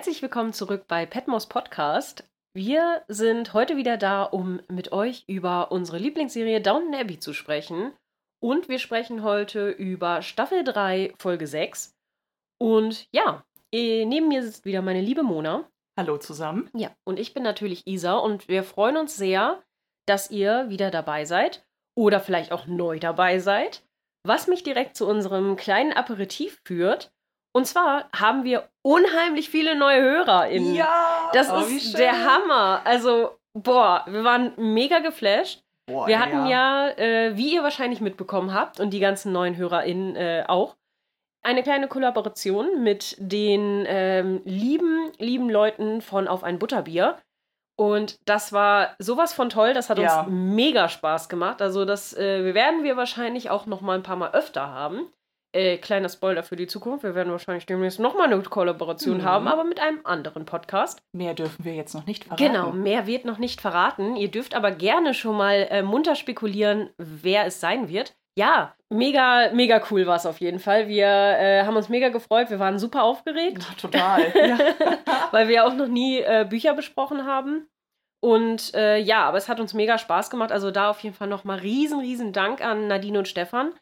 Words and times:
herzlich 0.00 0.22
willkommen 0.22 0.54
zurück 0.54 0.86
bei 0.88 1.04
Petmos 1.04 1.46
Podcast. 1.46 2.24
Wir 2.54 3.02
sind 3.08 3.52
heute 3.52 3.76
wieder 3.76 3.98
da, 3.98 4.22
um 4.22 4.62
mit 4.66 4.92
euch 4.92 5.24
über 5.26 5.70
unsere 5.72 5.98
Lieblingsserie 5.98 6.62
Downton 6.62 6.94
Abbey 6.94 7.18
zu 7.18 7.34
sprechen. 7.34 7.92
Und 8.42 8.70
wir 8.70 8.78
sprechen 8.78 9.22
heute 9.22 9.68
über 9.68 10.22
Staffel 10.22 10.64
3, 10.64 11.12
Folge 11.18 11.46
6. 11.46 11.94
Und 12.58 13.08
ja, 13.12 13.44
eh, 13.72 14.06
neben 14.06 14.28
mir 14.28 14.42
sitzt 14.42 14.64
wieder 14.64 14.80
meine 14.80 15.02
liebe 15.02 15.22
Mona. 15.22 15.68
Hallo 15.98 16.16
zusammen. 16.16 16.70
Ja, 16.72 16.96
und 17.04 17.18
ich 17.18 17.34
bin 17.34 17.42
natürlich 17.42 17.86
Isa 17.86 18.16
und 18.16 18.48
wir 18.48 18.64
freuen 18.64 18.96
uns 18.96 19.18
sehr, 19.18 19.62
dass 20.08 20.30
ihr 20.30 20.70
wieder 20.70 20.90
dabei 20.90 21.26
seid 21.26 21.62
oder 21.94 22.20
vielleicht 22.20 22.52
auch 22.52 22.66
neu 22.66 23.00
dabei 23.00 23.38
seid. 23.38 23.82
Was 24.26 24.46
mich 24.46 24.62
direkt 24.62 24.96
zu 24.96 25.06
unserem 25.06 25.56
kleinen 25.56 25.92
Aperitif 25.92 26.58
führt. 26.64 27.12
Und 27.52 27.66
zwar 27.66 28.08
haben 28.12 28.44
wir 28.44 28.69
unheimlich 28.82 29.50
viele 29.50 29.76
neue 29.76 30.00
HörerInnen. 30.02 30.74
Ja, 30.74 31.30
Das 31.32 31.50
oh, 31.50 31.60
ist 31.60 31.98
der 31.98 32.12
Hammer. 32.24 32.82
Also, 32.84 33.38
boah, 33.54 34.04
wir 34.06 34.24
waren 34.24 34.52
mega 34.56 35.00
geflasht. 35.00 35.62
Boah, 35.86 36.06
Wir 36.06 36.20
hatten 36.20 36.46
ja, 36.46 36.88
äh, 36.90 37.36
wie 37.36 37.54
ihr 37.54 37.62
wahrscheinlich 37.62 38.00
mitbekommen 38.00 38.54
habt 38.54 38.78
und 38.80 38.90
die 38.90 39.00
ganzen 39.00 39.32
neuen 39.32 39.56
HörerInnen 39.56 40.14
äh, 40.16 40.44
auch, 40.46 40.76
eine 41.42 41.62
kleine 41.62 41.88
Kollaboration 41.88 42.82
mit 42.82 43.16
den 43.18 43.84
ähm, 43.88 44.42
lieben, 44.44 45.10
lieben 45.18 45.48
Leuten 45.50 46.00
von 46.02 46.28
Auf 46.28 46.44
ein 46.44 46.58
Butterbier. 46.58 47.16
Und 47.76 48.18
das 48.26 48.52
war 48.52 48.94
sowas 48.98 49.32
von 49.32 49.48
toll, 49.48 49.72
das 49.72 49.88
hat 49.88 49.98
Ja. 49.98 50.20
uns 50.20 50.28
mega 50.30 50.90
Spaß 50.90 51.30
gemacht. 51.30 51.62
Also 51.62 51.86
das 51.86 52.14
äh, 52.14 52.52
werden 52.52 52.84
wir 52.84 52.98
wahrscheinlich 52.98 53.48
auch 53.48 53.64
noch 53.64 53.80
mal 53.80 53.94
ein 53.94 54.02
paar 54.02 54.16
Mal 54.16 54.32
öfter 54.32 54.68
haben. 54.68 55.10
Äh, 55.52 55.78
kleiner 55.78 56.08
Spoiler 56.08 56.42
für 56.44 56.54
die 56.56 56.68
Zukunft, 56.68 57.02
wir 57.02 57.14
werden 57.16 57.32
wahrscheinlich 57.32 57.66
demnächst 57.66 57.98
noch 57.98 58.14
mal 58.14 58.24
eine 58.32 58.40
Kollaboration 58.42 59.18
Mhm. 59.18 59.24
haben, 59.24 59.48
aber 59.48 59.64
mit 59.64 59.80
einem 59.80 59.98
anderen 60.04 60.44
Podcast. 60.44 61.02
Mehr 61.12 61.34
dürfen 61.34 61.64
wir 61.64 61.74
jetzt 61.74 61.92
noch 61.94 62.06
nicht 62.06 62.24
verraten. 62.24 62.44
Genau, 62.44 62.70
mehr 62.70 63.06
wird 63.08 63.24
noch 63.24 63.38
nicht 63.38 63.60
verraten. 63.60 64.14
Ihr 64.16 64.30
dürft 64.30 64.54
aber 64.54 64.70
gerne 64.70 65.12
schon 65.12 65.36
mal 65.36 65.66
äh, 65.70 65.82
munter 65.82 66.14
spekulieren, 66.14 66.90
wer 66.98 67.46
es 67.46 67.58
sein 67.60 67.88
wird. 67.88 68.14
Ja, 68.38 68.74
mega, 68.90 69.50
mega 69.52 69.82
cool 69.90 70.06
war 70.06 70.14
es 70.16 70.24
auf 70.24 70.38
jeden 70.40 70.60
Fall. 70.60 70.86
Wir 70.86 71.06
äh, 71.08 71.64
haben 71.64 71.76
uns 71.76 71.88
mega 71.88 72.10
gefreut. 72.10 72.48
Wir 72.48 72.60
waren 72.60 72.78
super 72.78 73.02
aufgeregt, 73.02 73.58
Ja, 73.58 73.74
total. 73.76 74.20
weil 75.32 75.48
wir 75.48 75.56
ja 75.56 75.66
auch 75.66 75.74
noch 75.74 75.88
nie 75.88 76.20
äh, 76.20 76.46
Bücher 76.48 76.74
besprochen 76.74 77.26
haben. 77.26 77.66
Und 78.22 78.72
äh, 78.74 78.98
ja, 78.98 79.24
aber 79.24 79.38
es 79.38 79.48
hat 79.48 79.58
uns 79.58 79.74
mega 79.74 79.98
Spaß 79.98 80.30
gemacht. 80.30 80.52
Also 80.52 80.70
da 80.70 80.90
auf 80.90 81.00
jeden 81.00 81.14
Fall 81.16 81.26
nochmal 81.28 81.58
riesen, 81.58 81.98
riesen 82.00 82.32
Dank 82.32 82.62
an 82.64 82.86
Nadine 82.86 83.18
und 83.18 83.28
Stefan. 83.28 83.72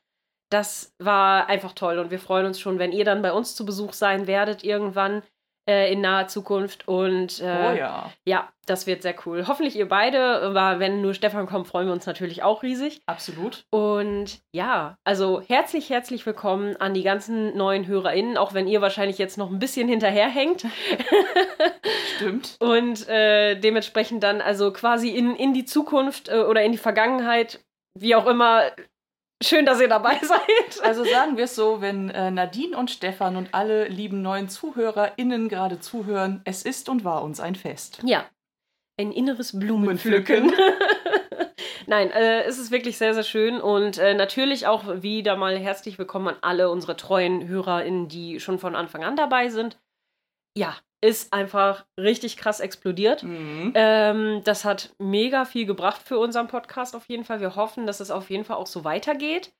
Das 0.50 0.94
war 0.98 1.48
einfach 1.48 1.72
toll 1.72 1.98
und 1.98 2.10
wir 2.10 2.18
freuen 2.18 2.46
uns 2.46 2.58
schon, 2.58 2.78
wenn 2.78 2.92
ihr 2.92 3.04
dann 3.04 3.22
bei 3.22 3.32
uns 3.32 3.54
zu 3.54 3.66
Besuch 3.66 3.92
sein 3.92 4.27
werdet 4.27 4.64
irgendwann 4.64 5.22
äh, 5.68 5.92
in 5.92 6.00
naher 6.00 6.28
Zukunft. 6.28 6.88
Und 6.88 7.41
äh, 7.41 7.44
oh 7.44 7.77
ja, 7.77 8.10
ja, 8.24 8.48
das 8.66 8.86
wird 8.86 9.02
sehr 9.02 9.14
cool. 9.26 9.46
Hoffentlich 9.46 9.76
ihr 9.76 9.88
beide, 9.88 10.41
aber 10.41 10.80
wenn 10.80 11.02
nur 11.02 11.12
Stefan 11.12 11.46
kommt, 11.46 11.69
freuen 11.69 11.86
wir 11.86 11.92
uns 11.92 12.06
natürlich 12.06 12.42
auch 12.42 12.62
riesig. 12.62 13.02
absolut. 13.06 13.64
Und 13.70 14.41
ja, 14.52 14.96
also 15.04 15.42
herzlich, 15.46 15.91
herzlich 15.91 16.24
willkommen 16.24 16.76
an 16.78 16.94
die 16.94 17.02
ganzen 17.02 17.56
neuen 17.56 17.86
HörerInnen, 17.86 18.38
auch 18.38 18.54
wenn 18.54 18.66
ihr 18.66 18.80
wahrscheinlich 18.80 19.19
jetzt 19.19 19.36
noch 19.36 19.50
ein 19.50 19.58
bisschen 19.58 19.88
hinterherhängt. 19.88 20.64
Stimmt. 22.16 22.56
Und 22.60 23.06
äh, 23.08 23.56
dementsprechend 23.56 24.22
dann 24.22 24.41
also 24.41 24.72
quasi 24.72 25.10
in, 25.10 25.36
in 25.36 25.52
die 25.52 25.66
Zukunft 25.66 26.30
äh, 26.30 26.41
oder 26.41 26.62
in 26.62 26.72
die 26.72 26.78
Vergangenheit, 26.78 27.60
wie 27.94 28.14
auch 28.14 28.26
immer. 28.26 28.62
Schön, 29.42 29.67
dass 29.67 29.81
ihr 29.81 29.89
dabei 29.89 30.19
seid. 30.22 30.83
Also 30.83 31.05
sagen 31.05 31.36
wir 31.36 31.44
es 31.44 31.55
so, 31.55 31.81
wenn 31.81 32.11
äh, 32.11 32.31
Nadine 32.31 32.77
und 32.77 32.91
Stefan 32.91 33.36
und 33.36 33.55
alle 33.55 33.89
lieben 33.89 34.20
neuen 34.20 34.48
ZuhörerInnen 34.48 35.48
gerade 35.48 35.78
zuhören, 35.78 36.41
es 36.44 36.62
ist 36.62 36.89
und 36.89 37.05
war 37.05 37.22
uns 37.22 37.39
ein 37.39 37.55
Fest. 37.55 38.00
Ja, 38.04 38.28
ein 38.98 39.12
inneres 39.12 39.59
Blumenpflücken. 39.59 40.53
Nein, 41.87 42.10
äh, 42.10 42.43
es 42.43 42.59
ist 42.59 42.71
wirklich 42.71 42.98
sehr, 42.98 43.15
sehr 43.15 43.22
schön 43.22 43.60
und 43.60 43.97
äh, 43.97 44.12
natürlich 44.15 44.66
auch 44.66 45.03
wieder 45.03 45.37
mal 45.37 45.56
herzlich 45.56 45.98
willkommen 45.98 46.28
an 46.28 46.37
alle 46.43 46.69
unsere 46.69 46.97
treuen 46.97 47.47
HörerInnen, 47.47 48.09
die 48.09 48.41
schon 48.41 48.59
von 48.59 48.75
Anfang 48.75 49.04
an 49.04 49.16
dabei 49.16 49.48
sind. 49.48 49.78
Ja, 50.56 50.77
ist 51.00 51.32
einfach 51.32 51.86
richtig 51.98 52.36
krass 52.36 52.60
explodiert. 52.60 53.22
Mhm. 53.22 53.72
Ähm, 53.75 54.42
das 54.44 54.64
hat 54.64 54.94
mega 54.98 55.44
viel 55.44 55.66
gebracht 55.66 56.03
für 56.03 56.19
unseren 56.19 56.48
Podcast 56.48 56.97
auf 56.97 57.09
jeden 57.09 57.25
Fall. 57.25 57.41
Wir 57.41 57.56
hoffen, 57.56 57.86
dass 57.86 58.00
es 58.00 58.10
auf 58.10 58.31
jeden 58.31 58.44
Fall 58.44 58.56
auch 58.56 58.66
so 58.66 58.84
weitergeht 58.84 59.53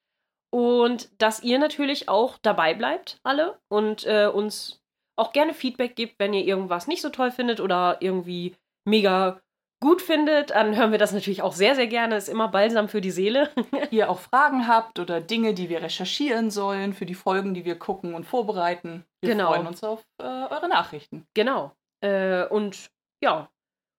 und 0.50 1.10
dass 1.21 1.43
ihr 1.43 1.59
natürlich 1.59 2.09
auch 2.09 2.38
dabei 2.38 2.75
bleibt, 2.75 3.21
alle, 3.22 3.60
und 3.69 4.06
äh, 4.06 4.26
uns 4.26 4.81
auch 5.16 5.32
gerne 5.32 5.53
Feedback 5.53 5.97
gibt, 5.97 6.19
wenn 6.19 6.32
ihr 6.32 6.44
irgendwas 6.44 6.87
nicht 6.87 7.03
so 7.03 7.10
toll 7.10 7.31
findet 7.31 7.60
oder 7.60 7.99
irgendwie 8.00 8.55
mega 8.87 9.41
gut 9.81 10.03
findet. 10.03 10.50
Dann 10.50 10.77
hören 10.77 10.91
wir 10.93 10.99
das 10.99 11.12
natürlich 11.12 11.43
auch 11.43 11.53
sehr, 11.53 11.75
sehr 11.75 11.87
gerne. 11.87 12.16
Ist 12.16 12.28
immer 12.28 12.49
balsam 12.49 12.89
für 12.89 13.00
die 13.00 13.11
Seele. 13.11 13.50
Ihr 13.91 14.11
auch 14.11 14.19
Fragen 14.21 14.66
habt 14.69 14.99
oder 14.99 15.21
Dinge, 15.21 15.55
die 15.55 15.69
wir 15.69 15.83
recherchieren 15.83 16.50
sollen 16.50 16.93
für 16.94 17.06
die 17.06 17.15
Folgen, 17.15 17.55
die 17.55 17.65
wir 17.65 17.78
gucken 17.78 18.15
und 18.15 18.25
vorbereiten. 18.25 19.05
Wir 19.21 19.33
Genau. 19.33 19.49
freuen 19.53 19.67
uns 19.67 19.83
auf 19.84 20.05
äh, 20.21 20.25
eure 20.25 20.69
Nachrichten. 20.69 21.27
genau. 21.34 21.72
Äh, 22.00 22.44
und 22.47 22.91
ja, 23.22 23.49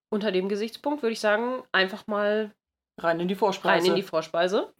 unter 0.09 0.31
dem 0.31 0.47
Gesichtspunkt 0.49 1.01
würde 1.03 1.13
ich 1.13 1.19
sagen, 1.19 1.63
einfach 1.73 2.07
mal 2.07 2.51
Rein 2.99 3.19
in 3.19 3.27
die 3.27 3.35
Vorspeise. 3.35 3.83
rein 3.83 3.85
in 3.91 3.95
die 3.95 4.03
Vorspeise. 4.03 4.73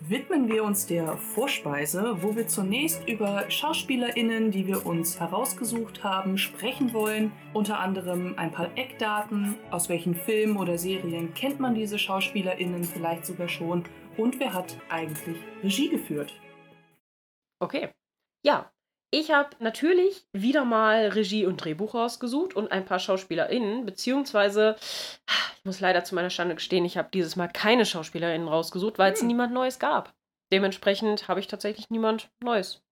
Widmen 0.00 0.48
wir 0.48 0.64
uns 0.64 0.86
der 0.86 1.16
Vorspeise, 1.16 2.22
wo 2.22 2.36
wir 2.36 2.46
zunächst 2.48 3.08
über 3.08 3.50
SchauspielerInnen, 3.50 4.50
die 4.50 4.66
wir 4.66 4.86
uns 4.86 5.18
herausgesucht 5.18 6.04
haben, 6.04 6.38
sprechen 6.38 6.92
wollen. 6.92 7.32
Unter 7.54 7.80
anderem 7.80 8.34
ein 8.36 8.52
paar 8.52 8.76
Eckdaten, 8.76 9.56
aus 9.70 9.88
welchen 9.88 10.14
Filmen 10.14 10.56
oder 10.56 10.78
Serien 10.78 11.34
kennt 11.34 11.60
man 11.60 11.74
diese 11.74 11.98
SchauspielerInnen 11.98 12.84
vielleicht 12.84 13.26
sogar 13.26 13.48
schon 13.48 13.84
und 14.16 14.40
wer 14.40 14.52
hat 14.54 14.76
eigentlich 14.88 15.38
Regie 15.62 15.88
geführt. 15.88 16.32
Okay. 17.60 17.90
Ja, 18.44 18.70
ich 19.18 19.30
habe 19.30 19.50
natürlich 19.60 20.26
wieder 20.32 20.64
mal 20.64 21.08
Regie 21.08 21.46
und 21.46 21.56
Drehbuch 21.64 21.94
rausgesucht 21.94 22.54
und 22.54 22.70
ein 22.70 22.84
paar 22.84 22.98
SchauspielerInnen, 22.98 23.86
beziehungsweise, 23.86 24.76
ich 25.58 25.64
muss 25.64 25.80
leider 25.80 26.04
zu 26.04 26.14
meiner 26.14 26.30
Schande 26.30 26.54
gestehen, 26.54 26.84
ich 26.84 26.96
habe 26.98 27.08
dieses 27.12 27.36
Mal 27.36 27.48
keine 27.48 27.86
SchauspielerInnen 27.86 28.48
rausgesucht, 28.48 28.98
weil 28.98 29.12
es 29.12 29.20
Hm. 29.20 29.26
niemand 29.28 29.52
Neues 29.54 29.78
gab. 29.78 30.12
Dementsprechend 30.52 31.28
habe 31.28 31.40
ich 31.40 31.46
tatsächlich 31.48 31.90
niemand 31.90 32.28
Neues 32.42 32.82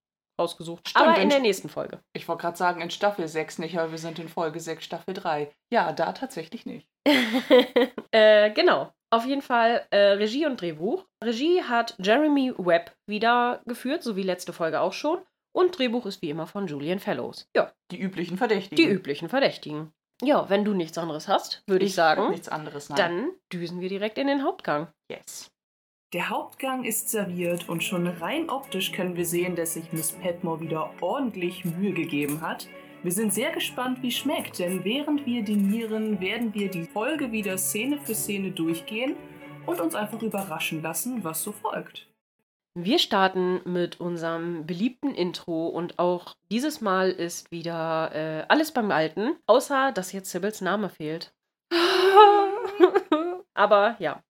rausgesucht. 0.41 0.89
Stimmt, 0.89 1.07
Aber 1.07 1.17
in 1.19 1.25
und- 1.25 1.33
der 1.33 1.41
nächsten 1.41 1.69
Folge. 1.69 2.01
Ich 2.13 2.27
wollte 2.27 2.41
gerade 2.43 2.57
sagen, 2.57 2.81
in 2.81 2.91
Staffel 2.91 3.29
6 3.29 3.59
nicht, 3.59 3.79
aber 3.79 3.93
wir 3.93 3.99
sind 3.99 4.19
in 4.19 4.29
Folge 4.29 4.59
6, 4.59 4.85
Staffel 4.85 5.15
3. 5.15 5.53
Ja, 5.73 5.93
da 5.93 6.13
tatsächlich 6.13 6.67
nicht. 6.67 6.89
äh, 8.11 8.51
genau. 8.51 8.93
Auf 9.11 9.27
jeden 9.27 9.43
Fall 9.43 9.87
äh, 9.91 9.97
Regie 10.15 10.47
und 10.47 10.61
Drehbuch. 10.61 11.05
Regie 11.23 11.63
hat 11.63 11.95
Jeremy 11.99 12.53
Webb 12.59 12.93
wieder 13.07 13.61
geführt, 13.67 14.03
so 14.03 14.17
wie 14.17 14.23
letzte 14.23 14.53
Folge 14.53 14.81
auch 14.81 14.93
schon. 14.93 15.19
Und 15.55 15.79
Drehbuch 15.79 16.05
ist 16.07 16.21
wie 16.21 16.31
immer 16.31 16.47
von 16.47 16.67
Julian 16.67 16.99
Fellows. 16.99 17.49
Ja, 17.55 17.73
Die 17.91 17.99
üblichen 18.01 18.37
Verdächtigen. 18.37 18.77
die 18.77 18.91
üblichen 18.91 19.29
Verdächtigen. 19.29 19.93
Ja, 20.23 20.49
wenn 20.51 20.65
du 20.65 20.75
nichts 20.75 20.99
anderes 20.99 21.29
hast, 21.29 21.63
würde 21.67 21.85
ich, 21.85 21.93
hab 21.93 22.17
sagen, 22.17 22.31
Nichts 22.31 22.49
anderes, 22.49 22.89
nein. 22.89 22.97
dann 22.99 23.31
düsen 23.53 23.81
wir 23.81 23.89
direkt 23.89 24.19
in 24.19 24.27
den 24.27 24.43
Hauptgang. 24.43 24.89
yes. 25.11 25.49
Der 26.13 26.29
Hauptgang 26.31 26.85
ist 26.85 27.09
serviert 27.11 27.69
und 27.69 27.83
schon 27.83 28.07
rein 28.07 28.49
optisch 28.49 28.93
können 28.93 29.17
wir 29.17 29.27
sehen, 29.27 29.57
dass 29.57 29.75
sich 29.75 29.93
Miss 29.93 30.13
Petmore 30.13 30.61
wieder 30.61 30.91
ordentlich 31.01 31.65
Mühe 31.65 31.93
gegeben 31.93 32.41
hat. 32.41 32.69
Wir 33.03 33.11
sind 33.11 33.35
sehr 33.35 33.51
gespannt, 33.51 34.01
wie 34.03 34.09
es 34.09 34.15
schmeckt, 34.15 34.61
denn 34.61 34.85
während 34.85 35.27
wir 35.27 35.43
dinieren, 35.43 36.21
werden 36.21 36.55
wir 36.55 36.71
die 36.71 36.85
Folge 36.85 37.33
wieder 37.33 37.59
Szene 37.59 37.99
für 37.99 38.15
Szene 38.15 38.53
durchgehen 38.53 39.17
und 39.67 39.81
uns 39.81 39.95
einfach 39.97 40.23
überraschen 40.23 40.83
lassen, 40.83 41.25
was 41.25 41.43
so 41.43 41.51
folgt. 41.51 42.07
Wir 42.77 42.99
starten 42.99 43.61
mit 43.65 44.01
unserem 44.01 44.67
beliebten 44.67 45.15
Intro 45.15 45.69
und 45.69 46.01
auch 46.01 46.35
dieses 46.51 46.81
Mal 46.81 47.11
ist 47.11 47.53
wieder 47.53 48.11
äh, 48.13 48.45
alles 48.49 48.73
beim 48.73 48.91
Alten, 48.91 49.37
außer 49.47 49.93
dass 49.93 50.11
jetzt 50.11 50.33
Sibyls 50.33 50.61
Name 50.61 50.89
fehlt. 50.89 51.33
Aber 53.55 53.95
ja, 54.01 54.25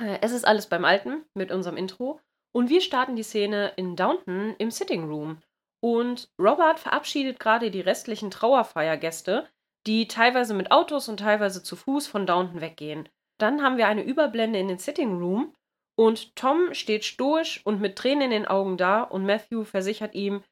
äh, 0.00 0.18
es 0.22 0.32
ist 0.32 0.44
alles 0.44 0.66
beim 0.66 0.84
Alten 0.84 1.24
mit 1.34 1.52
unserem 1.52 1.76
Intro 1.76 2.20
und 2.50 2.68
wir 2.68 2.80
starten 2.80 3.14
die 3.14 3.22
Szene 3.22 3.72
in 3.76 3.94
Downton 3.94 4.56
im 4.58 4.72
Sitting 4.72 5.04
Room. 5.04 5.40
Und 5.80 6.28
Robert 6.36 6.80
verabschiedet 6.80 7.38
gerade 7.38 7.70
die 7.70 7.80
restlichen 7.80 8.32
Trauerfeiergäste, 8.32 9.46
die 9.86 10.08
teilweise 10.08 10.52
mit 10.52 10.72
Autos 10.72 11.08
und 11.08 11.20
teilweise 11.20 11.62
zu 11.62 11.76
Fuß 11.76 12.08
von 12.08 12.26
Downton 12.26 12.60
weggehen. 12.60 13.08
Dann 13.38 13.62
haben 13.62 13.76
wir 13.76 13.86
eine 13.86 14.02
Überblende 14.02 14.58
in 14.58 14.66
den 14.66 14.78
Sitting 14.78 15.16
Room 15.18 15.54
und 15.98 16.36
Tom 16.36 16.74
steht 16.74 17.04
stoisch 17.04 17.60
und 17.64 17.80
mit 17.80 17.96
Tränen 17.96 18.22
in 18.22 18.30
den 18.30 18.46
Augen 18.46 18.76
da 18.76 19.02
und 19.02 19.26
Matthew 19.26 19.64
versichert 19.64 20.14
ihm, 20.14 20.44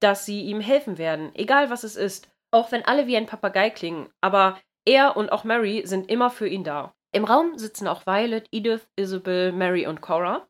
dass 0.00 0.24
sie 0.24 0.42
ihm 0.42 0.60
helfen 0.60 0.98
werden, 0.98 1.34
egal 1.34 1.68
was 1.68 1.82
es 1.82 1.96
ist, 1.96 2.30
auch 2.52 2.70
wenn 2.70 2.84
alle 2.84 3.08
wie 3.08 3.16
ein 3.16 3.26
Papagei 3.26 3.70
klingen, 3.70 4.08
aber 4.20 4.56
er 4.86 5.16
und 5.16 5.32
auch 5.32 5.42
Mary 5.42 5.82
sind 5.84 6.08
immer 6.08 6.30
für 6.30 6.46
ihn 6.46 6.62
da. 6.62 6.94
Im 7.12 7.24
Raum 7.24 7.58
sitzen 7.58 7.88
auch 7.88 8.06
Violet, 8.06 8.46
Edith, 8.52 8.86
Isabel, 8.94 9.50
Mary 9.50 9.86
und 9.86 10.00
Cora 10.00 10.46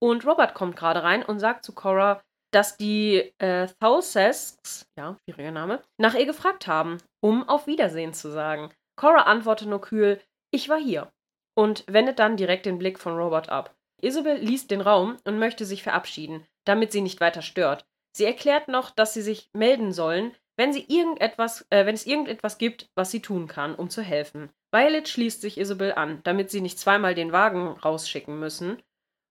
und 0.00 0.24
Robert 0.24 0.54
kommt 0.54 0.76
gerade 0.76 1.02
rein 1.02 1.24
und 1.24 1.40
sagt 1.40 1.64
zu 1.64 1.74
Cora, 1.74 2.22
dass 2.52 2.76
die 2.76 3.32
äh, 3.38 3.66
Thousesks, 3.80 4.86
ja, 4.96 5.16
schwieriger 5.24 5.50
Name, 5.50 5.82
nach 5.98 6.14
ihr 6.14 6.26
gefragt 6.26 6.68
haben, 6.68 6.98
um 7.20 7.48
auf 7.48 7.66
Wiedersehen 7.66 8.14
zu 8.14 8.30
sagen. 8.30 8.70
Cora 8.96 9.22
antwortet 9.22 9.68
nur 9.68 9.80
kühl, 9.80 10.20
ich 10.52 10.68
war 10.68 10.78
hier 10.78 11.10
und 11.56 11.84
wendet 11.88 12.20
dann 12.20 12.36
direkt 12.36 12.64
den 12.64 12.78
Blick 12.78 13.00
von 13.00 13.16
Robert 13.16 13.48
ab. 13.48 13.74
Isabel 14.00 14.36
liest 14.38 14.70
den 14.70 14.80
Raum 14.80 15.16
und 15.24 15.38
möchte 15.38 15.64
sich 15.64 15.82
verabschieden, 15.82 16.46
damit 16.64 16.92
sie 16.92 17.00
nicht 17.00 17.20
weiter 17.20 17.42
stört. 17.42 17.86
Sie 18.16 18.24
erklärt 18.24 18.68
noch, 18.68 18.90
dass 18.90 19.14
sie 19.14 19.22
sich 19.22 19.50
melden 19.52 19.92
sollen, 19.92 20.34
wenn, 20.56 20.72
sie 20.72 20.84
irgendetwas, 20.88 21.66
äh, 21.70 21.86
wenn 21.86 21.94
es 21.94 22.06
irgendetwas 22.06 22.58
gibt, 22.58 22.90
was 22.96 23.10
sie 23.10 23.22
tun 23.22 23.46
kann, 23.46 23.74
um 23.74 23.90
zu 23.90 24.02
helfen. 24.02 24.50
Violet 24.72 25.08
schließt 25.08 25.40
sich 25.40 25.58
Isabel 25.58 25.92
an, 25.92 26.20
damit 26.24 26.50
sie 26.50 26.60
nicht 26.60 26.78
zweimal 26.78 27.14
den 27.14 27.32
Wagen 27.32 27.68
rausschicken 27.68 28.38
müssen. 28.38 28.82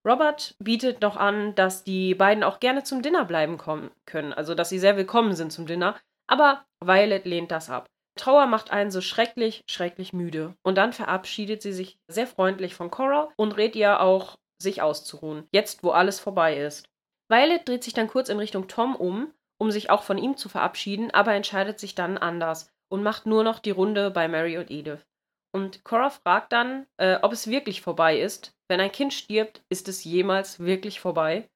Robert 0.07 0.55
bietet 0.59 1.01
noch 1.01 1.17
an, 1.17 1.53
dass 1.55 1.83
die 1.83 2.15
beiden 2.15 2.43
auch 2.43 2.59
gerne 2.61 2.83
zum 2.83 3.01
Dinner 3.01 3.25
bleiben 3.25 3.57
kommen 3.57 3.91
können, 4.05 4.31
also 4.31 4.55
dass 4.55 4.69
sie 4.69 4.79
sehr 4.79 4.95
willkommen 4.95 5.35
sind 5.35 5.51
zum 5.51 5.65
Dinner, 5.65 5.99
aber 6.27 6.65
Violet 6.79 7.25
lehnt 7.25 7.51
das 7.51 7.69
ab. 7.69 7.87
Trauer 8.17 8.47
macht 8.47 8.71
einen 8.71 8.91
so 8.91 9.01
schrecklich, 9.01 9.63
schrecklich 9.69 10.11
müde. 10.11 10.55
Und 10.63 10.75
dann 10.75 10.91
verabschiedet 10.91 11.61
sie 11.61 11.73
sich 11.73 11.99
sehr 12.07 12.27
freundlich 12.27 12.73
von 12.73 12.89
Cora 12.89 13.29
und 13.37 13.57
rät 13.57 13.75
ihr 13.75 14.01
auch, 14.01 14.37
sich 14.61 14.81
auszuruhen, 14.81 15.47
jetzt 15.51 15.83
wo 15.83 15.91
alles 15.91 16.19
vorbei 16.19 16.57
ist. 16.57 16.89
Violet 17.29 17.67
dreht 17.67 17.83
sich 17.83 17.93
dann 17.93 18.07
kurz 18.07 18.29
in 18.29 18.39
Richtung 18.39 18.67
Tom 18.67 18.95
um, 18.95 19.33
um 19.57 19.71
sich 19.71 19.89
auch 19.89 20.03
von 20.03 20.17
ihm 20.17 20.37
zu 20.37 20.49
verabschieden, 20.49 21.11
aber 21.11 21.33
entscheidet 21.33 21.79
sich 21.79 21.95
dann 21.95 22.17
anders 22.17 22.71
und 22.89 23.03
macht 23.03 23.25
nur 23.25 23.43
noch 23.43 23.59
die 23.59 23.71
Runde 23.71 24.11
bei 24.11 24.27
Mary 24.27 24.57
und 24.57 24.71
Edith. 24.71 25.05
Und 25.53 25.83
Cora 25.83 26.09
fragt 26.09 26.51
dann, 26.51 26.85
äh, 26.97 27.17
ob 27.21 27.33
es 27.33 27.47
wirklich 27.47 27.81
vorbei 27.81 28.19
ist. 28.19 28.55
Wenn 28.67 28.79
ein 28.79 28.91
Kind 28.91 29.13
stirbt, 29.13 29.63
ist 29.69 29.87
es 29.87 30.03
jemals 30.03 30.59
wirklich 30.59 30.99
vorbei? 30.99 31.49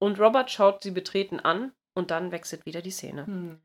Und 0.00 0.18
Robert 0.18 0.50
schaut 0.50 0.82
sie 0.82 0.90
betreten 0.90 1.40
an 1.40 1.72
und 1.94 2.10
dann 2.10 2.32
wechselt 2.32 2.66
wieder 2.66 2.82
die 2.82 2.90
Szene. 2.90 3.26
Hm. 3.26 3.60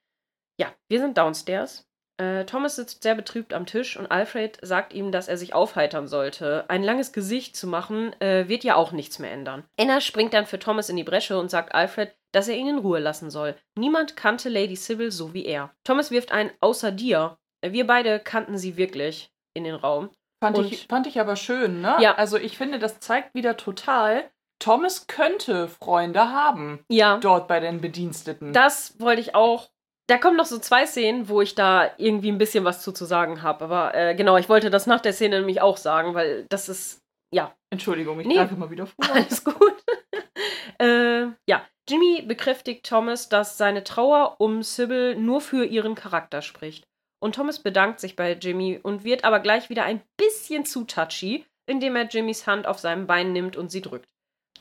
Ja, 0.60 0.74
wir 0.90 1.00
sind 1.00 1.18
downstairs. 1.18 1.88
Äh, 2.18 2.46
Thomas 2.46 2.76
sitzt 2.76 3.04
sehr 3.04 3.14
betrübt 3.16 3.54
am 3.54 3.66
Tisch 3.66 3.98
und 3.98 4.10
Alfred 4.12 4.58
sagt 4.62 4.94
ihm, 4.94 5.12
dass 5.12 5.28
er 5.28 5.38
sich 5.38 5.54
aufheitern 5.54 6.08
sollte. 6.08 6.66
Ein 6.68 6.84
langes 6.84 7.12
Gesicht 7.14 7.56
zu 7.56 7.68
machen, 7.68 8.20
äh, 8.22 8.48
wird 8.48 8.64
ja 8.64 8.76
auch 8.76 8.92
nichts 8.92 9.20
mehr 9.20 9.32
ändern. 9.32 9.64
Anna 9.80 10.02
springt 10.02 10.34
dann 10.34 10.48
für 10.48 10.58
Thomas 10.60 10.90
in 10.90 10.96
die 10.96 11.04
Bresche 11.04 11.38
und 11.40 11.50
sagt 11.52 11.76
Alfred, 11.76 12.16
dass 12.32 12.48
er 12.48 12.56
ihn 12.56 12.68
in 12.70 12.80
Ruhe 12.80 13.00
lassen 13.00 13.30
soll. 13.30 13.56
Niemand 13.78 14.16
kannte 14.16 14.50
Lady 14.50 14.76
Sybil 14.76 15.12
so 15.12 15.34
wie 15.34 15.46
er. 15.46 15.72
Thomas 15.84 16.10
wirft 16.12 16.32
ein 16.32 16.52
Außer 16.60 16.92
dir. 16.92 17.38
Wir 17.64 17.86
beide 17.88 18.20
kannten 18.20 18.58
sie 18.58 18.78
wirklich 18.78 19.32
in 19.54 19.64
den 19.64 19.76
Raum. 19.76 20.10
Fand, 20.44 20.58
Und- 20.58 20.72
ich, 20.72 20.88
fand 20.88 21.08
ich 21.08 21.20
aber 21.20 21.36
schön, 21.36 21.82
ne? 21.82 21.98
Ja. 22.00 22.16
Also 22.16 22.38
ich 22.38 22.58
finde, 22.58 22.80
das 22.80 23.00
zeigt 23.00 23.34
wieder 23.34 23.58
total, 23.58 24.30
Thomas 24.60 25.06
könnte 25.08 25.68
Freunde 25.68 26.32
haben. 26.32 26.84
Ja, 26.90 27.18
Dort 27.18 27.48
bei 27.48 27.60
den 27.60 27.80
Bediensteten. 27.80 28.54
das 28.54 29.00
wollte 29.00 29.22
ich 29.22 29.36
auch. 29.36 29.70
Da 30.10 30.18
kommen 30.18 30.38
noch 30.38 30.46
so 30.46 30.58
zwei 30.58 30.86
Szenen, 30.86 31.28
wo 31.28 31.42
ich 31.42 31.54
da 31.56 31.92
irgendwie 31.98 32.32
ein 32.32 32.38
bisschen 32.38 32.64
was 32.64 32.82
zu, 32.82 32.94
zu 32.94 33.06
sagen 33.06 33.42
habe. 33.42 33.66
Aber 33.66 33.94
äh, 33.94 34.16
genau, 34.16 34.38
ich 34.38 34.48
wollte 34.48 34.70
das 34.70 34.88
nach 34.88 35.02
der 35.02 35.14
Szene 35.14 35.38
nämlich 35.40 35.62
auch 35.62 35.78
sagen, 35.78 36.14
weil 36.14 36.46
das 36.50 36.70
ist, 36.70 37.02
ja, 37.34 37.54
Entschuldigung, 37.70 38.20
ich 38.22 38.28
Nee. 38.28 38.36
greife 38.36 38.56
mal 38.56 38.70
wieder 38.70 38.88
vor. 38.88 39.06
Alles 39.14 39.44
gut. 39.44 39.84
äh, 40.80 41.24
ja, 41.50 41.66
Jimmy 41.90 42.22
bekräftigt 42.22 42.86
Thomas, 42.88 43.28
dass 43.28 43.58
seine 43.58 43.84
Trauer 43.84 44.36
um 44.40 44.64
Sybil 44.64 45.16
nur 45.16 45.42
für 45.42 45.66
ihren 45.66 45.96
Charakter 45.96 46.42
spricht. 46.42 46.86
Und 47.20 47.36
Thomas 47.36 47.60
bedankt 47.60 48.00
sich 48.00 48.16
bei 48.16 48.34
Jimmy 48.34 48.80
und 48.82 49.04
wird 49.04 49.24
aber 49.24 49.40
gleich 49.40 49.70
wieder 49.70 49.84
ein 49.84 50.02
bisschen 50.18 50.66
zu 50.66 50.84
touchy, 50.86 51.46
indem 51.66 51.96
er 51.96 52.08
Jimmys 52.08 52.48
Hand 52.48 52.68
auf 52.68 52.80
seinem 52.80 53.08
Bein 53.08 53.34
nimmt 53.34 53.58
und 53.58 53.72
sie 53.72 53.82
drückt. 53.82 54.06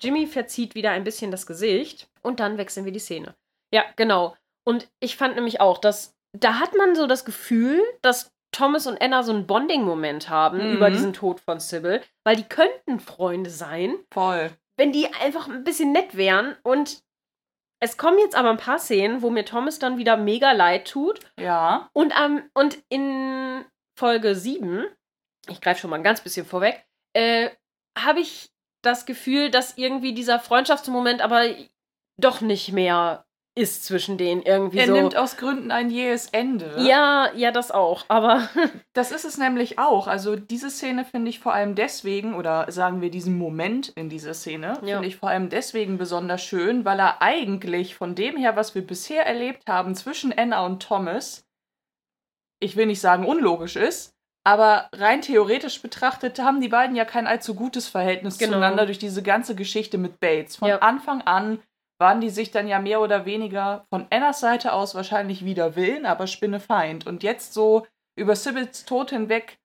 Jimmy 0.00 0.26
verzieht 0.26 0.74
wieder 0.74 0.90
ein 0.90 1.04
bisschen 1.04 1.30
das 1.30 1.46
Gesicht 1.46 2.08
und 2.22 2.40
dann 2.40 2.58
wechseln 2.58 2.84
wir 2.84 2.92
die 2.92 2.98
Szene. 2.98 3.34
Ja, 3.72 3.84
genau. 3.96 4.36
Und 4.66 4.88
ich 5.00 5.16
fand 5.16 5.36
nämlich 5.36 5.60
auch, 5.60 5.78
dass 5.78 6.14
da 6.36 6.58
hat 6.58 6.74
man 6.76 6.94
so 6.94 7.06
das 7.06 7.24
Gefühl, 7.24 7.82
dass 8.02 8.32
Thomas 8.52 8.86
und 8.86 9.00
Anna 9.00 9.22
so 9.22 9.32
einen 9.32 9.46
Bonding-Moment 9.46 10.28
haben 10.28 10.58
Mhm. 10.58 10.76
über 10.76 10.90
diesen 10.90 11.12
Tod 11.12 11.40
von 11.40 11.60
Sybil, 11.60 12.02
weil 12.24 12.36
die 12.36 12.44
könnten 12.48 13.00
Freunde 13.00 13.50
sein, 13.50 13.94
Voll. 14.12 14.50
wenn 14.76 14.92
die 14.92 15.06
einfach 15.14 15.48
ein 15.48 15.64
bisschen 15.64 15.92
nett 15.92 16.16
wären. 16.16 16.56
Und 16.62 17.02
es 17.80 17.96
kommen 17.98 18.18
jetzt 18.18 18.34
aber 18.34 18.50
ein 18.50 18.56
paar 18.56 18.78
Szenen, 18.78 19.20
wo 19.22 19.30
mir 19.30 19.44
Thomas 19.44 19.78
dann 19.78 19.98
wieder 19.98 20.16
mega 20.16 20.52
leid 20.52 20.88
tut. 20.88 21.20
Ja. 21.38 21.90
Und, 21.92 22.14
ähm, 22.18 22.48
und 22.54 22.78
in 22.88 23.64
Folge 23.98 24.34
7, 24.34 24.86
ich 25.48 25.60
greife 25.60 25.80
schon 25.80 25.90
mal 25.90 25.96
ein 25.96 26.02
ganz 26.02 26.20
bisschen 26.22 26.46
vorweg, 26.46 26.84
äh, 27.14 27.50
habe 27.98 28.20
ich 28.20 28.50
das 28.82 29.04
Gefühl, 29.06 29.50
dass 29.50 29.76
irgendwie 29.76 30.14
dieser 30.14 30.38
Freundschaftsmoment 30.40 31.20
aber 31.20 31.44
doch 32.18 32.40
nicht 32.40 32.72
mehr 32.72 33.25
ist 33.58 33.84
zwischen 33.86 34.18
denen 34.18 34.42
irgendwie 34.42 34.78
Er 34.78 34.86
so. 34.86 34.92
nimmt 34.92 35.16
aus 35.16 35.38
Gründen 35.38 35.70
ein 35.70 35.88
jähes 35.90 36.28
Ende. 36.28 36.76
ja, 36.78 37.30
ja, 37.34 37.50
das 37.50 37.70
auch. 37.70 38.04
Aber 38.08 38.48
Das 38.92 39.12
ist 39.12 39.24
es 39.24 39.38
nämlich 39.38 39.78
auch. 39.78 40.06
Also 40.08 40.36
diese 40.36 40.68
Szene 40.70 41.04
finde 41.06 41.30
ich 41.30 41.40
vor 41.40 41.54
allem 41.54 41.74
deswegen, 41.74 42.34
oder 42.34 42.70
sagen 42.70 43.00
wir 43.00 43.10
diesen 43.10 43.38
Moment 43.38 43.88
in 43.88 44.08
dieser 44.10 44.34
Szene, 44.34 44.78
Ja. 44.82 44.96
finde 44.96 45.08
ich 45.08 45.16
vor 45.16 45.30
allem 45.30 45.48
deswegen 45.48 45.96
besonders 45.98 46.42
schön, 46.44 46.84
weil 46.84 46.98
er 47.00 47.22
eigentlich 47.22 47.94
von 47.94 48.14
dem 48.14 48.36
her, 48.36 48.56
was 48.56 48.74
wir 48.74 48.86
bisher 48.86 49.26
erlebt 49.26 49.62
haben 49.68 49.94
zwischen 49.94 50.36
Anna 50.36 50.64
und 50.66 50.82
Thomas, 50.82 51.46
ich 52.60 52.76
will 52.76 52.86
nicht 52.86 53.00
sagen 53.00 53.24
unlogisch 53.26 53.76
ist, 53.76 54.12
aber 54.44 54.88
rein 54.94 55.22
theoretisch 55.22 55.80
betrachtet 55.82 56.38
haben 56.38 56.60
die 56.60 56.68
beiden 56.68 56.94
ja 56.94 57.04
kein 57.04 57.26
allzu 57.26 57.54
gutes 57.54 57.88
Verhältnis 57.88 58.38
Genau. 58.38 58.52
zueinander 58.52 58.86
durch 58.86 58.98
diese 58.98 59.22
ganze 59.22 59.54
Geschichte 59.54 59.98
mit 59.98 60.20
Bates. 60.20 60.56
Von 60.56 60.68
Ja. 60.68 60.78
Anfang 60.78 61.22
an 61.22 61.58
waren 61.98 62.20
die 62.20 62.30
sich 62.30 62.50
dann 62.50 62.68
ja 62.68 62.78
mehr 62.78 63.00
oder 63.00 63.24
weniger 63.24 63.86
von 63.90 64.06
Annas 64.10 64.40
Seite 64.40 64.72
aus 64.72 64.94
wahrscheinlich 64.94 65.44
wieder 65.44 65.76
Willen, 65.76 66.06
aber 66.06 66.26
Spinnefeind. 66.26 67.06
Und 67.06 67.22
jetzt 67.22 67.54
so 67.54 67.86
über 68.18 68.36
Sibyls 68.36 68.84
Tod 68.84 69.10
hinweg 69.10 69.58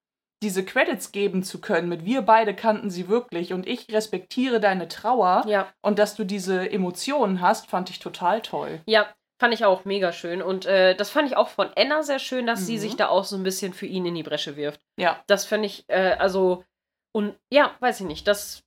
diese 0.44 0.66
Credits 0.66 1.12
geben 1.12 1.44
zu 1.44 1.62
können 1.62 1.88
mit 1.88 2.04
wir 2.04 2.24
beide 2.24 2.56
kannten 2.56 2.90
sie 2.90 3.08
wirklich 3.08 3.54
und 3.54 3.68
ich 3.68 3.92
respektiere 3.94 4.60
deine 4.60 4.88
Trauer 4.88 5.44
ja, 5.48 5.72
und 5.84 6.00
dass 6.00 6.16
du 6.16 6.24
diese 6.24 6.68
Emotionen 6.72 7.42
hast, 7.42 7.68
fand 7.70 7.92
ich 7.92 8.00
total 8.00 8.42
toll. 8.42 8.82
ja, 8.88 9.08
fand 9.40 9.54
ich 9.54 9.66
auch 9.66 9.86
mega 9.86 10.12
schön. 10.12 10.42
Und 10.42 10.66
äh, 10.66 10.96
das 10.96 11.10
fand 11.12 11.28
ich 11.28 11.36
auch 11.38 11.48
von 11.50 11.70
Anna 11.76 12.02
sehr 12.04 12.20
schön, 12.20 12.46
dass 12.48 12.66
sie 12.66 12.76
Mhm. 12.76 12.80
sich 12.80 12.96
da 12.96 13.08
auch 13.10 13.24
so 13.24 13.36
ein 13.36 13.44
bisschen 13.44 13.74
für 13.74 13.86
ihn 13.88 14.06
in 14.06 14.16
die 14.16 14.24
Bresche 14.24 14.56
wirft. 14.56 14.80
Ja, 15.00 15.20
Das 15.28 15.46
finde 15.46 15.66
ich, 15.68 15.84
äh, 15.90 16.14
also, 16.20 16.64
und 17.12 17.36
ja, 17.52 17.76
weiß 17.80 18.02
ich 18.02 18.06
nicht, 18.08 18.28
das. 18.28 18.64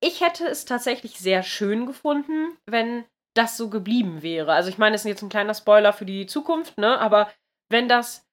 Ich 0.00 0.20
hätte 0.20 0.46
es 0.46 0.64
tatsächlich 0.64 1.18
sehr 1.18 1.42
schön 1.42 1.86
gefunden, 1.86 2.56
wenn 2.66 3.04
das 3.34 3.56
so 3.56 3.68
geblieben 3.70 4.22
wäre. 4.22 4.52
Also, 4.52 4.68
ich 4.70 4.78
meine, 4.78 4.94
das 4.94 5.02
ist 5.02 5.08
jetzt 5.08 5.22
ein 5.22 5.28
kleiner 5.28 5.54
Spoiler 5.54 5.92
für 5.92 6.04
die 6.06 6.26
Zukunft, 6.26 6.78
ne? 6.78 6.98
Aber 6.98 7.30
wenn 7.68 7.86
das, 7.88 8.26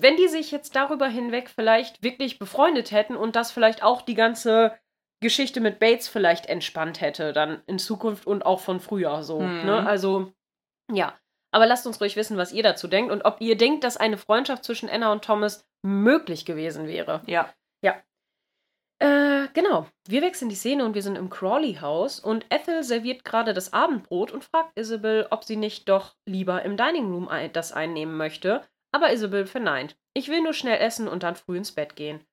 wenn 0.00 0.16
die 0.16 0.28
sich 0.28 0.50
jetzt 0.52 0.76
darüber 0.76 1.08
hinweg 1.08 1.48
vielleicht 1.50 2.02
wirklich 2.02 2.38
befreundet 2.38 2.90
hätten 2.92 3.16
und 3.16 3.36
das 3.36 3.50
vielleicht 3.52 3.82
auch 3.82 4.02
die 4.02 4.14
ganze 4.14 4.78
Geschichte 5.20 5.60
mit 5.60 5.78
Bates 5.78 6.08
vielleicht 6.08 6.46
entspannt 6.46 7.00
hätte, 7.00 7.32
dann 7.32 7.62
in 7.66 7.78
Zukunft 7.78 8.26
und 8.26 8.44
auch 8.44 8.60
von 8.60 8.78
früher 8.80 9.22
so, 9.22 9.40
Mhm. 9.40 9.64
ne? 9.64 9.86
Also, 9.86 10.32
ja. 10.92 11.14
Aber 11.50 11.66
lasst 11.66 11.86
uns 11.86 12.00
ruhig 12.00 12.16
wissen, 12.16 12.36
was 12.36 12.52
ihr 12.52 12.62
dazu 12.64 12.88
denkt 12.88 13.12
und 13.12 13.24
ob 13.24 13.40
ihr 13.40 13.56
denkt, 13.56 13.84
dass 13.84 13.96
eine 13.96 14.18
Freundschaft 14.18 14.64
zwischen 14.64 14.90
Anna 14.90 15.10
und 15.12 15.24
Thomas 15.24 15.64
möglich 15.82 16.44
gewesen 16.44 16.86
wäre. 16.86 17.22
ja. 17.26 17.48
Äh, 18.98 19.48
genau. 19.52 19.86
Wir 20.06 20.22
wechseln 20.22 20.48
die 20.48 20.54
Szene 20.54 20.84
und 20.84 20.94
wir 20.94 21.02
sind 21.02 21.16
im 21.16 21.30
Crawley-Haus 21.30 22.20
und 22.20 22.46
Ethel 22.50 22.84
serviert 22.84 23.24
gerade 23.24 23.52
das 23.52 23.72
Abendbrot 23.72 24.30
und 24.30 24.44
fragt 24.44 24.78
Isabel, 24.78 25.26
ob 25.30 25.44
sie 25.44 25.56
nicht 25.56 25.88
doch 25.88 26.14
lieber 26.26 26.62
im 26.62 26.76
Dining 26.76 27.10
Room 27.10 27.28
ein 27.28 27.52
das 27.52 27.72
einnehmen 27.72 28.16
möchte, 28.16 28.62
aber 28.92 29.12
Isabel 29.12 29.46
verneint. 29.46 29.96
Ich 30.14 30.28
will 30.28 30.42
nur 30.42 30.52
schnell 30.52 30.80
essen 30.80 31.08
und 31.08 31.22
dann 31.22 31.36
früh 31.36 31.56
ins 31.56 31.72
Bett 31.72 31.96
gehen. 31.96 32.24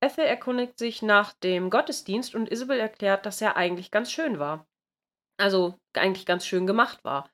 Ethel 0.00 0.24
erkundigt 0.24 0.78
sich 0.78 1.02
nach 1.02 1.32
dem 1.32 1.70
Gottesdienst 1.70 2.34
und 2.34 2.50
Isabel 2.50 2.78
erklärt, 2.78 3.26
dass 3.26 3.40
er 3.40 3.56
eigentlich 3.56 3.90
ganz 3.90 4.10
schön 4.12 4.38
war. 4.38 4.66
Also 5.38 5.76
eigentlich 5.94 6.26
ganz 6.26 6.46
schön 6.46 6.66
gemacht 6.66 7.04
war. 7.04 7.30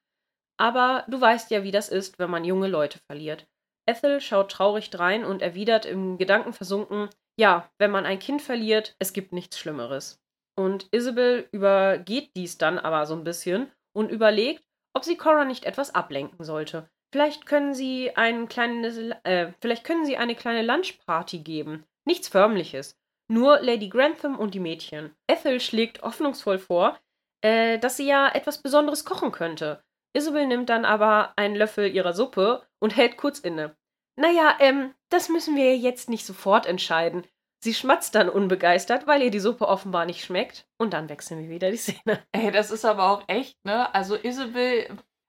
Aber 0.59 1.05
du 1.09 1.21
weißt 1.21 1.51
ja, 1.51 1.63
wie 1.63 1.71
das 1.71 1.89
ist, 1.89 2.19
wenn 2.19 2.31
man 2.31 2.45
junge 2.45 2.69
Leute 2.69 2.99
verliert. 3.07 3.47
Ethel 3.87 4.21
schaut 4.21 4.51
traurig 4.51 4.91
drein 4.91 5.25
und 5.25 5.43
erwidert 5.43 5.85
im 5.85 6.17
Gedanken 6.17 6.53
versunken, 6.53 7.11
ja, 7.39 7.71
wenn 7.79 7.91
man 7.91 8.07
ein 8.07 8.19
Kind 8.19 8.43
verliert, 8.43 8.97
es 8.99 9.13
gibt 9.13 9.33
nichts 9.33 9.59
Schlimmeres. 9.59 10.21
Und 10.57 10.89
Isabel 10.93 11.49
übergeht 11.53 12.31
dies 12.37 12.59
dann 12.59 12.79
aber 12.79 13.07
so 13.07 13.15
ein 13.15 13.25
bisschen 13.25 13.73
und 13.93 14.11
überlegt, 14.11 14.65
ob 14.95 15.05
sie 15.05 15.17
Cora 15.17 15.45
nicht 15.45 15.65
etwas 15.65 15.95
ablenken 15.95 16.45
sollte. 16.45 16.89
Vielleicht 17.13 17.47
können 17.47 17.75
sie 17.75 18.17
ein 18.17 18.49
kleines, 18.49 18.99
äh, 19.25 19.53
vielleicht 19.61 19.85
können 19.85 20.05
sie 20.05 20.17
eine 20.17 20.35
kleine 20.35 20.63
Lunchparty 20.63 21.39
geben. 21.39 21.85
Nichts 22.07 22.29
Förmliches. 22.29 22.97
Nur 23.29 23.61
Lady 23.61 23.89
Grantham 23.89 24.39
und 24.39 24.55
die 24.55 24.61
Mädchen. 24.61 25.15
Ethel 25.27 25.61
schlägt 25.61 26.03
hoffnungsvoll 26.03 26.59
vor, 26.59 26.99
äh, 27.41 27.79
dass 27.79 27.97
sie 27.97 28.07
ja 28.07 28.29
etwas 28.29 28.63
Besonderes 28.63 29.05
kochen 29.05 29.33
könnte. 29.33 29.83
Isabel 30.13 30.47
nimmt 30.47 30.69
dann 30.69 30.85
aber 30.85 31.33
einen 31.37 31.57
Löffel 31.57 31.93
ihrer 31.93 32.13
Suppe 32.13 32.67
und 32.81 32.97
hält 32.97 33.17
kurz 33.17 33.41
inne. 33.41 33.77
Naja, 34.17 34.57
ähm, 34.61 34.95
das 35.15 35.29
müssen 35.29 35.57
wir 35.57 35.77
jetzt 35.77 36.11
nicht 36.11 36.27
sofort 36.27 36.67
entscheiden. 36.67 37.25
Sie 37.63 37.73
schmatzt 37.73 38.15
dann 38.15 38.29
unbegeistert, 38.29 39.07
weil 39.07 39.23
ihr 39.23 39.31
die 39.31 39.41
Suppe 39.41 39.67
offenbar 39.69 40.05
nicht 40.05 40.23
schmeckt. 40.25 40.67
Und 40.77 40.93
dann 40.93 41.09
wechseln 41.09 41.41
wir 41.41 41.49
wieder 41.49 41.71
die 41.71 41.79
Szene. 41.79 42.19
Ey, 42.33 42.51
das 42.51 42.71
ist 42.71 42.85
aber 42.85 43.09
auch 43.11 43.23
echt, 43.27 43.57
ne? 43.65 43.95
Also 43.95 44.17
Isabel, 44.17 44.87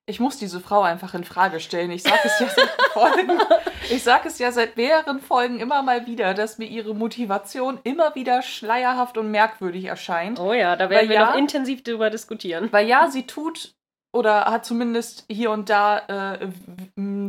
ich 0.07 0.19
muss 0.19 0.37
diese 0.37 0.59
Frau 0.59 0.81
einfach 0.81 1.13
in 1.13 1.23
Frage 1.23 1.59
stellen. 1.61 1.91
Ich 1.91 2.03
sage 2.03 2.19
es 2.25 2.39
ja 2.39 2.49
seit 2.49 2.69
Folgen. 2.91 3.39
Ich 3.89 4.03
sage 4.03 4.27
es 4.27 4.37
ja 4.39 4.51
seit 4.51 4.75
mehreren 4.75 5.19
Folgen 5.21 5.59
immer 5.59 5.81
mal 5.81 6.07
wieder, 6.07 6.33
dass 6.33 6.57
mir 6.57 6.67
ihre 6.67 6.93
Motivation 6.93 7.79
immer 7.83 8.15
wieder 8.15 8.41
schleierhaft 8.41 9.17
und 9.17 9.31
merkwürdig 9.31 9.85
erscheint. 9.85 10.39
Oh 10.39 10.51
ja, 10.53 10.75
da 10.75 10.89
werden 10.89 11.03
Weil 11.03 11.09
wir 11.09 11.15
ja- 11.15 11.29
noch 11.31 11.37
intensiv 11.37 11.83
drüber 11.83 12.09
diskutieren. 12.09 12.67
Weil 12.71 12.87
ja, 12.87 13.09
sie 13.09 13.25
tut 13.27 13.75
oder 14.15 14.45
hat 14.45 14.65
zumindest 14.65 15.25
hier 15.29 15.51
und 15.51 15.69
da 15.69 16.37
äh, 16.37 16.47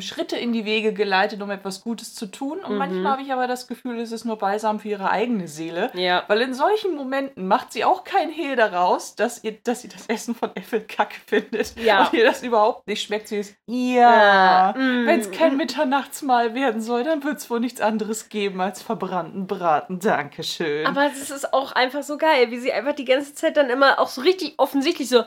Schritte 0.01 0.37
in 0.37 0.53
die 0.53 0.65
Wege 0.65 0.93
geleitet, 0.93 1.43
um 1.43 1.51
etwas 1.51 1.83
Gutes 1.83 2.15
zu 2.15 2.27
tun. 2.27 2.61
Und 2.61 2.73
Mhm. 2.73 2.79
manchmal 2.79 3.13
habe 3.13 3.23
ich 3.23 3.33
aber 3.33 3.49
das 3.49 3.67
Gefühl, 3.67 3.99
es 3.99 4.13
ist 4.13 4.25
nur 4.25 4.39
Balsam 4.39 4.79
für 4.79 4.89
ihre 4.89 5.11
eigene 5.11 5.49
Seele. 5.49 5.91
Ja. 5.95 6.23
Weil 6.29 6.43
in 6.43 6.55
solchen 6.55 6.95
Momenten 6.95 7.49
macht 7.49 7.73
sie 7.73 7.85
auch 7.85 8.05
kein 8.05 8.31
Hehl 8.31 8.55
daraus, 8.55 9.17
dass, 9.17 9.43
ihr, 9.43 9.57
dass 9.65 9.83
sie 9.83 9.89
das 9.89 10.07
Essen 10.07 10.37
von 10.37 10.55
Äffel 10.55 10.81
kacke 10.81 11.17
findet. 11.27 11.77
Ja. 11.77 12.05
Und 12.05 12.13
ihr 12.13 12.25
das 12.25 12.43
überhaupt 12.45 12.87
nicht 12.87 13.03
schmeckt. 13.03 13.29
Sie 13.29 13.39
ist, 13.39 13.57
ja, 13.67 14.73
mm, 14.77 15.07
wenn 15.07 15.21
es 15.21 15.31
kein 15.33 15.55
mm. 15.55 15.57
Mitternachtsmahl 15.57 16.55
werden 16.55 16.81
soll, 16.81 17.03
dann 17.03 17.25
wird 17.25 17.39
es 17.39 17.51
wohl 17.51 17.59
nichts 17.61 17.81
anderes 17.81 18.29
geben 18.29 18.61
als 18.61 18.83
verbrannten 18.83 19.49
Braten. 19.49 19.99
Dankeschön. 19.99 20.87
Aber 20.87 21.07
es 21.07 21.31
ist 21.31 21.53
auch 21.53 21.73
einfach 21.73 22.05
so 22.05 22.17
geil, 22.17 22.51
wie 22.51 22.59
sie 22.59 22.73
einfach 22.73 22.95
die 22.95 23.05
ganze 23.05 23.35
Zeit 23.35 23.57
dann 23.57 23.71
immer 23.71 23.99
auch 23.99 24.09
so 24.09 24.21
richtig 24.21 24.55
offensichtlich 24.59 25.09
so. 25.09 25.25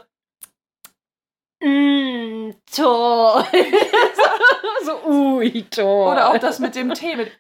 Mm, 1.61 2.51
toll. 2.73 3.43
so, 4.85 5.05
ui, 5.07 5.63
toll. 5.69 6.11
Oder 6.13 6.29
auch 6.29 6.37
das 6.37 6.59
mit 6.59 6.75
dem 6.75 6.93
Tee. 6.93 7.15
Mit, 7.15 7.31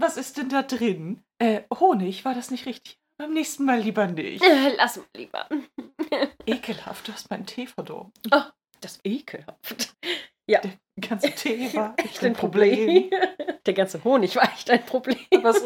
was 0.00 0.16
ist 0.16 0.36
denn 0.36 0.48
da 0.48 0.62
drin? 0.62 1.22
Äh, 1.38 1.62
Honig, 1.78 2.24
war 2.24 2.34
das 2.34 2.50
nicht 2.50 2.66
richtig? 2.66 2.98
Beim 3.18 3.32
nächsten 3.32 3.64
Mal 3.64 3.80
lieber 3.80 4.06
nicht. 4.06 4.44
Äh, 4.44 4.74
Lass 4.76 4.98
mal 4.98 5.06
lieber. 5.16 5.48
Ekelhaft, 6.46 7.08
du 7.08 7.12
hast 7.12 7.30
meinen 7.30 7.46
Tee 7.46 7.66
verdorben. 7.66 8.12
Das 8.80 8.92
ist 8.92 9.00
ekelhaft. 9.04 9.94
Der 10.48 10.60
ganze 11.00 11.30
Tee 11.32 11.70
war 11.74 11.94
echt 11.96 12.22
ein 12.24 12.34
Problem. 12.34 13.10
Der 13.64 13.74
ganze 13.74 14.04
Honig 14.04 14.36
war 14.36 14.44
echt 14.44 14.70
ein 14.70 14.84
Problem. 14.84 15.18
Aber 15.32 15.48
es 15.50 15.62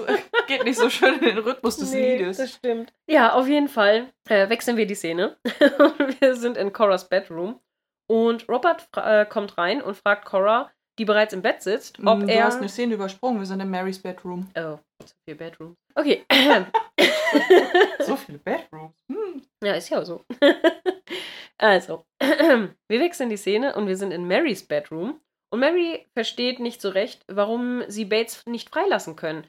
geht 0.46 0.64
nicht 0.64 0.78
so 0.78 0.88
schön 0.88 1.14
in 1.18 1.24
den 1.24 1.38
Rhythmus 1.38 1.76
des 1.76 1.92
Nee, 1.92 2.16
Liedes. 2.16 2.38
das 2.38 2.54
stimmt. 2.54 2.92
Ja, 3.08 3.34
auf 3.34 3.46
jeden 3.46 3.68
Fall 3.68 4.10
äh, 4.28 4.48
wechseln 4.48 4.76
wir 4.78 4.86
die 4.86 4.94
Szene. 4.94 5.36
wir 6.20 6.34
sind 6.36 6.56
in 6.56 6.72
Coras 6.72 7.08
Bedroom 7.08 7.60
und 8.10 8.48
Robert 8.48 8.88
äh, 8.96 9.24
kommt 9.24 9.56
rein 9.56 9.80
und 9.80 9.96
fragt 9.96 10.24
Cora, 10.24 10.70
die 10.98 11.04
bereits 11.04 11.32
im 11.32 11.42
Bett 11.42 11.62
sitzt, 11.62 11.98
ob 12.04 12.18
Mm, 12.18 12.26
du 12.26 12.32
er. 12.32 12.44
hast 12.44 12.58
eine 12.58 12.68
Szene 12.68 12.94
übersprungen, 12.94 13.38
wir 13.38 13.46
sind 13.46 13.60
in 13.60 13.70
Marys 13.70 14.00
Bedroom. 14.02 14.50
Oh, 14.56 14.78
so 15.04 15.14
viel 15.24 15.36
Bedroom. 15.36 15.76
Okay. 15.94 16.24
So 18.00 18.16
viele 18.16 18.38
Bedrooms. 18.38 18.92
Hm. 19.08 19.42
ja, 19.62 19.74
ist 19.74 19.88
ja 19.90 20.04
so. 20.04 20.24
also, 21.58 22.04
wir 22.20 23.00
wechseln 23.00 23.30
die 23.30 23.36
Szene 23.36 23.76
und 23.76 23.86
wir 23.86 23.96
sind 23.96 24.10
in 24.10 24.26
Marys 24.26 24.66
Bedroom. 24.66 25.20
Und 25.52 25.60
Mary 25.60 26.06
versteht 26.14 26.58
nicht 26.58 26.80
so 26.80 26.88
recht, 26.90 27.22
warum 27.28 27.84
sie 27.88 28.04
Bates 28.04 28.44
nicht 28.46 28.70
freilassen 28.70 29.14
können. 29.16 29.46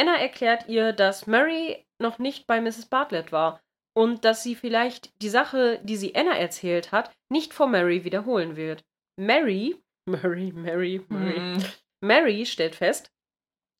Anna 0.00 0.16
erklärt 0.16 0.68
ihr, 0.68 0.92
dass 0.92 1.26
Mary 1.28 1.86
noch 2.00 2.18
nicht 2.18 2.46
bei 2.48 2.60
Mrs. 2.60 2.86
Bartlett 2.86 3.30
war 3.32 3.60
und 3.94 4.24
dass 4.24 4.42
sie 4.42 4.54
vielleicht 4.54 5.10
die 5.22 5.28
Sache, 5.28 5.80
die 5.82 5.96
sie 5.96 6.14
Anna 6.14 6.36
erzählt 6.36 6.92
hat, 6.92 7.10
nicht 7.28 7.52
vor 7.54 7.66
Mary 7.66 8.04
wiederholen 8.04 8.56
wird. 8.56 8.84
Mary, 9.16 9.76
Mary, 10.06 10.52
Mary, 10.52 11.04
Mary, 11.08 11.40
Hm. 11.40 11.64
Mary 12.00 12.46
stellt 12.46 12.74
fest, 12.76 13.10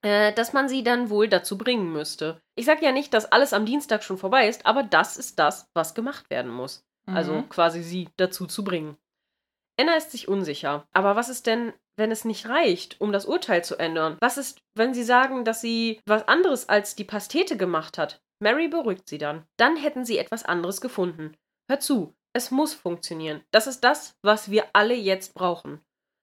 äh, 0.03 0.33
dass 0.33 0.53
man 0.53 0.69
sie 0.69 0.83
dann 0.83 1.11
wohl 1.11 1.29
dazu 1.29 1.57
bringen 1.59 1.93
müsste. 1.93 2.41
Ich 2.57 2.67
sage 2.67 2.85
ja 2.85 2.93
nicht, 2.93 3.15
dass 3.15 3.31
alles 3.33 3.53
am 3.53 3.67
Dienstag 3.67 4.03
schon 4.03 4.19
vorbei 4.19 4.49
ist, 4.49 4.67
aber 4.67 4.83
das 4.83 5.17
ist 5.17 5.39
das, 5.39 5.69
was 5.75 5.95
gemacht 5.95 6.29
werden 6.31 6.51
muss. 6.53 6.85
Also 7.07 7.35
Mhm. 7.39 7.49
quasi 7.49 7.83
sie 7.83 8.09
dazu 8.17 8.47
zu 8.47 8.63
bringen. 8.63 8.97
Anna 9.79 9.95
ist 9.97 10.11
sich 10.11 10.29
unsicher. 10.29 10.87
Aber 10.93 11.17
was 11.17 11.29
ist 11.31 11.47
denn, 11.47 11.73
wenn 11.97 12.11
es 12.11 12.25
nicht 12.27 12.47
reicht, 12.49 13.01
um 13.01 13.13
das 13.13 13.25
Urteil 13.25 13.65
zu 13.65 13.77
ändern? 13.79 14.17
Was 14.21 14.37
ist, 14.37 14.61
wenn 14.75 14.93
sie 14.95 15.03
sagen, 15.05 15.45
dass 15.45 15.61
sie 15.63 16.01
was 16.07 16.29
anderes 16.29 16.69
als 16.69 16.95
die 16.97 17.05
Pastete 17.05 17.57
gemacht 17.57 17.97
hat? 17.99 18.21
Mary 18.41 18.69
beruhigt 18.69 19.09
sie 19.09 19.19
dann. 19.19 19.47
Dann 19.57 19.77
hätten 19.77 20.05
sie 20.05 20.19
etwas 20.19 20.45
anderes 20.45 20.81
gefunden. 20.81 21.37
Hör 21.69 21.79
zu, 21.79 22.15
es 22.33 22.51
muss 22.51 22.75
funktionieren. 22.75 23.43
Das 23.51 23.67
ist 23.67 23.83
das, 23.83 24.17
was 24.23 24.51
wir 24.51 24.65
alle 24.73 24.95
jetzt 24.95 25.35
brauchen. 25.35 25.81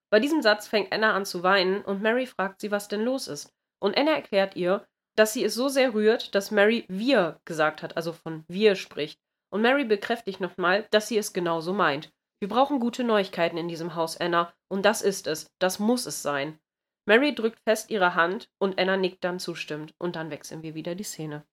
Bei 0.10 0.20
diesem 0.20 0.42
Satz 0.42 0.68
fängt 0.68 0.92
Anna 0.92 1.14
an 1.14 1.26
zu 1.26 1.44
weinen 1.44 1.84
und 1.84 2.02
Mary 2.02 2.26
fragt 2.26 2.62
sie, 2.62 2.72
was 2.72 2.88
denn 2.88 3.04
los 3.04 3.28
ist. 3.28 3.54
Und 3.80 3.98
Anna 3.98 4.14
erklärt 4.14 4.56
ihr, 4.56 4.88
dass 5.16 5.34
sie 5.34 5.44
es 5.44 5.54
so 5.54 5.68
sehr 5.68 5.94
rührt, 5.94 6.34
dass 6.34 6.52
Mary 6.52 6.86
wir 6.88 7.40
gesagt 7.46 7.84
hat, 7.84 7.98
also 7.98 8.14
von 8.14 8.46
wir 8.48 8.76
spricht. 8.76 9.20
Und 9.50 9.62
Mary 9.62 9.86
bekräftigt 9.86 10.40
nochmal, 10.40 10.88
dass 10.92 11.08
sie 11.08 11.18
es 11.18 11.34
genauso 11.34 11.74
meint. 11.74 12.12
Wir 12.40 12.50
brauchen 12.50 12.80
gute 12.80 13.04
Neuigkeiten 13.04 13.58
in 13.58 13.68
diesem 13.68 13.96
Haus, 13.96 14.18
Anna, 14.18 14.54
und 14.70 14.86
das 14.86 15.02
ist 15.02 15.28
es. 15.28 15.52
Das 15.60 15.80
muss 15.80 16.06
es 16.06 16.22
sein. 16.22 16.60
Mary 17.08 17.34
drückt 17.34 17.60
fest 17.62 17.90
ihre 17.90 18.16
Hand 18.16 18.50
und 18.60 18.80
Anna 18.80 18.98
nickt 18.98 19.24
dann 19.24 19.40
zustimmend. 19.40 19.94
Und 19.98 20.16
dann 20.16 20.30
wechseln 20.30 20.62
wir 20.62 20.76
wieder 20.76 20.94
die 20.94 21.04
Szene. 21.04 21.46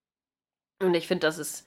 Und 0.83 0.95
ich 0.95 1.07
finde, 1.07 1.27
das 1.27 1.39
ist 1.39 1.67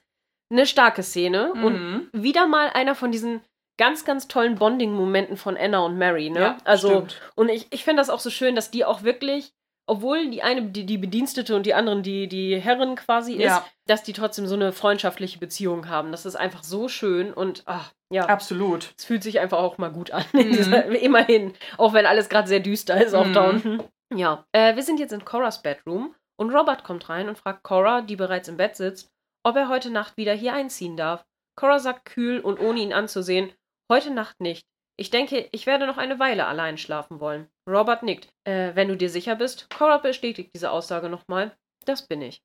eine 0.50 0.66
starke 0.66 1.02
Szene 1.02 1.52
und 1.52 1.74
Mhm. 1.74 2.08
wieder 2.12 2.46
mal 2.46 2.70
einer 2.70 2.94
von 2.94 3.10
diesen 3.12 3.40
ganz, 3.78 4.04
ganz 4.04 4.28
tollen 4.28 4.56
Bonding-Momenten 4.56 5.36
von 5.36 5.56
Anna 5.56 5.80
und 5.80 5.98
Mary, 5.98 6.30
ne? 6.30 6.40
Ja, 6.40 6.58
also, 6.64 6.88
stimmt. 6.88 7.20
und 7.36 7.48
ich, 7.48 7.66
ich 7.70 7.84
finde 7.84 8.00
das 8.00 8.10
auch 8.10 8.20
so 8.20 8.30
schön, 8.30 8.54
dass 8.56 8.70
die 8.70 8.84
auch 8.84 9.02
wirklich, 9.04 9.52
obwohl 9.86 10.28
die 10.30 10.42
eine 10.42 10.62
die, 10.62 10.84
die 10.84 10.98
Bedienstete 10.98 11.54
und 11.54 11.64
die 11.64 11.74
anderen 11.74 12.02
die, 12.02 12.28
die 12.28 12.58
Herrin 12.60 12.96
quasi 12.96 13.34
ist, 13.34 13.44
Ja. 13.44 13.64
dass 13.86 14.02
die 14.02 14.12
trotzdem 14.14 14.46
so 14.46 14.54
eine 14.54 14.72
freundschaftliche 14.72 15.38
Beziehung 15.38 15.88
haben. 15.88 16.10
Das 16.10 16.26
ist 16.26 16.34
einfach 16.34 16.64
so 16.64 16.88
schön 16.88 17.32
und 17.32 17.62
ach, 17.66 17.92
ja. 18.12 18.24
Absolut. 18.26 18.94
Es 18.98 19.04
fühlt 19.04 19.22
sich 19.22 19.38
einfach 19.40 19.58
auch 19.58 19.78
mal 19.78 19.90
gut 19.92 20.10
an. 20.10 20.24
Mhm. 20.32 20.92
Immerhin. 21.00 21.52
Auch 21.76 21.92
wenn 21.92 22.06
alles 22.06 22.28
gerade 22.28 22.48
sehr 22.48 22.60
düster 22.60 23.00
ist, 23.02 23.14
auch 23.14 23.30
da 23.32 23.44
Mhm. 23.44 23.48
unten. 23.50 23.82
Ja. 24.16 24.44
Äh, 24.52 24.74
wir 24.76 24.82
sind 24.82 24.98
jetzt 24.98 25.12
in 25.12 25.24
Coras 25.24 25.62
Bedroom 25.62 26.14
und 26.38 26.54
Robert 26.54 26.84
kommt 26.84 27.08
rein 27.08 27.28
und 27.28 27.38
fragt 27.38 27.64
Cora, 27.64 28.00
die 28.00 28.16
bereits 28.16 28.48
im 28.48 28.56
Bett 28.56 28.76
sitzt, 28.76 29.10
ob 29.42 29.56
er 29.56 29.68
heute 29.68 29.90
Nacht 29.90 30.16
wieder 30.16 30.32
hier 30.32 30.54
einziehen 30.54 30.96
darf. 30.96 31.24
Cora 31.56 31.78
sagt 31.78 32.04
kühl 32.04 32.40
und 32.40 32.60
ohne 32.60 32.80
ihn 32.80 32.92
anzusehen, 32.92 33.52
heute 33.90 34.10
Nacht 34.10 34.40
nicht. 34.40 34.64
Ich 34.96 35.10
denke, 35.10 35.48
ich 35.52 35.66
werde 35.66 35.86
noch 35.86 35.96
eine 35.96 36.18
Weile 36.18 36.46
allein 36.46 36.78
schlafen 36.78 37.20
wollen. 37.20 37.48
Robert 37.68 38.02
nickt. 38.02 38.28
Äh, 38.44 38.74
wenn 38.74 38.88
du 38.88 38.96
dir 38.96 39.10
sicher 39.10 39.36
bist, 39.36 39.68
Cora 39.70 39.98
bestätigt 39.98 40.50
diese 40.54 40.70
Aussage 40.70 41.08
nochmal. 41.08 41.56
Das 41.84 42.06
bin 42.06 42.22
ich. 42.22 42.42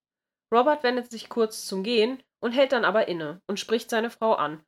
Robert 0.54 0.84
wendet 0.84 1.10
sich 1.10 1.30
kurz 1.30 1.66
zum 1.66 1.84
Gehen 1.84 2.22
und 2.40 2.52
hält 2.52 2.72
dann 2.72 2.86
aber 2.86 3.08
inne 3.08 3.42
und 3.48 3.60
spricht 3.60 3.90
seine 3.90 4.10
Frau 4.10 4.34
an. 4.34 4.64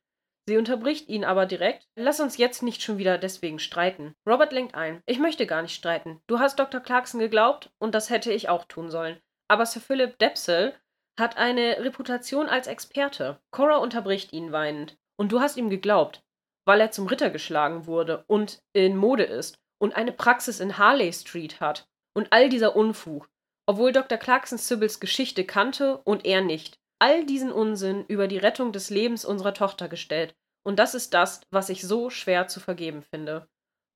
Sie 0.48 0.56
unterbricht 0.56 1.08
ihn 1.08 1.24
aber 1.24 1.44
direkt. 1.44 1.88
Lass 1.96 2.20
uns 2.20 2.36
jetzt 2.36 2.62
nicht 2.62 2.82
schon 2.82 2.98
wieder 2.98 3.18
deswegen 3.18 3.58
streiten. 3.58 4.14
Robert 4.28 4.52
lenkt 4.52 4.74
ein. 4.76 5.02
Ich 5.06 5.18
möchte 5.18 5.46
gar 5.46 5.62
nicht 5.62 5.74
streiten. 5.74 6.20
Du 6.28 6.38
hast 6.38 6.58
Dr. 6.58 6.80
Clarkson 6.80 7.18
geglaubt 7.18 7.70
und 7.78 7.94
das 7.94 8.10
hätte 8.10 8.32
ich 8.32 8.48
auch 8.48 8.64
tun 8.64 8.90
sollen. 8.90 9.18
Aber 9.48 9.66
Sir 9.66 9.80
Philip 9.80 10.18
Depsel 10.18 10.74
hat 11.18 11.36
eine 11.36 11.78
Reputation 11.80 12.48
als 12.48 12.68
Experte. 12.68 13.40
Cora 13.50 13.76
unterbricht 13.76 14.32
ihn 14.32 14.52
weinend. 14.52 14.96
Und 15.18 15.32
du 15.32 15.40
hast 15.40 15.56
ihm 15.56 15.70
geglaubt, 15.70 16.22
weil 16.64 16.80
er 16.80 16.90
zum 16.90 17.06
Ritter 17.06 17.30
geschlagen 17.30 17.86
wurde 17.86 18.24
und 18.26 18.60
in 18.72 18.96
Mode 18.96 19.24
ist 19.24 19.58
und 19.78 19.96
eine 19.96 20.12
Praxis 20.12 20.60
in 20.60 20.78
Harley 20.78 21.12
Street 21.12 21.60
hat. 21.60 21.88
Und 22.14 22.32
all 22.32 22.48
dieser 22.48 22.76
Unfug. 22.76 23.28
Obwohl 23.66 23.92
Dr. 23.92 24.18
Clarkson 24.18 24.58
Sybils 24.58 25.00
Geschichte 25.00 25.44
kannte 25.44 25.98
und 25.98 26.24
er 26.24 26.40
nicht 26.40 26.78
all 26.98 27.24
diesen 27.24 27.52
Unsinn 27.52 28.04
über 28.08 28.28
die 28.28 28.38
Rettung 28.38 28.72
des 28.72 28.90
Lebens 28.90 29.24
unserer 29.24 29.54
Tochter 29.54 29.88
gestellt. 29.88 30.34
Und 30.64 30.78
das 30.78 30.94
ist 30.94 31.14
das, 31.14 31.42
was 31.50 31.68
ich 31.68 31.82
so 31.82 32.10
schwer 32.10 32.48
zu 32.48 32.60
vergeben 32.60 33.02
finde. 33.02 33.48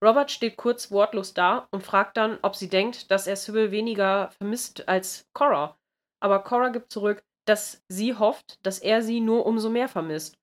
Robert 0.03 0.31
steht 0.31 0.57
kurz 0.57 0.89
wortlos 0.89 1.33
da 1.33 1.67
und 1.71 1.83
fragt 1.83 2.17
dann, 2.17 2.39
ob 2.41 2.55
sie 2.55 2.69
denkt, 2.69 3.11
dass 3.11 3.27
er 3.27 3.35
Sybil 3.35 3.71
weniger 3.71 4.31
vermisst 4.37 4.87
als 4.87 5.27
Cora. 5.33 5.77
Aber 6.19 6.39
Cora 6.39 6.69
gibt 6.69 6.91
zurück, 6.91 7.23
dass 7.45 7.83
sie 7.87 8.15
hofft, 8.15 8.65
dass 8.65 8.79
er 8.79 9.01
sie 9.01 9.19
nur 9.19 9.45
umso 9.45 9.69
mehr 9.69 9.87
vermisst. 9.87 10.37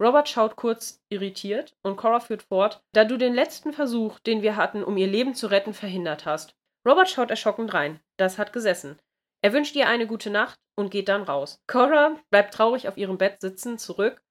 Robert 0.00 0.28
schaut 0.28 0.56
kurz 0.56 1.00
irritiert 1.10 1.74
und 1.82 1.96
Cora 1.96 2.20
führt 2.20 2.42
fort, 2.42 2.82
da 2.92 3.04
du 3.04 3.18
den 3.18 3.34
letzten 3.34 3.72
Versuch, 3.72 4.18
den 4.20 4.42
wir 4.42 4.56
hatten, 4.56 4.82
um 4.82 4.96
ihr 4.96 5.06
Leben 5.06 5.34
zu 5.34 5.48
retten, 5.48 5.74
verhindert 5.74 6.24
hast. 6.24 6.54
Robert 6.88 7.10
schaut 7.10 7.30
erschrocken 7.30 7.68
rein. 7.68 8.00
Das 8.16 8.38
hat 8.38 8.52
gesessen. 8.52 8.98
Er 9.42 9.52
wünscht 9.52 9.74
ihr 9.76 9.88
eine 9.88 10.06
gute 10.06 10.30
Nacht 10.30 10.58
und 10.76 10.90
geht 10.90 11.08
dann 11.08 11.22
raus. 11.22 11.62
Cora 11.66 12.16
bleibt 12.30 12.54
traurig 12.54 12.88
auf 12.88 12.96
ihrem 12.96 13.18
Bett 13.18 13.40
sitzen, 13.40 13.78
zurück. 13.78 14.22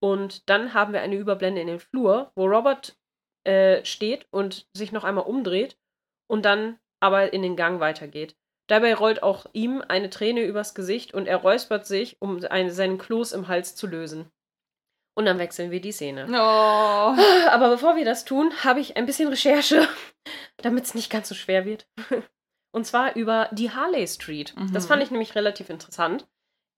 Und 0.00 0.48
dann 0.48 0.74
haben 0.74 0.92
wir 0.92 1.00
eine 1.00 1.16
Überblende 1.16 1.60
in 1.60 1.66
den 1.66 1.80
Flur, 1.80 2.30
wo 2.36 2.46
Robert 2.46 2.96
äh, 3.44 3.84
steht 3.84 4.26
und 4.30 4.66
sich 4.74 4.92
noch 4.92 5.04
einmal 5.04 5.24
umdreht 5.24 5.76
und 6.28 6.44
dann 6.44 6.78
aber 7.00 7.32
in 7.32 7.42
den 7.42 7.56
Gang 7.56 7.80
weitergeht. 7.80 8.36
Dabei 8.68 8.94
rollt 8.94 9.22
auch 9.22 9.46
ihm 9.54 9.82
eine 9.86 10.10
Träne 10.10 10.42
übers 10.42 10.74
Gesicht 10.74 11.14
und 11.14 11.26
er 11.26 11.38
räuspert 11.38 11.86
sich, 11.86 12.20
um 12.20 12.44
eine, 12.44 12.70
seinen 12.70 12.98
Kloß 12.98 13.32
im 13.32 13.48
Hals 13.48 13.74
zu 13.74 13.86
lösen. 13.86 14.30
Und 15.16 15.24
dann 15.24 15.38
wechseln 15.38 15.70
wir 15.70 15.80
die 15.80 15.90
Szene. 15.90 16.26
Oh. 16.28 16.34
Aber 17.50 17.70
bevor 17.70 17.96
wir 17.96 18.04
das 18.04 18.24
tun, 18.24 18.52
habe 18.62 18.80
ich 18.80 18.96
ein 18.96 19.06
bisschen 19.06 19.28
Recherche, 19.28 19.88
damit 20.58 20.84
es 20.84 20.94
nicht 20.94 21.10
ganz 21.10 21.28
so 21.28 21.34
schwer 21.34 21.64
wird. 21.64 21.88
Und 22.72 22.86
zwar 22.86 23.16
über 23.16 23.48
die 23.52 23.70
Harley 23.70 24.06
Street. 24.06 24.54
Das 24.72 24.84
Mhm. 24.84 24.88
fand 24.88 25.02
ich 25.02 25.10
nämlich 25.10 25.34
relativ 25.34 25.70
interessant. 25.70 26.26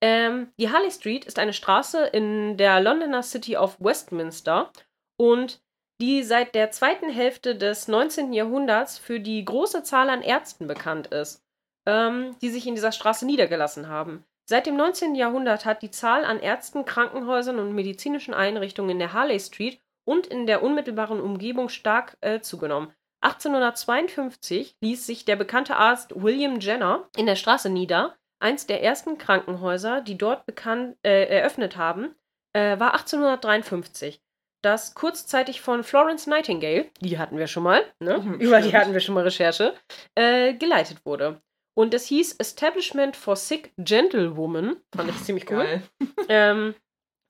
Ähm, 0.02 0.52
die 0.58 0.70
Harley 0.70 0.90
Street 0.90 1.24
ist 1.24 1.38
eine 1.38 1.52
Straße 1.52 2.06
in 2.06 2.56
der 2.56 2.80
Londoner 2.80 3.22
City 3.22 3.56
of 3.56 3.76
Westminster 3.80 4.70
und 5.18 5.60
die 6.00 6.22
seit 6.22 6.54
der 6.54 6.70
zweiten 6.70 7.10
Hälfte 7.10 7.54
des 7.56 7.86
19. 7.86 8.32
Jahrhunderts 8.32 8.96
für 8.98 9.20
die 9.20 9.44
große 9.44 9.82
Zahl 9.82 10.08
an 10.08 10.22
Ärzten 10.22 10.66
bekannt 10.66 11.08
ist, 11.08 11.44
ähm, 11.86 12.34
die 12.40 12.48
sich 12.48 12.66
in 12.66 12.74
dieser 12.74 12.92
Straße 12.92 13.26
niedergelassen 13.26 13.88
haben. 13.88 14.24
Seit 14.48 14.66
dem 14.66 14.76
19. 14.76 15.14
Jahrhundert 15.14 15.66
hat 15.66 15.82
die 15.82 15.90
Zahl 15.90 16.24
an 16.24 16.40
Ärzten, 16.40 16.86
Krankenhäusern 16.86 17.58
und 17.58 17.74
medizinischen 17.74 18.32
Einrichtungen 18.32 18.90
in 18.90 18.98
der 18.98 19.12
Harley 19.12 19.38
Street 19.38 19.80
und 20.06 20.26
in 20.26 20.46
der 20.46 20.62
unmittelbaren 20.62 21.20
Umgebung 21.20 21.68
stark 21.68 22.16
äh, 22.22 22.40
zugenommen. 22.40 22.92
1852 23.22 24.76
ließ 24.80 25.06
sich 25.06 25.24
der 25.24 25.36
bekannte 25.36 25.76
Arzt 25.76 26.12
William 26.14 26.60
Jenner 26.60 27.08
in 27.16 27.26
der 27.26 27.36
Straße 27.36 27.68
nieder. 27.68 28.16
Eins 28.38 28.66
der 28.66 28.82
ersten 28.82 29.18
Krankenhäuser, 29.18 30.00
die 30.00 30.16
dort 30.16 30.46
bekannt, 30.46 30.96
äh, 31.02 31.26
eröffnet 31.26 31.76
haben, 31.76 32.14
äh, 32.54 32.78
war 32.78 32.94
1853. 32.94 34.22
Das 34.62 34.94
kurzzeitig 34.94 35.60
von 35.60 35.84
Florence 35.84 36.26
Nightingale, 36.26 36.86
die 37.00 37.18
hatten 37.18 37.38
wir 37.38 37.46
schon 37.46 37.62
mal, 37.62 37.82
ne? 37.98 38.18
Mhm, 38.18 38.40
über 38.40 38.60
die 38.60 38.74
hatten 38.76 38.92
wir 38.92 39.00
schon 39.00 39.14
mal 39.14 39.24
Recherche, 39.24 39.74
äh, 40.14 40.54
geleitet 40.54 41.04
wurde. 41.04 41.40
Und 41.74 41.94
es 41.94 42.06
hieß 42.06 42.36
Establishment 42.38 43.16
for 43.16 43.36
Sick 43.36 43.72
Gentlewomen. 43.78 44.76
Fand 44.94 45.10
ich 45.10 45.22
ziemlich 45.22 45.50
cool. 45.50 45.82
Ähm, 46.28 46.74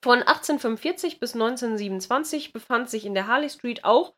von 0.03 0.19
1845 0.19 1.21
bis 1.21 1.35
1927 1.35 2.53
befand 2.53 2.91
sich 2.91 3.07
in 3.07 3.15
der 3.15 3.27
Harley 3.27 3.49
Street 3.49 3.85
auch 3.85 4.15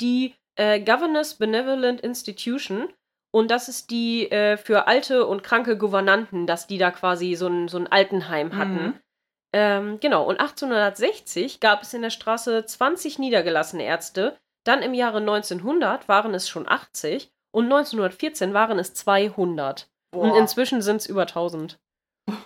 die 0.00 0.34
äh, 0.56 0.80
Governors 0.80 1.34
Benevolent 1.34 2.00
Institution. 2.00 2.88
Und 3.32 3.50
das 3.50 3.68
ist 3.68 3.90
die 3.90 4.30
äh, 4.30 4.56
für 4.56 4.86
alte 4.86 5.26
und 5.26 5.42
kranke 5.42 5.76
Gouvernanten, 5.76 6.46
dass 6.46 6.66
die 6.66 6.78
da 6.78 6.90
quasi 6.90 7.34
so 7.34 7.46
ein, 7.48 7.68
so 7.68 7.78
ein 7.78 7.86
Altenheim 7.86 8.56
hatten. 8.56 8.84
Mhm. 8.86 9.00
Ähm, 9.52 10.00
genau, 10.00 10.24
und 10.24 10.40
1860 10.40 11.60
gab 11.60 11.82
es 11.82 11.94
in 11.94 12.02
der 12.02 12.10
Straße 12.10 12.64
20 12.64 13.18
niedergelassene 13.18 13.84
Ärzte. 13.84 14.36
Dann 14.64 14.82
im 14.82 14.94
Jahre 14.94 15.18
1900 15.18 16.08
waren 16.08 16.34
es 16.34 16.48
schon 16.48 16.68
80 16.68 17.30
und 17.52 17.64
1914 17.64 18.52
waren 18.52 18.78
es 18.78 18.94
200. 18.94 19.88
Und 20.14 20.30
Boah. 20.30 20.38
inzwischen 20.38 20.82
sind 20.82 20.96
es 20.96 21.06
über 21.06 21.22
1000. 21.22 21.78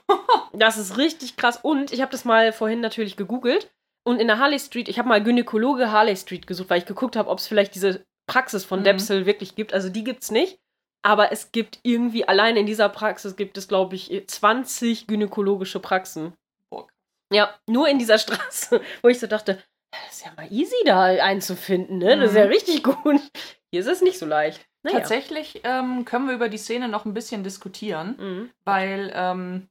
Das 0.52 0.78
ist 0.78 0.98
richtig 0.98 1.36
krass. 1.36 1.60
Und 1.62 1.92
ich 1.92 2.00
habe 2.00 2.10
das 2.10 2.24
mal 2.24 2.52
vorhin 2.52 2.80
natürlich 2.80 3.16
gegoogelt. 3.16 3.70
Und 4.04 4.18
in 4.20 4.26
der 4.28 4.38
Harley 4.38 4.58
Street, 4.58 4.88
ich 4.88 4.98
habe 4.98 5.08
mal 5.08 5.22
Gynäkologe 5.22 5.90
Harley 5.92 6.16
Street 6.16 6.46
gesucht, 6.46 6.70
weil 6.70 6.78
ich 6.78 6.86
geguckt 6.86 7.16
habe, 7.16 7.28
ob 7.28 7.38
es 7.38 7.46
vielleicht 7.46 7.74
diese 7.74 8.04
Praxis 8.26 8.64
von 8.64 8.80
Mhm. 8.80 8.84
Depsel 8.84 9.26
wirklich 9.26 9.54
gibt. 9.54 9.72
Also 9.74 9.88
die 9.90 10.04
gibt 10.04 10.22
es 10.22 10.30
nicht. 10.30 10.58
Aber 11.02 11.32
es 11.32 11.50
gibt 11.52 11.78
irgendwie, 11.82 12.28
allein 12.28 12.56
in 12.56 12.66
dieser 12.66 12.88
Praxis 12.90 13.34
gibt 13.36 13.56
es, 13.56 13.68
glaube 13.68 13.96
ich, 13.96 14.10
20 14.26 15.06
gynäkologische 15.06 15.80
Praxen. 15.80 16.34
Boah. 16.70 16.86
Ja, 17.32 17.54
nur 17.66 17.88
in 17.88 17.98
dieser 17.98 18.18
Straße, 18.18 18.80
wo 19.02 19.08
ich 19.08 19.18
so 19.18 19.26
dachte, 19.26 19.62
das 19.92 20.12
ist 20.18 20.24
ja 20.26 20.32
mal 20.36 20.46
easy 20.52 20.76
da 20.84 21.04
einzufinden, 21.04 21.98
ne? 21.98 22.16
Das 22.16 22.30
ist 22.30 22.36
ja 22.36 22.44
Mhm. 22.44 22.50
richtig 22.52 22.82
gut. 23.04 23.20
Hier 23.72 23.80
ist 23.80 23.86
es 23.86 24.02
nicht 24.02 24.18
so 24.18 24.26
leicht. 24.26 24.60
Naja. 24.82 24.98
Tatsächlich 24.98 25.60
ähm, 25.64 26.04
können 26.04 26.26
wir 26.26 26.34
über 26.34 26.48
die 26.48 26.58
Szene 26.58 26.88
noch 26.88 27.04
ein 27.06 27.14
bisschen 27.14 27.42
diskutieren, 27.44 28.16
Mhm. 28.18 28.50
weil 28.64 29.10
ähm, 29.14 29.68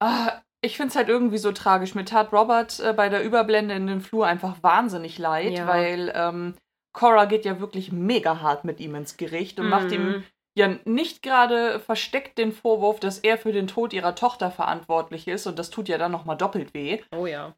ah, 0.00 0.40
ich 0.64 0.76
finde 0.76 0.90
es 0.90 0.96
halt 0.96 1.08
irgendwie 1.08 1.38
so 1.38 1.52
tragisch. 1.52 1.94
Mir 1.94 2.04
tat 2.04 2.32
Robert 2.32 2.80
äh, 2.80 2.92
bei 2.92 3.08
der 3.08 3.22
Überblende 3.24 3.74
in 3.74 3.86
den 3.86 4.00
Flur 4.00 4.26
einfach 4.26 4.56
wahnsinnig 4.62 5.18
leid, 5.18 5.58
Ja. 5.58 5.66
weil 5.66 6.12
ähm, 6.14 6.54
Cora 6.92 7.24
geht 7.24 7.44
ja 7.44 7.60
wirklich 7.60 7.92
mega 7.92 8.40
hart 8.40 8.64
mit 8.64 8.80
ihm 8.80 8.94
ins 8.94 9.16
Gericht 9.16 9.58
und 9.60 9.68
macht 9.68 9.90
ihm 9.92 10.06
Mhm. 10.08 10.24
ja 10.56 10.68
nicht 10.84 11.22
gerade 11.22 11.80
versteckt 11.80 12.38
den 12.38 12.52
Vorwurf, 12.52 13.00
dass 13.00 13.18
er 13.18 13.36
für 13.38 13.52
den 13.52 13.66
Tod 13.66 13.92
ihrer 13.92 14.14
Tochter 14.14 14.50
verantwortlich 14.50 15.26
ist 15.28 15.46
und 15.46 15.58
das 15.58 15.70
tut 15.70 15.88
ja 15.88 15.98
dann 15.98 16.12
nochmal 16.12 16.36
doppelt 16.36 16.72
weh. 16.74 17.00
Oh 17.16 17.26
ja. 17.26 17.54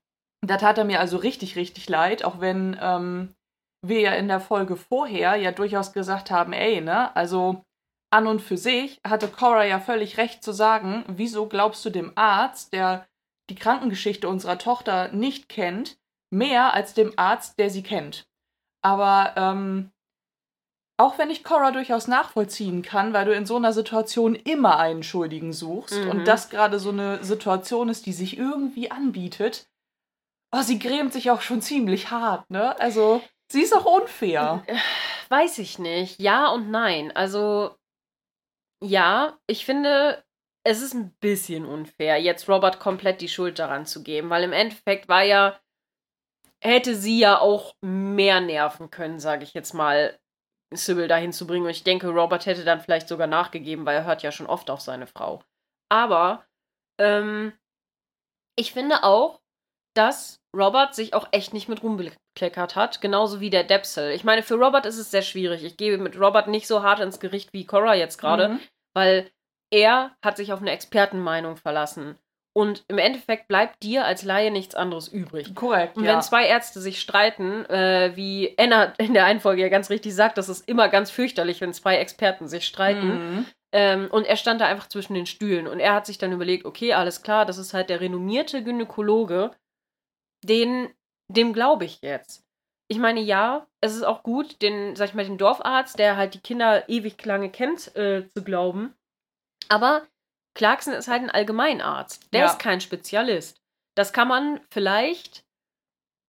Da 0.46 0.56
tat 0.56 0.78
er 0.78 0.84
mir 0.84 1.00
also 1.00 1.16
richtig, 1.18 1.56
richtig 1.56 1.88
leid, 1.88 2.24
auch 2.24 2.40
wenn 2.40 2.76
ähm, 2.80 3.34
wir 3.82 4.00
ja 4.00 4.12
in 4.12 4.28
der 4.28 4.40
Folge 4.40 4.76
vorher 4.76 5.36
ja 5.36 5.52
durchaus 5.52 5.92
gesagt 5.92 6.30
haben, 6.30 6.52
ey, 6.52 6.80
ne, 6.80 7.14
also 7.14 7.62
an 8.10 8.26
und 8.26 8.40
für 8.40 8.56
sich 8.56 9.00
hatte 9.06 9.28
Cora 9.28 9.64
ja 9.64 9.80
völlig 9.80 10.16
recht 10.18 10.42
zu 10.42 10.52
sagen, 10.52 11.04
wieso 11.08 11.46
glaubst 11.46 11.84
du 11.84 11.90
dem 11.90 12.12
Arzt, 12.14 12.72
der 12.72 13.06
die 13.50 13.54
Krankengeschichte 13.56 14.28
unserer 14.28 14.58
Tochter 14.58 15.08
nicht 15.08 15.48
kennt, 15.48 15.98
mehr 16.30 16.74
als 16.74 16.94
dem 16.94 17.12
Arzt, 17.16 17.58
der 17.58 17.70
sie 17.70 17.82
kennt. 17.82 18.26
Aber 18.82 19.32
ähm, 19.36 19.92
auch 20.98 21.18
wenn 21.18 21.30
ich 21.30 21.44
Cora 21.44 21.72
durchaus 21.72 22.08
nachvollziehen 22.08 22.82
kann, 22.82 23.12
weil 23.12 23.26
du 23.26 23.34
in 23.34 23.46
so 23.46 23.56
einer 23.56 23.72
Situation 23.72 24.34
immer 24.34 24.78
einen 24.78 25.02
Schuldigen 25.02 25.52
suchst 25.52 26.00
Mhm. 26.04 26.10
und 26.10 26.24
das 26.24 26.48
gerade 26.48 26.78
so 26.78 26.90
eine 26.90 27.22
Situation 27.22 27.88
ist, 27.88 28.06
die 28.06 28.12
sich 28.12 28.38
irgendwie 28.38 28.90
anbietet, 28.90 29.68
oh, 30.54 30.62
sie 30.62 30.78
grämt 30.78 31.12
sich 31.12 31.30
auch 31.30 31.42
schon 31.42 31.60
ziemlich 31.60 32.10
hart, 32.10 32.48
ne? 32.50 32.78
Also, 32.80 33.20
sie 33.52 33.62
ist 33.62 33.74
auch 33.76 33.84
unfair. 33.84 34.64
Weiß 35.28 35.58
ich 35.58 35.78
nicht. 35.78 36.20
Ja 36.20 36.48
und 36.48 36.70
nein. 36.70 37.14
Also, 37.14 37.76
ja, 38.82 39.38
ich 39.46 39.64
finde, 39.64 40.24
es 40.64 40.82
ist 40.82 40.94
ein 40.94 41.14
bisschen 41.20 41.64
unfair, 41.64 42.20
jetzt 42.20 42.48
Robert 42.48 42.80
komplett 42.80 43.20
die 43.20 43.28
Schuld 43.28 43.58
daran 43.58 43.86
zu 43.86 44.02
geben, 44.02 44.30
weil 44.30 44.42
im 44.42 44.52
Endeffekt 44.52 45.08
war 45.08 45.22
ja, 45.22 45.58
hätte 46.60 46.94
sie 46.94 47.18
ja 47.18 47.38
auch 47.38 47.74
mehr 47.80 48.40
nerven 48.40 48.90
können, 48.90 49.20
sage 49.20 49.44
ich 49.44 49.54
jetzt 49.54 49.74
mal, 49.74 50.18
Sybil 50.72 51.06
dahin 51.06 51.32
zu 51.32 51.46
bringen. 51.46 51.64
Und 51.64 51.70
ich 51.70 51.84
denke, 51.84 52.08
Robert 52.08 52.46
hätte 52.46 52.64
dann 52.64 52.80
vielleicht 52.80 53.08
sogar 53.08 53.28
nachgegeben, 53.28 53.86
weil 53.86 53.96
er 53.96 54.04
hört 54.04 54.22
ja 54.22 54.32
schon 54.32 54.46
oft 54.46 54.68
auf 54.70 54.80
seine 54.80 55.06
Frau. 55.06 55.42
Aber 55.88 56.44
ähm, 56.98 57.52
ich 58.56 58.72
finde 58.72 59.04
auch, 59.04 59.40
dass 59.96 60.40
Robert 60.56 60.94
sich 60.94 61.12
auch 61.14 61.28
echt 61.32 61.52
nicht 61.52 61.68
mit 61.68 61.82
Ruhm 61.82 61.96
bekleckert 61.98 62.76
hat, 62.76 63.00
genauso 63.00 63.40
wie 63.40 63.50
der 63.50 63.64
Depsel. 63.64 64.12
Ich 64.12 64.24
meine, 64.24 64.42
für 64.42 64.54
Robert 64.54 64.86
ist 64.86 64.98
es 64.98 65.10
sehr 65.10 65.22
schwierig. 65.22 65.64
Ich 65.64 65.76
gehe 65.76 65.98
mit 65.98 66.18
Robert 66.18 66.48
nicht 66.48 66.66
so 66.66 66.82
hart 66.82 67.00
ins 67.00 67.20
Gericht 67.20 67.52
wie 67.52 67.66
Cora 67.66 67.94
jetzt 67.94 68.18
gerade, 68.18 68.48
Mhm. 68.50 68.60
weil 68.94 69.30
er 69.70 70.12
hat 70.24 70.36
sich 70.36 70.52
auf 70.52 70.60
eine 70.60 70.70
Expertenmeinung 70.70 71.56
verlassen. 71.56 72.16
Und 72.54 72.84
im 72.88 72.96
Endeffekt 72.96 73.48
bleibt 73.48 73.82
dir 73.82 74.06
als 74.06 74.22
Laie 74.22 74.50
nichts 74.50 74.74
anderes 74.74 75.08
übrig. 75.08 75.54
Korrekt, 75.54 75.98
Und 75.98 76.04
ja. 76.04 76.14
wenn 76.14 76.22
zwei 76.22 76.46
Ärzte 76.46 76.80
sich 76.80 77.02
streiten, 77.02 77.66
äh, 77.66 78.12
wie 78.14 78.54
Anna 78.58 78.94
in 78.96 79.12
der 79.12 79.26
einen 79.26 79.40
Folge 79.40 79.60
ja 79.60 79.68
ganz 79.68 79.90
richtig 79.90 80.14
sagt, 80.14 80.38
das 80.38 80.48
ist 80.48 80.66
immer 80.66 80.88
ganz 80.88 81.10
fürchterlich, 81.10 81.60
wenn 81.60 81.74
zwei 81.74 81.96
Experten 81.98 82.48
sich 82.48 82.66
streiten. 82.66 83.08
Mhm. 83.36 83.46
Ähm, 83.72 84.08
und 84.10 84.24
er 84.24 84.36
stand 84.36 84.62
da 84.62 84.66
einfach 84.68 84.88
zwischen 84.88 85.12
den 85.12 85.26
Stühlen. 85.26 85.66
Und 85.66 85.80
er 85.80 85.92
hat 85.92 86.06
sich 86.06 86.16
dann 86.16 86.32
überlegt, 86.32 86.64
okay, 86.64 86.94
alles 86.94 87.22
klar, 87.22 87.44
das 87.44 87.58
ist 87.58 87.74
halt 87.74 87.90
der 87.90 88.00
renommierte 88.00 88.62
Gynäkologe. 88.64 89.50
Den, 90.44 90.92
dem 91.28 91.52
glaube 91.52 91.84
ich 91.84 92.00
jetzt. 92.02 92.44
Ich 92.88 92.98
meine, 92.98 93.20
ja, 93.20 93.66
es 93.80 93.94
ist 93.94 94.04
auch 94.04 94.22
gut, 94.22 94.62
den, 94.62 94.94
sag 94.94 95.08
ich 95.08 95.14
mal, 95.14 95.24
den 95.24 95.38
Dorfarzt, 95.38 95.98
der 95.98 96.16
halt 96.16 96.34
die 96.34 96.40
Kinder 96.40 96.88
ewig 96.88 97.24
lange 97.24 97.50
kennt, 97.50 97.94
äh, 97.96 98.28
zu 98.36 98.44
glauben. 98.44 98.94
Aber 99.68 100.06
Clarkson 100.54 100.94
ist 100.94 101.08
halt 101.08 101.22
ein 101.22 101.30
Allgemeinarzt. 101.30 102.32
Der 102.32 102.42
Ja. 102.42 102.46
ist 102.46 102.58
kein 102.60 102.80
Spezialist. 102.80 103.60
Das 103.96 104.12
kann 104.12 104.28
man 104.28 104.60
vielleicht, 104.70 105.44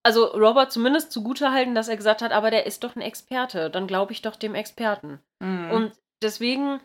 also 0.04 0.26
Robert 0.26 0.72
zumindest 0.72 1.12
zugutehalten, 1.12 1.76
dass 1.76 1.90
er 1.90 1.98
gesagt 1.98 2.22
hat, 2.22 2.32
aber 2.32 2.50
der 2.50 2.66
ist 2.66 2.84
doch 2.84 2.96
ein 2.96 3.02
Experte. 3.02 3.70
Dann 3.70 3.86
glaube 3.88 4.14
ich 4.14 4.22
doch 4.24 4.36
dem 4.36 4.56
Experten. 4.56 5.22
Mhm. 5.40 5.70
Und 5.72 5.94
deswegen 6.24 6.82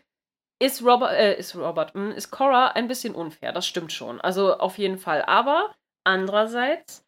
ist 0.60 0.84
Robert, 0.84 1.12
äh, 1.12 1.38
ist 1.38 1.56
Robert, 1.56 1.94
hm, 1.94 2.12
ist 2.12 2.30
Cora 2.30 2.68
ein 2.68 2.88
bisschen 2.88 3.14
unfair, 3.14 3.52
das 3.52 3.66
stimmt 3.66 3.92
schon. 3.92 4.20
Also 4.20 4.58
auf 4.58 4.76
jeden 4.76 4.98
Fall. 4.98 5.22
Aber 5.22 5.74
andererseits, 6.04 7.04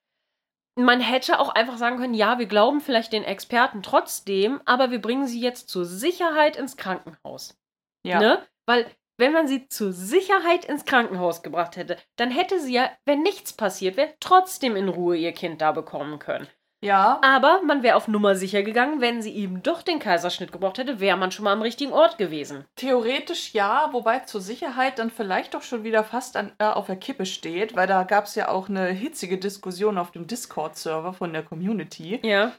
man 0.76 1.00
hätte 1.00 1.38
auch 1.38 1.50
einfach 1.50 1.76
sagen 1.76 1.98
können, 1.98 2.14
ja, 2.14 2.38
wir 2.38 2.46
glauben 2.46 2.80
vielleicht 2.80 3.12
den 3.12 3.24
Experten 3.24 3.82
trotzdem, 3.82 4.60
aber 4.64 4.90
wir 4.90 5.00
bringen 5.00 5.26
sie 5.26 5.40
jetzt 5.40 5.68
zur 5.68 5.84
Sicherheit 5.84 6.56
ins 6.56 6.76
Krankenhaus. 6.76 7.56
ja. 8.04 8.18
Ne? 8.18 8.46
Weil, 8.66 8.86
wenn 9.18 9.32
man 9.32 9.46
sie 9.46 9.68
zur 9.68 9.92
Sicherheit 9.92 10.64
ins 10.64 10.86
Krankenhaus 10.86 11.42
gebracht 11.42 11.76
hätte, 11.76 11.98
dann 12.16 12.30
hätte 12.30 12.58
sie 12.58 12.74
ja, 12.74 12.90
wenn 13.04 13.22
nichts 13.22 13.52
passiert 13.52 13.96
wäre, 13.96 14.14
trotzdem 14.18 14.74
in 14.74 14.88
Ruhe 14.88 15.16
ihr 15.16 15.32
Kind 15.32 15.60
da 15.60 15.70
bekommen 15.70 16.18
können. 16.18 16.48
Ja. 16.84 17.18
Aber 17.22 17.62
man 17.62 17.82
wäre 17.82 17.96
auf 17.96 18.06
Nummer 18.08 18.34
sicher 18.36 18.62
gegangen, 18.62 19.00
wenn 19.00 19.22
sie 19.22 19.34
eben 19.34 19.62
doch 19.62 19.82
den 19.82 19.98
Kaiserschnitt 19.98 20.52
gebraucht 20.52 20.78
hätte, 20.78 21.00
wäre 21.00 21.16
man 21.16 21.32
schon 21.32 21.44
mal 21.44 21.52
am 21.52 21.62
richtigen 21.62 21.92
Ort 21.92 22.18
gewesen. 22.18 22.64
Theoretisch 22.76 23.54
ja, 23.54 23.88
wobei 23.92 24.20
zur 24.20 24.40
Sicherheit 24.40 24.98
dann 24.98 25.10
vielleicht 25.10 25.54
doch 25.54 25.62
schon 25.62 25.82
wieder 25.84 26.04
fast 26.04 26.36
an, 26.36 26.52
äh, 26.58 26.64
auf 26.64 26.86
der 26.86 26.96
Kippe 26.96 27.26
steht, 27.26 27.74
weil 27.74 27.86
da 27.86 28.04
gab 28.04 28.26
es 28.26 28.34
ja 28.34 28.48
auch 28.48 28.68
eine 28.68 28.86
hitzige 28.88 29.38
Diskussion 29.38 29.98
auf 29.98 30.10
dem 30.12 30.26
Discord-Server 30.26 31.12
von 31.12 31.32
der 31.32 31.42
Community. 31.42 32.20
Ja. 32.22 32.52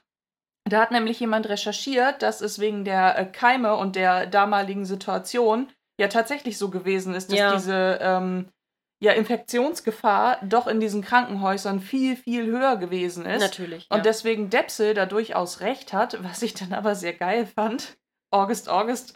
Da 0.68 0.82
hat 0.82 0.92
nämlich 0.92 1.20
jemand 1.20 1.48
recherchiert, 1.48 2.24
dass 2.24 2.42
es 2.42 2.58
wegen 2.60 2.86
der 2.86 3.18
äh, 3.20 3.26
Keime 3.26 3.76
und 3.76 3.96
der 3.96 4.26
damaligen 4.26 4.86
Situation 4.86 5.70
ja 6.00 6.08
tatsächlich 6.08 6.58
so 6.58 6.70
gewesen 6.70 7.14
ist, 7.14 7.32
dass 7.32 7.38
Ja. 7.38 7.54
diese 7.54 8.00
ähm, 8.02 8.50
ja, 9.02 9.12
Infektionsgefahr 9.12 10.40
doch 10.44 10.68
in 10.68 10.80
diesen 10.80 11.02
Krankenhäusern 11.02 11.80
viel, 11.80 12.16
viel 12.16 12.46
höher 12.46 12.78
gewesen 12.78 13.26
ist. 13.26 13.42
Natürlich. 13.42 13.88
Und 13.90 13.98
ja. 13.98 14.04
deswegen 14.04 14.50
Depsel 14.50 14.94
da 14.94 15.06
durchaus 15.06 15.60
recht 15.60 15.94
hat, 15.94 16.24
was 16.24 16.42
ich 16.42 16.54
dann 16.54 16.74
aber 16.74 16.96
sehr 16.96 17.14
geil 17.14 17.46
fand. 17.46 17.98
August, 18.32 18.70
August. 18.70 19.14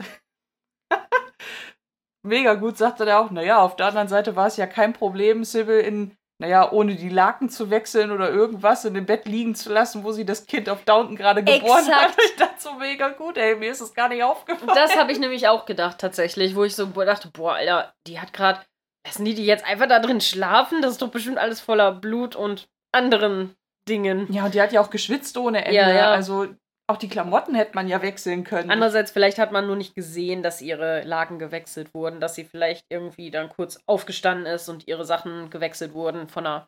Mega 2.24 2.56
gut, 2.56 2.78
sagte 2.78 3.06
er 3.06 3.20
auch. 3.20 3.32
Naja, 3.32 3.60
auf 3.60 3.76
der 3.76 3.88
anderen 3.88 4.10
Seite 4.10 4.36
war 4.36 4.48
es 4.48 4.58
ja 4.58 4.68
kein 4.68 4.92
Problem, 4.92 5.46
Sybil 5.46 5.80
in, 5.80 6.18
naja, 6.42 6.72
ohne 6.72 6.96
die 6.96 7.10
Laken 7.10 7.50
zu 7.50 7.70
wechseln 7.70 8.12
oder 8.12 8.30
irgendwas 8.30 8.84
in 8.84 8.94
dem 8.94 9.06
Bett 9.06 9.26
liegen 9.26 9.56
zu 9.56 9.72
lassen, 9.72 10.04
wo 10.04 10.12
sie 10.12 10.26
das 10.26 10.46
Kind 10.46 10.70
auf 10.70 10.84
Downton 10.84 11.16
gerade 11.16 11.44
geboren 11.44 11.80
Exakt. 11.80 12.10
hat. 12.10 12.18
Ich 12.26 12.36
dachte 12.36 12.56
so 12.60 12.74
mega 12.74 13.10
gut, 13.10 13.38
ey, 13.38 13.56
mir 13.56 13.72
ist 13.72 13.82
es 13.82 13.94
gar 13.94 14.10
nicht 14.10 14.24
aufgefallen. 14.24 14.72
Das 14.76 14.98
habe 14.98 15.12
ich 15.12 15.20
nämlich 15.20 15.48
auch 15.48 15.66
gedacht, 15.66 15.98
tatsächlich, 16.00 16.56
wo 16.56 16.66
ich 16.66 16.76
so 16.76 16.86
dachte, 16.86 17.30
boah, 17.30 17.54
Alter, 17.54 17.94
die 18.08 18.20
hat 18.20 18.34
gerade. 18.34 18.62
Lassen 19.10 19.26
die 19.26 19.34
die 19.36 19.46
jetzt 19.46 19.66
einfach 19.66 19.88
da 19.88 20.00
drin 20.00 20.22
schlafen? 20.22 20.82
Das 20.82 20.92
ist 20.94 21.02
doch 21.02 21.10
bestimmt 21.10 21.38
alles 21.38 21.60
voller 21.60 21.92
Blut 21.92 22.36
und 22.36 22.68
anderen 22.92 23.56
Dingen. 23.88 24.32
Ja, 24.32 24.46
und 24.46 24.54
die 24.54 24.62
hat 24.62 24.72
ja 24.72 24.82
auch 24.82 24.90
geschwitzt 24.90 25.38
ohne 25.38 25.66
Ende. 25.66 25.76
Ja, 25.76 25.90
ja. 25.92 26.12
Also 26.12 26.48
auch 26.88 26.98
die 26.98 27.10
Klamotten 27.10 27.54
hätte 27.56 27.72
man 27.76 27.88
ja 27.88 28.02
wechseln 28.02 28.44
können. 28.44 28.72
Andererseits, 28.72 29.12
vielleicht 29.12 29.38
hat 29.38 29.52
man 29.52 29.68
nur 29.68 29.76
nicht 29.76 29.94
gesehen, 29.96 30.42
dass 30.42 30.62
ihre 30.62 31.04
Laken 31.04 31.38
gewechselt 31.38 31.94
wurden, 31.94 32.20
dass 32.20 32.34
sie 32.36 32.46
vielleicht 32.46 32.86
irgendwie 32.90 33.30
dann 33.30 33.50
kurz 33.50 33.80
aufgestanden 33.86 34.46
ist 34.48 34.70
und 34.70 34.88
ihre 34.88 35.06
Sachen 35.06 35.50
gewechselt 35.50 35.94
wurden 35.94 36.28
von 36.28 36.46
einer. 36.48 36.68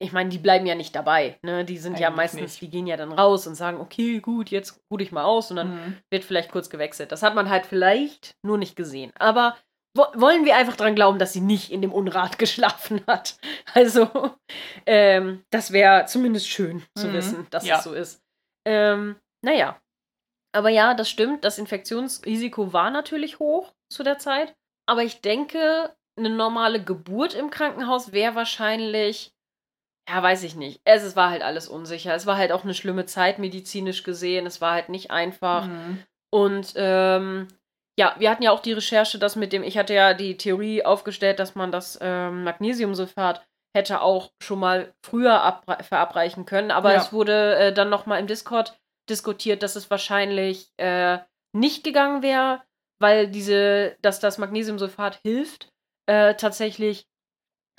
Ich 0.00 0.12
meine, 0.12 0.30
die 0.30 0.38
bleiben 0.38 0.66
ja 0.66 0.74
nicht 0.74 0.96
dabei, 0.96 1.38
ne? 1.42 1.64
Die 1.64 1.78
sind 1.78 2.00
ja 2.00 2.08
Eigentlich 2.08 2.16
meistens, 2.16 2.40
nicht. 2.42 2.60
die 2.62 2.70
gehen 2.70 2.88
ja 2.88 2.96
dann 2.96 3.12
raus 3.12 3.46
und 3.46 3.54
sagen, 3.54 3.80
okay, 3.80 4.18
gut, 4.18 4.50
jetzt 4.50 4.80
ruh 4.90 4.96
dich 4.96 5.12
mal 5.12 5.22
aus 5.22 5.50
und 5.50 5.56
dann 5.58 5.74
Mhm. 5.74 5.96
wird 6.10 6.24
vielleicht 6.24 6.50
kurz 6.50 6.68
gewechselt. 6.70 7.12
Das 7.12 7.22
hat 7.22 7.36
man 7.36 7.48
halt 7.48 7.66
vielleicht 7.66 8.34
nur 8.42 8.58
nicht 8.58 8.74
gesehen. 8.74 9.12
Aber 9.16 9.56
wollen 9.94 10.44
wir 10.44 10.56
einfach 10.56 10.76
dran 10.76 10.94
glauben, 10.94 11.18
dass 11.18 11.32
sie 11.32 11.40
nicht 11.40 11.70
in 11.70 11.82
dem 11.82 11.92
Unrat 11.92 12.38
geschlafen 12.38 13.02
hat. 13.06 13.36
Also, 13.74 14.08
ähm, 14.86 15.44
das 15.50 15.72
wäre 15.72 16.06
zumindest 16.06 16.48
schön 16.48 16.82
zu 16.96 17.08
Mhm. 17.08 17.12
wissen, 17.12 17.46
dass 17.50 17.66
Ja. 17.66 17.78
es 17.78 17.84
so 17.84 17.92
ist. 17.92 18.22
Ähm, 18.66 19.16
naja. 19.44 19.78
Aber 20.54 20.68
ja, 20.68 20.94
das 20.94 21.08
stimmt. 21.08 21.44
Das 21.44 21.58
Infektionsrisiko 21.58 22.72
war 22.72 22.90
natürlich 22.90 23.38
hoch 23.38 23.72
zu 23.90 24.02
der 24.02 24.18
Zeit. 24.18 24.54
Aber 24.86 25.02
ich 25.02 25.20
denke, 25.20 25.94
eine 26.18 26.30
normale 26.30 26.82
Geburt 26.82 27.34
im 27.34 27.50
Krankenhaus 27.50 28.12
wäre 28.12 28.34
wahrscheinlich. 28.34 29.32
Ja, 30.08 30.22
weiß 30.22 30.42
ich 30.42 30.56
nicht. 30.56 30.80
Es, 30.84 31.02
es 31.04 31.16
war 31.16 31.30
halt 31.30 31.42
alles 31.42 31.68
unsicher. 31.68 32.14
Es 32.14 32.26
war 32.26 32.36
halt 32.36 32.52
auch 32.52 32.64
eine 32.64 32.74
schlimme 32.74 33.06
Zeit 33.06 33.38
medizinisch 33.38 34.02
gesehen. 34.02 34.44
Es 34.46 34.60
war 34.60 34.72
halt 34.72 34.88
nicht 34.88 35.10
einfach. 35.10 35.66
Mhm. 35.66 36.02
Und 36.30 36.72
ähm, 36.76 37.48
ja, 37.98 38.14
wir 38.18 38.30
hatten 38.30 38.42
ja 38.42 38.50
auch 38.52 38.60
die 38.60 38.72
Recherche, 38.72 39.18
dass 39.18 39.36
mit 39.36 39.52
dem, 39.52 39.62
ich 39.62 39.76
hatte 39.78 39.94
ja 39.94 40.14
die 40.14 40.36
Theorie 40.36 40.84
aufgestellt, 40.84 41.38
dass 41.38 41.54
man 41.54 41.70
das 41.72 41.98
ähm, 42.00 42.44
Magnesiumsulfat 42.44 43.44
hätte 43.76 44.00
auch 44.02 44.30
schon 44.42 44.58
mal 44.60 44.92
früher 45.04 45.42
abre- 45.42 45.82
verabreichen 45.82 46.44
können, 46.44 46.70
aber 46.70 46.92
Ja. 46.92 47.00
es 47.00 47.12
wurde 47.12 47.56
äh, 47.56 47.72
dann 47.72 47.88
nochmal 47.90 48.20
im 48.20 48.26
Discord 48.26 48.78
diskutiert, 49.08 49.62
dass 49.62 49.76
es 49.76 49.90
wahrscheinlich 49.90 50.70
äh, 50.78 51.18
nicht 51.54 51.82
gegangen 51.84 52.22
wäre, 52.22 52.62
weil 53.00 53.28
diese, 53.28 53.96
dass 54.02 54.20
das 54.20 54.38
Magnesiumsulfat 54.38 55.20
hilft, 55.24 55.68
äh, 56.06 56.34
tatsächlich 56.34 57.06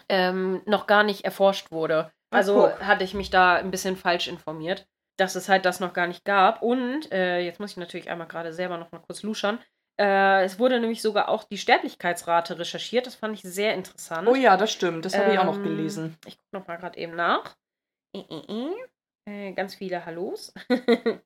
ähm, 0.09 0.61
noch 0.65 0.87
gar 0.87 1.03
nicht 1.03 1.25
erforscht 1.25 1.71
wurde. 1.71 2.11
Ach, 2.31 2.37
Also 2.37 2.69
guck. 2.71 2.85
hatte 2.85 3.03
ich 3.03 3.13
mich 3.13 3.29
da 3.29 3.55
ein 3.55 3.71
bisschen 3.71 3.95
falsch 3.95 4.27
informiert, 4.27 4.85
dass 5.17 5.35
es 5.35 5.47
halt 5.49 5.65
das 5.65 5.79
noch 5.79 5.93
gar 5.93 6.07
nicht 6.07 6.25
gab. 6.25 6.61
Und 6.61 7.11
äh, 7.11 7.39
jetzt 7.39 7.59
muss 7.59 7.71
ich 7.71 7.77
natürlich 7.77 8.09
einmal 8.09 8.27
gerade 8.27 8.53
selber 8.53 8.77
noch 8.77 8.91
mal 8.91 8.99
kurz 8.99 9.23
luschern. 9.23 9.59
Äh, 9.99 10.43
es 10.43 10.57
wurde 10.59 10.79
nämlich 10.79 11.01
sogar 11.01 11.29
auch 11.29 11.43
die 11.43 11.57
Sterblichkeitsrate 11.57 12.57
recherchiert. 12.57 13.05
Das 13.05 13.15
fand 13.15 13.35
ich 13.35 13.43
sehr 13.43 13.73
interessant. 13.75 14.27
Oh 14.27 14.35
ja, 14.35 14.57
das 14.57 14.71
stimmt. 14.71 15.05
Das 15.05 15.17
habe 15.17 15.33
ich 15.33 15.39
auch 15.39 15.45
noch 15.45 15.57
Ähm, 15.57 15.63
gelesen. 15.63 16.17
Ich 16.25 16.37
gucke 16.37 16.57
noch 16.57 16.67
mal 16.67 16.77
gerade 16.77 16.97
eben 16.97 17.15
nach. 17.15 17.55
Äh, 18.15 18.19
äh, 18.19 18.69
äh. 18.69 18.73
Äh, 19.25 19.53
ganz 19.53 19.75
viele 19.75 20.05
Hallos. 20.05 20.53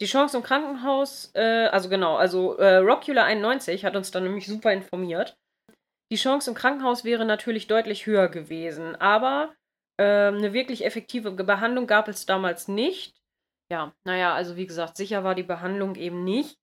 Die 0.00 0.06
Chance 0.06 0.38
im 0.38 0.42
Krankenhaus, 0.42 1.30
äh, 1.34 1.66
also 1.66 1.90
genau, 1.90 2.16
also 2.16 2.56
äh, 2.56 2.78
Rockula91 2.78 3.84
hat 3.84 3.96
uns 3.96 4.10
dann 4.10 4.22
nämlich 4.22 4.46
super 4.46 4.72
informiert. 4.72 5.36
Die 6.10 6.16
Chance 6.16 6.50
im 6.50 6.56
Krankenhaus 6.56 7.04
wäre 7.04 7.26
natürlich 7.26 7.66
deutlich 7.66 8.06
höher 8.06 8.28
gewesen, 8.28 8.96
aber 8.96 9.54
ähm, 9.98 10.36
eine 10.36 10.54
wirklich 10.54 10.86
effektive 10.86 11.30
Behandlung 11.32 11.86
gab 11.86 12.08
es 12.08 12.24
damals 12.24 12.66
nicht. 12.66 13.14
Ja, 13.70 13.92
naja, 14.04 14.34
also 14.34 14.56
wie 14.56 14.66
gesagt, 14.66 14.96
sicher 14.96 15.22
war 15.22 15.34
die 15.34 15.42
Behandlung 15.42 15.94
eben 15.96 16.24
nicht. 16.24 16.58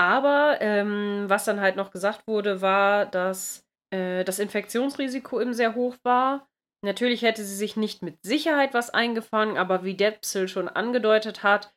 Aber 0.00 0.56
ähm, 0.62 1.24
was 1.28 1.44
dann 1.44 1.60
halt 1.60 1.76
noch 1.76 1.90
gesagt 1.90 2.26
wurde, 2.26 2.62
war, 2.62 3.04
dass 3.04 3.68
äh, 3.90 4.24
das 4.24 4.38
Infektionsrisiko 4.38 5.38
eben 5.42 5.52
sehr 5.52 5.74
hoch 5.74 5.94
war. 6.04 6.48
Natürlich 6.82 7.20
hätte 7.20 7.44
sie 7.44 7.54
sich 7.54 7.76
nicht 7.76 8.00
mit 8.00 8.16
Sicherheit 8.22 8.72
was 8.72 8.88
eingefangen, 8.88 9.58
aber 9.58 9.84
wie 9.84 9.92
Depsel 9.92 10.48
schon 10.48 10.68
angedeutet 10.68 11.42
hat, 11.42 11.74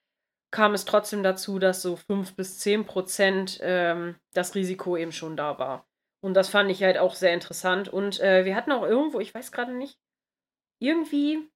kam 0.52 0.74
es 0.74 0.86
trotzdem 0.86 1.22
dazu, 1.22 1.60
dass 1.60 1.82
so 1.82 1.98
5 1.98 2.38
bis 2.38 2.60
10 2.60 2.86
Prozent 2.86 3.60
ähm, 3.62 4.16
das 4.34 4.56
Risiko 4.56 4.96
eben 4.96 5.12
schon 5.12 5.36
da 5.36 5.60
war. 5.60 5.86
Und 6.24 6.34
das 6.36 6.48
fand 6.48 6.72
ich 6.72 6.82
halt 6.82 6.98
auch 6.98 7.16
sehr 7.16 7.34
interessant. 7.34 7.90
Und 7.90 8.22
äh, 8.22 8.46
wir 8.46 8.56
hatten 8.56 8.72
auch 8.72 8.84
irgendwo, 8.84 9.20
ich 9.20 9.36
weiß 9.36 9.52
gerade 9.52 9.74
nicht, 9.74 10.00
irgendwie 10.80 11.52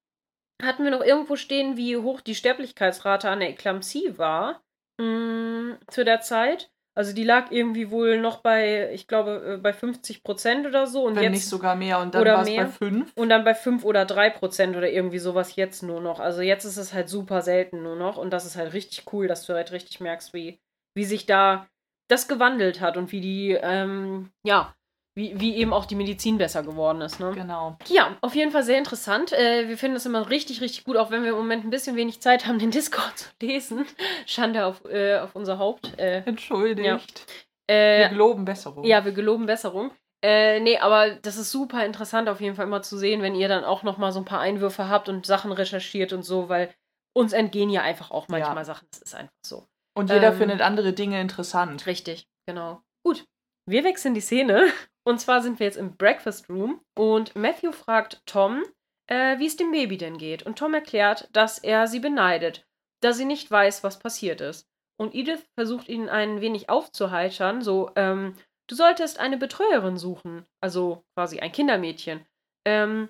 hatten 0.62 0.84
wir 0.84 0.90
noch 0.90 1.02
irgendwo 1.02 1.36
stehen, 1.36 1.78
wie 1.78 1.96
hoch 1.96 2.20
die 2.20 2.34
Sterblichkeitsrate 2.34 3.30
an 3.30 3.40
der 3.40 3.48
Eklampsie 3.48 4.18
war 4.18 4.62
mh, 4.98 5.78
zu 5.88 6.04
der 6.04 6.20
Zeit. 6.20 6.70
Also 6.94 7.12
die 7.12 7.22
lag 7.22 7.52
irgendwie 7.52 7.92
wohl 7.92 8.18
noch 8.18 8.38
bei, 8.38 8.90
ich 8.92 9.06
glaube, 9.06 9.54
äh, 9.54 9.56
bei 9.56 9.72
50 9.72 10.24
Prozent 10.24 10.66
oder 10.66 10.88
so. 10.88 11.04
Und 11.04 11.14
Wenn 11.14 11.22
jetzt 11.22 11.32
nicht 11.32 11.48
sogar 11.48 11.76
mehr. 11.76 12.00
Und 12.00 12.14
dann 12.14 12.24
war 12.24 12.42
es 12.42 12.48
bei 12.48 12.56
mehr. 12.56 12.66
fünf. 12.68 13.12
und 13.14 13.28
dann 13.28 13.44
bei 13.44 13.54
5 13.54 13.84
oder 13.84 14.04
3 14.04 14.30
Prozent 14.30 14.76
oder 14.76 14.90
irgendwie 14.90 15.20
sowas 15.20 15.54
jetzt 15.54 15.84
nur 15.84 16.00
noch. 16.00 16.18
Also 16.18 16.42
jetzt 16.42 16.64
ist 16.64 16.76
es 16.76 16.92
halt 16.92 17.08
super 17.08 17.42
selten 17.42 17.84
nur 17.84 17.94
noch. 17.94 18.16
Und 18.16 18.30
das 18.30 18.44
ist 18.46 18.56
halt 18.56 18.72
richtig 18.72 19.04
cool, 19.12 19.28
dass 19.28 19.46
du 19.46 19.54
halt 19.54 19.70
richtig 19.70 20.00
merkst, 20.00 20.34
wie, 20.34 20.58
wie 20.94 21.04
sich 21.04 21.24
da 21.26 21.68
das 22.08 22.26
gewandelt 22.26 22.80
hat 22.80 22.96
und 22.96 23.12
wie 23.12 23.20
die, 23.20 23.52
ähm, 23.52 24.30
ja, 24.42 24.74
wie, 25.18 25.38
wie 25.40 25.56
eben 25.56 25.72
auch 25.72 25.84
die 25.84 25.96
Medizin 25.96 26.38
besser 26.38 26.62
geworden 26.62 27.00
ist. 27.02 27.18
Ne? 27.18 27.32
Genau. 27.34 27.76
Ja, 27.88 28.16
auf 28.20 28.34
jeden 28.36 28.52
Fall 28.52 28.62
sehr 28.62 28.78
interessant. 28.78 29.32
Äh, 29.32 29.68
wir 29.68 29.76
finden 29.76 29.96
es 29.96 30.06
immer 30.06 30.30
richtig, 30.30 30.60
richtig 30.60 30.84
gut, 30.84 30.96
auch 30.96 31.10
wenn 31.10 31.24
wir 31.24 31.30
im 31.30 31.36
Moment 31.36 31.64
ein 31.64 31.70
bisschen 31.70 31.96
wenig 31.96 32.20
Zeit 32.20 32.46
haben, 32.46 32.58
den 32.60 32.70
Discord 32.70 33.18
zu 33.18 33.28
lesen. 33.42 33.84
Schande 34.26 34.64
auf, 34.64 34.84
äh, 34.84 35.18
auf 35.18 35.34
unser 35.34 35.58
Haupt. 35.58 35.98
Äh, 35.98 36.22
Entschuldigt. 36.24 37.26
äh, 37.68 37.98
Wir 38.04 38.08
geloben 38.10 38.44
Besserung. 38.44 38.84
ja, 38.84 39.04
wir 39.04 39.12
geloben 39.12 39.46
Besserung. 39.46 39.90
Äh, 40.24 40.60
nee, 40.60 40.78
aber 40.78 41.10
das 41.10 41.36
ist 41.36 41.50
super 41.50 41.84
interessant 41.84 42.28
auf 42.28 42.40
jeden 42.40 42.54
Fall 42.56 42.66
immer 42.66 42.82
zu 42.82 42.96
sehen, 42.96 43.20
wenn 43.22 43.34
ihr 43.34 43.48
dann 43.48 43.64
auch 43.64 43.82
noch 43.82 43.98
mal 43.98 44.10
so 44.12 44.20
ein 44.20 44.24
paar 44.24 44.40
Einwürfe 44.40 44.88
habt 44.88 45.08
und 45.08 45.26
Sachen 45.26 45.52
recherchiert 45.52 46.12
und 46.12 46.22
so, 46.22 46.48
weil 46.48 46.72
uns 47.16 47.32
entgehen 47.32 47.70
ja 47.70 47.82
einfach 47.82 48.10
auch 48.10 48.26
manchmal 48.28 48.56
Ja. 48.58 48.64
Sachen. 48.64 48.86
Das 48.90 49.02
ist 49.02 49.14
einfach 49.14 49.32
so. 49.44 49.66
Und 49.96 50.10
jeder 50.10 50.28
Ähm, 50.32 50.38
findet 50.38 50.60
andere 50.60 50.92
Dinge 50.92 51.20
interessant. 51.20 51.86
Richtig, 51.86 52.26
genau. 52.46 52.80
Gut, 53.04 53.24
wir 53.66 53.82
wechseln 53.84 54.14
die 54.14 54.20
Szene. 54.20 54.66
Und 55.08 55.20
zwar 55.20 55.40
sind 55.40 55.58
wir 55.58 55.64
jetzt 55.64 55.78
im 55.78 55.96
Breakfast 55.96 56.50
Room 56.50 56.82
und 56.94 57.34
Matthew 57.34 57.72
fragt 57.72 58.20
Tom, 58.26 58.62
äh, 59.06 59.38
wie 59.38 59.46
es 59.46 59.56
dem 59.56 59.70
Baby 59.70 59.96
denn 59.96 60.18
geht. 60.18 60.42
Und 60.42 60.58
Tom 60.58 60.74
erklärt, 60.74 61.30
dass 61.32 61.58
er 61.58 61.86
sie 61.86 61.98
beneidet, 61.98 62.66
da 63.00 63.14
sie 63.14 63.24
nicht 63.24 63.50
weiß, 63.50 63.82
was 63.82 63.98
passiert 63.98 64.42
ist. 64.42 64.68
Und 64.98 65.14
Edith 65.14 65.48
versucht 65.54 65.88
ihn 65.88 66.10
ein 66.10 66.42
wenig 66.42 66.68
aufzuheitern, 66.68 67.62
so, 67.62 67.90
ähm, 67.96 68.34
du 68.66 68.74
solltest 68.74 69.18
eine 69.18 69.38
Betreuerin 69.38 69.96
suchen, 69.96 70.44
also 70.60 71.02
quasi 71.16 71.40
ein 71.40 71.52
Kindermädchen. 71.52 72.26
Ähm, 72.66 73.08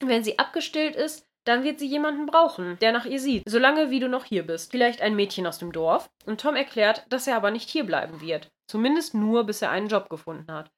wenn 0.00 0.24
sie 0.24 0.38
abgestillt 0.38 0.96
ist, 0.96 1.28
dann 1.44 1.64
wird 1.64 1.80
sie 1.80 1.86
jemanden 1.86 2.24
brauchen, 2.24 2.78
der 2.78 2.92
nach 2.92 3.04
ihr 3.04 3.20
sieht, 3.20 3.42
solange 3.46 3.90
wie 3.90 4.00
du 4.00 4.08
noch 4.08 4.24
hier 4.24 4.46
bist. 4.46 4.70
Vielleicht 4.70 5.02
ein 5.02 5.14
Mädchen 5.14 5.46
aus 5.46 5.58
dem 5.58 5.70
Dorf. 5.70 6.08
Und 6.24 6.40
Tom 6.40 6.56
erklärt, 6.56 7.04
dass 7.10 7.26
er 7.26 7.36
aber 7.36 7.50
nicht 7.50 7.68
hierbleiben 7.68 8.22
wird. 8.22 8.50
Zumindest 8.68 9.12
nur, 9.12 9.44
bis 9.44 9.60
er 9.60 9.70
einen 9.70 9.88
Job 9.88 10.08
gefunden 10.08 10.50
hat. 10.50 10.70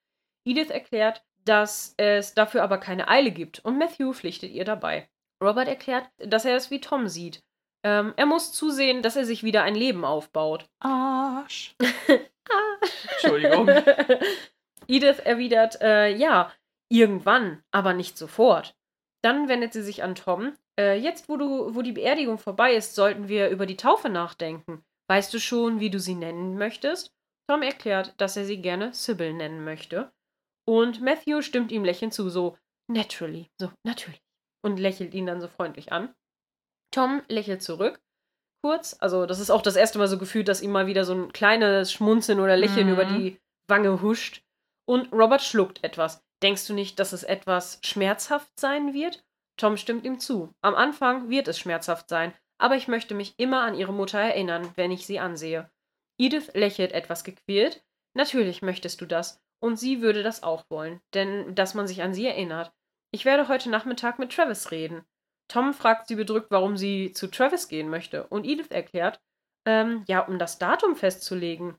Edith 0.44 0.70
erklärt, 0.70 1.22
dass 1.44 1.94
es 1.96 2.35
dafür 2.35 2.62
aber 2.62 2.79
keine 2.79 3.09
Eile 3.09 3.31
gibt 3.31 3.61
und 3.61 3.79
Matthew 3.79 4.12
pflichtet 4.12 4.53
ihr 4.53 4.64
dabei. 4.64 5.09
Robert 5.42 5.68
erklärt, 5.68 6.09
dass 6.18 6.44
er 6.44 6.57
es 6.57 6.70
wie 6.70 6.81
Tom 6.81 7.09
sieht. 7.09 7.42
Ähm, 7.85 8.12
er 8.16 8.27
muss 8.27 8.53
zusehen, 8.53 9.03
dass 9.03 9.16
er 9.16 9.24
sich 9.24 9.44
wieder 9.44 9.62
ein 9.62 9.74
Leben 9.74 10.05
aufbaut. 10.05 10.68
Arsch. 10.81 11.74
Ah. 11.81 12.87
Entschuldigung. 13.12 13.68
Edith 14.88 15.20
erwidert, 15.20 15.81
äh, 15.81 16.09
ja, 16.14 16.53
irgendwann, 16.90 17.62
aber 17.70 17.92
nicht 17.92 18.18
sofort. 18.18 18.74
Dann 19.22 19.48
wendet 19.48 19.72
sie 19.72 19.83
sich 19.83 20.03
an 20.03 20.14
Tom. 20.14 20.55
Äh, 20.79 20.98
jetzt, 20.98 21.29
wo, 21.29 21.37
du, 21.37 21.74
wo 21.74 21.83
die 21.83 21.92
Beerdigung 21.92 22.38
vorbei 22.38 22.74
ist, 22.74 22.94
sollten 22.94 23.29
wir 23.29 23.51
über 23.51 23.66
die 23.66 23.77
Taufe 23.77 24.09
nachdenken. 24.09 24.83
Weißt 25.09 25.33
du 25.33 25.38
schon, 25.38 25.81
wie 25.81 25.90
du 25.90 26.01
sie 26.01 26.14
nennen 26.14 26.57
möchtest? 26.57 27.14
Tom 27.48 27.62
erklärt, 27.62 28.14
dass 28.18 28.37
er 28.37 28.44
sie 28.44 28.61
gerne 28.61 28.92
Sybil 28.92 29.33
nennen 29.33 29.64
möchte. 29.64 30.11
Und 30.68 31.00
Matthew 31.00 31.40
stimmt 31.40 31.72
ihm 31.72 31.83
lächelnd 31.83 32.12
zu, 32.12 32.28
so 32.28 32.59
naturally, 32.92 33.48
so 33.59 33.72
natürlich. 33.87 34.20
Und 34.62 34.78
lächelt 34.78 35.14
ihn 35.14 35.24
dann 35.24 35.40
so 35.40 35.48
freundlich 35.48 35.92
an. 35.92 36.14
Tom 36.92 37.22
lächelt 37.28 37.62
zurück. 37.62 38.02
Kurz, 38.62 38.94
also 39.00 39.24
das 39.24 39.40
ist 39.40 39.50
auch 39.50 39.62
das 39.62 39.76
erste 39.76 39.98
Mal 39.98 40.09
so 40.09 40.18
gefühlt, 40.18 40.46
dass 40.46 40.61
ihm 40.61 40.72
mal 40.72 40.87
wieder 40.87 41.07
so 41.07 41.14
ein 41.14 41.33
kleines 41.33 41.90
Schmunzeln 41.90 42.38
oder 42.38 42.54
Lächeln 42.57 42.88
Mhm. 42.88 42.92
über 42.92 43.04
die 43.07 43.38
Wange 43.66 44.02
huscht. 44.02 44.42
Und 44.87 45.11
Robert 45.11 45.40
schluckt 45.40 45.83
etwas. 45.85 46.22
Denkst 46.42 46.66
du 46.66 46.74
nicht, 46.74 46.98
dass 46.98 47.14
es 47.14 47.22
etwas 47.22 47.78
schmerzhaft 47.83 48.50
sein 48.61 48.92
wird? 48.92 49.24
Tom 49.59 49.78
stimmt 49.78 50.04
ihm 50.04 50.20
zu. 50.20 50.52
Am 50.61 50.74
Anfang 50.74 51.31
wird 51.31 51.48
es 51.48 51.59
schmerzhaft 51.59 52.11
sein, 52.11 52.35
aber 52.61 52.76
ich 52.76 52.88
möchte 52.88 53.14
mich 53.14 53.33
immer 53.38 53.62
an 53.62 53.74
ihre 53.74 53.94
Mutter 53.94 54.18
erinnern, 54.20 54.70
wenn 54.76 54.90
ich 54.90 55.07
sie 55.07 55.18
ansehe. 55.18 55.70
Edith 56.20 56.50
lächelt 56.52 56.92
etwas 56.92 57.24
gequält. 57.24 57.83
Natürlich 58.14 58.61
möchtest 58.61 59.00
du 59.00 59.07
das. 59.07 59.40
Und 59.60 59.78
sie 59.78 60.02
würde 60.02 60.22
das 60.22 60.42
auch 60.42 60.64
wollen, 60.68 61.00
denn 61.14 61.54
dass 61.54 61.74
man 61.74 61.86
sich 61.86 62.02
an 62.02 62.14
sie 62.14 62.26
erinnert. 62.26 62.72
Ich 63.10 63.24
werde 63.24 63.48
heute 63.48 63.70
Nachmittag 63.70 64.18
mit 64.18 64.32
Travis 64.32 64.70
reden. 64.70 65.04
Tom 65.48 65.72
fragt 65.72 66.08
sie 66.08 66.14
bedrückt, 66.14 66.50
warum 66.50 66.76
sie 66.76 67.12
zu 67.12 67.26
Travis 67.28 67.68
gehen 67.68 67.88
möchte. 67.88 68.26
Und 68.26 68.44
Edith 68.44 68.70
erklärt, 68.70 69.20
ähm, 69.66 70.04
ja, 70.06 70.20
um 70.20 70.38
das 70.38 70.58
Datum 70.58 70.94
festzulegen. 70.94 71.76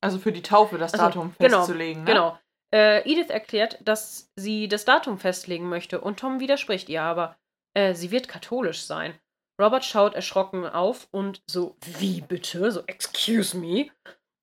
Also 0.00 0.18
für 0.18 0.32
die 0.32 0.42
Taufe 0.42 0.78
das 0.78 0.92
Also, 0.92 1.06
Datum 1.06 1.34
genau, 1.38 1.58
festzulegen. 1.58 2.04
Ne? 2.04 2.10
Genau. 2.10 2.38
Äh, 2.72 3.10
Edith 3.10 3.30
erklärt, 3.30 3.78
dass 3.80 4.30
sie 4.36 4.68
das 4.68 4.84
Datum 4.84 5.18
festlegen 5.18 5.68
möchte 5.68 6.00
und 6.00 6.20
Tom 6.20 6.38
widerspricht 6.38 6.88
ihr 6.88 7.02
aber. 7.02 7.36
Äh, 7.74 7.94
sie 7.94 8.10
wird 8.10 8.28
katholisch 8.28 8.82
sein. 8.82 9.18
Robert 9.60 9.84
schaut 9.84 10.14
erschrocken 10.14 10.66
auf 10.66 11.08
und 11.10 11.42
so, 11.50 11.76
wie 11.98 12.20
bitte? 12.20 12.70
So, 12.70 12.82
excuse 12.86 13.56
me? 13.56 13.90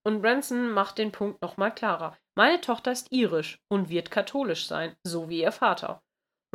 Und 0.05 0.21
Branson 0.21 0.71
macht 0.71 0.97
den 0.97 1.11
Punkt 1.11 1.41
nochmal 1.41 1.73
klarer. 1.73 2.17
Meine 2.37 2.61
Tochter 2.61 2.91
ist 2.91 3.11
irisch 3.11 3.59
und 3.69 3.89
wird 3.89 4.11
katholisch 4.11 4.67
sein, 4.67 4.95
so 5.03 5.29
wie 5.29 5.41
ihr 5.41 5.51
Vater. 5.51 6.03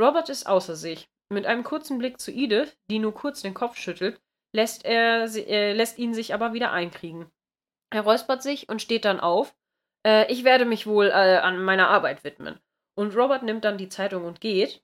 Robert 0.01 0.29
ist 0.29 0.47
außer 0.47 0.77
sich. 0.77 1.09
Mit 1.33 1.47
einem 1.47 1.65
kurzen 1.65 1.99
Blick 1.99 2.21
zu 2.21 2.31
Edith, 2.31 2.77
die 2.91 2.99
nur 2.99 3.15
kurz 3.15 3.43
den 3.43 3.55
Kopf 3.55 3.77
schüttelt, 3.77 4.21
lässt, 4.55 4.85
er, 4.85 5.25
äh, 5.35 5.73
lässt 5.73 5.99
ihn 5.99 6.15
sich 6.15 6.35
aber 6.35 6.53
wieder 6.53 6.73
einkriegen. 6.73 7.31
Er 7.93 8.03
räuspert 8.03 8.43
sich 8.43 8.69
und 8.69 8.83
steht 8.83 9.05
dann 9.05 9.21
auf. 9.21 9.55
Äh, 10.07 10.31
ich 10.33 10.45
werde 10.45 10.65
mich 10.65 10.87
wohl 10.87 11.07
äh, 11.07 11.39
an 11.39 11.63
meiner 11.63 11.89
Arbeit 11.89 12.25
widmen. 12.25 12.59
Und 12.97 13.17
Robert 13.17 13.43
nimmt 13.43 13.65
dann 13.65 13.79
die 13.79 13.89
Zeitung 13.89 14.25
und 14.25 14.41
geht. 14.41 14.83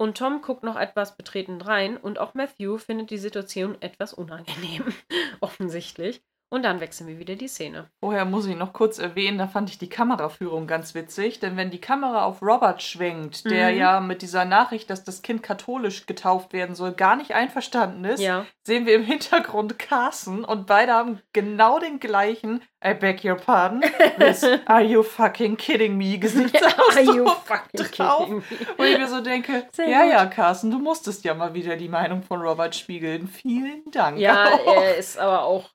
Und 0.00 0.18
Tom 0.18 0.42
guckt 0.42 0.62
noch 0.62 0.76
etwas 0.76 1.16
betreten 1.16 1.60
rein 1.60 1.96
und 1.96 2.20
auch 2.20 2.34
Matthew 2.34 2.78
findet 2.78 3.10
die 3.10 3.18
Situation 3.18 3.80
etwas 3.82 4.14
unangenehm. 4.14 4.84
Offensichtlich. 5.40 6.22
Und 6.50 6.62
dann 6.64 6.80
wechseln 6.80 7.06
wir 7.08 7.18
wieder 7.18 7.34
die 7.36 7.46
Szene. 7.48 7.90
Vorher 8.00 8.24
muss 8.24 8.46
ich 8.46 8.56
noch 8.56 8.72
kurz 8.72 8.98
erwähnen, 8.98 9.36
da 9.36 9.46
fand 9.48 9.68
ich 9.68 9.76
die 9.78 9.90
Kameraführung 9.90 10.66
ganz 10.66 10.94
witzig, 10.94 11.40
denn 11.40 11.56
wenn 11.58 11.70
die 11.70 11.80
Kamera 11.80 12.24
auf 12.24 12.40
Robert 12.40 12.82
schwenkt, 12.82 13.44
der 13.50 13.70
Mhm. 13.72 13.78
ja 13.78 14.00
mit 14.00 14.22
dieser 14.22 14.44
Nachricht, 14.46 14.88
dass 14.88 15.04
das 15.04 15.20
Kind 15.20 15.42
katholisch 15.42 16.06
getauft 16.06 16.54
werden 16.54 16.74
soll, 16.74 16.92
gar 16.92 17.16
nicht 17.16 17.32
einverstanden 17.34 18.04
ist, 18.06 18.20
Ja. 18.20 18.46
sehen 18.66 18.86
wir 18.86 18.94
im 18.94 19.02
Hintergrund 19.04 19.78
Carson 19.78 20.44
und 20.44 20.66
beide 20.66 20.92
haben 20.94 21.20
genau 21.34 21.78
den 21.78 22.00
gleichen 22.00 22.62
I 22.82 22.94
beg 22.94 23.24
your 23.24 23.34
pardon, 23.36 23.82
this 24.18 24.42
Are 24.66 24.82
you 24.82 25.02
fucking 25.02 25.56
kidding 25.56 25.96
me 25.98 26.16
Gesichtsausdruck 26.18 27.46
drauf. 27.92 28.28
Wo 28.76 28.82
ich 28.84 28.96
mir 28.96 29.08
so 29.08 29.20
denke, 29.20 29.66
Sehr 29.72 29.88
ja, 29.88 30.02
gut. 30.02 30.10
ja, 30.12 30.26
Carson, 30.26 30.70
du 30.70 30.78
musstest 30.78 31.24
ja 31.24 31.34
mal 31.34 31.54
wieder 31.54 31.76
die 31.76 31.88
Meinung 31.88 32.22
von 32.22 32.40
Robert 32.40 32.74
spiegeln. 32.74 33.26
Vielen 33.28 33.82
Dank. 33.90 34.18
Ja, 34.18 34.46
auch. 34.54 34.74
er 34.76 34.96
ist 34.96 35.18
aber 35.18 35.42
auch. 35.44 35.68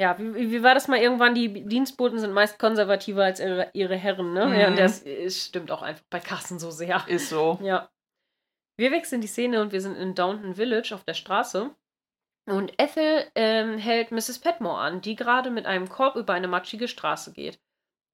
Ja, 0.00 0.18
wie, 0.18 0.50
wie 0.50 0.62
war 0.62 0.72
das 0.74 0.88
mal 0.88 0.98
irgendwann? 0.98 1.34
Die 1.34 1.66
Dienstboten 1.66 2.18
sind 2.18 2.32
meist 2.32 2.58
konservativer 2.58 3.24
als 3.24 3.38
ihre, 3.38 3.68
ihre 3.74 3.96
Herren, 3.96 4.32
ne? 4.32 4.58
Ja, 4.58 4.66
Mhm. 4.66 4.72
und 4.72 4.78
das 4.80 5.00
ist, 5.00 5.48
stimmt 5.48 5.70
auch 5.70 5.82
einfach 5.82 6.04
bei 6.08 6.20
Carsten 6.20 6.58
so 6.58 6.70
sehr. 6.70 7.04
Ist 7.06 7.28
so. 7.28 7.58
Ja. 7.62 7.90
Wir 8.78 8.92
wechseln 8.92 9.20
die 9.20 9.26
Szene 9.26 9.60
und 9.60 9.72
wir 9.72 9.82
sind 9.82 9.96
in 9.96 10.14
Downton 10.14 10.54
Village 10.54 10.94
auf 10.94 11.04
der 11.04 11.12
Straße. 11.12 11.70
Und 12.48 12.72
Ethel 12.80 13.26
ähm, 13.34 13.76
hält 13.76 14.10
Mrs. 14.10 14.38
Petmore 14.38 14.78
an, 14.80 15.02
die 15.02 15.16
gerade 15.16 15.50
mit 15.50 15.66
einem 15.66 15.88
Korb 15.90 16.16
über 16.16 16.32
eine 16.32 16.48
matschige 16.48 16.88
Straße 16.88 17.32
geht. 17.34 17.60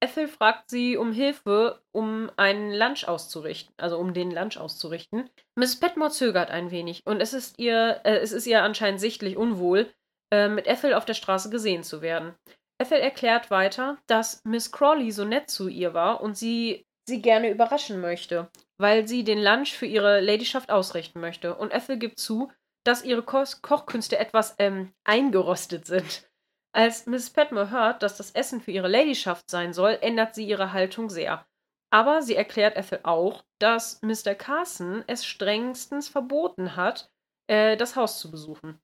Ethel 0.03 0.27
fragt 0.27 0.69
sie 0.69 0.97
um 0.97 1.13
Hilfe, 1.13 1.81
um 1.91 2.29
einen 2.35 2.71
Lunch 2.73 3.07
auszurichten, 3.07 3.73
also 3.77 3.97
um 3.97 4.13
den 4.13 4.29
Lunch 4.29 4.57
auszurichten. 4.57 5.29
Mrs. 5.55 5.79
Petmore 5.79 6.11
zögert 6.11 6.51
ein 6.51 6.69
wenig 6.69 7.01
und 7.05 7.21
es 7.21 7.33
ist 7.33 7.57
ihr, 7.57 8.01
äh, 8.03 8.17
es 8.17 8.33
ist 8.33 8.45
ihr 8.45 8.61
anscheinend 8.61 8.99
sichtlich 8.99 9.37
unwohl, 9.37 9.89
äh, 10.31 10.47
mit 10.47 10.67
Ethel 10.67 10.93
auf 10.93 11.05
der 11.05 11.13
Straße 11.13 11.49
gesehen 11.49 11.83
zu 11.83 12.01
werden. 12.01 12.35
Ethel 12.79 12.99
erklärt 12.99 13.49
weiter, 13.49 13.97
dass 14.07 14.41
Miss 14.45 14.71
Crawley 14.71 15.11
so 15.11 15.25
nett 15.25 15.49
zu 15.49 15.67
ihr 15.67 15.93
war 15.93 16.21
und 16.21 16.37
sie 16.37 16.85
sie 17.07 17.21
gerne 17.21 17.49
überraschen 17.49 18.01
möchte, 18.01 18.49
weil 18.77 19.07
sie 19.07 19.23
den 19.23 19.41
Lunch 19.41 19.73
für 19.73 19.85
ihre 19.85 20.19
Ladyschaft 20.19 20.69
ausrichten 20.69 21.19
möchte. 21.21 21.55
Und 21.55 21.73
Ethel 21.73 21.97
gibt 21.97 22.19
zu, 22.19 22.51
dass 22.85 23.03
ihre 23.03 23.23
Ko 23.23 23.43
Kochkünste 23.61 24.17
etwas 24.17 24.55
ähm, 24.59 24.93
eingerostet 25.03 25.85
sind. 25.85 26.29
Als 26.73 27.07
Miss 27.07 27.29
Petmore 27.29 27.71
hört, 27.71 28.03
dass 28.03 28.17
das 28.17 28.31
Essen 28.31 28.61
für 28.61 28.71
ihre 28.71 28.87
Ladyschaft 28.87 29.49
sein 29.49 29.73
soll, 29.73 29.97
ändert 30.01 30.35
sie 30.35 30.47
ihre 30.47 30.73
Haltung 30.73 31.09
sehr. 31.09 31.45
Aber 31.89 32.21
sie 32.21 32.35
erklärt 32.35 32.75
Ethel 32.75 32.99
auch, 33.03 33.43
dass 33.59 34.01
Mr. 34.01 34.35
Carson 34.35 35.03
es 35.07 35.25
strengstens 35.25 36.09
verboten 36.09 36.75
hat, 36.75 37.09
äh, 37.47 37.77
das 37.77 37.95
Haus 37.95 38.19
zu 38.19 38.29
besuchen. 38.29 38.79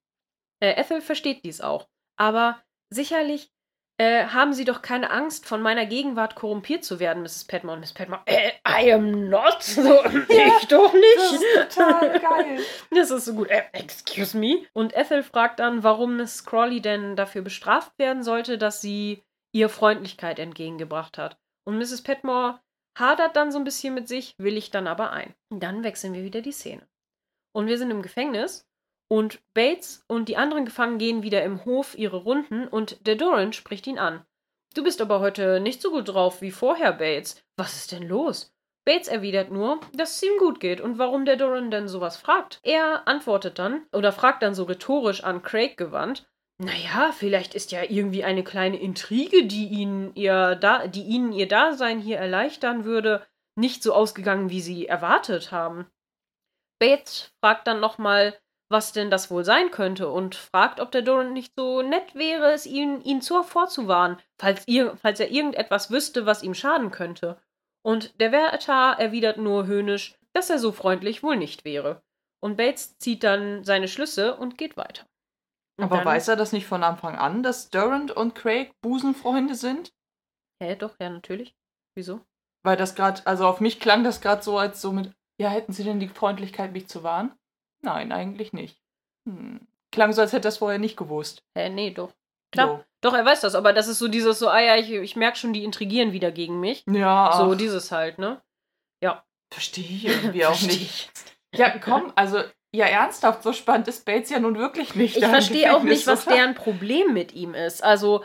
Äh, 0.63 0.79
Ethel 0.79 1.01
versteht 1.01 1.43
dies 1.43 1.59
auch. 1.59 1.89
Aber 2.17 2.63
sicherlich 2.89 3.51
äh, 3.99 4.27
haben 4.27 4.53
Sie 4.53 4.65
doch 4.65 4.81
keine 4.81 5.11
Angst, 5.11 5.45
von 5.45 5.61
meiner 5.61 5.85
Gegenwart 5.85 6.35
korrumpiert 6.35 6.83
zu 6.83 6.99
werden, 6.99 7.21
Mrs. 7.21 7.43
Petmore. 7.45 7.75
Und 7.75 7.81
Miss 7.81 7.93
Petmore, 7.93 8.21
äh, 8.25 8.53
I 8.67 8.93
am 8.93 9.29
not. 9.29 9.57
So, 9.61 10.03
ich 10.29 10.67
doch 10.67 10.91
Das 10.91 11.31
nicht. 11.31 11.43
ist 11.43 11.75
total 11.75 12.19
geil. 12.19 12.59
Das 12.91 13.11
ist 13.11 13.25
so 13.25 13.33
gut. 13.33 13.49
Äh, 13.49 13.63
excuse 13.73 14.37
me. 14.37 14.65
Und 14.73 14.95
Ethel 14.95 15.21
fragt 15.21 15.59
dann, 15.59 15.83
warum 15.83 16.17
Miss 16.17 16.45
Crawley 16.45 16.81
denn 16.81 17.15
dafür 17.15 17.41
bestraft 17.41 17.91
werden 17.99 18.23
sollte, 18.23 18.57
dass 18.57 18.81
sie 18.81 19.21
ihr 19.53 19.69
Freundlichkeit 19.69 20.39
entgegengebracht 20.39 21.17
hat. 21.17 21.37
Und 21.65 21.77
Mrs. 21.77 22.01
Petmore 22.01 22.59
hadert 22.97 23.35
dann 23.35 23.51
so 23.51 23.57
ein 23.59 23.63
bisschen 23.63 23.93
mit 23.93 24.07
sich, 24.07 24.33
willigt 24.37 24.73
dann 24.73 24.87
aber 24.87 25.11
ein. 25.11 25.35
Dann 25.49 25.83
wechseln 25.83 26.13
wir 26.13 26.23
wieder 26.23 26.41
die 26.41 26.51
Szene. 26.51 26.87
Und 27.53 27.67
wir 27.67 27.77
sind 27.77 27.91
im 27.91 28.01
Gefängnis 28.01 28.67
und 29.07 29.39
Bates 29.53 30.03
und 30.07 30.29
die 30.29 30.37
anderen 30.37 30.65
Gefangenen 30.65 30.99
gehen 30.99 31.23
wieder 31.23 31.43
im 31.43 31.65
Hof 31.65 31.97
ihre 31.97 32.17
Runden 32.17 32.67
und 32.67 33.05
der 33.05 33.15
Doran 33.15 33.53
spricht 33.53 33.87
ihn 33.87 33.99
an. 33.99 34.25
Du 34.73 34.83
bist 34.83 35.01
aber 35.01 35.19
heute 35.19 35.59
nicht 35.59 35.81
so 35.81 35.91
gut 35.91 36.09
drauf 36.09 36.41
wie 36.41 36.51
vorher, 36.51 36.93
Bates. 36.93 37.43
Was 37.57 37.75
ist 37.75 37.91
denn 37.91 38.07
los? 38.07 38.53
Bates 38.85 39.07
erwidert 39.07 39.51
nur, 39.51 39.79
dass 39.93 40.15
es 40.15 40.23
ihm 40.23 40.37
gut 40.39 40.59
geht 40.59 40.81
und 40.81 40.97
warum 40.97 41.25
der 41.25 41.37
Doran 41.37 41.71
denn 41.71 41.87
sowas 41.87 42.17
fragt. 42.17 42.59
Er 42.63 43.07
antwortet 43.07 43.59
dann 43.59 43.85
oder 43.93 44.11
fragt 44.11 44.43
dann 44.43 44.55
so 44.55 44.63
rhetorisch 44.63 45.23
an 45.23 45.41
Craig 45.41 45.77
gewandt, 45.77 46.27
naja, 46.59 47.11
vielleicht 47.11 47.55
ist 47.55 47.71
ja 47.71 47.83
irgendwie 47.83 48.23
eine 48.23 48.43
kleine 48.43 48.79
Intrige, 48.79 49.45
die 49.45 49.67
ihnen 49.67 50.13
ihr 50.15 50.55
da, 50.55 50.87
die 50.87 51.03
ihnen 51.03 51.33
ihr 51.33 51.47
Dasein 51.47 51.99
hier 51.99 52.17
erleichtern 52.17 52.85
würde, 52.85 53.25
nicht 53.55 53.81
so 53.83 53.93
ausgegangen, 53.93 54.49
wie 54.49 54.61
sie 54.61 54.87
erwartet 54.87 55.51
haben. 55.51 55.87
Bates 56.79 57.31
fragt 57.41 57.67
dann 57.67 57.79
nochmal, 57.79 58.37
was 58.73 58.91
denn 58.91 59.09
das 59.09 59.31
wohl 59.31 59.45
sein 59.45 59.71
könnte 59.71 60.09
und 60.09 60.35
fragt, 60.35 60.81
ob 60.81 60.91
der 60.91 61.01
Doran 61.01 61.31
nicht 61.31 61.53
so 61.55 61.81
nett 61.81 62.13
wäre, 62.15 62.51
es 62.51 62.65
ihn, 62.65 62.99
ihn 63.01 63.21
zuvor 63.21 63.45
vorzuwarnen, 63.45 64.17
falls, 64.37 64.67
ihr, 64.67 64.97
falls 64.97 65.21
er 65.21 65.31
irgendetwas 65.31 65.89
wüsste, 65.89 66.25
was 66.25 66.43
ihm 66.43 66.53
schaden 66.53 66.91
könnte. 66.91 67.39
Und 67.81 68.19
der 68.19 68.33
Wärter 68.33 68.95
erwidert 68.99 69.37
nur 69.37 69.65
höhnisch, 69.65 70.17
dass 70.33 70.49
er 70.49 70.59
so 70.59 70.73
freundlich 70.73 71.23
wohl 71.23 71.37
nicht 71.37 71.63
wäre. 71.63 72.01
Und 72.41 72.57
Bates 72.57 72.97
zieht 72.97 73.23
dann 73.23 73.63
seine 73.63 73.87
Schlüsse 73.87 74.35
und 74.35 74.57
geht 74.57 74.75
weiter. 74.75 75.05
Und 75.77 75.85
Aber 75.85 76.03
weiß 76.03 76.27
er 76.27 76.35
das 76.35 76.51
nicht 76.51 76.67
von 76.67 76.83
Anfang 76.83 77.15
an, 77.15 77.41
dass 77.41 77.69
Durant 77.69 78.11
und 78.11 78.35
Craig 78.35 78.73
Busenfreunde 78.81 79.55
sind? 79.55 79.93
Hä, 80.61 80.75
doch, 80.75 80.95
ja, 80.99 81.09
natürlich. 81.09 81.55
Wieso? 81.95 82.21
Weil 82.63 82.77
das 82.77 82.95
gerade, 82.95 83.25
also 83.25 83.47
auf 83.47 83.59
mich 83.59 83.79
klang 83.79 84.03
das 84.03 84.21
gerade 84.21 84.43
so, 84.43 84.57
als 84.57 84.81
so 84.81 84.91
mit, 84.91 85.11
ja, 85.39 85.49
hätten 85.49 85.73
sie 85.73 85.83
denn 85.83 85.99
die 85.99 86.07
Freundlichkeit, 86.07 86.73
mich 86.73 86.87
zu 86.87 87.03
warnen? 87.03 87.31
Nein, 87.83 88.11
eigentlich 88.11 88.53
nicht. 88.53 88.77
Hm. 89.27 89.67
Klang 89.91 90.13
so, 90.13 90.21
als 90.21 90.33
hätte 90.33 90.47
er 90.47 90.49
es 90.49 90.57
vorher 90.57 90.79
nicht 90.79 90.97
gewusst. 90.97 91.43
Hä, 91.55 91.69
nee, 91.69 91.91
doch. 91.91 92.11
Klar. 92.51 92.67
So. 92.67 92.83
Doch, 93.01 93.13
er 93.13 93.25
weiß 93.25 93.41
das, 93.41 93.55
aber 93.55 93.73
das 93.73 93.87
ist 93.87 93.99
so 93.99 94.07
dieses 94.07 94.39
so, 94.39 94.47
ah 94.47 94.59
ja, 94.59 94.77
ich, 94.77 94.89
ich 94.89 95.15
merke 95.15 95.37
schon, 95.37 95.53
die 95.53 95.63
intrigieren 95.63 96.13
wieder 96.13 96.31
gegen 96.31 96.59
mich. 96.59 96.83
Ja, 96.89 97.33
So 97.37 97.53
dieses 97.55 97.91
halt, 97.91 98.17
ne? 98.17 98.41
verstehe 99.53 99.85
ich 99.85 100.05
irgendwie 100.05 100.45
auch 100.45 100.61
nicht. 100.61 101.11
Ja, 101.55 101.77
komm, 101.77 102.11
also, 102.15 102.41
ja, 102.75 102.87
ernsthaft, 102.87 103.43
so 103.43 103.53
spannend 103.53 103.87
ist 103.87 104.05
Bates 104.05 104.31
ja 104.31 104.39
nun 104.39 104.57
wirklich 104.57 104.95
nicht. 104.95 105.15
Ich 105.15 105.25
verstehe 105.25 105.75
auch 105.75 105.83
nicht, 105.83 106.07
was 106.07 106.25
oder? 106.25 106.35
deren 106.35 106.55
Problem 106.55 107.13
mit 107.13 107.33
ihm 107.33 107.53
ist. 107.53 107.83
Also, 107.83 108.23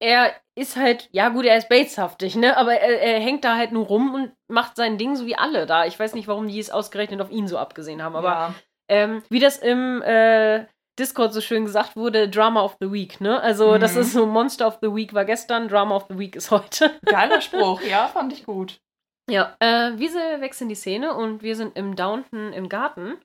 er 0.00 0.34
ist 0.56 0.76
halt, 0.76 1.08
ja 1.12 1.28
gut, 1.28 1.44
er 1.44 1.56
ist 1.56 1.68
Bateshaftig, 1.68 2.34
ne? 2.34 2.56
Aber 2.56 2.74
er, 2.74 3.00
er 3.00 3.20
hängt 3.20 3.44
da 3.44 3.56
halt 3.56 3.70
nur 3.70 3.86
rum 3.86 4.12
und 4.14 4.32
macht 4.48 4.74
sein 4.74 4.98
Ding 4.98 5.14
so 5.14 5.24
wie 5.24 5.36
alle 5.36 5.66
da. 5.66 5.86
Ich 5.86 5.98
weiß 5.98 6.14
nicht, 6.14 6.26
warum 6.26 6.48
die 6.48 6.58
es 6.58 6.70
ausgerechnet 6.70 7.20
auf 7.20 7.30
ihn 7.30 7.46
so 7.46 7.58
abgesehen 7.58 8.02
haben, 8.02 8.16
aber 8.16 8.28
ja. 8.28 8.54
Ähm, 8.88 9.22
wie 9.28 9.40
das 9.40 9.58
im 9.58 10.02
äh, 10.02 10.66
Discord 10.98 11.32
so 11.32 11.40
schön 11.40 11.64
gesagt 11.64 11.96
wurde, 11.96 12.28
Drama 12.28 12.62
of 12.62 12.76
the 12.80 12.90
Week, 12.92 13.20
ne? 13.20 13.40
Also, 13.40 13.78
das 13.78 13.94
Mhm. 13.94 14.00
ist 14.00 14.12
so 14.12 14.26
Monster 14.26 14.66
of 14.68 14.78
the 14.80 14.94
Week 14.94 15.12
war 15.14 15.24
gestern, 15.24 15.68
Drama 15.68 15.96
of 15.96 16.06
the 16.08 16.18
Week 16.18 16.36
ist 16.36 16.50
heute. 16.50 16.90
Geiler 17.06 17.40
Spruch, 17.40 17.80
ja, 17.82 18.06
fand 18.08 18.32
ich 18.32 18.44
gut. 18.44 18.78
Ja, 19.28 19.56
äh, 19.58 19.92
wir 19.96 20.40
wechseln 20.40 20.68
die 20.68 20.74
Szene 20.74 21.14
und 21.14 21.42
wir 21.42 21.56
sind 21.56 21.76
im 21.76 21.96
Downton 21.96 22.52
im 22.52 22.68
Garten. 22.68 23.16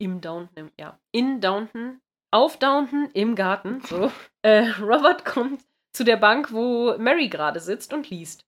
Im 0.00 0.20
Downton, 0.20 0.70
ja. 0.78 0.98
In 1.12 1.40
Downton, 1.40 2.00
auf 2.32 2.56
Downton, 2.58 3.10
im 3.12 3.34
Garten, 3.34 3.80
so. 3.82 4.10
äh, 4.42 4.68
Robert 4.80 5.24
kommt 5.24 5.62
zu 5.92 6.04
der 6.04 6.16
Bank, 6.16 6.52
wo 6.52 6.96
Mary 6.96 7.28
gerade 7.28 7.60
sitzt 7.60 7.92
und 7.92 8.08
liest. 8.08 8.44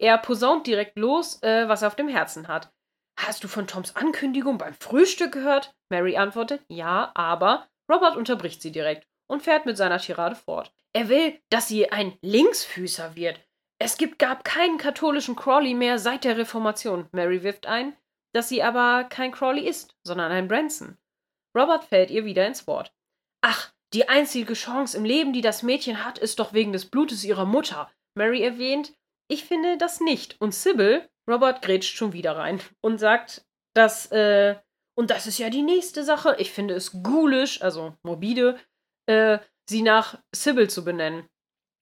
Er 0.00 0.18
posaunt 0.18 0.66
direkt 0.66 0.98
los, 0.98 1.40
äh, 1.42 1.68
was 1.68 1.82
er 1.82 1.88
auf 1.88 1.96
dem 1.96 2.08
Herzen 2.08 2.48
hat. 2.48 2.70
Hast 3.18 3.42
du 3.42 3.48
von 3.48 3.66
Toms 3.66 3.96
Ankündigung 3.96 4.58
beim 4.58 4.74
Frühstück 4.74 5.32
gehört? 5.32 5.74
Mary 5.90 6.16
antwortet, 6.16 6.62
ja, 6.68 7.10
aber 7.14 7.68
Robert 7.90 8.16
unterbricht 8.16 8.62
sie 8.62 8.70
direkt 8.70 9.08
und 9.26 9.42
fährt 9.42 9.66
mit 9.66 9.76
seiner 9.76 9.98
Tirade 9.98 10.36
fort. 10.36 10.72
Er 10.92 11.08
will, 11.08 11.38
dass 11.50 11.66
sie 11.66 11.90
ein 11.90 12.16
Linksfüßer 12.22 13.16
wird. 13.16 13.40
Es 13.80 13.96
gibt, 13.96 14.20
gab 14.20 14.44
keinen 14.44 14.78
katholischen 14.78 15.34
Crawley 15.34 15.74
mehr 15.74 15.98
seit 15.98 16.22
der 16.22 16.38
Reformation. 16.38 17.08
Mary 17.10 17.42
wirft 17.42 17.66
ein, 17.66 17.96
dass 18.32 18.48
sie 18.48 18.62
aber 18.62 19.04
kein 19.04 19.32
Crawley 19.32 19.66
ist, 19.68 19.96
sondern 20.04 20.30
ein 20.30 20.46
Branson. 20.46 20.96
Robert 21.56 21.84
fällt 21.84 22.10
ihr 22.10 22.24
wieder 22.24 22.46
ins 22.46 22.68
Wort. 22.68 22.92
Ach, 23.40 23.72
die 23.94 24.08
einzige 24.08 24.54
Chance 24.54 24.96
im 24.96 25.04
Leben, 25.04 25.32
die 25.32 25.40
das 25.40 25.64
Mädchen 25.64 26.04
hat, 26.04 26.18
ist 26.18 26.38
doch 26.38 26.52
wegen 26.52 26.72
des 26.72 26.86
Blutes 26.86 27.24
ihrer 27.24 27.46
Mutter. 27.46 27.90
Mary 28.14 28.42
erwähnt, 28.42 28.94
ich 29.26 29.44
finde 29.44 29.76
das 29.76 30.00
nicht. 30.00 30.40
Und 30.40 30.54
Sybil, 30.54 31.08
Robert 31.28 31.62
grätscht 31.62 31.96
schon 31.96 32.12
wieder 32.12 32.36
rein 32.36 32.60
und 32.80 32.98
sagt, 32.98 33.44
dass, 33.74 34.10
äh, 34.12 34.56
und 34.96 35.10
das 35.10 35.26
ist 35.26 35.38
ja 35.38 35.50
die 35.50 35.62
nächste 35.62 36.02
Sache. 36.02 36.36
Ich 36.38 36.50
finde 36.50 36.74
es 36.74 37.02
ghoulisch, 37.02 37.62
also 37.62 37.94
morbide, 38.02 38.58
äh, 39.06 39.38
sie 39.68 39.82
nach 39.82 40.18
Sybil 40.34 40.70
zu 40.70 40.84
benennen. 40.84 41.28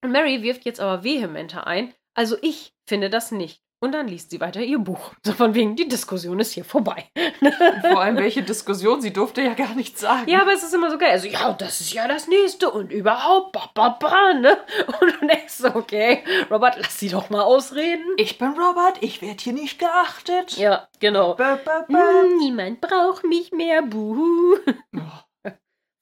Mary 0.05 0.43
wirft 0.43 0.65
jetzt 0.65 0.81
aber 0.81 1.05
vehementer 1.05 1.67
ein, 1.67 1.95
also 2.15 2.37
ich 2.43 2.75
finde 2.89 3.11
das 3.11 3.31
nicht. 3.33 3.63
Und 3.87 3.93
dann 3.93 4.09
liest 4.09 4.31
sie 4.31 4.41
weiter 4.41 4.61
ihr 4.63 4.81
Buch. 4.81 5.13
So 5.23 5.33
von 5.33 5.55
wegen, 5.55 5.77
die 5.77 5.87
Diskussion 5.87 6.41
ist 6.41 6.51
hier 6.51 6.65
vorbei. 6.65 7.05
Vor 7.83 8.01
allem, 8.01 8.17
welche 8.17 8.43
Diskussion? 8.43 9.01
Sie 9.01 9.13
durfte 9.13 9.43
ja 9.43 9.55
gar 9.55 9.77
nichts 9.77 10.01
sagen. 10.01 10.29
Ja, 10.29 10.43
aber 10.43 10.53
es 10.55 10.65
ist 10.65 10.75
immer 10.75 10.91
so 10.91 10.99
geil. 10.99 11.13
Also, 11.13 11.29
ja, 11.29 11.53
das 11.53 11.81
ist 11.81 11.93
ja 11.93 12.09
das 12.09 12.27
nächste 12.27 12.69
und 12.69 12.91
überhaupt, 12.91 13.53
ba, 13.53 13.71
ba, 13.73 13.91
ba, 13.91 14.35
ne? 14.35 14.59
Und 15.01 15.21
du 15.21 15.27
denkst 15.29 15.55
so, 15.55 15.73
okay, 15.73 16.25
Robert, 16.51 16.79
lass 16.79 16.99
sie 16.99 17.11
doch 17.11 17.31
mal 17.31 17.43
ausreden. 17.43 18.03
Ich 18.17 18.39
bin 18.39 18.59
Robert, 18.59 19.01
ich 19.03 19.23
werde 19.23 19.41
hier 19.41 19.53
nicht 19.53 19.79
geachtet. 19.79 20.57
Ja, 20.57 20.89
genau. 20.99 21.37
Ba, 21.37 21.61
ba, 21.65 21.87
ba. 21.89 21.97
Hm, 21.97 22.39
niemand 22.39 22.81
braucht 22.81 23.23
mich 23.23 23.53
mehr, 23.53 23.83
buhu. 23.83 24.57
Oh. 24.97 25.51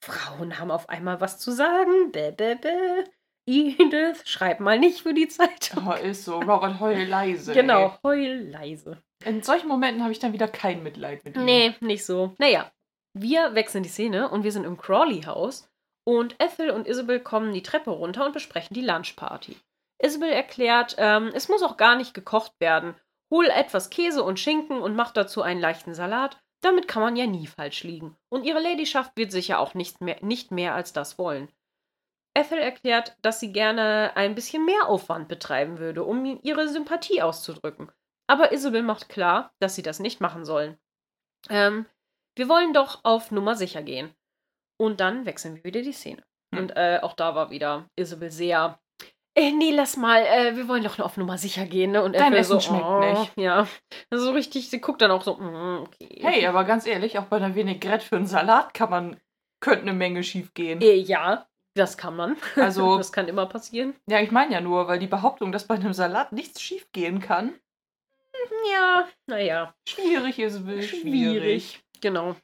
Frauen 0.00 0.58
haben 0.58 0.70
auf 0.70 0.88
einmal 0.88 1.20
was 1.20 1.38
zu 1.38 1.52
sagen. 1.52 2.12
Bäh, 2.12 2.30
bäh, 2.30 2.54
bäh. 2.54 3.04
Edith, 3.46 4.22
schreib 4.24 4.61
mal 4.61 4.78
nicht 4.78 5.02
für 5.02 5.14
die 5.14 5.28
Zeitung. 5.28 5.87
Oh, 5.87 5.92
ist 5.92 6.24
so. 6.24 6.38
Robert, 6.38 6.80
heul 6.80 7.04
leise. 7.04 7.52
Genau, 7.52 7.87
Ey. 7.87 7.98
heul 8.02 8.48
leise. 8.50 9.02
In 9.24 9.42
solchen 9.42 9.68
Momenten 9.68 10.02
habe 10.02 10.12
ich 10.12 10.18
dann 10.18 10.33
wieder 10.33 10.48
kein 10.48 10.83
Mitleid 10.83 11.24
mit 11.24 11.37
ihm. 11.37 11.44
Nee, 11.44 11.74
nicht 11.80 12.04
so. 12.04 12.35
Naja, 12.38 12.70
wir 13.14 13.54
wechseln 13.54 13.83
die 13.83 13.88
Szene 13.88 14.28
und 14.28 14.44
wir 14.44 14.52
sind 14.52 14.64
im 14.64 14.76
Crawley-Haus 14.76 15.70
und 16.04 16.37
Ethel 16.38 16.70
und 16.70 16.87
Isabel 16.87 17.20
kommen 17.20 17.52
die 17.52 17.62
Treppe 17.62 17.90
runter 17.90 18.26
und 18.26 18.33
besprechen 18.33 18.74
die 18.74 18.83
Lunchparty. 18.83 19.57
Isabel 20.02 20.30
erklärt, 20.30 20.96
ähm, 20.98 21.30
es 21.35 21.48
muss 21.48 21.62
auch 21.62 21.76
gar 21.76 21.96
nicht 21.96 22.14
gekocht 22.14 22.52
werden. 22.61 22.94
Hol 23.30 23.46
etwas 23.46 23.90
Käse 23.90 24.22
und 24.22 24.40
Schinken 24.40 24.80
und 24.83 24.96
mach 24.96 25.12
dazu 25.12 25.42
einen 25.42 25.61
leichten 25.61 25.94
Salat. 25.94 26.38
Damit 26.61 26.88
kann 26.88 27.02
man 27.02 27.16
ja 27.16 27.26
nie 27.26 27.46
falsch 27.46 27.85
liegen. 27.85 28.16
Und 28.30 28.44
ihre 28.44 28.61
Ladyschaft 28.61 29.12
wird 29.16 29.33
sicher 29.33 29.59
auch 29.59 29.74
nicht 29.74 30.00
mehr, 30.00 30.16
nicht 30.22 30.50
mehr 30.50 30.74
als 30.74 30.92
das 30.92 31.18
wollen. 31.18 31.48
Ethel 32.34 32.58
erklärt, 32.58 33.16
dass 33.22 33.40
sie 33.40 33.52
gerne 33.52 34.12
ein 34.16 34.34
bisschen 34.34 34.64
mehr 34.64 34.88
Aufwand 34.88 35.28
betreiben 35.28 35.78
würde, 35.78 36.02
um 36.02 36.40
ihre 36.42 36.68
Sympathie 36.68 37.22
auszudrücken. 37.22 37.90
Aber 38.26 38.52
Isabel 38.52 38.82
macht 38.82 39.08
klar, 39.08 39.52
dass 39.60 39.74
sie 39.74 39.82
das 39.82 40.00
nicht 40.00 40.20
machen 40.20 40.44
sollen. 40.44 40.76
Ähm, 41.50 41.86
wir 42.36 42.48
wollen 42.48 42.72
doch 42.72 43.04
auf 43.04 43.30
Nummer 43.30 43.54
sicher 43.54 43.82
gehen. 43.82 44.14
Und 44.76 45.00
dann 45.00 45.26
wechseln 45.26 45.56
wir 45.56 45.64
wieder 45.64 45.82
die 45.82 45.92
Szene. 45.92 46.22
Hm. 46.52 46.62
Und 46.62 46.70
äh, 46.76 46.98
auch 47.02 47.14
da 47.14 47.34
war 47.34 47.50
wieder 47.50 47.88
Isabel 47.96 48.30
sehr. 48.30 48.80
Äh, 49.36 49.50
nee, 49.52 49.72
lass 49.72 49.96
mal, 49.96 50.22
äh, 50.22 50.56
wir 50.56 50.68
wollen 50.68 50.84
doch 50.84 50.98
nur 50.98 51.06
auf 51.06 51.16
Nummer 51.16 51.38
sicher 51.38 51.66
gehen, 51.66 51.92
ne? 51.92 52.02
Und 52.02 52.14
Dein 52.14 52.32
Ethel 52.32 52.38
Essen 52.38 52.52
so, 52.52 52.60
schmeckt 52.60 52.84
oh, 52.84 53.00
nicht. 53.00 53.32
Ja. 53.36 53.66
So 54.10 54.30
richtig, 54.30 54.70
sie 54.70 54.80
guckt 54.80 55.02
dann 55.02 55.10
auch 55.10 55.22
so, 55.22 55.36
mm, 55.36 55.86
okay. 55.86 56.20
Hey, 56.22 56.46
aber 56.46 56.64
ganz 56.64 56.86
ehrlich, 56.86 57.18
auch 57.18 57.24
bei 57.24 57.36
einer 57.36 57.54
Vinaigrette 57.54 58.04
für 58.04 58.16
einen 58.16 58.26
Salat 58.26 58.74
kann 58.74 58.90
man, 58.90 59.20
könnte 59.60 59.82
eine 59.82 59.92
Menge 59.92 60.22
schief 60.22 60.54
gehen. 60.54 60.80
Äh, 60.80 60.94
ja, 60.94 61.46
das 61.74 61.96
kann 61.96 62.16
man. 62.16 62.37
Also- 62.56 62.96
das 62.98 63.12
kann 63.12 63.28
immer 63.28 63.46
passieren. 63.46 63.94
Ja, 64.06 64.20
ich 64.20 64.30
meine 64.30 64.52
ja 64.54 64.60
nur, 64.60 64.88
weil 64.88 64.98
die 64.98 65.06
Behauptung, 65.06 65.52
dass 65.52 65.66
bei 65.66 65.74
einem 65.74 65.92
Salat 65.92 66.32
nichts 66.32 66.60
schief 66.62 66.90
gehen 66.92 67.20
kann, 67.20 67.54
Ja, 68.72 69.08
naja. 69.26 69.74
schwierig 69.88 70.38
ist, 70.38 70.58
schwierig. 70.88 71.82
Genau. 72.00 72.37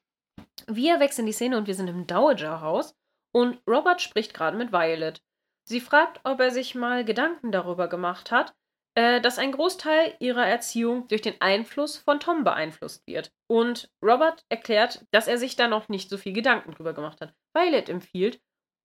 Wir 0.66 1.00
wechseln 1.00 1.26
die 1.26 1.32
Szene 1.32 1.56
und 1.58 1.66
wir 1.66 1.74
sind 1.74 1.88
im 1.88 2.06
Dowager-Haus 2.06 2.94
und 3.32 3.60
Robert 3.66 4.00
spricht 4.00 4.34
gerade 4.34 4.56
mit 4.56 4.72
Violet. 4.72 5.20
Sie 5.68 5.80
fragt, 5.80 6.20
ob 6.24 6.40
er 6.40 6.50
sich 6.50 6.74
mal 6.74 7.04
Gedanken 7.04 7.52
darüber 7.52 7.88
gemacht 7.88 8.30
hat, 8.30 8.54
äh, 8.96 9.20
dass 9.20 9.38
ein 9.38 9.52
Großteil 9.52 10.14
ihrer 10.18 10.46
Erziehung 10.46 11.06
durch 11.08 11.22
den 11.22 11.40
Einfluss 11.40 11.96
von 11.96 12.18
Tom 12.20 12.44
beeinflusst 12.44 13.06
wird. 13.06 13.30
Und 13.48 13.88
Robert 14.04 14.44
erklärt, 14.48 15.04
dass 15.12 15.28
er 15.28 15.38
sich 15.38 15.56
da 15.56 15.68
noch 15.68 15.88
nicht 15.88 16.10
so 16.10 16.16
viel 16.18 16.32
Gedanken 16.32 16.72
drüber 16.72 16.92
gemacht 16.92 17.20
hat. 17.20 17.34
Violet 17.54 17.88
empfiehlt, 17.88 18.40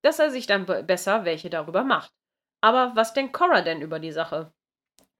dass 0.06 0.20
er 0.20 0.30
sich 0.30 0.46
dann 0.46 0.66
be- 0.66 0.84
besser 0.84 1.26
welche 1.26 1.50
darüber 1.50 1.84
macht. 1.84 2.12
Aber 2.62 2.92
was 2.96 3.14
denkt 3.14 3.34
Cora 3.34 3.62
denn 3.62 3.82
über 3.82 4.00
die 4.00 4.12
Sache? 4.12 4.54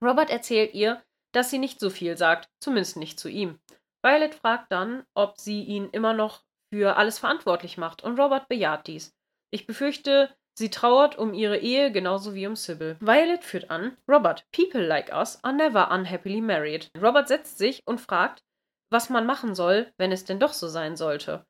Robert 0.04 0.30
erzählt 0.30 0.74
ihr, 0.74 1.02
dass 1.32 1.50
sie 1.50 1.58
nicht 1.58 1.80
so 1.80 1.90
viel 1.90 2.18
sagt, 2.18 2.50
zumindest 2.60 2.98
nicht 2.98 3.20
zu 3.20 3.28
ihm. 3.28 3.60
Violet 4.04 4.36
fragt 4.36 4.72
dann, 4.72 5.04
ob 5.16 5.40
sie 5.40 5.64
ihn 5.64 5.90
immer 5.90 6.14
noch 6.14 6.44
für 6.72 6.98
alles 6.98 7.20
verantwortlich 7.20 7.78
macht, 7.78 8.04
und 8.04 8.20
Robert 8.20 8.48
bejaht 8.48 8.88
dies. 8.88 9.14
Ich 9.52 9.66
befürchte, 9.68 10.30
sie 10.58 10.70
trauert 10.70 11.18
um 11.18 11.34
ihre 11.34 11.58
Ehe 11.58 11.92
genauso 11.92 12.36
wie 12.36 12.46
um 12.46 12.56
Sybil. 12.56 12.98
Violet 13.00 13.44
führt 13.44 13.72
an, 13.72 13.98
Robert, 14.08 14.46
people 14.52 14.86
like 14.86 15.12
us 15.12 15.44
are 15.44 15.54
never 15.54 15.92
unhappily 15.92 16.42
married. 16.42 16.90
Robert 17.02 17.28
setzt 17.28 17.58
sich 17.58 17.82
und 17.86 18.00
fragt, 18.00 18.44
was 18.92 19.10
man 19.10 19.26
machen 19.26 19.56
soll, 19.56 19.92
wenn 19.98 20.12
es 20.12 20.26
denn 20.26 20.40
doch 20.40 20.54
so 20.54 20.68
sein 20.68 20.96
sollte. 20.96 21.46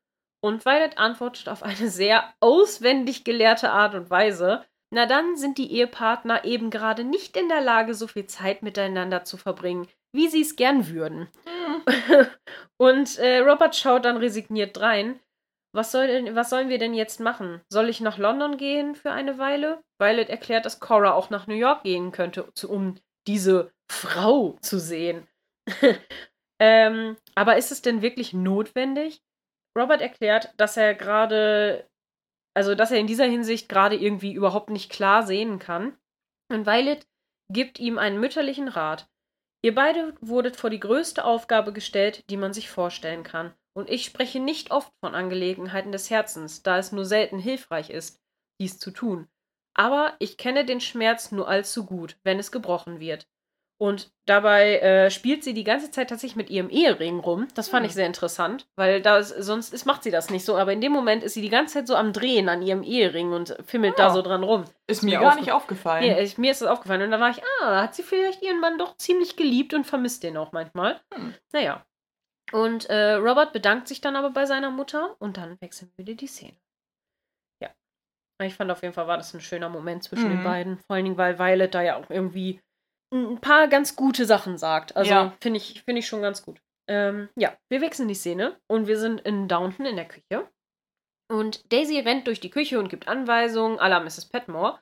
Und 0.46 0.64
Violet 0.64 0.96
antwortet 0.96 1.48
auf 1.48 1.64
eine 1.64 1.88
sehr 1.88 2.32
auswendig 2.38 3.24
gelehrte 3.24 3.72
Art 3.72 3.96
und 3.96 4.10
Weise, 4.10 4.64
na 4.94 5.04
dann 5.04 5.34
sind 5.34 5.58
die 5.58 5.72
Ehepartner 5.72 6.44
eben 6.44 6.70
gerade 6.70 7.02
nicht 7.02 7.36
in 7.36 7.48
der 7.48 7.60
Lage, 7.60 7.94
so 7.94 8.06
viel 8.06 8.26
Zeit 8.26 8.62
miteinander 8.62 9.24
zu 9.24 9.38
verbringen, 9.38 9.88
wie 10.12 10.28
sie 10.28 10.42
es 10.42 10.54
gern 10.54 10.86
würden. 10.88 11.26
Und 12.76 13.18
äh, 13.18 13.38
Robert 13.38 13.74
schaut 13.74 14.04
dann 14.04 14.18
resigniert 14.18 14.76
drein. 14.76 15.18
Was, 15.72 15.90
soll 15.90 16.06
denn, 16.06 16.36
was 16.36 16.48
sollen 16.48 16.68
wir 16.68 16.78
denn 16.78 16.94
jetzt 16.94 17.18
machen? 17.18 17.60
Soll 17.68 17.88
ich 17.88 18.00
nach 18.00 18.16
London 18.16 18.56
gehen 18.56 18.94
für 18.94 19.10
eine 19.10 19.38
Weile? 19.38 19.82
Violet 19.98 20.28
erklärt, 20.28 20.64
dass 20.64 20.78
Cora 20.78 21.14
auch 21.14 21.28
nach 21.28 21.48
New 21.48 21.56
York 21.56 21.82
gehen 21.82 22.12
könnte, 22.12 22.46
um 22.68 23.00
diese 23.26 23.72
Frau 23.90 24.56
zu 24.60 24.78
sehen. 24.78 25.26
ähm, 26.60 27.16
aber 27.34 27.56
ist 27.56 27.72
es 27.72 27.82
denn 27.82 28.00
wirklich 28.00 28.32
notwendig? 28.32 29.24
Robert 29.76 30.00
erklärt, 30.00 30.54
dass 30.56 30.76
er 30.76 30.94
gerade, 30.94 31.88
also 32.54 32.74
dass 32.74 32.90
er 32.90 32.98
in 32.98 33.06
dieser 33.06 33.26
Hinsicht 33.26 33.68
gerade 33.68 33.96
irgendwie 33.96 34.32
überhaupt 34.32 34.70
nicht 34.70 34.90
klar 34.90 35.26
sehen 35.26 35.58
kann. 35.58 35.96
Und 36.50 36.66
Violet 36.66 37.06
gibt 37.52 37.78
ihm 37.78 37.98
einen 37.98 38.18
mütterlichen 38.18 38.68
Rat. 38.68 39.08
Ihr 39.62 39.74
beide 39.74 40.14
wurdet 40.20 40.56
vor 40.56 40.70
die 40.70 40.80
größte 40.80 41.24
Aufgabe 41.24 41.72
gestellt, 41.72 42.24
die 42.30 42.36
man 42.36 42.52
sich 42.52 42.70
vorstellen 42.70 43.22
kann. 43.22 43.54
Und 43.76 43.90
ich 43.90 44.04
spreche 44.04 44.40
nicht 44.40 44.70
oft 44.70 44.92
von 45.00 45.14
Angelegenheiten 45.14 45.92
des 45.92 46.08
Herzens, 46.08 46.62
da 46.62 46.78
es 46.78 46.92
nur 46.92 47.04
selten 47.04 47.38
hilfreich 47.38 47.90
ist, 47.90 48.20
dies 48.60 48.78
zu 48.78 48.90
tun. 48.90 49.28
Aber 49.74 50.14
ich 50.18 50.38
kenne 50.38 50.64
den 50.64 50.80
Schmerz 50.80 51.32
nur 51.32 51.48
allzu 51.48 51.84
gut, 51.84 52.16
wenn 52.24 52.38
es 52.38 52.50
gebrochen 52.50 53.00
wird. 53.00 53.28
Und 53.78 54.10
dabei 54.24 54.78
äh, 54.78 55.10
spielt 55.10 55.44
sie 55.44 55.52
die 55.52 55.62
ganze 55.64 55.90
Zeit 55.90 56.08
tatsächlich 56.08 56.34
mit 56.36 56.48
ihrem 56.48 56.70
Ehering 56.70 57.18
rum. 57.20 57.46
Das 57.54 57.68
fand 57.68 57.82
Hm. 57.84 57.88
ich 57.90 57.94
sehr 57.94 58.06
interessant, 58.06 58.66
weil 58.74 59.02
da 59.02 59.18
ist- 59.18 59.36
sonst 59.42 59.74
ist, 59.74 59.84
macht 59.84 60.02
sie 60.02 60.10
das 60.10 60.30
nicht 60.30 60.46
so. 60.46 60.56
Aber 60.56 60.72
in 60.72 60.80
dem 60.80 60.92
Moment 60.92 61.22
ist 61.22 61.34
sie 61.34 61.42
die 61.42 61.50
ganze 61.50 61.74
Zeit 61.74 61.86
so 61.86 61.94
am 61.94 62.14
Drehen 62.14 62.48
an 62.48 62.62
ihrem 62.62 62.82
Ehering 62.82 63.32
und 63.32 63.54
fimmelt 63.66 63.98
Ja. 63.98 64.06
da 64.06 64.14
so 64.14 64.22
dran 64.22 64.42
rum. 64.44 64.64
Ist 64.86 65.02
mir 65.02 65.18
mir 65.18 65.20
gar 65.20 65.36
nicht 65.38 65.52
aufgefallen. 65.52 66.04
Nee, 66.04 66.22
ich, 66.22 66.38
mir 66.38 66.52
ist 66.52 66.62
das 66.62 66.68
aufgefallen. 66.70 67.02
Und 67.02 67.10
da 67.10 67.20
war 67.20 67.28
ich, 67.28 67.42
ah, 67.60 67.82
hat 67.82 67.94
sie 67.94 68.02
vielleicht 68.02 68.40
ihren 68.42 68.60
Mann 68.60 68.78
doch 68.78 68.96
ziemlich 68.96 69.36
geliebt 69.36 69.74
und 69.74 69.84
vermisst 69.84 70.22
den 70.22 70.38
auch 70.38 70.52
manchmal. 70.52 71.00
Hm. 71.14 71.34
Naja. 71.52 71.84
Und 72.52 72.88
äh, 72.88 73.14
Robert 73.14 73.52
bedankt 73.52 73.88
sich 73.88 74.00
dann 74.00 74.16
aber 74.16 74.30
bei 74.30 74.46
seiner 74.46 74.70
Mutter 74.70 75.16
und 75.18 75.36
dann 75.36 75.60
wechseln 75.60 75.90
wir 75.96 76.06
wieder 76.06 76.16
die 76.16 76.28
Szene. 76.28 76.56
Ja. 77.60 77.68
Ich 78.42 78.54
fand 78.54 78.70
auf 78.70 78.80
jeden 78.82 78.94
Fall, 78.94 79.06
war 79.08 79.16
das 79.18 79.34
ein 79.34 79.40
schöner 79.40 79.68
Moment 79.68 80.04
zwischen 80.04 80.28
den 80.30 80.38
Mhm. 80.40 80.44
beiden. 80.44 80.78
Vor 80.78 80.96
allen 80.96 81.04
Dingen, 81.04 81.18
weil 81.18 81.38
Violet 81.38 81.74
da 81.74 81.82
ja 81.82 81.96
auch 81.96 82.08
irgendwie 82.08 82.60
ein 83.12 83.40
paar 83.40 83.68
ganz 83.68 83.96
gute 83.96 84.26
Sachen 84.26 84.58
sagt. 84.58 84.96
Also 84.96 85.10
Ja. 85.10 85.36
finde 85.40 85.58
ich, 85.58 85.82
finde 85.84 86.00
ich 86.00 86.06
schon 86.06 86.22
ganz 86.22 86.42
gut. 86.42 86.60
Ähm, 86.88 87.28
ja, 87.36 87.56
wir 87.68 87.80
wechseln 87.80 88.08
die 88.08 88.14
Szene 88.14 88.58
und 88.68 88.86
wir 88.86 88.98
sind 88.98 89.20
in 89.22 89.48
Downton 89.48 89.86
in 89.86 89.96
der 89.96 90.06
Küche. 90.08 90.48
Und 91.28 91.72
Daisy 91.72 91.98
rennt 91.98 92.26
durch 92.26 92.40
die 92.40 92.50
Küche 92.50 92.78
und 92.78 92.88
gibt 92.88 93.08
Anweisungen 93.08 93.76
la 93.78 94.00
Mrs. 94.00 94.26
Petmore. 94.26 94.78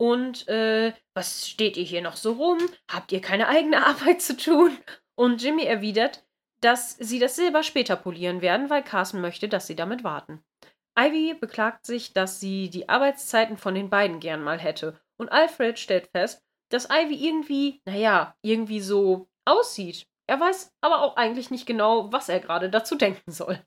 Und 0.00 0.46
äh, 0.48 0.92
was 1.14 1.48
steht 1.48 1.76
ihr 1.76 1.84
hier 1.84 2.02
noch 2.02 2.16
so 2.16 2.32
rum? 2.32 2.58
Habt 2.90 3.10
ihr 3.12 3.20
keine 3.20 3.48
eigene 3.48 3.84
Arbeit 3.86 4.20
zu 4.22 4.36
tun? 4.36 4.76
Und 5.16 5.42
Jimmy 5.42 5.64
erwidert, 5.64 6.24
dass 6.60 6.96
sie 6.96 7.18
das 7.18 7.36
Silber 7.36 7.62
später 7.62 7.96
polieren 7.96 8.40
werden, 8.42 8.70
weil 8.70 8.82
Carson 8.82 9.20
möchte, 9.20 9.48
dass 9.48 9.66
sie 9.66 9.76
damit 9.76 10.04
warten. 10.04 10.42
Ivy 10.98 11.34
beklagt 11.34 11.86
sich, 11.86 12.12
dass 12.12 12.40
sie 12.40 12.70
die 12.70 12.88
Arbeitszeiten 12.88 13.56
von 13.56 13.74
den 13.74 13.88
beiden 13.88 14.20
gern 14.20 14.42
mal 14.42 14.58
hätte. 14.58 15.00
Und 15.16 15.30
Alfred 15.30 15.78
stellt 15.78 16.08
fest, 16.08 16.42
dass 16.68 16.88
Ivy 16.90 17.14
irgendwie, 17.14 17.80
naja, 17.84 18.34
irgendwie 18.42 18.80
so 18.80 19.28
aussieht. 19.44 20.06
Er 20.26 20.38
weiß 20.38 20.72
aber 20.80 21.02
auch 21.02 21.16
eigentlich 21.16 21.50
nicht 21.50 21.66
genau, 21.66 22.12
was 22.12 22.28
er 22.28 22.40
gerade 22.40 22.70
dazu 22.70 22.96
denken 22.96 23.30
soll. 23.32 23.58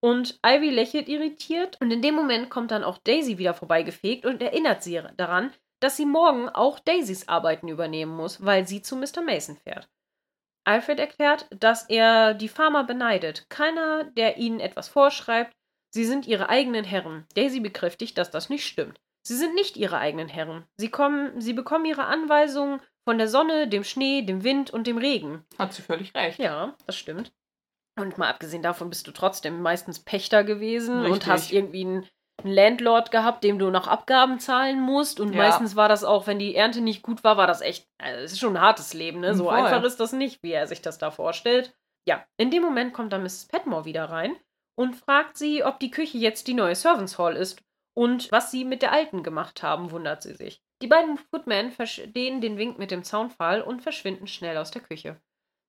Und 0.00 0.38
Ivy 0.44 0.68
lächelt 0.68 1.08
irritiert 1.08 1.80
und 1.80 1.90
in 1.90 2.02
dem 2.02 2.14
Moment 2.14 2.50
kommt 2.50 2.72
dann 2.72 2.84
auch 2.84 2.98
Daisy 2.98 3.38
wieder 3.38 3.54
vorbeigefegt 3.54 4.26
und 4.26 4.42
erinnert 4.42 4.82
sie 4.82 5.00
daran, 5.16 5.50
dass 5.80 5.96
sie 5.96 6.04
morgen 6.04 6.48
auch 6.48 6.78
Daisys 6.78 7.28
Arbeiten 7.28 7.68
übernehmen 7.68 8.14
muss, 8.14 8.44
weil 8.44 8.66
sie 8.66 8.82
zu 8.82 8.96
Mr. 8.96 9.22
Mason 9.24 9.56
fährt. 9.56 9.88
Alfred 10.64 10.98
erklärt, 10.98 11.46
dass 11.50 11.88
er 11.88 12.34
die 12.34 12.48
Farmer 12.48 12.84
beneidet. 12.84 13.48
Keiner, 13.50 14.04
der 14.04 14.38
ihnen 14.38 14.60
etwas 14.60 14.88
vorschreibt, 14.88 15.54
sie 15.90 16.04
sind 16.04 16.26
ihre 16.26 16.48
eigenen 16.48 16.84
Herren. 16.84 17.26
Daisy 17.34 17.60
bekräftigt, 17.60 18.18
dass 18.18 18.30
das 18.30 18.48
nicht 18.48 18.66
stimmt. 18.66 19.00
Sie 19.26 19.36
sind 19.36 19.54
nicht 19.54 19.76
ihre 19.76 19.98
eigenen 19.98 20.28
Herren. 20.28 20.66
Sie, 20.76 20.90
kommen, 20.90 21.40
sie 21.40 21.54
bekommen 21.54 21.86
ihre 21.86 22.04
Anweisungen 22.04 22.80
von 23.04 23.16
der 23.18 23.28
Sonne, 23.28 23.68
dem 23.68 23.82
Schnee, 23.84 24.22
dem 24.22 24.44
Wind 24.44 24.70
und 24.70 24.86
dem 24.86 24.98
Regen. 24.98 25.44
Hat 25.58 25.72
sie 25.72 25.82
völlig 25.82 26.14
recht. 26.14 26.38
Ja, 26.38 26.74
das 26.86 26.96
stimmt. 26.96 27.32
Und 27.98 28.18
mal 28.18 28.28
abgesehen 28.28 28.62
davon 28.62 28.90
bist 28.90 29.06
du 29.06 29.12
trotzdem 29.12 29.62
meistens 29.62 29.98
Pächter 30.00 30.44
gewesen 30.44 30.98
und 30.98 31.12
Richtig. 31.12 31.28
hast 31.28 31.52
irgendwie 31.52 31.84
einen, 31.84 32.08
einen 32.42 32.52
Landlord 32.54 33.10
gehabt, 33.12 33.44
dem 33.44 33.58
du 33.58 33.70
noch 33.70 33.86
Abgaben 33.86 34.40
zahlen 34.40 34.80
musst. 34.80 35.20
Und 35.20 35.32
Ja. 35.32 35.38
meistens 35.38 35.74
war 35.76 35.88
das 35.88 36.04
auch, 36.04 36.26
wenn 36.26 36.38
die 36.38 36.54
Ernte 36.54 36.80
nicht 36.80 37.02
gut 37.02 37.24
war, 37.24 37.36
war 37.36 37.46
das 37.46 37.60
echt, 37.60 37.88
also 37.98 38.24
es 38.24 38.32
ist 38.32 38.40
schon 38.40 38.56
ein 38.56 38.62
hartes 38.62 38.92
Leben, 38.94 39.20
ne? 39.20 39.34
So 39.34 39.44
Voll. 39.44 39.54
einfach 39.54 39.84
ist 39.84 40.00
das 40.00 40.12
nicht, 40.12 40.42
wie 40.42 40.52
er 40.52 40.66
sich 40.66 40.82
das 40.82 40.98
da 40.98 41.10
vorstellt. 41.10 41.74
Ja, 42.06 42.24
in 42.36 42.50
dem 42.50 42.62
Moment 42.62 42.92
kommt 42.92 43.12
dann 43.12 43.22
Mrs. 43.22 43.46
Petmore 43.46 43.84
wieder 43.86 44.04
rein 44.10 44.36
und 44.76 44.96
fragt 44.96 45.38
sie, 45.38 45.64
ob 45.64 45.78
die 45.78 45.90
Küche 45.90 46.18
jetzt 46.18 46.46
die 46.48 46.54
neue 46.54 46.74
Servants 46.74 47.16
Hall 47.18 47.36
ist. 47.36 47.62
Und 47.94 48.30
was 48.32 48.50
sie 48.50 48.64
mit 48.64 48.82
der 48.82 48.92
alten 48.92 49.22
gemacht 49.22 49.62
haben, 49.62 49.90
wundert 49.90 50.22
sie 50.22 50.34
sich. 50.34 50.62
Die 50.82 50.88
beiden 50.88 51.16
Footmen 51.16 51.70
verstehen 51.70 52.40
den 52.40 52.58
Wink 52.58 52.78
mit 52.78 52.90
dem 52.90 53.04
Zaunfall 53.04 53.62
und 53.62 53.82
verschwinden 53.82 54.26
schnell 54.26 54.56
aus 54.56 54.70
der 54.70 54.82
Küche. 54.82 55.20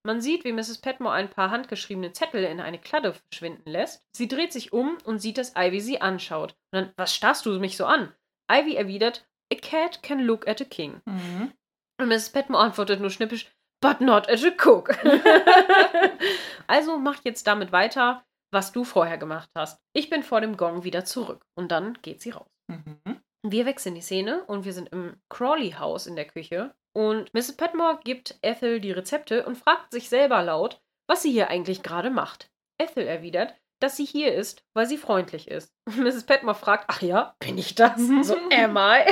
Man 0.06 0.22
sieht, 0.22 0.44
wie 0.44 0.52
Mrs. 0.52 0.80
Petmore 0.80 1.16
ein 1.16 1.30
paar 1.30 1.50
handgeschriebene 1.50 2.12
Zettel 2.12 2.44
in 2.44 2.60
eine 2.60 2.78
Kladde 2.78 3.14
verschwinden 3.14 3.70
lässt. 3.70 4.04
Sie 4.16 4.28
dreht 4.28 4.54
sich 4.54 4.72
um 4.72 4.98
und 5.04 5.20
sieht, 5.20 5.38
dass 5.38 5.54
Ivy 5.56 5.82
sie 5.82 6.02
anschaut. 6.02 6.52
Und 6.72 6.82
dann, 6.82 6.94
was 6.96 7.16
starrst 7.16 7.46
du 7.46 7.60
mich 7.60 7.76
so 7.76 7.86
an? 7.86 8.14
Ivy 8.52 8.76
erwidert, 8.76 9.28
A 9.52 9.56
cat 9.56 10.04
can 10.04 10.20
look 10.20 10.48
at 10.48 10.62
a 10.62 10.66
king. 10.66 11.02
Mhm. 11.06 11.54
Und 12.00 12.08
Mrs. 12.08 12.30
Petmore 12.30 12.64
antwortet 12.64 13.00
nur 13.00 13.10
schnippisch, 13.10 13.52
but 13.82 14.02
not 14.02 14.30
at 14.30 14.44
a 14.44 14.52
cook. 14.52 14.96
also 16.68 16.98
mach 16.98 17.24
jetzt 17.24 17.48
damit 17.48 17.72
weiter, 17.72 18.24
was 18.56 18.72
du 18.72 18.84
vorher 18.84 19.20
gemacht 19.20 19.50
hast. 19.56 19.80
Ich 19.94 20.10
bin 20.10 20.24
vor 20.24 20.42
dem 20.42 20.58
Gong 20.58 20.84
wieder 20.84 21.06
zurück. 21.06 21.46
Und 21.56 21.72
dann 21.72 22.00
geht 22.02 22.22
sie 22.22 22.32
raus. 22.32 22.48
Mhm. 22.68 23.20
Wir 23.46 23.68
wechseln 23.68 23.94
die 23.94 24.02
Szene 24.02 24.44
und 24.46 24.66
wir 24.66 24.74
sind 24.74 24.90
im 24.92 25.18
Crawley-Haus 25.30 26.08
in 26.08 26.16
der 26.16 26.26
Küche. 26.26 26.74
Und 26.98 27.32
Mrs. 27.34 27.58
Petmore 27.58 28.00
gibt 28.04 28.40
Ethel 28.42 28.80
die 28.80 28.92
Rezepte 28.92 29.46
und 29.46 29.58
fragt 29.58 29.92
sich 29.92 30.10
selber 30.10 30.42
laut, 30.42 30.82
was 31.08 31.22
sie 31.22 31.32
hier 31.32 31.50
eigentlich 31.50 31.84
gerade 31.84 32.10
macht. 32.10 32.50
Ethel 32.82 33.06
erwidert, 33.06 33.54
dass 33.82 33.98
sie 33.98 34.06
hier 34.06 34.34
ist, 34.34 34.64
weil 34.74 34.86
sie 34.88 34.98
freundlich 34.98 35.48
ist. 35.50 35.72
Mrs. 35.96 36.24
Petmore 36.26 36.56
fragt, 36.56 36.86
ach 36.88 37.02
ja, 37.02 37.36
bin 37.40 37.58
ich 37.58 37.76
das? 37.76 38.00
So, 38.00 38.36
am 38.36 38.78
I? 38.78 39.04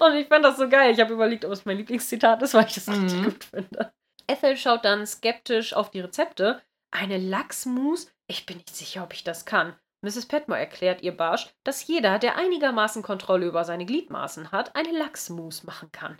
und 0.00 0.14
ich 0.16 0.26
fand 0.28 0.44
das 0.44 0.56
so 0.58 0.68
geil. 0.68 0.92
Ich 0.92 1.00
habe 1.00 1.14
überlegt, 1.14 1.44
ob 1.44 1.52
es 1.52 1.64
mein 1.64 1.76
Lieblingszitat 1.78 2.42
ist, 2.42 2.52
weil 2.54 2.66
ich 2.66 2.74
das 2.74 2.88
richtig 2.88 3.12
Mhm. 3.20 3.24
gut 3.24 3.44
finde. 3.44 3.92
Ethel 4.26 4.56
schaut 4.56 4.84
dann 4.84 5.06
skeptisch 5.06 5.72
auf 5.72 5.90
die 5.90 6.00
Rezepte. 6.00 6.60
Eine 6.90 7.18
Lachsmus? 7.18 8.12
Ich 8.26 8.46
bin 8.46 8.58
nicht 8.58 8.74
sicher, 8.74 9.04
ob 9.04 9.12
ich 9.12 9.24
das 9.24 9.44
kann. 9.44 9.76
Mrs. 10.02 10.26
Petmore 10.26 10.60
erklärt 10.60 11.02
ihr 11.02 11.16
barsch, 11.16 11.52
dass 11.62 11.86
jeder, 11.86 12.18
der 12.18 12.36
einigermaßen 12.36 13.02
Kontrolle 13.02 13.46
über 13.46 13.64
seine 13.64 13.86
Gliedmaßen 13.86 14.50
hat, 14.50 14.74
eine 14.74 14.96
Lachsmus 14.96 15.62
machen 15.62 15.92
kann. 15.92 16.18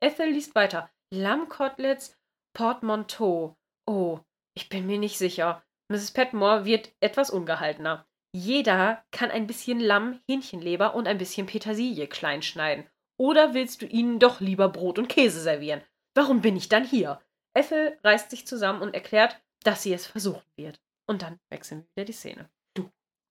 Ethel 0.00 0.28
liest 0.28 0.54
weiter. 0.54 0.88
Lammkoteletts, 1.12 2.16
Portmanteau. 2.54 3.56
Oh, 3.86 4.20
ich 4.54 4.68
bin 4.68 4.86
mir 4.86 4.98
nicht 4.98 5.18
sicher. 5.18 5.62
Mrs. 5.90 6.12
Petmore 6.12 6.64
wird 6.64 6.92
etwas 7.00 7.30
ungehaltener. 7.30 8.06
Jeder 8.32 9.02
kann 9.10 9.30
ein 9.30 9.46
bisschen 9.46 9.80
Lamm, 9.80 10.20
Hähnchenleber 10.28 10.94
und 10.94 11.08
ein 11.08 11.18
bisschen 11.18 11.46
Petersilie 11.46 12.06
klein 12.06 12.42
schneiden. 12.42 12.86
Oder 13.18 13.54
willst 13.54 13.82
du 13.82 13.86
ihnen 13.86 14.18
doch 14.18 14.40
lieber 14.40 14.68
Brot 14.68 14.98
und 14.98 15.08
Käse 15.08 15.40
servieren? 15.40 15.82
Warum 16.14 16.40
bin 16.40 16.56
ich 16.56 16.68
dann 16.68 16.84
hier? 16.84 17.20
Ethel 17.54 17.98
reißt 18.04 18.30
sich 18.30 18.46
zusammen 18.46 18.82
und 18.82 18.94
erklärt, 18.94 19.40
dass 19.70 19.82
sie 19.82 19.92
es 19.92 20.06
versuchen 20.06 20.42
wird. 20.56 20.80
Und 21.06 21.22
dann 21.22 21.38
wechseln 21.50 21.80
wir 21.80 21.86
wieder 22.02 22.04
die 22.06 22.12
Szene. 22.12 22.48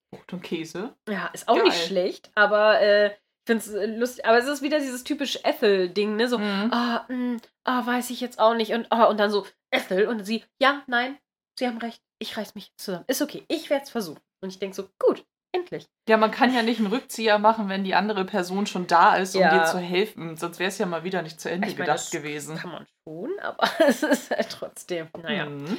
Brot 0.09 0.31
und 0.31 0.41
Käse. 0.41 0.95
Ja, 1.09 1.27
ist 1.33 1.49
auch 1.49 1.55
Geil. 1.55 1.65
nicht 1.65 1.85
schlecht, 1.85 2.31
aber 2.33 2.79
äh, 2.79 3.07
ich 3.07 3.13
finde 3.45 3.63
es 3.65 3.97
lustig. 3.99 4.25
Aber 4.25 4.37
es 4.37 4.47
ist 4.47 4.61
wieder 4.61 4.79
dieses 4.79 5.03
typisch 5.03 5.37
Ethel-Ding, 5.43 6.15
ne? 6.15 6.29
So, 6.29 6.37
Mhm. 6.39 6.69
ah, 6.71 7.05
mh, 7.09 7.37
ah, 7.65 7.85
weiß 7.85 8.09
ich 8.11 8.21
jetzt 8.21 8.39
auch 8.39 8.53
nicht. 8.53 8.71
Und, 8.71 8.89
ah, 8.89 9.03
und 9.05 9.19
dann 9.19 9.29
so, 9.31 9.45
Ethel. 9.69 10.07
Und 10.07 10.23
sie, 10.23 10.45
ja, 10.61 10.81
nein, 10.87 11.17
sie 11.59 11.67
haben 11.67 11.77
recht. 11.79 12.01
Ich 12.19 12.37
reiß 12.37 12.55
mich 12.55 12.67
jetzt 12.69 12.85
zusammen. 12.85 13.03
Ist 13.07 13.21
okay, 13.21 13.43
ich 13.49 13.69
werde 13.69 13.83
es 13.83 13.89
versuchen. 13.89 14.21
Und 14.41 14.49
ich 14.49 14.59
denke 14.59 14.77
so, 14.77 14.87
gut, 14.97 15.25
endlich. 15.53 15.85
Ja, 16.07 16.15
man 16.15 16.31
kann 16.31 16.53
ja 16.53 16.63
nicht 16.63 16.77
einen 16.79 16.87
Rückzieher 16.87 17.37
machen, 17.37 17.67
wenn 17.67 17.83
die 17.83 17.93
andere 17.93 18.23
Person 18.23 18.65
schon 18.65 18.87
da 18.87 19.17
ist, 19.17 19.35
um 19.35 19.41
Ja. 19.41 19.57
dir 19.59 19.65
zu 19.65 19.77
helfen. 19.77 20.37
Sonst 20.37 20.57
wäre 20.59 20.69
es 20.69 20.77
ja 20.77 20.85
mal 20.85 21.03
wieder 21.03 21.21
nicht 21.21 21.41
zu 21.41 21.49
Ende 21.51 21.67
Ich 21.67 21.73
meine, 21.73 21.87
gedacht 21.87 21.99
das 21.99 22.11
gewesen. 22.11 22.55
Kann 22.55 22.71
man 22.71 22.87
schon, 23.03 23.37
aber 23.41 23.67
es 23.85 24.03
ist 24.03 24.31
halt 24.31 24.49
trotzdem. 24.49 25.09
Naja. 25.21 25.47
Mhm. 25.47 25.77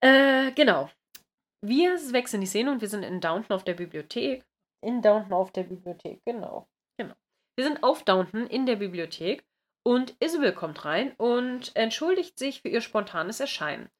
Äh, 0.00 0.52
genau. 0.52 0.90
Wir 1.60 1.94
wechseln 2.12 2.40
die 2.40 2.46
Szene 2.46 2.70
und 2.70 2.80
wir 2.80 2.88
sind 2.88 3.02
in 3.02 3.20
Downton 3.20 3.54
auf 3.54 3.64
der 3.64 3.74
Bibliothek. 3.74 4.44
In 4.84 5.02
Downton 5.02 5.32
auf 5.32 5.50
der 5.52 5.64
Bibliothek, 5.64 6.20
genau. 6.24 6.68
Genau. 6.98 7.14
Wir 7.56 7.64
sind 7.64 7.82
auf 7.82 8.04
Downton 8.04 8.46
in 8.46 8.66
der 8.66 8.76
Bibliothek 8.76 9.44
und 9.84 10.14
Isabel 10.20 10.52
kommt 10.52 10.84
rein 10.84 11.14
und 11.16 11.74
entschuldigt 11.74 12.38
sich 12.38 12.62
für 12.62 12.68
ihr 12.68 12.80
spontanes 12.80 13.40
Erscheinen. 13.40 13.90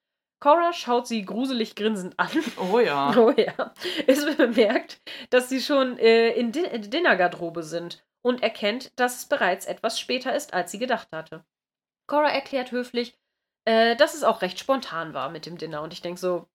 Cora 0.41 0.73
schaut 0.73 1.09
sie 1.09 1.25
gruselig 1.25 1.75
grinsend 1.75 2.15
an. 2.19 2.31
Oh 2.71 2.79
ja. 2.79 3.13
Oh 3.17 3.33
ja. 3.37 3.75
Isabel 4.07 4.37
bemerkt, 4.37 5.01
dass 5.31 5.49
sie 5.49 5.61
schon 5.61 5.99
äh, 5.99 6.31
in 6.31 6.53
Din 6.53 6.65
in 6.65 6.83
der 6.83 6.91
Dinnergarderobe 6.91 7.65
sind 7.65 8.05
und 8.23 8.43
erkennt, 8.43 8.93
dass 8.97 9.17
es 9.17 9.27
bereits 9.27 9.67
etwas 9.67 9.99
später 9.99 10.35
ist, 10.35 10.55
als 10.55 10.71
sie 10.71 10.79
gedacht 10.79 11.09
hatte. 11.11 11.45
Cora 12.07 12.31
erklärt 12.31 12.71
höflich, 12.71 13.19
äh, 13.69 13.97
dass 13.97 14.15
es 14.15 14.25
auch 14.25 14.41
recht 14.41 14.59
spontan 14.59 15.13
war 15.13 15.29
mit 15.29 15.45
dem 15.45 15.59
Dinner. 15.59 15.83
Und 15.83 15.93
ich 15.93 16.01
denke 16.01 16.19
so, 16.19 16.49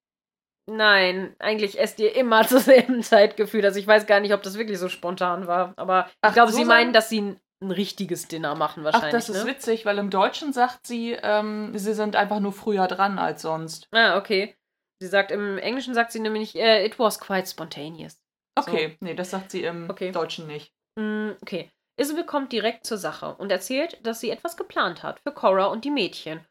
nein, 0.65 1.35
eigentlich 1.37 1.79
esst 1.79 1.99
ihr 1.99 2.15
immer 2.15 2.47
zur 2.47 2.59
selben 2.59 3.03
Zeitgefühl. 3.03 3.63
Also 3.63 3.79
ich 3.79 3.85
weiß 3.85 4.07
gar 4.07 4.19
nicht, 4.19 4.33
ob 4.33 4.41
das 4.41 4.57
wirklich 4.57 4.79
so 4.79 4.89
spontan 4.89 5.45
war. 5.45 5.73
Aber 5.77 6.07
ich 6.07 6.13
Ach, 6.21 6.33
glaube, 6.33 6.51
so 6.51 6.57
sie 6.57 6.65
meinen, 6.65 6.91
dass 6.91 7.09
sie 7.09 7.21
ein, 7.21 7.39
ein 7.61 7.71
richtiges 7.71 8.27
Dinner 8.27 8.55
machen 8.55 8.81
Ach, 8.81 8.93
wahrscheinlich. 8.93 9.11
das 9.11 9.29
ist 9.29 9.45
ne? 9.45 9.51
witzig, 9.51 9.85
weil 9.85 9.99
im 9.99 10.09
Deutschen 10.09 10.53
sagt 10.53 10.87
sie, 10.87 11.11
ähm, 11.21 11.77
sie 11.77 11.93
sind 11.93 12.15
einfach 12.15 12.39
nur 12.39 12.51
früher 12.51 12.87
dran 12.87 13.19
als 13.19 13.43
sonst. 13.43 13.87
Ah, 13.91 14.17
okay. 14.17 14.55
Sie 14.99 15.07
sagt, 15.07 15.31
im 15.31 15.57
Englischen 15.59 15.93
sagt 15.93 16.11
sie 16.13 16.19
nämlich, 16.19 16.55
äh, 16.55 16.85
it 16.85 16.97
was 16.97 17.19
quite 17.19 17.45
spontaneous. 17.47 18.19
Okay, 18.55 18.97
nee, 19.01 19.13
das 19.15 19.31
sagt 19.31 19.51
sie 19.51 19.63
im 19.63 19.89
Okay. 19.89 20.11
Deutschen 20.11 20.47
nicht. 20.47 20.71
Mm, 20.97 21.31
Okay. 21.41 21.69
Isabel 21.99 22.25
kommt 22.25 22.51
direkt 22.51 22.87
zur 22.87 22.97
Sache 22.97 23.35
und 23.35 23.51
erzählt, 23.51 23.99
dass 24.03 24.19
sie 24.19 24.31
etwas 24.31 24.57
geplant 24.57 25.03
hat 25.03 25.19
für 25.19 25.31
Cora 25.31 25.65
und 25.65 25.85
die 25.85 25.91
Mädchen 25.91 26.43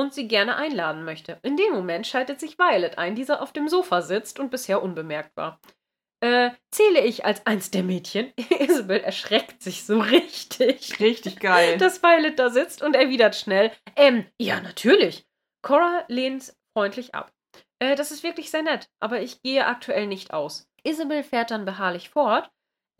und 0.00 0.14
sie 0.14 0.26
gerne 0.28 0.56
einladen 0.56 1.04
möchte. 1.04 1.38
In 1.42 1.56
dem 1.56 1.72
Moment 1.72 2.06
schaltet 2.06 2.40
sich 2.40 2.58
Violet 2.58 2.98
ein, 2.98 3.14
die 3.14 3.28
auf 3.30 3.52
dem 3.52 3.68
Sofa 3.68 4.02
sitzt 4.02 4.40
und 4.40 4.50
bisher 4.50 4.82
unbemerkt 4.82 5.36
war. 5.36 5.60
Äh, 6.22 6.50
zähle 6.70 7.00
ich 7.00 7.24
als 7.24 7.46
eins 7.46 7.70
der 7.70 7.82
Mädchen? 7.82 8.32
Isabel 8.58 9.00
erschreckt 9.00 9.62
sich 9.62 9.84
so 9.86 10.00
richtig, 10.00 11.00
Richtig 11.00 11.40
geil. 11.40 11.78
dass 11.78 12.02
Violet 12.02 12.38
da 12.38 12.50
sitzt 12.50 12.82
und 12.82 12.94
erwidert 12.94 13.36
schnell, 13.36 13.72
ähm, 13.96 14.26
ja, 14.38 14.60
natürlich. 14.60 15.26
Cora 15.62 16.04
lehnt 16.08 16.52
freundlich 16.76 17.14
ab. 17.14 17.32
Äh, 17.78 17.96
das 17.96 18.10
ist 18.10 18.22
wirklich 18.22 18.50
sehr 18.50 18.62
nett, 18.62 18.88
aber 19.00 19.22
ich 19.22 19.42
gehe 19.42 19.66
aktuell 19.66 20.06
nicht 20.06 20.32
aus. 20.34 20.68
Isabel 20.82 21.22
fährt 21.22 21.50
dann 21.50 21.64
beharrlich 21.64 22.10
fort. 22.10 22.50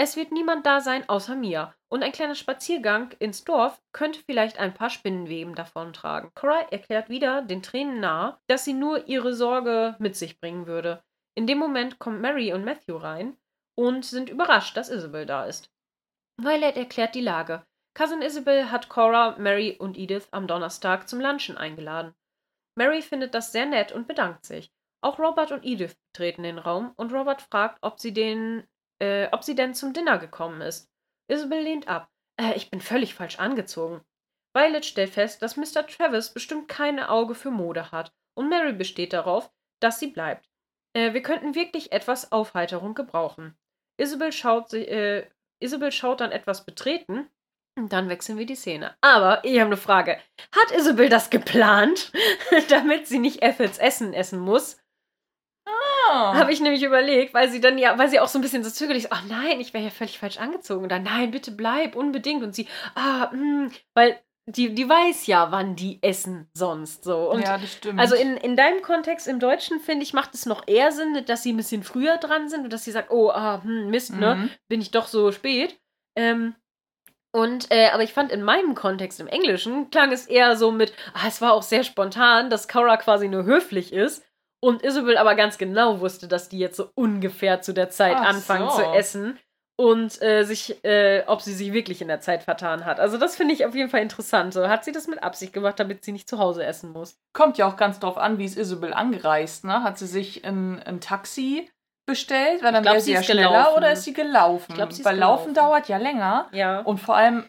Es 0.02 0.16
wird 0.16 0.32
niemand 0.32 0.64
da 0.64 0.80
sein 0.80 1.06
außer 1.10 1.36
mir. 1.36 1.74
Und 1.90 2.02
ein 2.02 2.12
kleiner 2.12 2.34
Spaziergang 2.34 3.10
ins 3.18 3.44
Dorf 3.44 3.82
könnte 3.92 4.22
vielleicht 4.24 4.58
ein 4.58 4.72
paar 4.72 4.88
Spinnenweben 4.88 5.54
davontragen. 5.54 6.30
Cora 6.34 6.62
erklärt 6.70 7.10
wieder 7.10 7.42
den 7.42 7.62
Tränen 7.62 8.00
nahe, 8.00 8.38
dass 8.46 8.64
sie 8.64 8.72
nur 8.72 9.08
ihre 9.08 9.34
Sorge 9.34 9.96
mit 9.98 10.16
sich 10.16 10.40
bringen 10.40 10.66
würde. 10.66 11.04
In 11.34 11.46
dem 11.46 11.58
Moment 11.58 11.98
kommt 11.98 12.22
Mary 12.22 12.54
und 12.54 12.64
Matthew 12.64 12.96
rein 12.96 13.36
und 13.74 14.06
sind 14.06 14.30
überrascht, 14.30 14.74
dass 14.74 14.88
Isabel 14.88 15.26
da 15.26 15.44
ist. 15.44 15.70
Violet 16.38 16.78
erklärt 16.78 17.14
die 17.14 17.20
Lage. 17.20 17.62
Cousin 17.92 18.22
Isabel 18.22 18.70
hat 18.70 18.88
Cora, 18.88 19.36
Mary 19.38 19.76
und 19.78 19.98
Edith 19.98 20.28
am 20.30 20.46
Donnerstag 20.46 21.10
zum 21.10 21.20
Lunchen 21.20 21.58
eingeladen. 21.58 22.14
Mary 22.74 23.02
findet 23.02 23.34
das 23.34 23.52
sehr 23.52 23.66
nett 23.66 23.92
und 23.92 24.08
bedankt 24.08 24.46
sich. 24.46 24.72
Auch 25.02 25.18
Robert 25.18 25.52
und 25.52 25.62
Edith 25.62 25.98
betreten 26.10 26.44
den 26.44 26.58
Raum 26.58 26.94
und 26.96 27.12
Robert 27.12 27.42
fragt, 27.42 27.76
ob 27.82 28.00
sie 28.00 28.14
den, 28.14 28.66
äh, 29.00 29.28
ob 29.32 29.44
sie 29.44 29.54
denn 29.54 29.74
zum 29.74 29.92
Dinner 29.92 30.18
gekommen 30.18 30.60
ist. 30.60 30.90
Isabel 31.28 31.60
lehnt 31.60 31.88
ab. 31.88 32.10
Äh, 32.40 32.54
ich 32.54 32.70
bin 32.70 32.80
völlig 32.80 33.14
falsch 33.14 33.38
angezogen. 33.38 34.00
Violet 34.54 34.84
stellt 34.84 35.10
fest, 35.10 35.42
dass 35.42 35.56
Mr. 35.56 35.86
Travis 35.86 36.32
bestimmt 36.32 36.68
kein 36.68 37.00
Auge 37.00 37.34
für 37.34 37.50
Mode 37.50 37.92
hat 37.92 38.12
und 38.34 38.48
Mary 38.48 38.72
besteht 38.72 39.12
darauf, 39.12 39.50
dass 39.80 40.00
sie 40.00 40.08
bleibt. 40.08 40.48
Äh, 40.94 41.12
wir 41.12 41.22
könnten 41.22 41.54
wirklich 41.54 41.92
etwas 41.92 42.32
Aufheiterung 42.32 42.94
gebrauchen. 42.94 43.56
Isabel 43.96 44.32
schaut, 44.32 44.72
äh, 44.72 45.28
Isabel 45.60 45.92
schaut 45.92 46.20
dann 46.20 46.32
etwas 46.32 46.64
betreten 46.64 47.28
und 47.78 47.92
dann 47.92 48.08
wechseln 48.08 48.38
wir 48.38 48.46
die 48.46 48.56
Szene. 48.56 48.96
Aber 49.00 49.44
ich 49.44 49.58
habe 49.60 49.66
eine 49.66 49.76
Frage. 49.76 50.18
Hat 50.52 50.76
Isabel 50.76 51.08
das 51.08 51.30
geplant, 51.30 52.10
damit 52.70 53.06
sie 53.06 53.18
nicht 53.18 53.42
Ethels 53.42 53.78
Essen 53.78 54.12
essen 54.14 54.40
muss? 54.40 54.79
Ah. 56.10 56.34
Habe 56.34 56.52
ich 56.52 56.60
nämlich 56.60 56.82
überlegt, 56.82 57.34
weil 57.34 57.48
sie 57.50 57.60
dann 57.60 57.78
ja, 57.78 57.96
weil 57.98 58.08
sie 58.08 58.20
auch 58.20 58.28
so 58.28 58.38
ein 58.38 58.42
bisschen 58.42 58.64
so 58.64 58.70
zögerlich 58.70 59.04
ist, 59.04 59.12
ach 59.12 59.22
nein, 59.28 59.60
ich 59.60 59.72
wäre 59.72 59.84
ja 59.84 59.90
völlig 59.90 60.18
falsch 60.18 60.38
angezogen. 60.38 60.84
Oder 60.84 60.98
nein, 60.98 61.30
bitte 61.30 61.50
bleib, 61.52 61.94
unbedingt. 61.96 62.42
Und 62.42 62.54
sie, 62.54 62.66
ah, 62.94 63.30
hm, 63.30 63.70
weil 63.94 64.18
die, 64.46 64.74
die 64.74 64.88
weiß 64.88 65.26
ja, 65.26 65.52
wann 65.52 65.76
die 65.76 66.02
essen 66.02 66.48
sonst 66.54 67.04
so. 67.04 67.30
Und 67.30 67.42
ja, 67.42 67.56
das 67.58 67.72
stimmt. 67.74 68.00
also 68.00 68.16
in, 68.16 68.36
in 68.36 68.56
deinem 68.56 68.82
Kontext 68.82 69.28
im 69.28 69.38
Deutschen, 69.38 69.78
finde 69.78 70.02
ich, 70.02 70.12
macht 70.12 70.34
es 70.34 70.46
noch 70.46 70.66
eher 70.66 70.90
Sinn, 70.90 71.24
dass 71.26 71.42
sie 71.44 71.52
ein 71.52 71.56
bisschen 71.56 71.84
früher 71.84 72.16
dran 72.16 72.48
sind 72.48 72.64
und 72.64 72.72
dass 72.72 72.84
sie 72.84 72.90
sagt, 72.90 73.10
oh, 73.12 73.30
ah, 73.30 73.60
hm, 73.62 73.90
Mist, 73.90 74.12
ne, 74.12 74.34
Mhm. 74.34 74.50
bin 74.68 74.80
ich 74.80 74.90
doch 74.90 75.06
so 75.06 75.30
spät. 75.30 75.78
Ähm, 76.16 76.56
und, 77.32 77.70
äh, 77.70 77.90
aber 77.90 78.02
ich 78.02 78.12
fand 78.12 78.32
in 78.32 78.42
meinem 78.42 78.74
Kontext 78.74 79.20
im 79.20 79.28
Englischen 79.28 79.90
klang 79.90 80.10
es 80.10 80.26
eher 80.26 80.56
so 80.56 80.72
mit, 80.72 80.92
ah, 81.14 81.28
es 81.28 81.40
war 81.40 81.52
auch 81.52 81.62
sehr 81.62 81.84
spontan, 81.84 82.50
dass 82.50 82.66
Cora 82.66 82.96
quasi 82.96 83.28
nur 83.28 83.44
höflich 83.44 83.92
ist 83.92 84.24
und 84.60 84.82
Isabel 84.82 85.16
aber 85.16 85.34
ganz 85.34 85.58
genau 85.58 86.00
wusste, 86.00 86.28
dass 86.28 86.48
die 86.48 86.58
jetzt 86.58 86.76
so 86.76 86.90
ungefähr 86.94 87.62
zu 87.62 87.72
der 87.72 87.90
Zeit 87.90 88.16
Ach 88.18 88.28
anfangen 88.28 88.68
so. 88.70 88.76
zu 88.76 88.82
essen 88.92 89.38
und 89.76 90.20
äh, 90.20 90.44
sich, 90.44 90.84
äh, 90.84 91.24
ob 91.26 91.40
sie 91.40 91.54
sich 91.54 91.72
wirklich 91.72 92.02
in 92.02 92.08
der 92.08 92.20
Zeit 92.20 92.42
vertan 92.42 92.84
hat. 92.84 93.00
Also 93.00 93.16
das 93.16 93.34
finde 93.34 93.54
ich 93.54 93.64
auf 93.64 93.74
jeden 93.74 93.88
Fall 93.88 94.02
interessant. 94.02 94.52
So, 94.52 94.68
hat 94.68 94.84
sie 94.84 94.92
das 94.92 95.08
mit 95.08 95.22
Absicht 95.22 95.54
gemacht, 95.54 95.80
damit 95.80 96.04
sie 96.04 96.12
nicht 96.12 96.28
zu 96.28 96.38
Hause 96.38 96.64
essen 96.64 96.92
muss? 96.92 97.16
Kommt 97.32 97.56
ja 97.56 97.66
auch 97.66 97.76
ganz 97.76 97.98
drauf 97.98 98.18
an, 98.18 98.36
wie 98.36 98.44
ist 98.44 98.58
Isabel 98.58 98.92
angereist, 98.92 99.64
ne? 99.64 99.82
Hat 99.82 99.96
sie 99.96 100.06
sich 100.06 100.44
ein, 100.44 100.82
ein 100.82 101.00
Taxi 101.00 101.70
bestellt, 102.06 102.62
weil 102.62 102.72
dann 102.72 102.82
glaub, 102.82 102.94
wäre 102.94 103.02
sie 103.02 103.12
ja 103.12 103.22
schneller 103.22 103.48
gelaufen. 103.48 103.76
oder 103.76 103.92
ist 103.92 104.04
sie 104.04 104.12
gelaufen? 104.12 104.66
Ich 104.68 104.74
glaub, 104.74 104.92
sie 104.92 105.04
weil 105.04 105.16
Laufen 105.16 105.54
gelaufen. 105.54 105.70
dauert 105.72 105.88
ja 105.88 105.96
länger. 105.96 106.48
Ja. 106.52 106.80
Und 106.80 106.98
vor 106.98 107.16
allem, 107.16 107.48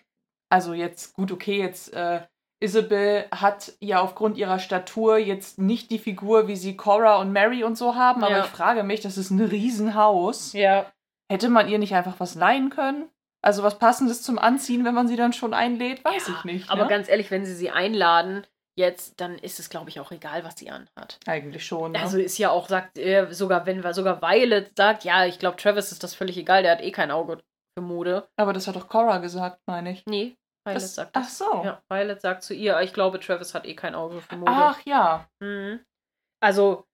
also 0.50 0.74
jetzt, 0.74 1.14
gut, 1.14 1.34
okay, 1.34 1.58
jetzt 1.60 1.94
äh, 1.94 2.22
Isabel 2.62 3.26
hat 3.32 3.74
ja 3.80 4.00
aufgrund 4.02 4.38
ihrer 4.38 4.60
Statur 4.60 5.18
jetzt 5.18 5.58
nicht 5.60 5.90
die 5.92 6.00
Figur, 6.00 6.48
wie 6.48 6.56
sie 6.56 6.78
Cora 6.78 7.18
und 7.18 7.32
Mary 7.34 7.64
und 7.64 7.78
so 7.78 7.96
haben, 7.96 8.24
aber 8.24 8.38
Ja. 8.38 8.44
ich 8.46 8.50
frage 8.52 8.84
mich, 8.84 9.02
das 9.02 9.18
ist 9.18 9.32
ein 9.32 9.42
Riesenhaus. 9.42 10.54
Ja. 10.54 10.86
Hätte 11.32 11.50
man 11.50 11.68
ihr 11.68 11.80
nicht 11.80 11.96
einfach 11.96 12.20
was 12.20 12.36
leihen 12.36 12.70
können? 12.70 13.10
Also 13.44 13.64
was 13.64 13.80
Passendes 13.80 14.22
zum 14.22 14.38
Anziehen, 14.38 14.86
wenn 14.86 14.94
man 14.94 15.08
sie 15.08 15.16
dann 15.16 15.34
schon 15.34 15.54
einlädt? 15.54 16.06
Weiß 16.06 16.28
Ja, 16.28 16.36
ich 16.38 16.44
nicht. 16.44 16.70
Aber 16.70 16.84
ne? 16.84 16.90
ganz 16.90 17.10
ehrlich, 17.10 17.32
wenn 17.32 17.46
sie 17.46 17.56
sie 17.56 17.72
einladen, 17.72 18.46
jetzt, 18.78 19.20
dann 19.20 19.40
ist 19.40 19.60
es, 19.60 19.70
glaube 19.70 19.90
ich, 19.90 20.00
auch 20.00 20.12
egal, 20.12 20.44
was 20.44 20.58
sie 20.60 20.70
anhat. 20.70 21.20
Eigentlich 21.26 21.66
schon. 21.66 21.94
Ne? 21.94 22.00
Also 22.00 22.20
ist 22.20 22.38
ja 22.38 22.52
auch, 22.52 22.68
sagt 22.70 22.98
er, 23.00 23.34
sogar 23.34 23.66
wenn 23.66 23.82
sogar 23.94 24.22
Violet 24.22 24.72
sagt, 24.78 25.04
ja, 25.04 25.26
ich 25.26 25.40
glaube, 25.40 25.58
Travis 25.58 25.92
ist 25.92 26.04
das 26.04 26.14
völlig 26.14 26.38
egal, 26.38 26.62
der 26.62 26.74
hat 26.74 26.82
eh 26.82 26.92
kein 26.92 27.10
Auge 27.10 27.40
für 27.76 27.82
Mode. 27.84 28.28
aber 28.38 28.54
das 28.54 28.68
hat 28.68 28.76
doch 28.76 28.88
Cora 28.90 29.18
gesagt, 29.18 29.60
meine 29.66 29.92
ich. 29.94 30.04
Nee, 30.06 30.36
Violet 30.66 30.82
Das- 30.84 30.96
sagt 30.96 31.12
ach 31.16 31.22
das. 31.24 31.38
so. 31.38 31.64
Ja, 31.64 31.82
Violet 31.90 32.22
sagt 32.22 32.44
zu 32.44 32.54
ihr, 32.54 32.80
ich 32.82 32.94
glaube, 32.94 33.20
Travis 33.20 33.54
hat 33.54 33.66
eh 33.66 33.76
kein 33.76 33.96
Auge 33.96 34.22
für 34.22 34.36
Mode. 34.38 34.52
Ach 34.54 34.80
ja. 34.86 35.28
Mhm. 35.42 35.80
Also, 36.42 36.86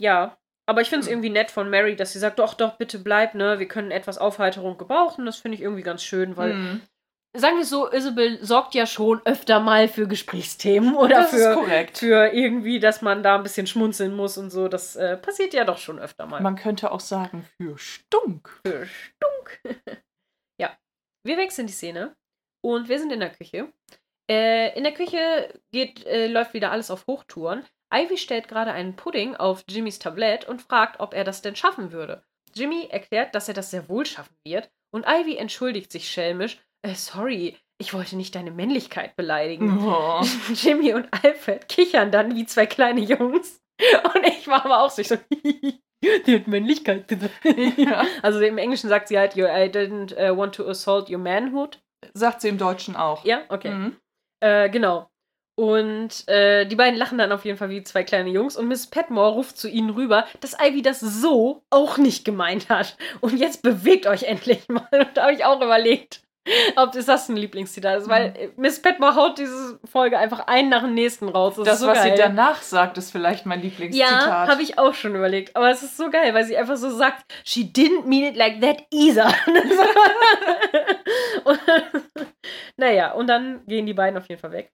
ja. 0.00 0.36
Aber 0.66 0.80
ich 0.80 0.88
finde 0.88 1.00
es 1.00 1.06
Hm. 1.06 1.12
irgendwie 1.14 1.30
nett 1.30 1.50
von 1.50 1.68
Mary, 1.68 1.94
dass 1.96 2.12
sie 2.12 2.18
sagt, 2.18 2.38
doch, 2.38 2.54
doch, 2.54 2.76
bitte 2.78 2.98
bleib, 2.98 3.34
ne? 3.34 3.58
Wir 3.58 3.68
können 3.68 3.90
etwas 3.90 4.16
Aufheiterung 4.18 4.78
gebrauchen. 4.78 5.26
Das 5.26 5.36
finde 5.36 5.56
ich 5.56 5.62
irgendwie 5.62 5.82
ganz 5.82 6.02
schön, 6.02 6.36
weil, 6.38 6.52
Hm. 6.52 6.82
sagen 7.36 7.56
wir 7.58 7.64
so, 7.66 7.90
Isabel 7.90 8.42
sorgt 8.42 8.74
ja 8.74 8.86
schon 8.86 9.20
öfter 9.26 9.60
mal 9.60 9.88
für 9.88 10.06
Gesprächsthemen 10.08 10.94
oder 10.96 11.16
das 11.16 11.30
für, 11.30 11.88
für 11.92 12.32
irgendwie, 12.32 12.80
dass 12.80 13.02
man 13.02 13.22
da 13.22 13.36
ein 13.36 13.42
bisschen 13.42 13.66
schmunzeln 13.66 14.14
muss 14.16 14.38
und 14.38 14.50
so. 14.50 14.68
Das 14.68 14.96
äh, 14.96 15.16
passiert 15.18 15.52
ja 15.52 15.64
doch 15.64 15.78
schon 15.78 15.98
öfter 15.98 16.24
mal. 16.26 16.40
Man 16.40 16.56
könnte 16.56 16.92
auch 16.92 17.00
sagen, 17.00 17.46
für 17.58 17.76
Stunk. 17.76 18.48
Für 18.66 18.86
Stunk. 18.86 19.60
ja. 20.60 20.74
Wir 21.26 21.36
wechseln 21.36 21.66
die 21.66 21.72
Szene 21.74 22.16
und 22.64 22.88
wir 22.88 22.98
sind 22.98 23.12
in 23.12 23.20
der 23.20 23.30
Küche. 23.30 23.68
Äh, 24.30 24.76
in 24.76 24.84
der 24.84 24.94
Küche 24.94 25.52
geht, 25.70 26.04
äh, 26.06 26.28
läuft 26.28 26.54
wieder 26.54 26.70
alles 26.72 26.90
auf 26.90 27.06
Hochtouren. 27.06 27.62
Ivy 27.92 28.16
stellt 28.16 28.48
gerade 28.48 28.72
einen 28.72 28.96
Pudding 28.96 29.36
auf 29.36 29.64
Jimmys 29.68 29.98
Tablett 29.98 30.48
und 30.48 30.62
fragt, 30.62 30.98
ob 30.98 31.12
er 31.14 31.24
das 31.24 31.42
denn 31.42 31.54
schaffen 31.56 31.92
würde. 31.92 32.24
Jimmy 32.54 32.86
erklärt, 32.90 33.34
dass 33.34 33.48
er 33.48 33.54
das 33.54 33.70
sehr 33.70 33.88
wohl 33.88 34.06
schaffen 34.06 34.34
wird 34.46 34.70
und 34.92 35.04
Ivy 35.06 35.36
entschuldigt 35.36 35.92
sich 35.92 36.08
schelmisch. 36.08 36.58
Äh, 36.82 36.94
sorry, 36.94 37.56
ich 37.78 37.92
wollte 37.92 38.16
nicht 38.16 38.34
deine 38.34 38.50
Männlichkeit 38.50 39.14
beleidigen. 39.16 39.86
Oh. 39.86 40.22
Jimmy 40.54 40.94
und 40.94 41.06
Alfred 41.12 41.68
kichern 41.68 42.10
dann 42.10 42.34
wie 42.34 42.46
zwei 42.46 42.66
kleine 42.66 43.00
Jungs. 43.00 43.60
Und 44.14 44.24
ich 44.24 44.46
war 44.46 44.64
aber 44.64 44.84
auch 44.84 44.90
so, 44.90 45.02
die 45.42 46.34
hat 46.34 46.46
Männlichkeit 46.46 47.08
gesagt. 47.08 47.34
Ja. 47.76 48.06
Also 48.22 48.38
im 48.40 48.56
Englischen 48.56 48.88
sagt 48.88 49.08
sie 49.08 49.18
halt, 49.18 49.34
"You- 49.34 49.46
I 49.46 49.68
didn't 49.68 50.14
uh, 50.14 50.36
want 50.36 50.54
to 50.54 50.68
assault 50.68 51.10
your 51.10 51.18
manhood. 51.18 51.80
Sagt 52.14 52.40
sie 52.40 52.48
im 52.48 52.58
Deutschen 52.58 52.96
auch. 52.96 53.24
Ja, 53.24 53.42
okay. 53.48 53.70
Mhm. 53.70 53.96
Äh, 54.40 54.68
genau. 54.70 55.08
Und 55.56 56.28
äh, 56.28 56.66
die 56.66 56.74
beiden 56.74 56.98
lachen 56.98 57.16
dann 57.16 57.30
auf 57.30 57.44
jeden 57.44 57.56
Fall 57.56 57.70
wie 57.70 57.84
zwei 57.84 58.02
kleine 58.02 58.30
Jungs 58.30 58.56
und 58.56 58.66
Miss 58.66 58.88
Petmore 58.88 59.34
ruft 59.34 59.56
zu 59.56 59.68
ihnen 59.68 59.90
rüber, 59.90 60.26
dass 60.40 60.56
Ivy 60.60 60.82
das 60.82 60.98
so 60.98 61.62
auch 61.70 61.96
nicht 61.96 62.24
gemeint 62.24 62.68
hat. 62.68 62.96
Und 63.20 63.38
jetzt 63.38 63.62
bewegt 63.62 64.06
euch 64.06 64.24
endlich 64.24 64.68
mal. 64.68 64.88
Und 64.92 65.16
da 65.16 65.22
habe 65.22 65.34
ich 65.34 65.44
auch 65.44 65.60
überlegt, 65.60 66.23
ob 66.76 66.92
das, 66.92 67.06
das 67.06 67.28
ein 67.28 67.36
Lieblingszitat 67.36 68.00
ist, 68.00 68.08
weil 68.08 68.34
äh, 68.36 68.50
Miss 68.56 68.80
Petmore 68.80 69.14
haut 69.16 69.38
diese 69.38 69.78
Folge 69.84 70.18
einfach 70.18 70.46
einen 70.46 70.68
nach 70.68 70.82
dem 70.82 70.94
nächsten 70.94 71.28
raus. 71.28 71.54
Das, 71.56 71.74
ist 71.74 71.80
so 71.80 71.86
was 71.86 71.98
geil. 71.98 72.16
sie 72.16 72.22
danach 72.22 72.60
sagt, 72.62 72.98
ist 72.98 73.10
vielleicht 73.10 73.46
mein 73.46 73.60
Ja, 73.60 73.64
Lieblingszitat. 73.64 74.48
habe 74.48 74.62
ich 74.62 74.78
auch 74.78 74.94
schon 74.94 75.14
überlegt. 75.14 75.56
Aber 75.56 75.70
es 75.70 75.82
ist 75.82 75.96
so 75.96 76.10
geil, 76.10 76.34
weil 76.34 76.44
sie 76.44 76.56
einfach 76.56 76.76
so 76.76 76.90
sagt, 76.90 77.24
she 77.44 77.62
didn't 77.62 78.04
mean 78.06 78.24
it 78.24 78.36
like 78.36 78.60
that 78.60 78.82
either. 78.92 79.32
und, 81.44 81.60
naja, 82.76 83.12
und 83.12 83.26
dann 83.26 83.64
gehen 83.66 83.86
die 83.86 83.94
beiden 83.94 84.18
auf 84.18 84.28
jeden 84.28 84.40
Fall 84.40 84.52
weg. 84.52 84.72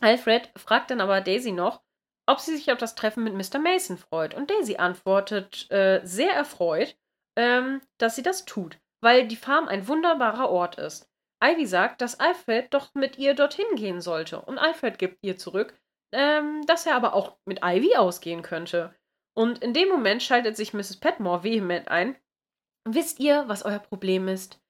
Alfred 0.00 0.50
fragt 0.56 0.90
dann 0.90 1.00
aber 1.00 1.20
Daisy 1.20 1.52
noch, 1.52 1.82
ob 2.26 2.40
sie 2.40 2.56
sich 2.56 2.70
auf 2.72 2.78
das 2.78 2.94
Treffen 2.94 3.24
mit 3.24 3.34
Mr. 3.34 3.58
Mason 3.58 3.98
freut. 3.98 4.34
Und 4.34 4.50
Daisy 4.50 4.76
antwortet 4.76 5.70
äh, 5.70 6.00
sehr 6.04 6.32
erfreut, 6.32 6.96
ähm, 7.36 7.80
dass 7.98 8.16
sie 8.16 8.22
das 8.22 8.44
tut, 8.44 8.78
weil 9.02 9.26
die 9.28 9.36
Farm 9.36 9.68
ein 9.68 9.86
wunderbarer 9.88 10.48
Ort 10.48 10.78
ist. 10.78 11.10
Ivy 11.44 11.66
sagt, 11.66 12.00
dass 12.00 12.20
Alfred 12.20 12.72
doch 12.72 12.94
mit 12.94 13.18
ihr 13.18 13.34
dorthin 13.34 13.74
gehen 13.74 14.00
sollte. 14.00 14.40
Und 14.40 14.58
Alfred 14.58 14.98
gibt 14.98 15.18
ihr 15.22 15.36
zurück, 15.36 15.78
ähm, 16.12 16.64
dass 16.66 16.86
er 16.86 16.94
aber 16.94 17.14
auch 17.14 17.36
mit 17.44 17.60
Ivy 17.62 17.96
ausgehen 17.96 18.42
könnte. 18.42 18.94
Und 19.34 19.62
in 19.62 19.74
dem 19.74 19.88
Moment 19.88 20.22
schaltet 20.22 20.56
sich 20.56 20.72
Mrs. 20.72 20.98
Petmore 21.00 21.42
vehement 21.42 21.88
ein. 21.88 22.16
Wisst 22.88 23.18
ihr, 23.18 23.44
was 23.48 23.64
euer 23.64 23.80
Problem 23.80 24.28
ist? 24.28 24.60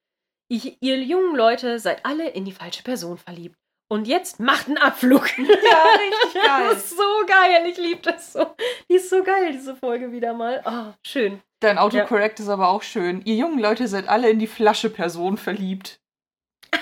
Ich, 0.48 0.78
ihr 0.80 1.02
jungen 1.02 1.36
Leute 1.36 1.78
seid 1.78 2.04
alle 2.04 2.28
in 2.28 2.44
die 2.44 2.52
falsche 2.52 2.82
Person 2.82 3.18
verliebt. 3.18 3.56
Und 3.92 4.08
jetzt 4.08 4.40
macht 4.40 4.68
einen 4.68 4.78
Abflug. 4.78 5.28
Ja, 5.38 5.44
richtig 5.44 6.32
geil. 6.42 6.68
Das 6.70 6.78
ist 6.78 6.96
so 6.96 7.26
geil. 7.26 7.66
Ich 7.66 7.76
liebe 7.76 8.00
das 8.00 8.32
so. 8.32 8.56
Die 8.88 8.94
ist 8.94 9.10
so 9.10 9.22
geil, 9.22 9.52
diese 9.52 9.76
Folge 9.76 10.12
wieder 10.12 10.32
mal. 10.32 10.62
Oh, 10.64 10.94
schön. 11.06 11.42
Dein 11.60 11.76
Autocorrect 11.76 12.40
ist 12.40 12.48
aber 12.48 12.68
auch 12.68 12.82
schön. 12.82 13.20
Ihr 13.26 13.34
jungen 13.34 13.58
Leute 13.58 13.86
seid 13.88 14.08
alle 14.08 14.30
in 14.30 14.38
die 14.38 14.46
Flasche-Person 14.46 15.36
verliebt. 15.36 16.00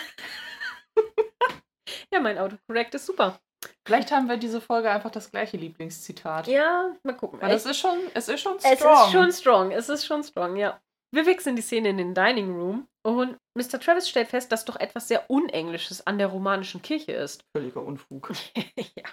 Ja, 2.12 2.18
mein 2.18 2.38
Autocorrect 2.38 2.94
ist 2.96 3.06
super. 3.06 3.38
Vielleicht 3.86 4.10
haben 4.10 4.28
wir 4.28 4.36
diese 4.36 4.60
Folge 4.60 4.90
einfach 4.90 5.10
das 5.12 5.30
gleiche 5.30 5.56
Lieblingszitat. 5.56 6.48
Ja, 6.48 6.92
mal 7.04 7.16
gucken. 7.16 7.40
Weil 7.40 7.50
das 7.50 7.66
ist 7.66 7.78
schon, 7.78 7.98
es 8.14 8.28
ist 8.28 8.40
schon 8.40 8.58
strong. 8.58 8.72
Es 8.72 8.80
ist 8.80 9.12
schon 9.12 9.32
strong, 9.32 9.70
es 9.70 9.88
ist 9.88 10.06
schon 10.06 10.24
strong, 10.24 10.56
ja. 10.56 10.80
Wir 11.12 11.26
wechseln 11.26 11.56
die 11.56 11.62
Szene 11.62 11.88
in 11.88 11.96
den 11.96 12.14
Dining 12.14 12.52
Room 12.52 12.88
und 13.02 13.36
Mr. 13.54 13.80
Travis 13.80 14.08
stellt 14.08 14.28
fest, 14.28 14.52
dass 14.52 14.64
doch 14.64 14.76
etwas 14.76 15.08
sehr 15.08 15.28
Unenglisches 15.28 16.06
an 16.06 16.18
der 16.18 16.28
romanischen 16.28 16.82
Kirche 16.82 17.12
ist. 17.12 17.44
Völliger 17.56 17.82
Unfug. 17.82 18.32
ja. 18.76 19.04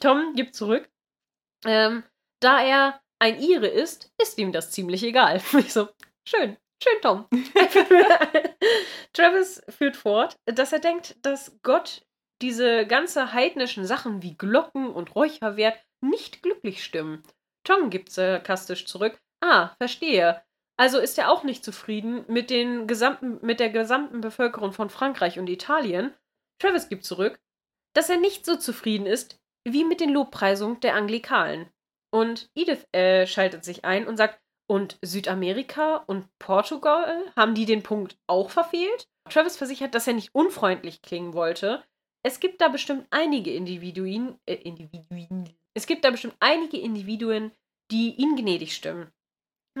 Tom 0.00 0.34
gibt 0.34 0.54
zurück. 0.54 0.88
Ähm, 1.64 2.04
da 2.40 2.62
er 2.62 3.00
ein 3.18 3.40
Ire 3.40 3.68
ist, 3.68 4.12
ist 4.20 4.38
ihm 4.38 4.52
das 4.52 4.70
ziemlich 4.70 5.02
egal. 5.02 5.40
Ich 5.58 5.72
so, 5.72 5.88
schön, 6.26 6.56
schön, 6.82 7.00
Tom. 7.02 7.26
Travis 9.12 9.62
führt 9.68 9.96
fort, 9.96 10.36
dass 10.46 10.72
er 10.72 10.80
denkt, 10.80 11.16
dass 11.22 11.58
Gott 11.62 12.06
diese 12.42 12.86
ganze 12.86 13.32
heidnischen 13.32 13.84
Sachen 13.84 14.22
wie 14.22 14.36
Glocken 14.36 14.90
und 14.90 15.14
Räucherwert 15.14 15.78
nicht 16.02 16.42
glücklich 16.42 16.82
stimmen. 16.82 17.22
Tom 17.64 17.90
gibt 17.90 18.10
sarkastisch 18.10 18.86
zurück. 18.86 19.18
Ah, 19.42 19.74
verstehe. 19.78 20.42
Also 20.80 20.98
ist 20.98 21.18
er 21.18 21.30
auch 21.30 21.44
nicht 21.44 21.62
zufrieden 21.62 22.24
mit, 22.26 22.48
den 22.48 22.86
gesamten, 22.86 23.38
mit 23.44 23.60
der 23.60 23.68
gesamten 23.68 24.22
Bevölkerung 24.22 24.72
von 24.72 24.88
Frankreich 24.88 25.38
und 25.38 25.50
Italien. 25.50 26.14
Travis 26.58 26.88
gibt 26.88 27.04
zurück, 27.04 27.38
dass 27.92 28.08
er 28.08 28.16
nicht 28.16 28.46
so 28.46 28.56
zufrieden 28.56 29.04
ist 29.04 29.38
wie 29.68 29.84
mit 29.84 30.00
den 30.00 30.08
Lobpreisungen 30.08 30.80
der 30.80 30.94
Anglikalen. 30.94 31.68
Und 32.10 32.48
Edith 32.54 32.86
äh, 32.92 33.26
schaltet 33.26 33.62
sich 33.62 33.84
ein 33.84 34.08
und 34.08 34.16
sagt, 34.16 34.40
und 34.70 34.98
Südamerika 35.02 35.96
und 36.06 36.26
Portugal, 36.38 37.30
haben 37.36 37.54
die 37.54 37.66
den 37.66 37.82
Punkt 37.82 38.16
auch 38.26 38.48
verfehlt? 38.48 39.06
Travis 39.28 39.58
versichert, 39.58 39.94
dass 39.94 40.06
er 40.06 40.14
nicht 40.14 40.34
unfreundlich 40.34 41.02
klingen 41.02 41.34
wollte. 41.34 41.84
Es 42.22 42.40
gibt 42.40 42.62
da 42.62 42.68
bestimmt 42.68 43.06
einige 43.10 43.52
Individuen, 43.52 44.38
äh, 44.46 44.54
Individuen. 44.54 45.50
Es 45.74 45.86
gibt 45.86 46.06
da 46.06 46.10
bestimmt 46.10 46.36
einige 46.40 46.78
Individuen, 46.78 47.52
die 47.90 48.14
ihn 48.14 48.34
gnädig 48.34 48.74
stimmen. 48.74 49.12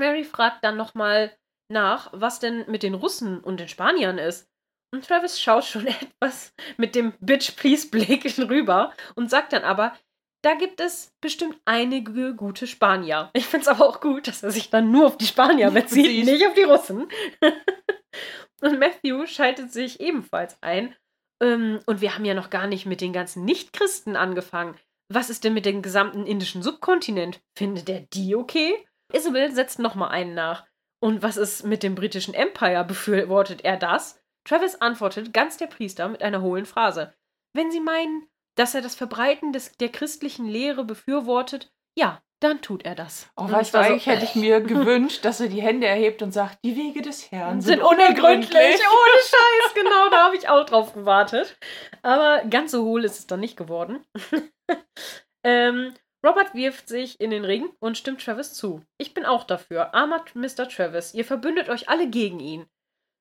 Mary 0.00 0.24
fragt 0.24 0.64
dann 0.64 0.76
nochmal 0.76 1.32
nach, 1.70 2.10
was 2.12 2.40
denn 2.40 2.64
mit 2.68 2.82
den 2.82 2.94
Russen 2.94 3.38
und 3.38 3.60
den 3.60 3.68
Spaniern 3.68 4.18
ist. 4.18 4.50
Und 4.92 5.06
Travis 5.06 5.40
schaut 5.40 5.64
schon 5.64 5.86
etwas 6.20 6.52
mit 6.76 6.96
dem 6.96 7.12
Bitch-Please-Blick 7.20 8.36
rüber 8.38 8.92
und 9.14 9.30
sagt 9.30 9.52
dann 9.52 9.62
aber, 9.62 9.96
da 10.42 10.54
gibt 10.54 10.80
es 10.80 11.12
bestimmt 11.20 11.60
einige 11.66 12.34
gute 12.34 12.66
Spanier. 12.66 13.30
Ich 13.34 13.46
finde 13.46 13.62
es 13.62 13.68
aber 13.68 13.86
auch 13.86 14.00
gut, 14.00 14.26
dass 14.26 14.42
er 14.42 14.50
sich 14.50 14.70
dann 14.70 14.90
nur 14.90 15.06
auf 15.06 15.18
die 15.18 15.26
Spanier 15.26 15.70
bezieht, 15.70 16.24
nicht 16.24 16.46
auf 16.46 16.54
die 16.54 16.62
Russen. 16.62 17.08
und 18.62 18.78
Matthew 18.78 19.26
schaltet 19.26 19.72
sich 19.72 20.00
ebenfalls 20.00 20.56
ein. 20.62 20.96
Ähm, 21.42 21.80
und 21.86 22.00
wir 22.00 22.14
haben 22.14 22.24
ja 22.24 22.34
noch 22.34 22.50
gar 22.50 22.66
nicht 22.66 22.86
mit 22.86 23.00
den 23.00 23.12
ganzen 23.12 23.44
Nicht-Christen 23.44 24.16
angefangen. 24.16 24.76
Was 25.12 25.28
ist 25.28 25.44
denn 25.44 25.54
mit 25.54 25.66
dem 25.66 25.82
gesamten 25.82 26.26
indischen 26.26 26.62
Subkontinent? 26.62 27.40
Findet 27.56 27.88
er 27.88 28.00
die 28.00 28.34
okay? 28.34 28.86
Isabel 29.12 29.52
setzt 29.52 29.78
nochmal 29.78 30.10
einen 30.10 30.34
nach. 30.34 30.66
Und 31.02 31.22
was 31.22 31.36
ist 31.36 31.64
mit 31.64 31.82
dem 31.82 31.94
britischen 31.94 32.34
Empire? 32.34 32.84
Befürwortet 32.84 33.64
er 33.64 33.76
das? 33.76 34.20
Travis 34.46 34.76
antwortet 34.76 35.32
ganz 35.32 35.56
der 35.56 35.66
Priester 35.66 36.08
mit 36.08 36.22
einer 36.22 36.42
hohlen 36.42 36.66
Phrase. 36.66 37.14
Wenn 37.54 37.70
Sie 37.70 37.80
meinen, 37.80 38.26
dass 38.56 38.74
er 38.74 38.82
das 38.82 38.94
Verbreiten 38.94 39.52
des, 39.52 39.72
der 39.78 39.88
christlichen 39.88 40.46
Lehre 40.46 40.84
befürwortet, 40.84 41.72
ja, 41.96 42.22
dann 42.40 42.62
tut 42.62 42.84
er 42.84 42.94
das. 42.94 43.28
Oh, 43.36 43.50
weißt 43.50 43.74
du, 43.74 43.78
war 43.78 43.84
so, 43.84 43.90
eigentlich 43.90 44.06
hätte 44.06 44.24
ich 44.24 44.34
mir 44.34 44.60
gewünscht, 44.62 45.24
dass 45.24 45.40
er 45.40 45.48
die 45.48 45.60
Hände 45.60 45.86
erhebt 45.86 46.22
und 46.22 46.32
sagt, 46.32 46.58
die 46.64 46.76
Wege 46.76 47.02
des 47.02 47.30
Herrn 47.30 47.60
sind 47.60 47.74
sind, 47.74 47.82
unergründlich. 47.82 48.50
unergründlich. 48.50 48.80
Ohne 48.80 49.20
Scheiß, 49.20 49.74
genau, 49.74 50.08
da 50.10 50.24
habe 50.24 50.36
ich 50.36 50.48
auch 50.48 50.64
drauf 50.64 50.94
gewartet. 50.94 51.58
Aber 52.02 52.42
ganz 52.48 52.72
so 52.72 52.84
hohl 52.84 53.04
ist 53.04 53.18
es 53.18 53.26
dann 53.26 53.40
nicht 53.40 53.56
geworden. 53.56 54.04
ähm, 55.44 55.94
Robert 56.26 56.54
wirft 56.54 56.88
sich 56.88 57.20
in 57.20 57.30
den 57.30 57.44
Ring 57.44 57.70
und 57.78 57.96
stimmt 57.96 58.22
Travis 58.22 58.52
zu. 58.52 58.82
Ich 58.98 59.14
bin 59.14 59.24
auch 59.24 59.44
dafür. 59.44 59.94
Armer 59.94 60.24
Mr. 60.34 60.68
Travis, 60.68 61.14
ihr 61.14 61.24
verbündet 61.24 61.68
euch 61.68 61.88
alle 61.88 62.08
gegen 62.08 62.40
ihn. 62.40 62.66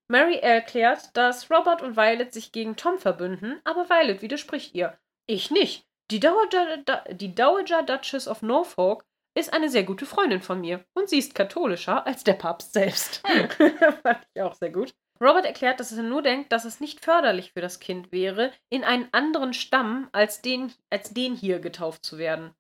Mary 0.09 0.37
erklärt, 0.37 1.15
dass 1.15 1.49
Robert 1.51 1.81
und 1.81 1.95
Violet 1.95 2.33
sich 2.33 2.51
gegen 2.51 2.75
Tom 2.75 2.97
verbünden, 2.97 3.61
aber 3.63 3.89
Violet 3.89 4.21
widerspricht 4.21 4.73
ihr. 4.73 4.97
Ich 5.27 5.51
nicht. 5.51 5.85
Die 6.11 6.19
Dowager, 6.19 6.77
die 7.11 7.35
Dowager 7.35 7.83
Duchess 7.83 8.27
of 8.27 8.41
Norfolk 8.41 9.05
ist 9.37 9.53
eine 9.53 9.69
sehr 9.69 9.83
gute 9.83 10.07
Freundin 10.07 10.41
von 10.41 10.59
mir 10.59 10.83
und 10.95 11.07
sie 11.07 11.19
ist 11.19 11.35
katholischer 11.35 12.05
als 12.07 12.23
der 12.23 12.33
Papst 12.33 12.73
selbst. 12.73 13.25
Fand 14.03 14.27
ich 14.33 14.41
auch 14.41 14.55
sehr 14.55 14.71
gut. 14.71 14.91
Robert 15.21 15.45
erklärt, 15.45 15.79
dass 15.79 15.91
er 15.91 16.03
nur 16.03 16.21
denkt, 16.21 16.51
dass 16.51 16.65
es 16.65 16.79
nicht 16.79 17.03
förderlich 17.03 17.51
für 17.51 17.61
das 17.61 17.79
Kind 17.79 18.11
wäre, 18.11 18.51
in 18.69 18.83
einen 18.83 19.09
anderen 19.11 19.53
Stamm 19.53 20.09
als 20.13 20.41
den, 20.41 20.73
als 20.89 21.13
den 21.13 21.35
hier 21.35 21.59
getauft 21.59 22.05
zu 22.05 22.17
werden. 22.17 22.55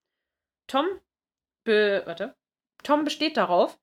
Tom, 0.69 0.85
be, 1.65 2.03
warte, 2.05 2.35
Tom 2.83 3.03
besteht 3.03 3.37
darauf, 3.37 3.79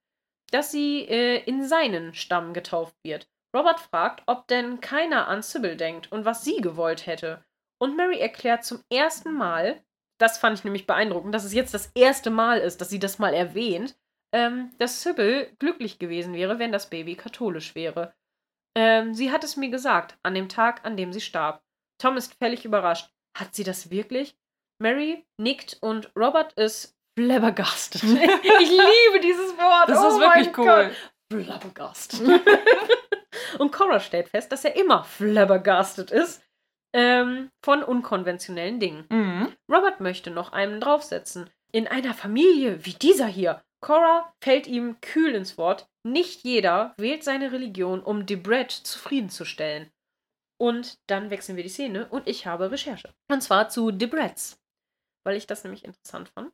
dass 0.51 0.71
sie 0.71 1.01
äh, 1.01 1.43
in 1.43 1.67
seinen 1.67 2.13
Stamm 2.13 2.53
getauft 2.53 2.95
wird. 3.03 3.29
Robert 3.55 3.79
fragt, 3.79 4.23
ob 4.25 4.47
denn 4.47 4.79
keiner 4.79 5.27
an 5.27 5.41
Sybil 5.41 5.75
denkt 5.75 6.11
und 6.11 6.25
was 6.25 6.43
sie 6.43 6.61
gewollt 6.61 7.05
hätte. 7.05 7.43
Und 7.79 7.97
Mary 7.97 8.19
erklärt 8.19 8.63
zum 8.63 8.83
ersten 8.89 9.33
Mal, 9.33 9.83
das 10.17 10.37
fand 10.37 10.57
ich 10.57 10.63
nämlich 10.63 10.87
beeindruckend, 10.87 11.35
dass 11.35 11.43
es 11.43 11.53
jetzt 11.53 11.73
das 11.73 11.91
erste 11.93 12.29
Mal 12.29 12.59
ist, 12.59 12.79
dass 12.81 12.89
sie 12.89 12.99
das 12.99 13.19
mal 13.19 13.33
erwähnt, 13.33 13.97
ähm, 14.33 14.71
dass 14.77 15.03
Sybil 15.03 15.53
glücklich 15.59 15.99
gewesen 15.99 16.33
wäre, 16.33 16.59
wenn 16.59 16.71
das 16.71 16.89
Baby 16.89 17.15
katholisch 17.15 17.75
wäre. 17.75 18.13
Ähm, 18.75 19.13
sie 19.13 19.31
hat 19.31 19.43
es 19.43 19.57
mir 19.57 19.69
gesagt, 19.69 20.17
an 20.23 20.33
dem 20.33 20.49
Tag, 20.49 20.85
an 20.85 20.97
dem 20.97 21.11
sie 21.11 21.21
starb. 21.21 21.63
Tom 21.99 22.15
ist 22.15 22.33
völlig 22.35 22.63
überrascht. 22.63 23.11
Hat 23.37 23.55
sie 23.55 23.63
das 23.63 23.91
wirklich? 23.91 24.37
Mary 24.79 25.25
nickt 25.37 25.77
und 25.81 26.11
Robert 26.15 26.53
ist 26.53 26.95
flabbergasted. 27.17 28.03
ich 28.03 28.69
liebe 28.69 29.19
dieses 29.21 29.57
Wort. 29.57 29.89
Das 29.89 30.03
oh 30.03 30.09
ist 30.09 30.19
wirklich 30.19 30.57
cool. 30.57 30.65
Gott. 30.65 31.13
Flabbergasted. 31.31 32.41
und 33.59 33.71
Cora 33.71 33.99
stellt 33.99 34.29
fest, 34.29 34.51
dass 34.51 34.65
er 34.65 34.75
immer 34.75 35.03
flabbergasted 35.03 36.11
ist 36.11 36.41
ähm, 36.93 37.49
von 37.63 37.83
unkonventionellen 37.83 38.79
Dingen. 38.79 39.05
Mhm. 39.09 39.53
Robert 39.71 39.99
möchte 39.99 40.31
noch 40.31 40.53
einen 40.53 40.79
draufsetzen. 40.79 41.49
In 41.71 41.87
einer 41.87 42.13
Familie 42.13 42.85
wie 42.85 42.93
dieser 42.93 43.27
hier. 43.27 43.61
Cora 43.81 44.33
fällt 44.41 44.67
ihm 44.67 44.99
kühl 45.01 45.35
ins 45.35 45.57
Wort. 45.57 45.87
Nicht 46.03 46.43
jeder 46.43 46.95
wählt 46.97 47.23
seine 47.23 47.51
Religion, 47.51 48.01
um 48.01 48.25
Debret 48.25 48.71
zufriedenzustellen. 48.71 49.91
Und 50.59 50.97
dann 51.07 51.29
wechseln 51.29 51.55
wir 51.55 51.63
die 51.63 51.69
Szene 51.69 52.07
und 52.09 52.27
ich 52.27 52.47
habe 52.47 52.71
Recherche. 52.71 53.13
Und 53.29 53.41
zwar 53.41 53.69
zu 53.69 53.91
Debrets. 53.91 54.59
Weil 55.27 55.35
ich 55.35 55.45
das 55.45 55.65
nämlich 55.65 55.83
interessant 55.83 56.29
fand. 56.29 56.53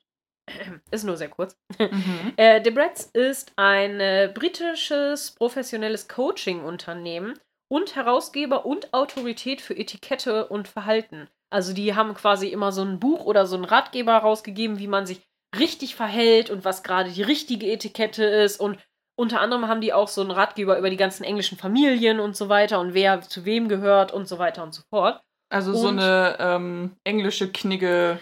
Ist 0.91 1.03
nur 1.03 1.15
sehr 1.15 1.29
kurz. 1.29 1.55
Mhm. 1.79 2.33
Äh, 2.37 2.59
Debrets 2.59 3.05
ist 3.13 3.53
ein 3.55 3.99
äh, 3.99 4.31
britisches 4.33 5.31
professionelles 5.31 6.07
Coaching-Unternehmen 6.07 7.39
und 7.71 7.95
Herausgeber 7.95 8.65
und 8.65 8.91
Autorität 8.93 9.61
für 9.61 9.77
Etikette 9.77 10.47
und 10.47 10.67
Verhalten. 10.67 11.29
Also 11.51 11.73
die 11.73 11.93
haben 11.93 12.15
quasi 12.15 12.47
immer 12.47 12.71
so 12.71 12.81
ein 12.81 12.99
Buch 12.99 13.25
oder 13.25 13.45
so 13.45 13.55
einen 13.55 13.65
Ratgeber 13.65 14.17
rausgegeben, 14.17 14.79
wie 14.79 14.87
man 14.87 15.05
sich 15.05 15.21
richtig 15.55 15.95
verhält 15.95 16.49
und 16.49 16.65
was 16.65 16.81
gerade 16.81 17.11
die 17.11 17.21
richtige 17.21 17.71
Etikette 17.71 18.23
ist. 18.25 18.59
Und 18.59 18.79
unter 19.15 19.39
anderem 19.39 19.67
haben 19.67 19.81
die 19.81 19.93
auch 19.93 20.07
so 20.07 20.21
einen 20.21 20.31
Ratgeber 20.31 20.79
über 20.79 20.89
die 20.89 20.97
ganzen 20.97 21.23
englischen 21.23 21.59
Familien 21.59 22.19
und 22.19 22.35
so 22.35 22.49
weiter 22.49 22.79
und 22.79 22.95
wer 22.95 23.21
zu 23.21 23.45
wem 23.45 23.69
gehört 23.69 24.11
und 24.11 24.27
so 24.27 24.39
weiter 24.39 24.63
und 24.63 24.73
so 24.73 24.81
fort. 24.89 25.21
Also 25.49 25.73
so 25.75 25.89
Und- 25.89 25.99
eine 25.99 26.37
ähm, 26.39 26.95
englische 27.03 27.51
Knigge 27.51 28.19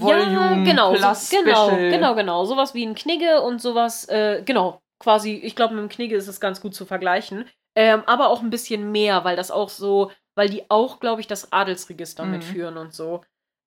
ja, 0.00 0.06
Volume 0.06 0.62
genau, 0.64 0.92
Plus 0.94 1.30
so, 1.30 1.36
genau, 1.36 1.68
Special. 1.68 1.90
genau, 1.90 2.14
genau. 2.14 2.44
Sowas 2.44 2.74
wie 2.74 2.84
ein 2.84 2.94
Knigge 2.94 3.40
und 3.42 3.60
sowas, 3.60 4.08
äh, 4.08 4.42
genau, 4.44 4.80
quasi, 5.02 5.34
ich 5.34 5.56
glaube, 5.56 5.74
mit 5.74 5.82
dem 5.82 5.88
Knigge 5.88 6.16
ist 6.16 6.28
es 6.28 6.40
ganz 6.40 6.60
gut 6.60 6.74
zu 6.74 6.86
vergleichen. 6.86 7.46
Ähm, 7.76 8.02
aber 8.06 8.28
auch 8.28 8.40
ein 8.42 8.50
bisschen 8.50 8.92
mehr, 8.92 9.24
weil 9.24 9.36
das 9.36 9.50
auch 9.50 9.68
so, 9.68 10.12
weil 10.36 10.48
die 10.48 10.70
auch, 10.70 11.00
glaube 11.00 11.20
ich, 11.20 11.26
das 11.26 11.52
Adelsregister 11.52 12.24
Mhm. 12.24 12.30
mitführen 12.30 12.76
und 12.76 12.94
so. 12.94 13.22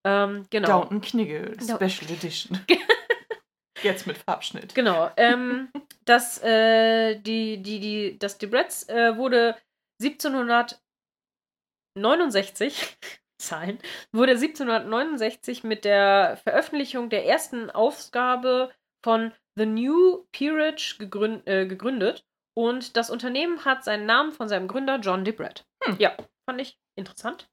Ähm, 0.06 0.46
genau. 0.50 0.68
Downton 0.82 1.02
Knigge 1.02 1.54
Special 1.62 2.12
Edition. 2.12 2.60
Jetzt 3.84 4.08
mit 4.08 4.18
Farbschnitt. 4.18 4.74
Genau. 4.74 5.12
Ähm, 5.18 5.70
das, 6.06 6.42
äh, 6.42 7.20
die, 7.20 7.62
die, 7.62 7.80
die, 7.80 8.20
das 8.20 8.38
Debrets 8.38 8.88
äh, 8.90 9.16
wurde 9.18 9.56
1769, 10.02 12.98
Zahlen, 13.38 13.80
wurde 14.12 14.32
1769 14.32 15.64
mit 15.64 15.86
der 15.86 16.38
Veröffentlichung 16.44 17.10
der 17.10 17.26
ersten 17.26 17.70
Ausgabe 17.70 18.72
von 19.04 19.32
The 19.56 19.66
New 19.66 20.26
Peerage 20.32 20.98
gegründ, 21.00 21.48
äh, 21.48 21.66
gegründet. 21.66 22.26
Und 22.56 22.98
das 22.98 23.10
Unternehmen 23.10 23.66
hat 23.66 23.84
seinen 23.84 24.06
Namen 24.06 24.32
von 24.32 24.50
seinem 24.50 24.68
Gründer 24.68 25.00
John 25.00 25.24
Debret. 25.24 25.66
Hm. 25.84 25.98
Ja, 26.00 26.18
fand 26.50 26.62
ich 26.62 26.80
interessant. 26.96 27.48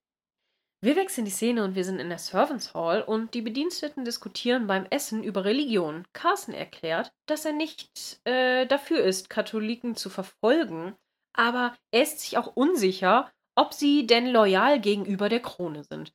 Wir 0.84 0.96
wechseln 0.96 1.24
die 1.24 1.30
Szene 1.30 1.64
und 1.64 1.76
wir 1.76 1.84
sind 1.84 1.98
in 1.98 2.10
der 2.10 2.18
Servants 2.18 2.74
Hall 2.74 3.00
und 3.00 3.32
die 3.32 3.40
Bediensteten 3.40 4.04
diskutieren 4.04 4.66
beim 4.66 4.86
Essen 4.90 5.24
über 5.24 5.46
Religion. 5.46 6.06
Carson 6.12 6.54
erklärt, 6.54 7.10
dass 7.24 7.46
er 7.46 7.52
nicht 7.52 8.20
äh, 8.24 8.66
dafür 8.66 9.00
ist, 9.02 9.30
Katholiken 9.30 9.96
zu 9.96 10.10
verfolgen, 10.10 10.94
aber 11.32 11.74
er 11.90 12.02
ist 12.02 12.20
sich 12.20 12.36
auch 12.36 12.54
unsicher, 12.54 13.32
ob 13.56 13.72
sie 13.74 14.06
denn 14.06 14.26
loyal 14.28 14.80
gegenüber 14.80 15.28
der 15.28 15.40
Krone 15.40 15.84
sind. 15.84 16.12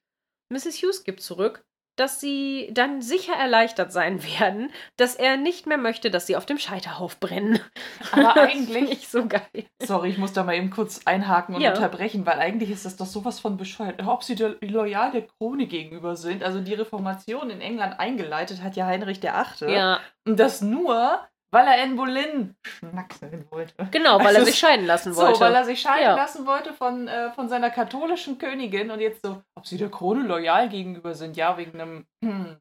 Mrs. 0.51 0.81
Hughes 0.81 1.03
gibt 1.03 1.21
zurück, 1.21 1.63
dass 1.95 2.21
sie 2.21 2.69
dann 2.71 3.01
sicher 3.01 3.33
erleichtert 3.33 3.91
sein 3.91 4.23
werden, 4.39 4.71
dass 4.95 5.15
er 5.15 5.35
nicht 5.35 5.65
mehr 5.67 5.77
möchte, 5.77 6.09
dass 6.09 6.27
sie 6.27 6.37
auf 6.37 6.45
dem 6.45 6.57
Scheiterhaufen 6.57 7.19
brennen. 7.19 7.59
Aber 8.13 8.35
eigentlich- 8.41 8.91
ich 8.91 9.07
so 9.09 9.27
geil. 9.27 9.41
Sorry, 9.81 10.09
ich 10.09 10.17
muss 10.17 10.31
da 10.33 10.43
mal 10.43 10.55
eben 10.55 10.69
kurz 10.69 11.01
einhaken 11.05 11.55
und 11.55 11.61
Ja. 11.61 11.71
unterbrechen, 11.73 12.25
weil 12.25 12.39
eigentlich 12.39 12.71
ist 12.71 12.85
das 12.85 12.95
doch 12.95 13.05
sowas 13.05 13.39
von 13.41 13.57
bescheuert. 13.57 14.01
Ob 14.07 14.23
sie 14.23 14.35
der, 14.35 14.55
loyal 14.61 15.11
der 15.11 15.27
Krone 15.27 15.67
gegenüber 15.67 16.15
sind. 16.15 16.41
Also 16.41 16.61
die 16.61 16.73
Reformation 16.73 17.49
in 17.49 17.59
England 17.59 17.99
eingeleitet 17.99 18.63
hat 18.63 18.77
ja 18.77 18.85
Heinrich 18.85 19.19
der 19.19 19.35
Achte. 19.37 19.69
Ja, 19.69 19.99
Und 20.25 20.39
das 20.39 20.61
nur, 20.61 21.19
weil 21.51 21.65
er 21.67 21.81
Anne 21.83 21.95
Boleyn 21.95 22.55
schnackseln 22.65 23.45
wollte. 23.49 23.73
genau, 23.91 24.19
weil 24.19 24.27
Also 24.27 24.39
er 24.39 24.45
sich 24.45 24.59
scheiden 24.59 24.85
lassen 24.85 25.15
wollte. 25.15 25.35
So, 25.35 25.41
weil 25.41 25.55
er 25.55 25.65
sich 25.65 25.81
scheiden 25.81 26.03
Ja. 26.03 26.15
lassen 26.15 26.45
wollte 26.45 26.73
von, 26.73 27.07
äh, 27.07 27.31
von 27.31 27.49
seiner 27.49 27.69
katholischen 27.69 28.37
Königin 28.37 28.91
und 28.91 28.99
jetzt 28.99 29.23
so, 29.25 29.41
ob 29.55 29.65
sie 29.67 29.77
der 29.77 29.89
Krone 29.89 30.23
loyal 30.25 30.69
gegenüber 30.69 31.15
sind, 31.15 31.37
ja, 31.37 31.57
wegen 31.57 31.79
einem 31.79 32.05
hm, 32.23 32.57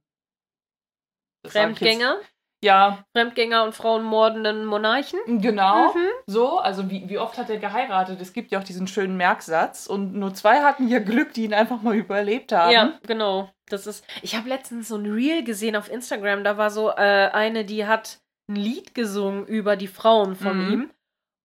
Fremdgänger, 1.46 2.16
ja, 2.62 3.04
Fremdgänger 3.16 3.62
und 3.62 3.74
frauenmordenden 3.74 4.64
Monarchen. 4.66 5.20
genau. 5.40 5.92
Mhm. 5.94 6.08
So, 6.26 6.58
also 6.58 6.90
wie, 6.90 7.08
wie 7.08 7.18
oft 7.18 7.38
hat 7.38 7.48
er 7.50 7.58
geheiratet? 7.58 8.20
Es 8.20 8.32
gibt 8.32 8.50
ja 8.50 8.58
auch 8.58 8.64
diesen 8.64 8.88
schönen 8.88 9.16
Merksatz 9.16 9.86
und 9.86 10.14
nur 10.14 10.34
zwei 10.34 10.62
hatten 10.62 10.88
ja 10.88 10.98
Glück, 10.98 11.32
die 11.34 11.44
ihn 11.44 11.54
einfach 11.54 11.82
mal 11.82 11.94
überlebt 11.94 12.50
haben. 12.52 12.72
Ja, 12.72 12.98
genau. 13.06 13.50
Das 13.68 13.86
ist. 13.86 14.04
Ich 14.22 14.34
habe 14.34 14.48
letztens 14.48 14.88
so 14.88 14.96
ein 14.96 15.06
Reel 15.06 15.44
gesehen 15.44 15.76
auf 15.76 15.90
Instagram. 15.90 16.42
Da 16.42 16.56
war 16.56 16.70
so 16.70 16.88
äh, 16.90 17.30
eine, 17.32 17.64
die 17.64 17.86
hat 17.86 18.18
ein 18.48 18.56
Lied 18.56 18.94
gesungen 18.94 19.46
über 19.46 19.76
die 19.76 19.88
Frauen 19.88 20.34
von 20.36 20.66
Mhm. 20.66 20.72
ihm. 20.72 20.90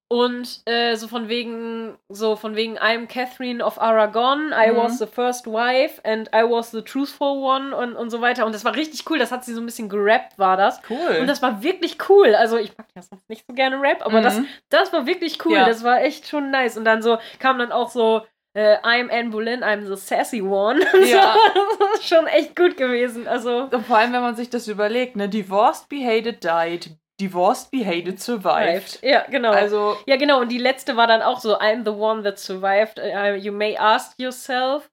Und 0.09 0.61
äh, 0.65 0.95
so 0.95 1.07
von 1.07 1.27
wegen, 1.27 1.97
so 2.07 2.35
von 2.35 2.55
wegen, 2.55 2.77
I'm 2.77 3.07
Catherine 3.07 3.65
of 3.65 3.81
Aragon, 3.81 4.51
I 4.53 4.69
Mhm. 4.71 4.75
was 4.77 4.99
the 4.99 5.07
first 5.07 5.47
wife 5.47 5.99
and 6.05 6.27
I 6.35 6.43
was 6.43 6.69
the 6.69 6.83
truthful 6.83 7.41
one 7.41 7.75
und, 7.75 7.95
und 7.95 8.11
so 8.11 8.21
weiter. 8.21 8.45
Und 8.45 8.53
das 8.53 8.63
war 8.63 8.75
richtig 8.75 9.09
cool. 9.09 9.17
Das 9.17 9.31
hat 9.31 9.43
sie 9.43 9.53
so 9.53 9.61
ein 9.61 9.65
bisschen 9.65 9.89
gerappt, 9.89 10.37
war 10.37 10.55
das. 10.55 10.79
Cool. 10.87 11.17
Und 11.21 11.25
das 11.27 11.41
war 11.41 11.63
wirklich 11.63 11.97
cool. 12.09 12.35
Also 12.35 12.57
ich 12.57 12.77
mag 12.77 12.85
ja 12.95 13.01
sonst 13.01 13.27
nicht 13.27 13.43
so 13.47 13.55
gerne 13.55 13.81
Rap, 13.81 14.05
aber 14.05 14.21
das, 14.21 14.37
Mhm. 14.37 14.47
das 14.69 14.93
war 14.93 15.07
wirklich 15.07 15.43
cool. 15.45 15.53
Ja. 15.55 15.65
Das 15.65 15.83
war 15.83 16.01
echt 16.03 16.27
schon 16.27 16.51
nice. 16.51 16.77
Und 16.77 16.85
dann 16.85 17.01
so 17.01 17.17
kam 17.39 17.57
dann 17.57 17.71
auch 17.71 17.89
so, 17.89 18.21
äh, 18.53 18.77
I'm 18.83 19.09
Anne 19.11 19.29
Boleyn, 19.29 19.63
I'm 19.63 19.85
the 19.85 19.95
sassy 19.97 20.41
one. 20.41 20.79
Ja. 21.05 21.35
das 21.79 21.99
ist 21.99 22.07
schon 22.07 22.27
echt 22.27 22.55
gut 22.55 22.77
gewesen. 22.77 23.27
Also, 23.27 23.69
Und 23.71 23.85
vor 23.85 23.97
allem, 23.97 24.13
wenn 24.13 24.21
man 24.21 24.35
sich 24.35 24.49
das 24.49 24.67
überlegt, 24.67 25.15
ne? 25.15 25.27
Divorced, 25.29 25.89
behated, 25.89 26.43
died. 26.43 26.91
Divorced, 27.19 27.69
behated, 27.71 28.19
survived. 28.19 28.99
ja, 29.03 29.23
genau. 29.29 29.51
Also, 29.51 29.97
ja, 30.07 30.17
genau. 30.17 30.39
Und 30.41 30.49
die 30.51 30.57
letzte 30.57 30.97
war 30.97 31.05
dann 31.07 31.21
auch 31.21 31.39
so, 31.39 31.57
I'm 31.59 31.83
the 31.85 31.91
one 31.91 32.23
that 32.23 32.39
survived. 32.39 32.99
Uh, 32.99 33.35
you 33.35 33.51
may 33.51 33.77
ask 33.77 34.17
yourself 34.19 34.89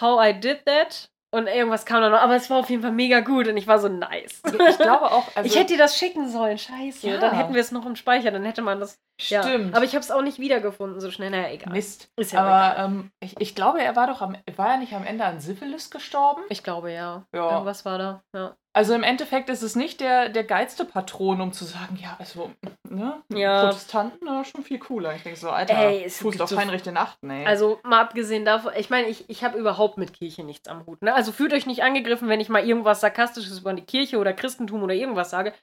how 0.00 0.18
I 0.20 0.32
did 0.32 0.64
that. 0.66 1.08
Und 1.36 1.48
irgendwas 1.48 1.84
kam 1.84 2.00
dann 2.00 2.12
noch, 2.12 2.20
aber 2.20 2.34
es 2.34 2.48
war 2.48 2.60
auf 2.60 2.70
jeden 2.70 2.80
Fall 2.80 2.92
mega 2.92 3.20
gut 3.20 3.46
und 3.46 3.58
ich 3.58 3.66
war 3.66 3.78
so 3.78 3.88
nice. 3.88 4.40
ich 4.46 4.78
glaube 4.78 5.12
auch, 5.12 5.24
also, 5.34 5.46
ich 5.46 5.54
hätte 5.54 5.74
dir 5.74 5.78
das 5.78 5.98
schicken 5.98 6.30
sollen, 6.30 6.56
scheiße. 6.56 7.06
Ja. 7.06 7.18
Dann 7.18 7.36
hätten 7.36 7.52
wir 7.52 7.60
es 7.60 7.72
noch 7.72 7.84
im 7.84 7.94
Speicher, 7.94 8.30
dann 8.30 8.46
hätte 8.46 8.62
man 8.62 8.80
das. 8.80 8.98
Ja. 9.20 9.42
stimmt. 9.42 9.74
Aber 9.74 9.84
ich 9.84 9.92
habe 9.92 10.00
es 10.00 10.10
auch 10.10 10.22
nicht 10.22 10.38
wiedergefunden, 10.38 10.98
so 10.98 11.10
schnell. 11.10 11.28
Naja, 11.28 11.50
egal. 11.50 11.74
Mist. 11.74 12.08
Ist 12.16 12.32
ja 12.32 12.40
Aber 12.42 12.78
ähm, 12.78 13.10
ich, 13.20 13.38
ich 13.38 13.54
glaube, 13.54 13.82
er 13.82 13.96
war 13.96 14.06
doch 14.06 14.22
am, 14.22 14.34
war 14.56 14.70
er 14.70 14.76
nicht 14.78 14.94
am 14.94 15.04
Ende 15.04 15.26
an 15.26 15.40
Syphilis 15.40 15.90
gestorben? 15.90 16.40
Ich 16.48 16.62
glaube 16.62 16.90
ja. 16.90 17.26
Ja. 17.34 17.50
Irgendwas 17.50 17.84
war 17.84 17.98
da. 17.98 18.22
Ja. 18.34 18.56
Also 18.76 18.92
im 18.92 19.02
Endeffekt 19.02 19.48
ist 19.48 19.62
es 19.62 19.74
nicht 19.74 20.00
der, 20.00 20.28
der 20.28 20.44
geilste 20.44 20.84
Patron, 20.84 21.40
um 21.40 21.52
zu 21.54 21.64
sagen, 21.64 21.98
ja, 22.00 22.14
also, 22.18 22.50
ne? 22.88 23.22
Ja. 23.32 23.62
Protestanten, 23.68 24.20
na, 24.22 24.44
schon 24.44 24.62
viel 24.62 24.78
cooler. 24.78 25.14
Ich 25.14 25.22
denke 25.22 25.38
so, 25.38 25.48
Alter, 25.48 25.74
Ey, 25.78 26.10
Fuß 26.10 26.38
auf 26.42 26.50
so- 26.50 26.58
Heinrich 26.58 26.82
den 26.82 26.98
Achten, 26.98 27.30
ey. 27.30 27.46
Also 27.46 27.80
mal 27.84 28.02
abgesehen 28.02 28.44
davon, 28.44 28.72
ich 28.76 28.90
meine, 28.90 29.08
ich, 29.08 29.30
ich 29.30 29.42
habe 29.44 29.56
überhaupt 29.56 29.96
mit 29.96 30.12
Kirche 30.12 30.44
nichts 30.44 30.68
am 30.68 30.84
Hut. 30.84 31.00
Ne? 31.00 31.14
Also 31.14 31.32
fühlt 31.32 31.54
euch 31.54 31.64
nicht 31.64 31.82
angegriffen, 31.84 32.28
wenn 32.28 32.38
ich 32.40 32.50
mal 32.50 32.66
irgendwas 32.66 33.00
Sarkastisches 33.00 33.60
über 33.60 33.72
die 33.72 33.80
Kirche 33.86 34.18
oder 34.18 34.34
Christentum 34.34 34.82
oder 34.82 34.92
irgendwas 34.94 35.30
sage. 35.30 35.54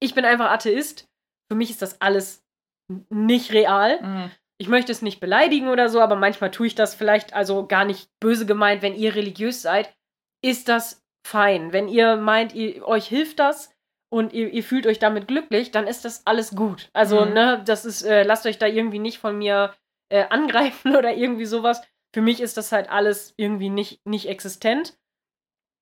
Ich 0.00 0.14
bin 0.14 0.24
einfach 0.24 0.52
Atheist. 0.52 1.08
Für 1.50 1.56
mich 1.56 1.70
ist 1.70 1.82
das 1.82 2.00
alles 2.00 2.44
nicht 3.08 3.52
real. 3.52 4.00
Mhm. 4.00 4.30
Ich 4.58 4.68
möchte 4.68 4.92
es 4.92 5.02
nicht 5.02 5.18
beleidigen 5.18 5.66
oder 5.66 5.88
so, 5.88 6.00
aber 6.00 6.14
manchmal 6.14 6.52
tue 6.52 6.68
ich 6.68 6.76
das 6.76 6.94
vielleicht 6.94 7.34
also 7.34 7.66
gar 7.66 7.84
nicht 7.84 8.08
böse 8.20 8.46
gemeint, 8.46 8.82
wenn 8.82 8.94
ihr 8.94 9.16
religiös 9.16 9.62
seid, 9.62 9.92
ist 10.44 10.68
das 10.68 11.02
fein. 11.26 11.72
Wenn 11.72 11.88
ihr 11.88 12.16
meint, 12.16 12.54
ihr, 12.54 12.86
euch 12.86 13.06
hilft 13.08 13.38
das 13.38 13.70
und 14.12 14.32
ihr, 14.32 14.48
ihr 14.52 14.62
fühlt 14.62 14.86
euch 14.86 14.98
damit 14.98 15.26
glücklich, 15.28 15.70
dann 15.72 15.86
ist 15.86 16.04
das 16.04 16.26
alles 16.26 16.54
gut. 16.54 16.88
Also, 16.92 17.24
Mhm. 17.24 17.32
ne, 17.32 17.62
das 17.66 17.84
ist, 17.84 18.02
äh, 18.02 18.22
lasst 18.22 18.46
euch 18.46 18.58
da 18.58 18.66
irgendwie 18.66 18.98
nicht 19.00 19.18
von 19.18 19.36
mir 19.36 19.74
äh, 20.08 20.24
angreifen 20.30 20.96
oder 20.96 21.12
irgendwie 21.14 21.46
sowas. 21.46 21.82
Für 22.14 22.22
mich 22.22 22.40
ist 22.40 22.56
das 22.56 22.72
halt 22.72 22.88
alles 22.88 23.34
irgendwie 23.36 23.68
nicht, 23.70 24.00
nicht 24.06 24.28
existent. 24.28 24.96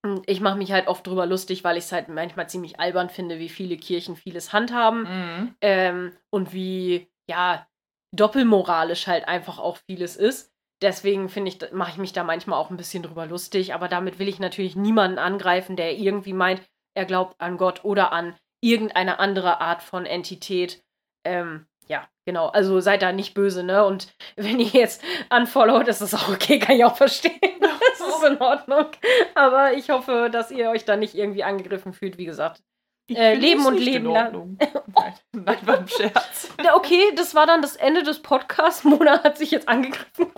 Und 0.05 0.29
Ich 0.29 0.41
mache 0.41 0.59
mich 0.59 0.73
halt 0.73 0.87
oft 0.89 1.07
drüber 1.07 1.27
lustig, 1.27 1.65
weil 1.65 1.77
ich 1.77 1.85
es 1.85 1.93
halt 1.93 2.09
manchmal 2.09 2.49
ziemlich 2.49 2.81
albern 2.81 3.09
finde, 3.11 3.39
wie 3.39 3.49
viele 3.49 3.77
Kirchen 3.77 4.17
vieles 4.17 4.53
handhaben 4.53 5.03
Mhm. 5.03 5.55
ähm, 5.61 6.13
und 6.31 6.53
wie, 6.53 7.09
ja, 7.29 7.67
doppelmoralisch 8.15 9.07
halt 9.07 9.27
einfach 9.29 9.59
auch 9.59 9.77
vieles 9.89 10.17
ist. 10.17 10.53
Deswegen 10.83 11.29
finde 11.29 11.51
ich, 11.51 11.73
mache 11.73 11.93
ich 11.93 11.99
mich 11.99 12.13
da 12.13 12.25
manchmal 12.25 12.59
auch 12.59 12.71
ein 12.71 12.77
bisschen 12.77 13.03
drüber 13.03 13.27
lustig, 13.27 13.75
aber 13.75 13.89
damit 13.89 14.19
will 14.19 14.29
ich 14.29 14.39
natürlich 14.39 14.77
niemanden 14.77 15.19
angreifen, 15.19 15.77
der 15.77 15.97
irgendwie 15.97 16.33
meint, 16.33 16.63
er 16.95 17.05
glaubt 17.05 17.41
an 17.41 17.57
Gott 17.57 17.85
oder 17.85 18.13
an 18.13 18.35
irgendeine 18.61 19.19
andere 19.19 19.61
Art 19.61 19.83
von 19.83 20.07
Entität. 20.07 20.83
Ähm, 21.25 21.67
ja, 21.87 22.09
genau. 22.25 22.49
Also 22.49 22.81
seid 22.81 23.03
da 23.03 23.13
nicht 23.13 23.35
böse, 23.35 23.63
ne? 23.63 23.85
Und 23.85 24.15
wenn 24.37 24.61
ihr 24.61 24.69
jetzt 24.69 25.03
unfollowt, 25.31 25.89
ist 25.89 26.01
das 26.01 26.15
auch 26.15 26.29
okay, 26.29 26.59
kann 26.59 26.77
ich 26.77 26.85
auch 26.85 26.97
verstehen. 26.97 27.41
das 27.61 28.01
ist 28.01 28.25
in 28.25 28.41
Ordnung. 28.41 28.87
Aber 29.35 29.75
ich 29.75 29.91
hoffe, 29.91 30.29
dass 30.33 30.51
ihr 30.51 30.71
euch 30.71 30.85
da 30.85 30.97
nicht 30.97 31.15
irgendwie 31.15 31.45
angegriffen 31.45 31.93
fühlt, 31.93 32.19
wie 32.19 32.25
gesagt. 32.25 32.63
Äh, 33.11 33.35
leben 33.35 33.67
und 33.67 33.77
leben 33.77 34.07
la- 34.07 34.25
Ordnung. 34.27 34.57
Nein, 35.33 35.59
war 35.67 35.79
ein 35.79 35.89
Scherz. 35.89 36.49
Ja, 36.63 36.75
okay, 36.77 37.13
das 37.17 37.35
war 37.35 37.47
dann 37.47 37.61
das 37.63 37.77
Ende 37.77 38.03
des 38.03 38.23
Podcasts. 38.23 38.85
Mona 38.85 39.23
hat 39.23 39.37
sich 39.39 39.51
jetzt 39.51 39.69
angegriffen. 39.69 40.33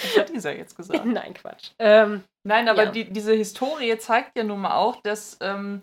Was 0.00 0.16
hat 0.18 0.28
dieser 0.28 0.54
jetzt 0.56 0.76
gesagt? 0.76 1.04
Nein, 1.04 1.34
Quatsch. 1.34 1.70
Ähm, 1.78 2.22
Nein, 2.44 2.68
aber 2.68 2.84
Ja. 2.84 2.90
die, 2.90 3.10
diese 3.10 3.32
Historie 3.34 3.96
zeigt 3.98 4.36
ja 4.36 4.44
nun 4.44 4.60
mal 4.60 4.76
auch, 4.76 5.00
dass 5.02 5.38
ähm, 5.40 5.82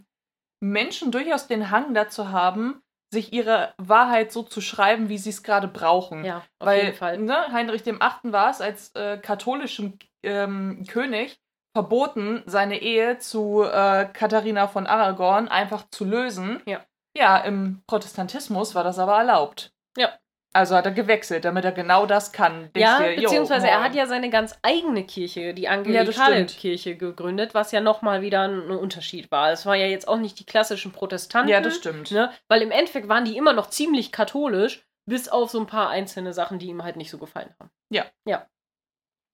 Menschen 0.61 1.11
durchaus 1.11 1.47
den 1.47 1.71
Hang 1.71 1.93
dazu 1.93 2.29
haben, 2.29 2.81
sich 3.11 3.33
ihre 3.33 3.73
Wahrheit 3.77 4.31
so 4.31 4.41
zu 4.43 4.61
schreiben, 4.61 5.09
wie 5.09 5.17
sie 5.17 5.29
es 5.31 5.43
gerade 5.43 5.67
brauchen. 5.67 6.23
ja, 6.23 6.37
auf 6.37 6.65
Weil 6.67 6.83
jeden 6.85 6.95
Fall. 6.97 7.17
Ne, 7.17 7.51
Heinrich 7.51 7.83
dem 7.83 8.01
Achten 8.01 8.31
war 8.31 8.49
es 8.49 8.61
als 8.61 8.95
äh, 8.95 9.17
katholischem 9.17 9.99
ähm, 10.23 10.85
König 10.87 11.37
verboten, 11.73 12.43
seine 12.45 12.81
Ehe 12.81 13.17
zu 13.17 13.63
äh, 13.63 14.05
Katharina 14.13 14.67
von 14.67 14.87
Aragon 14.87 15.47
einfach 15.47 15.85
zu 15.91 16.05
lösen. 16.05 16.61
Ja. 16.65 16.81
Ja, 17.15 17.37
im 17.37 17.83
Protestantismus 17.87 18.73
war 18.73 18.83
das 18.83 18.97
aber 18.99 19.17
erlaubt. 19.17 19.71
Ja. 19.97 20.09
Also 20.55 20.75
hat 20.75 20.85
er 20.85 20.91
gewechselt, 20.91 21.45
damit 21.45 21.65
er 21.65 21.71
genau 21.71 22.05
das 22.05 22.31
kann. 22.31 22.71
Denkst 22.73 22.79
Ja, 22.79 22.99
dir, 22.99 23.21
beziehungsweise 23.21 23.67
er 23.67 23.83
hat 23.83 23.95
ja 23.95 24.05
seine 24.05 24.29
ganz 24.29 24.55
eigene 24.61 25.03
Kirche, 25.03 25.55
die 25.55 25.63
Ja, 25.63 25.71
angelikale 25.71 26.35
stimmt. 26.35 26.57
Kirche, 26.59 26.95
gegründet, 26.95 27.55
was 27.55 27.71
ja 27.71 27.81
nochmal 27.81 28.21
wieder 28.21 28.41
ein 28.47 28.69
Unterschied 28.69 29.31
war. 29.31 29.51
Es 29.51 29.65
war 29.65 29.75
ja 29.75 29.87
jetzt 29.87 30.07
auch 30.07 30.17
nicht 30.17 30.39
die 30.39 30.45
klassischen 30.45 30.91
Protestanten. 30.91 31.49
Ja, 31.49 31.59
das 31.59 31.75
stimmt. 31.75 32.11
Ne? 32.11 32.31
Weil 32.49 32.61
im 32.61 32.69
Endeffekt 32.69 33.09
waren 33.09 33.25
die 33.25 33.35
immer 33.35 33.53
noch 33.53 33.69
ziemlich 33.71 34.11
katholisch, 34.11 34.85
bis 35.07 35.27
auf 35.27 35.49
so 35.49 35.59
ein 35.59 35.67
paar 35.67 35.89
einzelne 35.89 36.33
Sachen, 36.33 36.59
die 36.59 36.67
ihm 36.67 36.83
halt 36.83 36.97
nicht 36.97 37.09
so 37.09 37.17
gefallen 37.17 37.53
haben. 37.59 37.71
Ja. 37.89 38.05
Ja. 38.27 38.47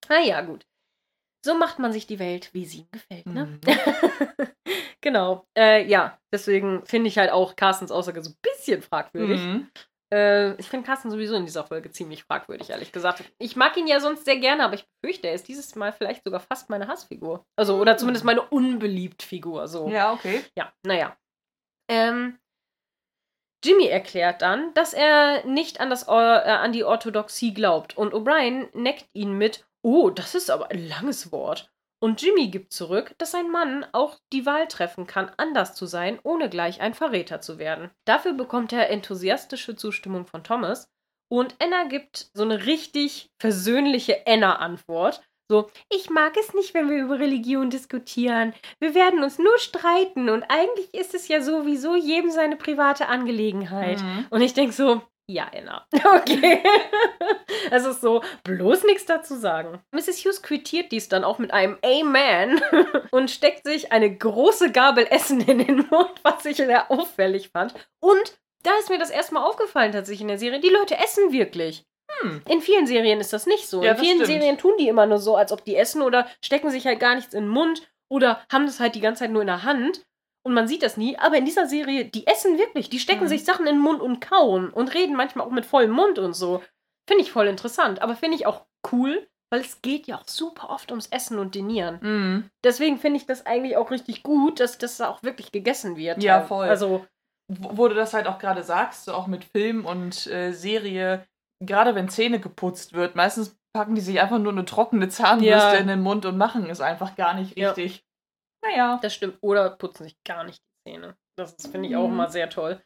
Naja, 0.07 0.39
gut. 0.41 0.65
So 1.45 1.57
macht 1.57 1.79
man 1.79 1.93
sich 1.93 2.05
die 2.05 2.19
Welt, 2.19 2.53
wie 2.53 2.65
sie 2.65 2.79
ihm 2.79 2.91
gefällt, 2.91 3.25
ne? 3.25 3.45
Mhm. 3.45 3.59
genau. 5.01 5.47
Äh, 5.57 5.85
ja, 5.87 6.19
deswegen 6.33 6.85
finde 6.85 7.07
ich 7.07 7.17
halt 7.17 7.31
auch 7.31 7.55
Carstens 7.55 7.91
Aussage 7.91 8.21
so 8.21 8.31
ein 8.31 8.37
bisschen 8.41 8.81
fragwürdig. 8.81 9.39
Mhm. 9.39 9.69
Äh, 10.13 10.55
ich 10.55 10.67
finde 10.67 10.85
Carsten 10.85 11.11
sowieso 11.11 11.35
in 11.35 11.45
dieser 11.45 11.63
Folge 11.63 11.91
ziemlich 11.91 12.23
fragwürdig, 12.23 12.71
ehrlich 12.71 12.91
gesagt. 12.91 13.23
Ich 13.37 13.55
mag 13.55 13.77
ihn 13.77 13.87
ja 13.87 13.99
sonst 13.99 14.25
sehr 14.25 14.37
gerne, 14.37 14.63
aber 14.63 14.73
ich 14.73 14.85
befürchte, 15.01 15.27
er 15.27 15.35
ist 15.35 15.47
dieses 15.47 15.75
Mal 15.75 15.93
vielleicht 15.93 16.23
sogar 16.23 16.39
fast 16.39 16.69
meine 16.69 16.87
Hassfigur. 16.87 17.45
Also, 17.55 17.77
oder 17.77 17.97
zumindest 17.97 18.25
meine 18.25 18.41
unbeliebt 18.41 19.21
Figur. 19.21 19.67
So. 19.67 19.87
Ja, 19.89 20.13
okay. 20.13 20.43
Ja, 20.55 20.73
naja. 20.83 21.15
Ähm, 21.89 22.39
Jimmy 23.63 23.87
erklärt 23.87 24.41
dann, 24.41 24.73
dass 24.73 24.93
er 24.93 25.45
nicht 25.45 25.79
an, 25.79 25.89
das, 25.89 26.07
äh, 26.07 26.11
an 26.11 26.71
die 26.71 26.85
Orthodoxie 26.85 27.53
glaubt 27.53 27.97
und 27.97 28.13
O'Brien 28.13 28.69
neckt 28.73 29.09
ihn 29.13 29.33
mit, 29.33 29.67
oh, 29.81 30.09
das 30.09 30.35
ist 30.35 30.49
aber 30.49 30.71
ein 30.71 30.87
langes 30.87 31.31
Wort. 31.31 31.71
Und 32.01 32.21
Jimmy 32.21 32.47
gibt 32.47 32.71
zurück, 32.71 33.13
dass 33.17 33.35
ein 33.35 33.51
Mann 33.51 33.85
auch 33.91 34.17
die 34.31 34.45
Wahl 34.45 34.67
treffen 34.67 35.05
kann, 35.05 35.31
anders 35.37 35.75
zu 35.75 35.85
sein, 35.85 36.17
ohne 36.23 36.49
gleich 36.49 36.79
ein 36.79 36.93
Verräter 36.93 37.41
zu 37.41 37.57
werden. 37.57 37.89
Dafür 38.05 38.33
bekommt 38.33 38.71
er 38.71 38.89
enthusiastische 38.89 39.75
Zustimmung 39.75 40.25
von 40.25 40.43
Thomas 40.43 40.87
und 41.29 41.55
Anna 41.61 41.83
gibt 41.83 42.31
so 42.33 42.43
eine 42.43 42.65
richtig 42.65 43.29
versöhnliche 43.39 44.25
Anna-Antwort. 44.25 45.21
So, 45.51 45.69
ich 45.89 46.09
mag 46.09 46.37
es 46.37 46.53
nicht, 46.53 46.73
wenn 46.73 46.89
wir 46.89 47.03
über 47.03 47.19
Religion 47.19 47.69
diskutieren. 47.69 48.53
Wir 48.79 48.93
werden 48.93 49.23
uns 49.23 49.39
nur 49.39 49.57
streiten 49.57 50.29
und 50.29 50.43
eigentlich 50.43 50.93
ist 50.93 51.15
es 51.15 51.27
ja 51.27 51.41
sowieso 51.41 51.95
jedem 51.95 52.29
seine 52.29 52.55
private 52.55 53.07
Angelegenheit. 53.07 54.01
Mhm. 54.01 54.27
Und 54.29 54.41
ich 54.41 54.53
denke 54.53 54.73
so, 54.73 55.01
ja, 55.29 55.49
Anna. 55.55 55.85
Okay. 56.15 56.63
Es 57.71 57.85
ist 57.85 58.01
so, 58.01 58.23
bloß 58.43 58.83
nichts 58.85 59.05
dazu 59.05 59.35
sagen. 59.35 59.79
Mrs. 59.91 60.23
Hughes 60.23 60.41
quittiert 60.41 60.91
dies 60.91 61.07
dann 61.07 61.23
auch 61.23 61.37
mit 61.37 61.51
einem 61.51 61.77
Amen 61.83 62.61
und 63.11 63.29
steckt 63.29 63.65
sich 63.65 63.91
eine 63.91 64.15
große 64.15 64.71
Gabel 64.71 65.05
Essen 65.09 65.41
in 65.41 65.59
den 65.59 65.87
Mund, 65.89 66.11
was 66.23 66.45
ich 66.45 66.57
sehr 66.57 66.89
auffällig 66.89 67.49
fand. 67.49 67.73
Und 67.99 68.39
da 68.63 68.71
ist 68.79 68.89
mir 68.89 68.97
das 68.97 69.09
erstmal 69.09 69.43
aufgefallen 69.43 69.91
tatsächlich 69.91 70.21
in 70.21 70.29
der 70.29 70.39
Serie, 70.39 70.59
die 70.59 70.69
Leute 70.69 70.97
essen 70.97 71.31
wirklich. 71.31 71.85
Hm. 72.21 72.41
In 72.47 72.61
vielen 72.61 72.87
Serien 72.87 73.19
ist 73.19 73.33
das 73.33 73.45
nicht 73.45 73.67
so. 73.67 73.83
Ja, 73.83 73.91
in 73.91 73.97
vielen 73.97 74.17
stimmt. 74.17 74.27
Serien 74.27 74.57
tun 74.57 74.73
die 74.79 74.87
immer 74.87 75.05
nur 75.05 75.19
so, 75.19 75.35
als 75.35 75.51
ob 75.51 75.63
die 75.63 75.75
essen 75.75 76.01
oder 76.01 76.27
stecken 76.41 76.71
sich 76.71 76.87
halt 76.87 76.99
gar 76.99 77.15
nichts 77.15 77.33
in 77.33 77.45
den 77.45 77.49
Mund 77.49 77.87
oder 78.09 78.41
haben 78.51 78.65
das 78.65 78.79
halt 78.79 78.95
die 78.95 79.01
ganze 79.01 79.19
Zeit 79.23 79.31
nur 79.31 79.41
in 79.41 79.47
der 79.47 79.63
Hand 79.63 80.05
und 80.43 80.53
man 80.53 80.67
sieht 80.67 80.83
das 80.83 80.97
nie. 80.97 81.17
Aber 81.17 81.37
in 81.37 81.45
dieser 81.45 81.67
Serie, 81.67 82.05
die 82.05 82.25
essen 82.27 82.57
wirklich. 82.57 82.89
Die 82.89 82.99
stecken 82.99 83.23
Mhm. 83.25 83.27
sich 83.29 83.43
Sachen 83.45 83.67
in 83.67 83.75
den 83.75 83.81
Mund 83.81 84.01
und 84.01 84.19
kauen 84.21 84.69
und 84.69 84.93
reden 84.93 85.15
manchmal 85.15 85.45
auch 85.45 85.51
mit 85.51 85.65
vollem 85.65 85.91
Mund 85.91 86.19
und 86.19 86.33
so. 86.33 86.61
Finde 87.07 87.23
ich 87.23 87.31
voll 87.31 87.47
interessant, 87.47 88.01
aber 88.01 88.15
finde 88.15 88.35
ich 88.37 88.45
auch 88.45 88.65
cool, 88.91 89.27
weil 89.51 89.61
es 89.61 89.81
geht 89.81 90.05
ja 90.07 90.17
auch 90.17 90.27
super 90.27 90.69
oft 90.69 90.91
ums 90.91 91.07
Essen 91.07 91.39
und 91.39 91.55
Dinieren. 91.55 91.99
Mhm. 92.01 92.49
Deswegen 92.63 92.99
finde 92.99 93.17
ich 93.17 93.25
das 93.25 93.45
eigentlich 93.45 93.77
auch 93.77 93.89
richtig 93.91 94.21
gut, 94.23 94.59
dass 94.59 94.77
das 94.77 95.01
auch 95.01 95.23
wirklich 95.23 95.51
gegessen 95.51 95.97
wird. 95.97 96.21
Ja, 96.23 96.41
voll. 96.41 96.67
Also, 96.67 97.05
Wo 97.51 97.87
du 97.87 97.95
das 97.95 98.13
halt 98.13 98.27
auch 98.27 98.37
gerade 98.37 98.61
sagst, 98.61 99.05
so 99.05 99.13
auch 99.13 99.25
mit 99.25 99.43
Film 99.43 99.85
und 99.87 100.27
äh, 100.27 100.51
Serie, 100.51 101.25
gerade 101.65 101.95
wenn 101.95 102.07
Zähne 102.07 102.39
geputzt 102.39 102.93
wird, 102.93 103.15
meistens 103.15 103.57
packen 103.73 103.95
die 103.95 104.01
sich 104.01 104.19
einfach 104.21 104.37
nur 104.37 104.51
eine 104.51 104.65
trockene 104.65 105.09
Zahnbürste 105.09 105.49
Ja. 105.57 105.73
in 105.73 105.87
den 105.87 106.01
Mund 106.01 106.25
und 106.27 106.37
machen 106.37 106.69
es 106.69 106.79
einfach 106.79 107.15
gar 107.15 107.33
nicht 107.33 107.57
Ja. 107.57 107.73
Naja. 108.63 108.99
Das 109.01 109.13
stimmt. 109.13 109.37
Oder 109.41 109.69
putzen 109.71 110.03
sich 110.03 110.15
gar 110.23 110.43
nicht 110.43 110.61
die 110.61 110.91
Zähne. 110.91 111.15
Das 111.37 111.55
finde 111.71 111.89
ich 111.89 111.95
auch 111.95 112.07
Mhm. 112.07 112.13
immer 112.13 112.29
sehr 112.29 112.49
toll. 112.49 112.81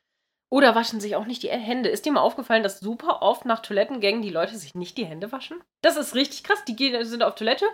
Oder 0.51 0.75
waschen 0.75 0.99
sich 1.01 1.15
auch 1.15 1.25
nicht 1.25 1.41
die 1.41 1.49
Hände. 1.49 1.89
Ist 1.89 2.05
dir 2.05 2.11
mal 2.11 2.21
aufgefallen, 2.21 2.61
dass 2.61 2.79
super 2.79 3.23
oft 3.23 3.45
nach 3.45 3.61
Toilettengängen 3.61 4.21
die 4.21 4.29
Leute 4.29 4.55
sich 4.55 4.75
nicht 4.75 4.97
die 4.97 5.05
Hände 5.05 5.31
waschen? 5.31 5.63
Das 5.81 5.97
ist 5.97 6.13
richtig 6.13 6.43
krass. 6.43 6.63
Die 6.65 6.75
gehen, 6.75 7.03
sind 7.05 7.23
auf 7.23 7.33
Toilette, 7.35 7.65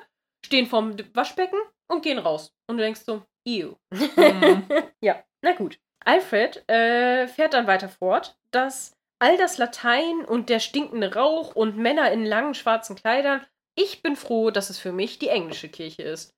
stehen 0.45 0.65
vorm 0.65 0.95
Waschbecken 1.13 1.59
und 1.91 2.03
gehen 2.03 2.19
raus. 2.19 2.53
Und 2.67 2.77
du 2.77 2.83
denkst 2.83 3.01
so, 3.05 3.23
ew. 3.45 3.75
Mhm. 4.15 4.65
ja, 5.01 5.21
na 5.41 5.53
gut. 5.55 5.77
Alfred 6.05 6.63
äh, 6.69 7.27
fährt 7.27 7.53
dann 7.53 7.67
weiter 7.67 7.89
fort, 7.89 8.37
dass 8.51 8.93
all 9.21 9.37
das 9.37 9.57
Latein 9.57 10.23
und 10.23 10.47
der 10.47 10.59
stinkende 10.59 11.13
Rauch 11.13 11.53
und 11.55 11.75
Männer 11.75 12.09
in 12.13 12.25
langen 12.25 12.53
schwarzen 12.53 12.95
Kleidern. 12.95 13.45
Ich 13.75 14.01
bin 14.01 14.15
froh, 14.15 14.51
dass 14.51 14.69
es 14.69 14.79
für 14.79 14.93
mich 14.93 15.19
die 15.19 15.27
englische 15.27 15.67
Kirche 15.67 16.03
ist. 16.03 16.33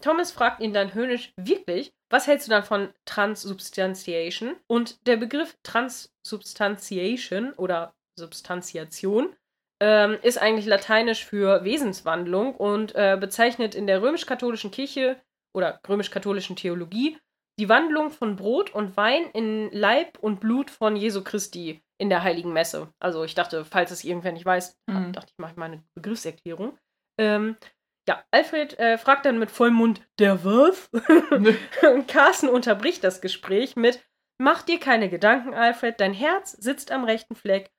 Thomas 0.00 0.32
fragt 0.32 0.60
ihn 0.60 0.72
dann 0.72 0.94
höhnisch, 0.94 1.32
wirklich? 1.36 1.92
Was 2.08 2.26
hältst 2.26 2.46
du 2.46 2.50
dann 2.50 2.64
von 2.64 2.92
Transsubstantiation? 3.04 4.56
Und 4.66 5.06
der 5.06 5.16
Begriff 5.16 5.56
Transsubstantiation 5.62 7.52
oder 7.52 7.94
Substantiation 8.18 9.34
ähm, 9.80 10.18
ist 10.22 10.38
eigentlich 10.38 10.66
lateinisch 10.66 11.24
für 11.24 11.64
Wesenswandlung 11.64 12.54
und 12.54 12.94
äh, 12.94 13.16
bezeichnet 13.18 13.74
in 13.74 13.86
der 13.86 14.02
römisch-katholischen 14.02 14.70
Kirche 14.70 15.20
oder 15.54 15.80
römisch-katholischen 15.88 16.56
Theologie 16.56 17.18
die 17.58 17.68
Wandlung 17.68 18.10
von 18.10 18.36
Brot 18.36 18.74
und 18.74 18.96
Wein 18.96 19.24
in 19.34 19.70
Leib 19.70 20.18
und 20.18 20.40
Blut 20.40 20.70
von 20.70 20.96
Jesu 20.96 21.22
Christi 21.22 21.82
in 21.98 22.08
der 22.08 22.22
Heiligen 22.22 22.54
Messe. 22.54 22.92
Also 22.98 23.22
ich 23.22 23.34
dachte, 23.34 23.66
falls 23.66 23.90
es 23.90 24.02
irgendwer 24.02 24.32
nicht 24.32 24.46
weiß, 24.46 24.78
mhm. 24.86 25.12
dachte 25.12 25.30
ich, 25.32 25.38
mache 25.38 25.52
ich 25.52 25.56
mal 25.58 25.66
eine 25.66 25.84
Begriffserklärung. 25.94 26.78
Ähm, 27.18 27.56
ja, 28.10 28.24
Alfred 28.32 28.76
äh, 28.80 28.98
fragt 28.98 29.24
dann 29.24 29.38
mit 29.38 29.52
vollem 29.52 29.74
Mund, 29.74 30.00
der 30.18 30.44
was? 30.44 30.90
und 31.94 32.08
Carsten 32.08 32.48
unterbricht 32.48 33.04
das 33.04 33.20
Gespräch 33.20 33.76
mit, 33.76 34.04
mach 34.36 34.62
dir 34.62 34.80
keine 34.80 35.08
Gedanken, 35.08 35.54
Alfred, 35.54 36.00
dein 36.00 36.12
Herz 36.12 36.50
sitzt 36.50 36.90
am 36.90 37.04
rechten 37.04 37.36
Fleck 37.36 37.70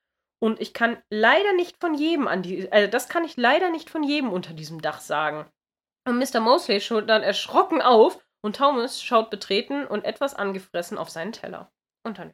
und 0.42 0.62
ich 0.62 0.74
kann 0.74 1.04
leider 1.10 1.52
nicht 1.52 1.82
von 1.82 1.94
jedem 1.94 2.30
an 2.30 2.44
die, 2.44 2.72
also 2.72 2.90
das 2.90 3.10
kann 3.10 3.26
ich 3.26 3.36
leider 3.36 3.72
nicht 3.72 3.90
von 3.90 4.04
jedem 4.04 4.32
unter 4.32 4.54
diesem 4.54 4.82
Dach 4.82 5.02
sagen. 5.02 5.52
Und 6.08 6.18
Mr. 6.18 6.40
Mosley 6.40 6.80
schaut 6.80 7.10
dann 7.10 7.24
erschrocken 7.24 7.82
auf 7.82 8.26
und 8.42 8.56
Thomas 8.56 9.04
schaut 9.04 9.32
betreten 9.32 9.86
und 9.86 10.06
etwas 10.06 10.34
angefressen 10.34 10.98
auf 10.98 11.10
seinen 11.10 11.34
Teller. 11.34 11.74
Und 12.06 12.20
dann 12.20 12.34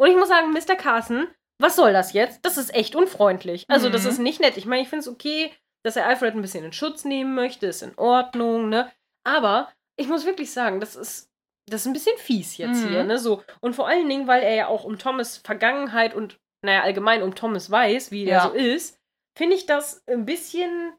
Und 0.00 0.10
ich 0.10 0.16
muss 0.16 0.28
sagen, 0.28 0.50
Mr. 0.50 0.74
Carson, 0.74 1.28
was 1.60 1.76
soll 1.76 1.92
das 1.92 2.12
jetzt? 2.12 2.44
Das 2.44 2.58
ist 2.58 2.74
echt 2.74 2.96
unfreundlich. 2.96 3.66
Also, 3.68 3.88
mhm. 3.88 3.92
das 3.92 4.04
ist 4.04 4.18
nicht 4.18 4.40
nett. 4.40 4.56
Ich 4.56 4.66
meine, 4.66 4.82
ich 4.82 4.88
finde 4.88 5.00
es 5.00 5.08
okay, 5.08 5.54
dass 5.88 5.96
er 5.96 6.06
Alfred 6.06 6.34
ein 6.34 6.42
bisschen 6.42 6.64
in 6.64 6.72
Schutz 6.74 7.06
nehmen 7.06 7.34
möchte, 7.34 7.66
ist 7.66 7.82
in 7.82 7.96
Ordnung, 7.96 8.68
ne? 8.68 8.92
Aber 9.24 9.72
ich 9.96 10.06
muss 10.06 10.26
wirklich 10.26 10.52
sagen, 10.52 10.80
das 10.80 10.96
ist, 10.96 11.32
das 11.66 11.80
ist 11.80 11.86
ein 11.86 11.94
bisschen 11.94 12.18
fies 12.18 12.58
jetzt 12.58 12.84
mhm. 12.84 12.88
hier, 12.90 13.04
ne? 13.04 13.18
So. 13.18 13.42
Und 13.60 13.74
vor 13.74 13.88
allen 13.88 14.06
Dingen, 14.06 14.26
weil 14.26 14.42
er 14.42 14.54
ja 14.54 14.66
auch 14.66 14.84
um 14.84 14.98
Thomas 14.98 15.38
Vergangenheit 15.38 16.14
und, 16.14 16.38
naja, 16.62 16.82
allgemein 16.82 17.22
um 17.22 17.34
Thomas 17.34 17.70
weiß, 17.70 18.10
wie 18.10 18.26
ja. 18.26 18.36
er 18.36 18.42
so 18.42 18.50
ist, 18.50 19.00
finde 19.34 19.56
ich 19.56 19.64
das 19.64 20.06
ein 20.06 20.26
bisschen 20.26 20.92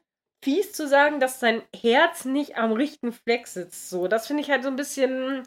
fies 0.44 0.72
zu 0.72 0.88
sagen, 0.88 1.20
dass 1.20 1.38
sein 1.38 1.62
Herz 1.72 2.24
nicht 2.24 2.56
am 2.56 2.72
richtigen 2.72 3.12
Fleck 3.12 3.46
sitzt. 3.46 3.90
So, 3.90 4.08
das 4.08 4.26
finde 4.26 4.42
ich 4.42 4.50
halt 4.50 4.64
so 4.64 4.70
ein 4.70 4.76
bisschen, 4.76 5.46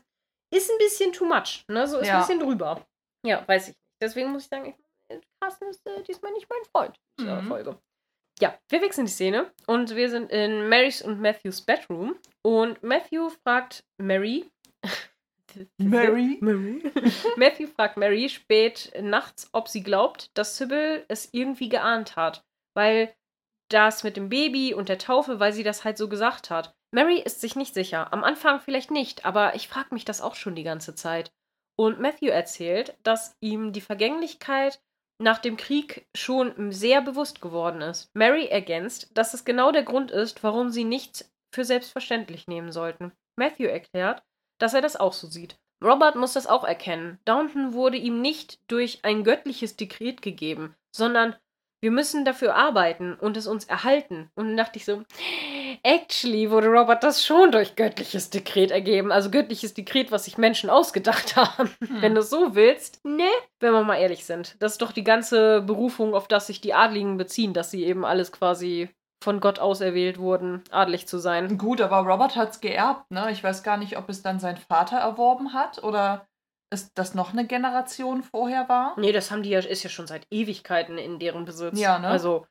ist 0.56 0.72
ein 0.72 0.78
bisschen 0.78 1.12
too 1.12 1.26
much, 1.26 1.66
ne? 1.68 1.86
So 1.86 2.00
ist 2.00 2.08
ja. 2.08 2.14
ein 2.14 2.20
bisschen 2.22 2.40
drüber. 2.40 2.88
Ja, 3.26 3.46
weiß 3.46 3.64
ich 3.64 3.76
nicht. 3.76 3.80
Deswegen 4.02 4.32
muss 4.32 4.44
ich 4.44 4.50
sagen, 4.50 4.74
ich, 5.10 5.22
Carsten 5.42 5.68
ist 5.68 5.86
äh, 5.86 6.02
diesmal 6.04 6.32
nicht 6.32 6.50
mein 6.50 6.64
Freund 6.72 6.98
in 7.20 7.26
dieser 7.26 7.42
mhm. 7.42 7.48
Folge. 7.48 7.78
Ja, 8.40 8.58
wir 8.70 8.82
wechseln 8.82 9.06
die 9.06 9.12
Szene 9.12 9.52
und 9.68 9.96
wir 9.96 10.10
sind 10.10 10.32
in 10.32 10.68
Marys 10.68 11.02
und 11.02 11.20
Matthews 11.20 11.62
Bedroom 11.62 12.16
und 12.42 12.82
Matthew 12.82 13.30
fragt 13.44 13.84
Mary. 13.98 14.50
Mary? 15.78 16.38
Mary. 16.42 16.82
Matthew 17.38 17.68
fragt 17.68 17.98
Mary 17.98 18.28
spät 18.30 18.92
nachts, 19.00 19.50
ob 19.54 19.68
sie 19.68 19.84
glaubt, 19.84 20.32
dass 20.34 20.58
Sybil 20.58 21.06
es 21.08 21.30
irgendwie 21.32 21.70
geahnt 21.70 22.16
hat, 22.16 22.44
weil 22.76 23.14
das 23.70 24.04
mit 24.04 24.18
dem 24.18 24.30
Baby 24.30 24.74
und 24.74 24.90
der 24.90 24.98
Taufe, 24.98 25.40
weil 25.40 25.54
sie 25.54 25.64
das 25.64 25.84
halt 25.84 25.98
so 25.98 26.10
gesagt 26.10 26.50
hat. 26.50 26.76
Mary 26.92 27.20
ist 27.20 27.42
sich 27.42 27.56
nicht 27.56 27.74
sicher. 27.74 28.14
Am 28.14 28.24
Anfang 28.24 28.60
vielleicht 28.60 28.92
nicht, 28.92 29.26
aber 29.26 29.56
ich 29.56 29.68
frage 29.68 29.94
mich 29.94 30.06
das 30.06 30.22
auch 30.22 30.36
schon 30.36 30.56
die 30.56 30.64
ganze 30.64 30.96
Zeit. 30.96 31.32
Und 31.76 32.00
Matthew 32.00 32.28
erzählt, 32.28 32.96
dass 33.02 33.36
ihm 33.42 33.74
die 33.74 33.82
Vergänglichkeit 33.82 34.80
nach 35.24 35.40
dem 35.40 35.58
Krieg 35.58 36.06
schon 36.16 36.72
sehr 36.72 37.02
bewusst 37.02 37.42
geworden 37.42 37.82
ist. 37.82 38.10
Mary 38.14 38.48
ergänzt, 38.48 39.10
dass 39.18 39.34
es 39.34 39.46
genau 39.46 39.72
der 39.72 39.84
Grund 39.84 40.12
ist, 40.12 40.44
warum 40.44 40.70
sie 40.70 40.84
nichts 40.84 41.34
für 41.54 41.64
selbstverständlich 41.64 42.48
nehmen 42.48 42.72
sollten. 42.72 43.14
Matthew 43.38 43.68
erklärt, 43.68 44.22
dass 44.60 44.74
er 44.74 44.82
das 44.82 44.96
auch 44.96 45.14
so 45.14 45.28
sieht. 45.28 45.56
Robert 45.84 46.16
muss 46.16 46.34
das 46.34 46.48
auch 46.48 46.64
erkennen. 46.64 47.20
Downton 47.26 47.74
wurde 47.74 47.98
ihm 47.98 48.22
nicht 48.22 48.60
durch 48.70 49.00
ein 49.04 49.24
göttliches 49.24 49.76
Dekret 49.76 50.22
gegeben, 50.22 50.76
sondern 50.92 51.36
wir 51.82 51.92
müssen 51.92 52.26
dafür 52.26 52.56
arbeiten 52.56 53.14
und 53.16 53.36
es 53.36 53.48
uns 53.48 53.66
erhalten. 53.66 54.30
Und 54.36 54.48
dann 54.48 54.58
dachte 54.58 54.78
ich 54.78 54.86
so, 54.86 55.04
actually 55.84 56.50
wurde 56.50 56.68
Robert 56.68 57.04
das 57.04 57.26
schon 57.26 57.52
durch 57.52 57.76
göttliches 57.76 58.30
Dekret 58.30 58.72
ergeben. 58.72 59.12
Also 59.12 59.30
göttliches 59.30 59.74
Dekret, 59.74 60.12
was 60.12 60.26
sich 60.26 60.38
Menschen 60.38 60.70
ausgedacht 60.70 61.36
haben. 61.36 61.70
Hm. 61.86 62.02
Wenn 62.02 62.16
du 62.16 62.22
es 62.22 62.30
so 62.30 62.56
willst, 62.56 63.04
ne, 63.06 63.30
wenn 63.60 63.74
wir 63.74 63.84
mal 63.84 63.98
ehrlich 63.98 64.26
sind. 64.26 64.56
Das 64.60 64.74
ist 64.74 64.82
doch 64.82 64.92
die 64.92 65.04
ganze 65.04 65.62
Berufung, 65.62 66.16
auf 66.16 66.28
das 66.28 66.48
sich 66.48 66.62
die 66.62 66.74
Adligen 66.74 67.18
beziehen, 67.18 67.54
dass 67.54 67.72
sie 67.72 67.84
eben 67.84 68.06
alles 68.06 68.32
quasi 68.32 68.90
von 69.24 69.40
Gott 69.40 69.60
auserwählt 69.60 70.20
wurden, 70.20 70.64
adlig 70.70 71.08
zu 71.08 71.18
sein. 71.18 71.58
Gut, 71.58 71.80
aber 71.80 72.00
Robert 72.00 72.36
hat 72.36 72.52
es 72.52 72.60
geerbt, 72.60 73.10
ne? 73.10 73.32
Ich 73.32 73.42
weiß 73.42 73.64
gar 73.64 73.78
nicht, 73.78 73.98
ob 73.98 74.10
es 74.10 74.22
dann 74.22 74.40
sein 74.40 74.58
Vater 74.58 74.98
erworben 74.98 75.54
hat 75.54 75.82
oder 75.82 76.28
ist 76.74 76.92
das 76.96 77.14
noch 77.14 77.32
eine 77.32 77.46
Generation 77.46 78.24
vorher 78.24 78.68
war? 78.68 79.00
Nee, 79.00 79.12
das 79.12 79.32
haben 79.32 79.44
die 79.44 79.52
ja, 79.52 79.60
ist 79.60 79.84
ja 79.84 79.90
schon 79.90 80.08
seit 80.08 80.28
Ewigkeiten 80.32 80.98
in 80.98 81.20
deren 81.20 81.46
Besitz. 81.46 81.80
Ja, 81.80 82.00
ne? 82.00 82.08
Also, 82.08 82.46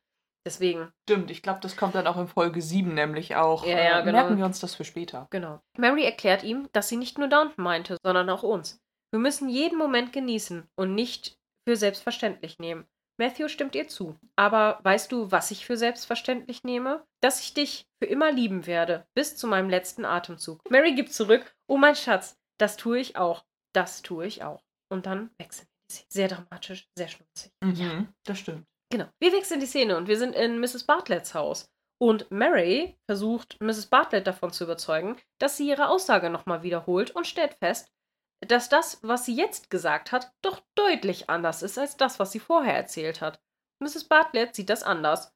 deswegen. 0.46 0.92
Stimmt, 1.08 1.30
ich 1.30 1.42
glaube, 1.42 1.60
das 1.60 1.76
kommt 1.76 1.94
dann 1.94 2.06
auch 2.06 2.16
in 2.16 2.28
Folge 2.28 2.60
7 2.62 2.94
nämlich 2.94 3.36
auch. 3.36 3.66
Ja, 3.66 3.78
ja, 3.78 4.00
äh, 4.00 4.04
genau. 4.04 4.18
Merken 4.18 4.38
wir 4.38 4.44
uns 4.44 4.60
das 4.60 4.74
für 4.74 4.84
später. 4.84 5.26
Genau. 5.30 5.60
Mary 5.78 6.04
erklärt 6.04 6.42
ihm, 6.42 6.68
dass 6.72 6.88
sie 6.88 6.96
nicht 6.96 7.18
nur 7.18 7.28
Downton 7.28 7.62
meinte, 7.62 7.96
sondern 8.02 8.30
auch 8.30 8.42
uns. 8.42 8.80
Wir 9.12 9.20
müssen 9.20 9.48
jeden 9.48 9.78
Moment 9.78 10.12
genießen 10.12 10.68
und 10.76 10.94
nicht 10.94 11.36
für 11.66 11.76
selbstverständlich 11.76 12.58
nehmen. 12.58 12.86
Matthew 13.18 13.48
stimmt 13.48 13.74
ihr 13.74 13.88
zu. 13.88 14.16
Aber 14.36 14.80
weißt 14.82 15.12
du, 15.12 15.30
was 15.30 15.50
ich 15.50 15.66
für 15.66 15.76
selbstverständlich 15.76 16.64
nehme? 16.64 17.04
Dass 17.20 17.40
ich 17.40 17.54
dich 17.54 17.86
für 18.02 18.08
immer 18.08 18.32
lieben 18.32 18.66
werde, 18.66 19.06
bis 19.14 19.36
zu 19.36 19.46
meinem 19.46 19.68
letzten 19.68 20.04
Atemzug. 20.04 20.68
Mary 20.70 20.94
gibt 20.94 21.12
zurück, 21.12 21.54
oh 21.68 21.76
mein 21.76 21.94
Schatz, 21.94 22.36
das 22.58 22.76
tue 22.76 22.98
ich 22.98 23.16
auch. 23.16 23.44
Das 23.74 24.02
tue 24.02 24.26
ich 24.26 24.42
auch. 24.42 24.62
Und 24.88 25.06
dann 25.06 25.30
wechseln 25.38 25.68
Szene. 25.92 26.06
Sehr 26.08 26.28
dramatisch, 26.28 26.88
sehr 26.96 27.08
schmutzig. 27.08 27.52
Mhm, 27.62 27.74
ja, 27.74 28.06
das 28.24 28.38
stimmt. 28.38 28.66
Genau. 28.92 29.08
Wir 29.20 29.32
wechseln 29.32 29.58
die 29.58 29.66
Szene 29.66 29.96
und 29.96 30.06
wir 30.06 30.18
sind 30.18 30.36
in 30.36 30.60
Mrs. 30.60 30.84
Bartletts 30.84 31.32
Haus. 31.32 31.72
Und 31.98 32.30
Mary 32.30 32.98
versucht, 33.06 33.56
Mrs. 33.58 33.86
Bartlett 33.86 34.26
davon 34.26 34.52
zu 34.52 34.64
überzeugen, 34.64 35.16
dass 35.38 35.56
sie 35.56 35.66
ihre 35.66 35.88
Aussage 35.88 36.28
nochmal 36.28 36.62
wiederholt 36.62 37.10
und 37.12 37.26
stellt 37.26 37.54
fest, 37.54 37.90
dass 38.46 38.68
das, 38.68 38.98
was 39.02 39.24
sie 39.24 39.34
jetzt 39.34 39.70
gesagt 39.70 40.12
hat, 40.12 40.30
doch 40.42 40.60
deutlich 40.74 41.30
anders 41.30 41.62
ist 41.62 41.78
als 41.78 41.96
das, 41.96 42.18
was 42.18 42.32
sie 42.32 42.38
vorher 42.38 42.74
erzählt 42.74 43.22
hat. 43.22 43.40
Mrs. 43.80 44.04
Bartlett 44.08 44.54
sieht 44.54 44.68
das 44.68 44.82
anders. 44.82 45.32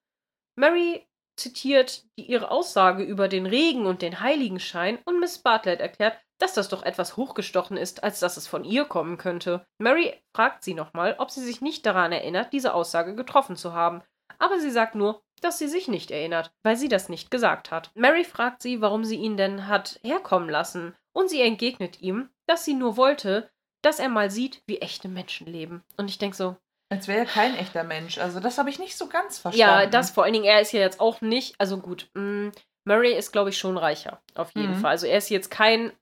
Mary 0.59 1.09
zitiert 1.38 2.04
ihre 2.14 2.50
Aussage 2.50 3.04
über 3.04 3.26
den 3.26 3.46
Regen 3.46 3.86
und 3.86 4.02
den 4.02 4.20
Heiligenschein 4.20 4.98
und 5.07 5.18
Miss 5.18 5.38
Bartlett 5.38 5.80
erklärt, 5.80 6.18
dass 6.39 6.55
das 6.55 6.68
doch 6.68 6.82
etwas 6.82 7.16
hochgestochen 7.16 7.76
ist, 7.76 8.05
als 8.05 8.20
dass 8.20 8.37
es 8.37 8.47
von 8.47 8.64
ihr 8.64 8.84
kommen 8.84 9.16
könnte. 9.16 9.64
Mary 9.78 10.20
fragt 10.34 10.64
sie 10.64 10.74
nochmal, 10.74 11.16
ob 11.18 11.30
sie 11.30 11.43
sich 11.43 11.61
nicht 11.61 11.87
daran 11.87 12.12
erinnert, 12.12 12.53
diese 12.53 12.74
Aussage 12.74 13.14
getroffen 13.14 13.57
zu 13.57 13.72
haben. 13.72 14.03
Aber 14.39 14.59
sie 14.61 14.70
sagt 14.70 14.95
nur, 14.95 15.22
dass 15.41 15.59
sie 15.59 15.68
sich 15.68 15.89
nicht 15.89 16.11
erinnert, 16.11 16.51
weil 16.62 16.76
sie 16.76 16.89
das 16.89 17.09
nicht 17.09 17.30
gesagt 17.30 17.70
hat. 17.70 17.91
Mary 17.95 18.24
fragt 18.24 18.62
sie, 18.62 18.80
warum 18.80 19.05
sie 19.05 19.16
ihn 19.16 19.37
denn 19.37 19.68
hat 19.68 20.01
herkommen 20.03 20.49
lassen, 20.49 20.95
und 21.16 21.30
sie 21.30 21.41
entgegnet 21.41 22.03
ihm, 22.03 22.28
dass 22.47 22.66
sie 22.66 22.74
nur 22.74 22.99
wollte, 22.99 23.51
dass 23.82 23.99
er 23.99 24.11
mal 24.11 24.30
sieht, 24.30 24.62
wie 24.66 24.82
echte 24.82 25.09
Menschen 25.09 25.47
leben. 25.47 25.82
Und 25.97 26.11
ich 26.11 26.18
denke 26.18 26.37
so, 26.37 26.57
als 26.91 27.09
wäre 27.09 27.20
er 27.20 27.26
kein 27.26 27.57
echter 27.57 27.84
Mensch. 27.84 28.18
Also 28.18 28.39
das 28.39 28.59
habe 28.59 28.70
ich 28.70 28.78
nicht 28.78 28.97
so 28.97 29.09
ganz 29.09 29.39
verstanden. 29.39 29.82
Ja, 29.82 29.87
das 29.87 30.11
vor 30.11 30.24
allen 30.24 30.34
Dingen, 30.34 30.45
er 30.45 30.61
ist 30.61 30.72
ja 30.72 30.80
jetzt 30.80 31.01
auch 31.01 31.20
nicht, 31.20 31.55
also 31.59 31.78
gut, 31.78 32.11
mh, 32.14 32.22
mm, 32.22 32.53
Murray 32.84 33.14
ist, 33.14 33.32
glaube 33.32 33.51
ich, 33.51 33.59
schon 33.59 33.76
reicher, 33.78 34.20
auf 34.34 34.55
jeden 34.55 34.76
mhm. 34.76 34.80
Fall. 34.80 34.91
Also 34.91 35.07
er 35.07 35.18
ist 35.18 35.28
jetzt 35.28 35.51
kein 35.51 35.93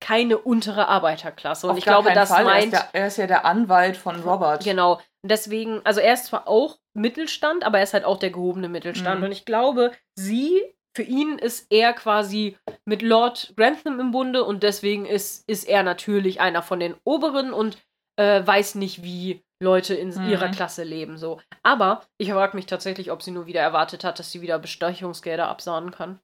keine 0.00 0.38
untere 0.38 0.88
Arbeiterklasse. 0.88 1.66
Und 1.66 1.72
Auf 1.72 1.78
ich 1.78 1.84
glaube, 1.84 2.12
das 2.12 2.30
Fall. 2.30 2.44
meint. 2.44 2.72
Er 2.72 2.80
ist, 2.80 2.92
der, 2.92 3.00
er 3.00 3.06
ist, 3.06 3.16
ja 3.18 3.26
der 3.26 3.44
Anwalt 3.44 3.96
von 3.96 4.20
Robert. 4.20 4.64
Genau. 4.64 5.00
Deswegen, 5.22 5.80
also 5.84 6.00
er 6.00 6.14
ist 6.14 6.26
zwar 6.26 6.48
auch 6.48 6.78
Mittelstand, 6.94 7.64
aber 7.64 7.78
er 7.78 7.84
ist 7.84 7.94
halt 7.94 8.04
auch 8.04 8.18
der 8.18 8.30
gehobene 8.30 8.68
Mittelstand. 8.68 9.20
Mhm. 9.20 9.26
Und 9.26 9.32
ich 9.32 9.44
glaube, 9.44 9.92
sie, 10.18 10.62
für 10.96 11.02
ihn 11.02 11.38
ist 11.38 11.66
er 11.70 11.92
quasi 11.92 12.56
mit 12.84 13.02
Lord 13.02 13.52
Grantham 13.56 14.00
im 14.00 14.10
Bunde 14.10 14.44
und 14.44 14.62
deswegen 14.62 15.06
ist, 15.06 15.48
ist 15.48 15.64
er 15.64 15.82
natürlich 15.82 16.40
einer 16.40 16.62
von 16.62 16.80
den 16.80 16.94
Oberen 17.04 17.52
und 17.52 17.78
äh, 18.16 18.44
weiß 18.44 18.74
nicht, 18.76 19.02
wie 19.02 19.42
Leute 19.62 19.94
in 19.94 20.08
mhm. 20.08 20.28
ihrer 20.28 20.48
Klasse 20.48 20.82
leben. 20.82 21.18
So. 21.18 21.40
Aber 21.62 22.02
ich 22.18 22.32
frage 22.32 22.56
mich 22.56 22.66
tatsächlich, 22.66 23.10
ob 23.10 23.22
sie 23.22 23.30
nur 23.30 23.46
wieder 23.46 23.60
erwartet 23.60 24.04
hat, 24.04 24.18
dass 24.18 24.32
sie 24.32 24.40
wieder 24.40 24.58
Bestechungsgelder 24.58 25.48
absahnen 25.48 25.90
kann. 25.90 26.18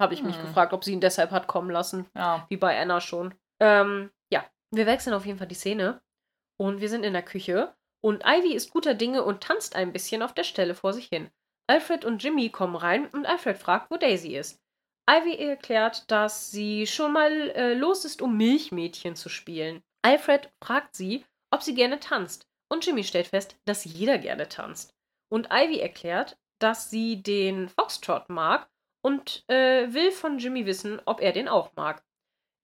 Habe 0.00 0.14
ich 0.14 0.20
hm. 0.20 0.26
mich 0.26 0.40
gefragt, 0.40 0.72
ob 0.72 0.84
sie 0.84 0.92
ihn 0.92 1.00
deshalb 1.00 1.30
hat 1.30 1.46
kommen 1.46 1.70
lassen. 1.70 2.06
Ja. 2.14 2.46
Wie 2.48 2.56
bei 2.56 2.78
Anna 2.80 3.00
schon. 3.00 3.34
Ähm, 3.60 4.10
ja, 4.30 4.44
wir 4.70 4.86
wechseln 4.86 5.14
auf 5.14 5.26
jeden 5.26 5.38
Fall 5.38 5.46
die 5.46 5.54
Szene. 5.54 6.00
Und 6.58 6.80
wir 6.80 6.88
sind 6.88 7.04
in 7.04 7.12
der 7.12 7.22
Küche. 7.22 7.74
Und 8.02 8.24
Ivy 8.24 8.54
ist 8.54 8.70
guter 8.70 8.94
Dinge 8.94 9.24
und 9.24 9.42
tanzt 9.42 9.74
ein 9.74 9.92
bisschen 9.92 10.22
auf 10.22 10.32
der 10.32 10.44
Stelle 10.44 10.74
vor 10.74 10.92
sich 10.92 11.06
hin. 11.06 11.30
Alfred 11.68 12.04
und 12.04 12.22
Jimmy 12.22 12.50
kommen 12.50 12.76
rein 12.76 13.08
und 13.08 13.26
Alfred 13.26 13.58
fragt, 13.58 13.90
wo 13.90 13.96
Daisy 13.96 14.36
ist. 14.36 14.60
Ivy 15.08 15.36
erklärt, 15.36 16.10
dass 16.10 16.50
sie 16.50 16.86
schon 16.86 17.12
mal 17.12 17.30
äh, 17.50 17.74
los 17.74 18.04
ist, 18.04 18.22
um 18.22 18.36
Milchmädchen 18.36 19.16
zu 19.16 19.28
spielen. 19.28 19.82
Alfred 20.02 20.50
fragt 20.62 20.94
sie, 20.94 21.24
ob 21.50 21.62
sie 21.62 21.74
gerne 21.74 22.00
tanzt. 22.00 22.46
und 22.68 22.84
Jimmy 22.84 23.04
stellt 23.04 23.28
fest, 23.28 23.56
dass 23.64 23.84
jeder 23.84 24.18
gerne 24.18 24.48
tanzt. 24.48 24.92
Und 25.28 25.48
Ivy 25.52 25.78
erklärt, 25.78 26.36
dass 26.60 26.90
sie 26.90 27.22
den 27.22 27.68
Foxtrot 27.68 28.28
mag 28.28 28.68
und 29.06 29.48
äh, 29.48 29.94
will 29.94 30.10
von 30.10 30.38
Jimmy 30.38 30.66
wissen, 30.66 31.00
ob 31.04 31.20
er 31.20 31.30
den 31.30 31.46
auch 31.46 31.70
mag. 31.76 32.02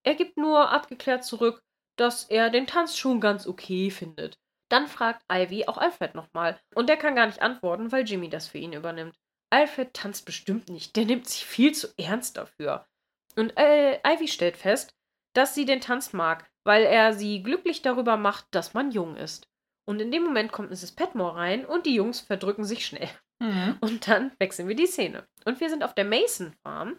Er 0.05 0.17
gibt 0.17 0.37
nur 0.37 0.73
abgeklärt 0.73 1.25
zurück, 1.25 1.63
dass 1.97 2.25
er 2.25 2.51
den 2.51 2.67
Tanz 2.67 2.99
schon 2.99 3.21
ganz 3.21 3.47
okay 3.47 3.91
findet. 3.91 4.41
Dann 4.69 4.89
fragt 4.89 5.23
Ivy 5.31 5.69
auch 5.69 5.79
Alfred 5.79 6.17
nochmal 6.17 6.59
und 6.75 6.89
der 6.89 6.97
kann 6.97 7.15
gar 7.15 7.27
nicht 7.27 7.43
antworten, 7.43 7.93
weil 7.93 8.05
Jimmy 8.05 8.29
das 8.29 8.49
für 8.49 8.59
ihn 8.59 8.73
übernimmt. 8.73 9.15
Alfred 9.51 9.95
tanzt 9.95 10.27
bestimmt 10.27 10.69
nicht, 10.69 10.97
der 10.97 11.05
nimmt 11.05 11.29
sich 11.29 11.47
viel 11.47 11.75
zu 11.75 11.87
ernst 11.97 12.37
dafür. 12.37 12.89
Und 13.37 13.57
äh, 13.57 14.01
Ivy 14.05 14.27
stellt 14.27 14.57
fest, 14.57 14.97
dass 15.35 15.55
sie 15.55 15.65
den 15.65 15.81
Tanz 15.81 16.13
mag, 16.13 16.51
weil 16.65 16.83
er 16.83 17.13
sie 17.13 17.45
glücklich 17.45 17.83
darüber 17.83 18.17
macht, 18.17 18.47
dass 18.51 18.75
man 18.75 18.91
jung 18.91 19.15
ist. 19.15 19.47
Und 19.85 20.01
in 20.01 20.11
dem 20.11 20.25
Moment 20.25 20.51
kommt 20.51 20.71
Mrs. 20.71 20.91
Petmore 20.91 21.37
rein 21.37 21.65
und 21.65 21.87
die 21.87 21.95
Jungs 21.95 22.19
verdrücken 22.19 22.65
sich 22.65 22.85
schnell. 22.85 23.11
Mhm. 23.43 23.77
Und 23.81 24.09
dann 24.09 24.33
wechseln 24.39 24.69
wir 24.69 24.77
die 24.77 24.87
Szene. 24.87 25.27
Und 25.45 25.61
wir 25.61 25.69
sind 25.69 25.83
auf 25.83 25.95
der 25.95 26.05
Mason 26.05 26.53
Farm. 26.63 26.99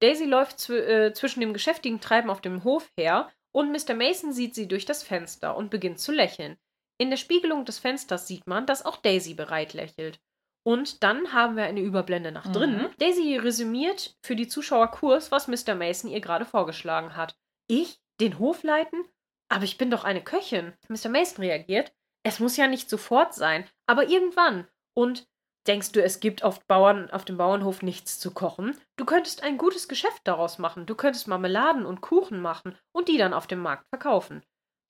Daisy 0.00 0.24
läuft 0.24 0.58
zw 0.60 0.78
äh, 0.78 1.12
zwischen 1.12 1.40
dem 1.40 1.52
geschäftigen 1.52 2.00
Treiben 2.00 2.30
auf 2.30 2.40
dem 2.40 2.64
Hof 2.64 2.90
her 2.96 3.30
und 3.52 3.72
Mr. 3.72 3.94
Mason 3.94 4.32
sieht 4.32 4.54
sie 4.54 4.68
durch 4.68 4.86
das 4.86 5.02
Fenster 5.02 5.56
und 5.56 5.70
beginnt 5.70 5.98
zu 5.98 6.12
lächeln. 6.12 6.56
In 6.98 7.10
der 7.10 7.16
Spiegelung 7.16 7.64
des 7.64 7.78
Fensters 7.78 8.28
sieht 8.28 8.46
man, 8.46 8.66
dass 8.66 8.84
auch 8.84 8.96
Daisy 8.96 9.34
bereit 9.34 9.74
lächelt. 9.74 10.20
Und 10.62 11.02
dann 11.02 11.32
haben 11.32 11.56
wir 11.56 11.64
eine 11.64 11.80
Überblende 11.80 12.32
nach 12.32 12.52
drinnen. 12.52 12.82
Mhm. 12.82 12.94
Daisy 12.98 13.36
resümiert 13.36 14.16
für 14.22 14.36
die 14.36 14.48
Zuschauer 14.48 14.90
Kurs, 14.90 15.32
was 15.32 15.48
Mr. 15.48 15.74
Mason 15.74 16.10
ihr 16.10 16.20
gerade 16.20 16.44
vorgeschlagen 16.44 17.16
hat. 17.16 17.34
Ich? 17.66 18.00
Den 18.20 18.38
Hof 18.38 18.62
leiten? 18.62 19.02
Aber 19.48 19.64
ich 19.64 19.78
bin 19.78 19.90
doch 19.90 20.04
eine 20.04 20.22
Köchin. 20.22 20.74
Mr. 20.88 21.08
Mason 21.08 21.38
reagiert. 21.38 21.92
Es 22.22 22.38
muss 22.38 22.58
ja 22.58 22.66
nicht 22.68 22.90
sofort 22.90 23.34
sein, 23.34 23.66
aber 23.86 24.08
irgendwann. 24.08 24.68
Und 24.94 25.26
denkst 25.70 25.92
du, 25.92 26.02
es 26.02 26.18
gibt 26.18 26.42
auf, 26.42 26.64
Bauern, 26.66 27.08
auf 27.12 27.24
dem 27.24 27.36
Bauernhof 27.36 27.82
nichts 27.82 28.18
zu 28.18 28.32
kochen? 28.32 28.76
Du 28.96 29.04
könntest 29.04 29.44
ein 29.44 29.56
gutes 29.56 29.86
Geschäft 29.86 30.22
daraus 30.24 30.58
machen. 30.58 30.84
Du 30.84 30.96
könntest 30.96 31.28
Marmeladen 31.28 31.86
und 31.86 32.00
Kuchen 32.00 32.40
machen 32.40 32.76
und 32.92 33.06
die 33.06 33.18
dann 33.18 33.32
auf 33.32 33.46
dem 33.46 33.60
Markt 33.60 33.84
verkaufen. 33.88 34.42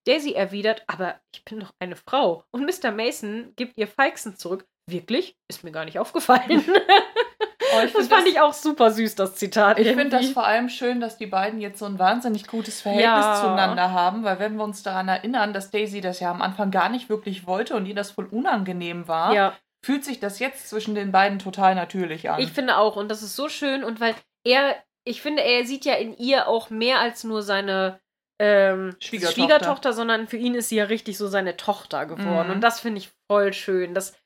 Daisy 0.07 0.33
erwidert, 0.33 0.83
aber 0.87 1.21
ich 1.35 1.45
bin 1.45 1.61
doch 1.61 1.73
eine 1.79 1.97
Frau. 1.97 2.45
Und 2.51 2.65
Mr. 2.65 2.91
Mason 2.93 3.53
gibt 3.57 3.77
ihr 3.77 3.87
Feixen 3.87 4.37
zurück. 4.37 4.65
Wirklich? 4.89 5.37
Ist 5.49 5.63
mir 5.65 5.71
gar 5.73 5.85
nicht 5.85 5.99
aufgefallen. 5.99 6.65
Oh, 7.73 7.83
ich 7.85 7.93
das 7.93 8.09
fand 8.09 8.27
ich 8.27 8.41
auch 8.41 8.53
super 8.53 8.91
süß, 8.91 9.15
das 9.15 9.37
Zitat. 9.37 9.79
Ich 9.79 9.87
finde 9.87 10.09
das 10.09 10.31
vor 10.31 10.45
allem 10.45 10.69
schön, 10.69 10.99
dass 11.01 11.19
die 11.19 11.27
beiden 11.27 11.61
jetzt 11.61 11.79
so 11.79 11.85
ein 11.85 12.01
wahnsinnig 12.01 12.49
gutes 12.49 12.81
Verhältnis 12.81 13.05
Ja. 13.25 13.39
zueinander 13.41 13.93
haben, 13.93 14.25
weil 14.25 14.41
wenn 14.41 14.57
wir 14.57 14.65
uns 14.65 14.83
daran 14.83 15.07
erinnern, 15.07 15.53
dass 15.53 15.71
Daisy 15.71 16.01
das 16.01 16.19
ja 16.19 16.33
am 16.33 16.43
Anfang 16.43 16.73
gar 16.73 16.89
nicht 16.89 17.09
wirklich 17.09 17.47
wollte 17.47 17.77
und 17.77 17.87
ihr 17.87 17.95
das 17.95 18.11
voll 18.11 18.27
unangenehm 18.27 19.07
war, 19.07 19.35
Ja, 19.35 19.53
fühlt 19.85 20.05
sich 20.05 20.21
das 20.21 20.39
jetzt 20.39 20.69
zwischen 20.69 20.95
den 20.95 21.13
beiden 21.13 21.39
total 21.39 21.75
natürlich 21.75 22.29
an. 22.31 22.41
ich 22.41 22.51
finde 22.53 22.77
auch. 22.77 22.97
Und 22.97 23.09
das 23.09 23.23
ist 23.23 23.37
so 23.37 23.49
schön. 23.49 23.83
Und 23.85 24.01
weil 24.01 24.15
er, 24.45 24.77
ich 25.05 25.23
finde, 25.23 25.43
er 25.43 25.65
sieht 25.65 25.85
ja 25.85 25.95
in 25.95 26.17
ihr 26.17 26.49
auch 26.49 26.71
mehr 26.71 26.99
als 27.01 27.25
nur 27.25 27.43
seine 27.43 28.01
ähm, 28.39 28.97
Schwiegertochter. 29.01 29.35
Schwiegertochter, 29.43 29.93
sondern 29.93 30.27
für 30.29 30.37
ihn 30.39 30.55
ist 30.55 30.69
sie 30.71 30.77
ja 30.77 30.85
richtig 30.85 31.19
so 31.19 31.29
seine 31.29 31.57
Tochter 31.57 32.07
geworden. 32.07 32.49
Mhm. 32.49 32.55
Und 32.55 32.61
das 32.63 32.81
finde 32.81 32.99
ich 32.99 33.11
voll 33.31 33.53
schön. 33.53 33.93
Das, 33.95 34.17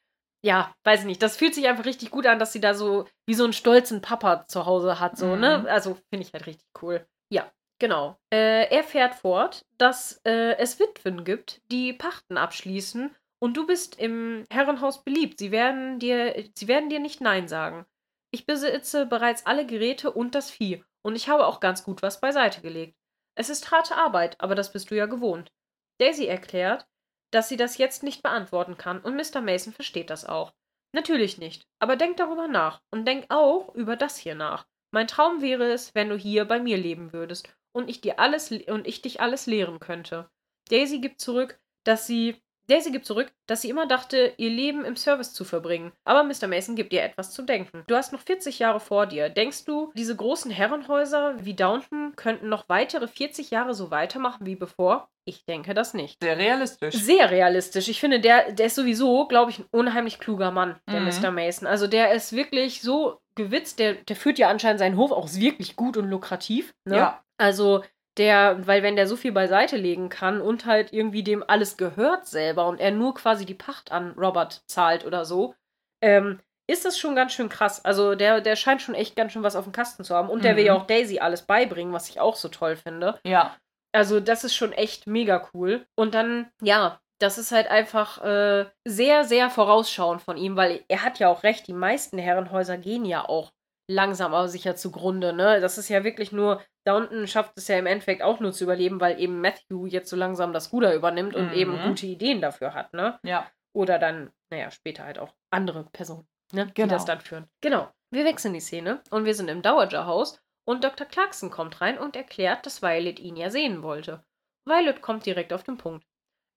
ja, 0.44 0.72
weiß 0.84 1.00
ich 1.00 1.06
nicht. 1.06 1.22
Das 1.22 1.36
fühlt 1.36 1.54
sich 1.54 1.66
einfach 1.68 1.84
richtig 1.84 2.10
gut 2.10 2.26
an, 2.26 2.38
dass 2.38 2.52
sie 2.52 2.60
da 2.60 2.74
so 2.74 3.06
wie 3.26 3.34
so 3.34 3.44
einen 3.44 3.52
stolzen 3.52 4.02
Papa 4.02 4.46
zu 4.46 4.66
Hause 4.66 5.00
hat. 5.00 5.16
So, 5.16 5.26
Mhm. 5.34 5.40
ne? 5.40 5.64
Also 5.68 5.94
finde 6.10 6.26
ich 6.26 6.32
halt 6.32 6.46
richtig 6.46 6.68
cool. 6.82 7.06
Ja, 7.30 7.50
genau. 7.80 8.16
Äh, 8.32 8.68
er 8.72 8.84
fährt 8.84 9.14
fort, 9.16 9.64
dass 9.78 10.20
äh, 10.24 10.56
es 10.58 10.78
Witwen 10.78 11.24
gibt, 11.24 11.60
die 11.72 11.92
Pachten 11.92 12.36
abschließen. 12.38 13.14
Und 13.40 13.56
du 13.56 13.66
bist 13.66 13.98
im 13.98 14.44
Herrenhaus 14.50 15.04
beliebt. 15.04 15.38
Sie 15.38 15.50
werden 15.50 15.98
dir, 15.98 16.48
sie 16.54 16.68
werden 16.68 16.88
dir 16.88 17.00
nicht 17.00 17.20
Nein 17.20 17.48
sagen. 17.48 17.84
Ich 18.30 18.46
besitze 18.46 19.06
bereits 19.06 19.46
alle 19.46 19.66
Geräte 19.66 20.10
und 20.10 20.34
das 20.34 20.50
Vieh. 20.50 20.82
Und 21.02 21.16
ich 21.16 21.28
habe 21.28 21.46
auch 21.46 21.60
ganz 21.60 21.84
gut 21.84 22.02
was 22.02 22.20
beiseite 22.20 22.62
gelegt. 22.62 22.96
Es 23.36 23.50
ist 23.50 23.70
harte 23.70 23.96
Arbeit, 23.96 24.40
aber 24.40 24.54
das 24.54 24.72
bist 24.72 24.90
du 24.90 24.96
ja 24.96 25.06
gewohnt. 25.06 25.52
Daisy 26.00 26.26
erklärt, 26.26 26.86
dass 27.32 27.48
sie 27.48 27.56
das 27.56 27.78
jetzt 27.78 28.02
nicht 28.02 28.22
beantworten 28.22 28.76
kann 28.76 29.00
und 29.00 29.16
Mr. 29.16 29.40
Mason 29.40 29.72
versteht 29.72 30.10
das 30.10 30.24
auch. 30.24 30.52
Natürlich 30.92 31.38
nicht, 31.38 31.66
aber 31.80 31.96
denk 31.96 32.16
darüber 32.16 32.46
nach 32.46 32.80
und 32.90 33.06
denk 33.06 33.26
auch 33.28 33.74
über 33.74 33.96
das 33.96 34.16
hier 34.16 34.36
nach. 34.36 34.66
Mein 34.92 35.08
Traum 35.08 35.42
wäre 35.42 35.72
es, 35.72 35.94
wenn 35.96 36.08
du 36.08 36.16
hier 36.16 36.44
bei 36.44 36.60
mir 36.60 36.76
leben 36.76 37.12
würdest 37.12 37.52
und 37.72 37.90
ich 37.90 38.00
dir 38.00 38.20
alles 38.20 38.52
und 38.52 38.86
ich 38.86 39.02
dich 39.02 39.20
alles 39.20 39.46
lehren 39.46 39.80
könnte. 39.80 40.30
Daisy 40.70 41.00
gibt 41.00 41.20
zurück, 41.20 41.58
dass 41.82 42.06
sie 42.06 42.40
Daisy 42.68 42.90
gibt 42.92 43.06
zurück, 43.06 43.30
dass 43.46 43.62
sie 43.62 43.70
immer 43.70 43.86
dachte, 43.86 44.32
ihr 44.36 44.50
Leben 44.50 44.84
im 44.84 44.96
Service 44.96 45.32
zu 45.32 45.44
verbringen. 45.44 45.92
Aber 46.04 46.24
Mr. 46.24 46.46
Mason 46.46 46.76
gibt 46.76 46.92
ihr 46.92 47.02
etwas 47.02 47.32
zu 47.32 47.42
denken. 47.42 47.84
Du 47.86 47.94
hast 47.94 48.12
noch 48.12 48.20
40 48.20 48.58
Jahre 48.58 48.80
vor 48.80 49.06
dir. 49.06 49.28
Denkst 49.28 49.64
du, 49.64 49.92
diese 49.94 50.16
großen 50.16 50.50
Herrenhäuser 50.50 51.34
wie 51.44 51.54
Downton 51.54 52.14
könnten 52.16 52.48
noch 52.48 52.68
weitere 52.68 53.06
40 53.08 53.50
Jahre 53.50 53.74
so 53.74 53.90
weitermachen 53.90 54.46
wie 54.46 54.56
bevor? 54.56 55.08
Ich 55.26 55.44
denke 55.46 55.72
das 55.72 55.94
nicht. 55.94 56.22
Sehr 56.22 56.36
realistisch. 56.36 56.94
Sehr 56.94 57.30
realistisch. 57.30 57.88
Ich 57.88 57.98
finde, 58.00 58.20
der, 58.20 58.52
der 58.52 58.66
ist 58.66 58.74
sowieso, 58.74 59.26
glaube 59.26 59.50
ich, 59.50 59.58
ein 59.58 59.66
unheimlich 59.70 60.18
kluger 60.18 60.50
Mann, 60.50 60.76
der 60.90 61.00
Mhm. 61.00 61.06
Mr. 61.08 61.30
Mason. 61.30 61.66
Also 61.66 61.86
der 61.86 62.12
ist 62.12 62.34
wirklich 62.34 62.82
so 62.82 63.18
gewitzt, 63.34 63.78
der, 63.78 63.94
der 63.94 64.16
führt 64.16 64.38
ja 64.38 64.48
anscheinend 64.48 64.80
seinen 64.80 64.96
Hof 64.98 65.12
auch 65.12 65.32
wirklich 65.32 65.76
gut 65.76 65.96
und 65.96 66.08
lukrativ. 66.10 66.74
Ne? 66.84 66.96
Ja. 66.96 67.24
Also 67.38 67.82
der, 68.18 68.66
weil 68.66 68.82
wenn 68.82 68.96
der 68.96 69.06
so 69.06 69.16
viel 69.16 69.32
beiseite 69.32 69.76
legen 69.76 70.08
kann 70.08 70.40
und 70.40 70.66
halt 70.66 70.92
irgendwie 70.92 71.22
dem 71.22 71.42
alles 71.46 71.76
gehört 71.76 72.26
selber 72.26 72.66
und 72.66 72.80
er 72.80 72.90
nur 72.90 73.14
quasi 73.14 73.44
die 73.44 73.54
Pacht 73.54 73.90
an 73.92 74.12
Robert 74.12 74.62
zahlt 74.66 75.04
oder 75.04 75.24
so, 75.24 75.54
ähm, 76.02 76.40
ist 76.70 76.84
das 76.84 76.98
schon 76.98 77.14
ganz 77.14 77.32
schön 77.32 77.48
krass. 77.48 77.84
Also 77.84 78.14
der, 78.14 78.40
der 78.40 78.56
scheint 78.56 78.80
schon 78.80 78.94
echt 78.94 79.16
ganz 79.16 79.32
schön 79.32 79.42
was 79.42 79.56
auf 79.56 79.64
dem 79.64 79.72
Kasten 79.72 80.04
zu 80.04 80.14
haben. 80.14 80.30
Und 80.30 80.44
der 80.44 80.56
will 80.56 80.62
Mhm. 80.62 80.66
ja 80.68 80.74
auch 80.74 80.86
Daisy 80.86 81.18
alles 81.18 81.42
beibringen, 81.42 81.92
was 81.92 82.08
ich 82.08 82.20
auch 82.20 82.36
so 82.36 82.48
toll 82.48 82.76
finde. 82.76 83.18
Ja. 83.26 83.56
Also, 83.92 84.18
das 84.18 84.42
ist 84.44 84.54
schon 84.56 84.72
echt 84.72 85.06
mega 85.06 85.48
cool. 85.54 85.86
Und 85.94 86.14
dann, 86.14 86.50
ja, 86.60 87.00
das 87.20 87.38
ist 87.38 87.52
halt 87.52 87.68
einfach 87.68 88.22
äh, 88.24 88.66
sehr, 88.84 89.24
sehr 89.24 89.50
vorausschauend 89.50 90.20
von 90.22 90.36
ihm, 90.36 90.56
weil 90.56 90.84
er 90.88 91.04
hat 91.04 91.18
ja 91.20 91.28
auch 91.28 91.42
recht, 91.44 91.68
die 91.68 91.72
meisten 91.74 92.18
Herrenhäuser 92.18 92.76
gehen 92.76 93.04
ja 93.04 93.28
auch 93.28 93.52
langsam 93.88 94.34
aber 94.34 94.48
sicher 94.48 94.74
zugrunde, 94.74 95.32
ne? 95.32 95.60
Das 95.60 95.78
ist 95.78 95.88
ja 95.90 96.02
wirklich 96.02 96.32
nur, 96.32 96.60
Downton 96.86 97.26
schafft 97.26 97.52
es 97.56 97.68
ja 97.68 97.78
im 97.78 97.86
Endeffekt 97.86 98.22
auch 98.22 98.40
nur 98.40 98.52
zu 98.52 98.64
überleben, 98.64 99.00
weil 99.00 99.18
eben 99.20 99.40
Matthew 99.40 99.86
jetzt 99.86 100.10
so 100.10 100.16
langsam 100.16 100.52
das 100.52 100.72
Ruder 100.72 100.94
übernimmt 100.94 101.34
und 101.34 101.48
Mhm. 101.48 101.52
eben 101.54 101.82
gute 101.82 102.06
Ideen 102.06 102.40
dafür 102.40 102.74
hat, 102.74 102.92
ne? 102.92 103.18
Ja. 103.22 103.50
Oder 103.72 103.98
dann, 103.98 104.30
naja, 104.50 104.70
später 104.70 105.04
halt 105.04 105.18
auch 105.18 105.34
andere 105.50 105.84
Personen, 105.92 106.28
ne? 106.52 106.66
Die 106.66 106.74
Genau. 106.74 106.92
das 106.94 107.04
dann 107.04 107.20
führen. 107.20 107.48
Genau. 107.60 107.88
Wir 108.10 108.24
wechseln 108.24 108.54
die 108.54 108.60
Szene 108.60 109.02
und 109.10 109.24
wir 109.24 109.34
sind 109.34 109.48
im 109.48 109.62
Dowager-Haus 109.62 110.40
und 110.66 110.84
Dr. 110.84 111.06
Clarkson 111.06 111.50
kommt 111.50 111.80
rein 111.80 111.98
und 111.98 112.14
erklärt, 112.16 112.64
dass 112.66 112.82
Violet 112.82 113.18
ihn 113.18 113.36
ja 113.36 113.50
sehen 113.50 113.82
wollte. 113.82 114.22
Violet 114.66 115.00
kommt 115.02 115.26
direkt 115.26 115.52
auf 115.52 115.62
den 115.64 115.76
Punkt. 115.78 116.06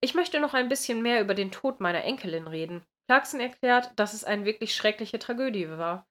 Ich 0.00 0.14
möchte 0.14 0.38
noch 0.40 0.54
ein 0.54 0.68
bisschen 0.68 1.02
mehr 1.02 1.20
über 1.20 1.34
den 1.34 1.50
Tod 1.50 1.80
meiner 1.80 2.04
Enkelin 2.04 2.46
reden. 2.46 2.84
Clarkson 3.08 3.40
erklärt, 3.40 3.90
dass 3.96 4.14
es 4.14 4.22
eine 4.24 4.44
wirklich 4.44 4.74
schreckliche 4.76 5.18
Tragödie 5.18 5.68
war. 5.70 6.06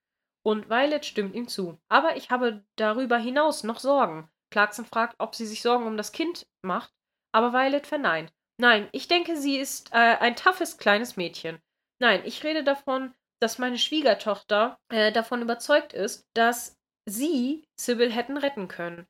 Und 0.47 0.69
Violet 0.69 1.03
stimmt 1.03 1.35
ihm 1.35 1.49
zu. 1.49 1.77
Aber 1.89 2.15
ich 2.15 2.31
habe 2.31 2.63
darüber 2.77 3.17
hinaus 3.17 3.65
noch 3.65 3.81
Sorgen. 3.81 4.29
Clarkson 4.49 4.85
fragt, 4.85 5.15
ob 5.17 5.35
sie 5.35 5.45
sich 5.45 5.61
Sorgen 5.61 5.85
um 5.85 5.97
das 5.97 6.13
Kind 6.13 6.47
macht, 6.61 6.93
aber 7.33 7.51
Violet 7.51 7.85
verneint. 7.85 8.31
Nein, 8.57 8.87
ich 8.93 9.09
denke, 9.09 9.35
sie 9.35 9.57
ist 9.57 9.91
äh, 9.91 9.97
ein 9.97 10.37
toughes 10.37 10.77
kleines 10.77 11.17
Mädchen. 11.17 11.59
Nein, 11.99 12.21
ich 12.23 12.45
rede 12.45 12.63
davon, 12.63 13.13
dass 13.41 13.57
meine 13.57 13.77
Schwiegertochter 13.77 14.79
äh, 14.87 15.11
davon 15.11 15.41
überzeugt 15.41 15.91
ist, 15.91 16.25
dass 16.33 16.77
sie 17.05 17.65
Sybil 17.77 18.09
hätten 18.09 18.37
retten 18.37 18.69
können, 18.69 19.05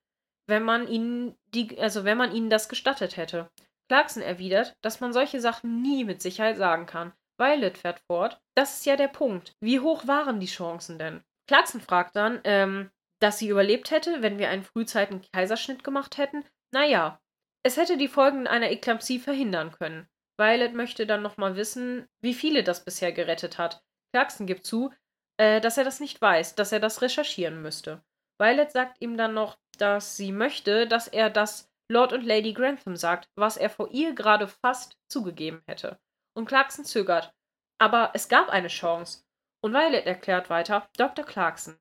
wenn 0.47 0.63
man 0.63 0.87
ihnen 0.87 1.37
die, 1.53 1.79
also 1.79 2.03
wenn 2.03 2.17
man 2.17 2.33
ihnen 2.35 2.49
das 2.49 2.67
gestattet 2.67 3.15
hätte. 3.15 3.47
Clarkson 3.89 4.23
erwidert, 4.23 4.75
dass 4.81 5.01
man 5.01 5.13
solche 5.13 5.39
Sachen 5.39 5.83
nie 5.83 6.03
mit 6.03 6.19
Sicherheit 6.19 6.57
sagen 6.57 6.87
kann. 6.87 7.13
Violet 7.39 7.77
fährt 7.77 8.01
fort, 8.09 8.39
das 8.55 8.77
ist 8.77 8.85
ja 8.85 8.95
der 8.95 9.07
Punkt. 9.07 9.53
Wie 9.61 9.79
hoch 9.79 10.07
waren 10.07 10.39
die 10.39 10.47
Chancen 10.47 10.97
denn? 10.97 11.23
Clarkson 11.47 11.81
fragt 11.81 12.15
dann, 12.15 12.41
ähm, 12.43 12.89
dass 13.19 13.39
sie 13.39 13.49
überlebt 13.49 13.91
hätte, 13.91 14.21
wenn 14.21 14.39
wir 14.39 14.49
einen 14.49 14.63
frühzeitigen 14.63 15.21
Kaiserschnitt 15.33 15.83
gemacht 15.83 16.17
hätten. 16.17 16.43
Naja, 16.73 17.19
es 17.63 17.77
hätte 17.77 17.97
die 17.97 18.07
Folgen 18.07 18.47
einer 18.47 18.71
Eklampsie 18.71 19.19
verhindern 19.19 19.71
können. 19.71 20.07
Violet 20.39 20.73
möchte 20.73 21.07
dann 21.07 21.21
nochmal 21.21 21.55
wissen, 21.55 22.07
wie 22.21 22.33
viele 22.33 22.63
das 22.63 22.85
bisher 22.85 23.11
gerettet 23.11 23.57
hat. 23.57 23.81
Clarkson 24.13 24.45
gibt 24.45 24.65
zu, 24.65 24.91
äh, 25.37 25.61
dass 25.61 25.77
er 25.77 25.83
das 25.83 25.99
nicht 25.99 26.21
weiß, 26.21 26.55
dass 26.55 26.71
er 26.71 26.79
das 26.79 27.01
recherchieren 27.01 27.61
müsste. 27.61 28.03
Violet 28.39 28.71
sagt 28.71 29.01
ihm 29.01 29.17
dann 29.17 29.33
noch, 29.33 29.57
dass 29.77 30.15
sie 30.15 30.31
möchte, 30.31 30.87
dass 30.87 31.07
er 31.07 31.29
das 31.29 31.69
Lord 31.89 32.13
und 32.13 32.23
Lady 32.23 32.53
Grantham 32.53 32.95
sagt, 32.95 33.29
was 33.35 33.57
er 33.57 33.69
vor 33.69 33.89
ihr 33.91 34.13
gerade 34.13 34.47
fast 34.47 34.97
zugegeben 35.09 35.61
hätte. 35.67 35.97
Und 36.37 36.45
Clarkson 36.45 36.85
zögert. 36.85 37.33
Aber 37.79 38.11
es 38.13 38.29
gab 38.29 38.49
eine 38.49 38.67
Chance. 38.67 39.23
Und 39.63 39.73
Violet 39.73 40.05
erklärt 40.05 40.51
weiter, 40.51 40.87
Dr. 40.95 41.25
Clarkson. 41.25 41.79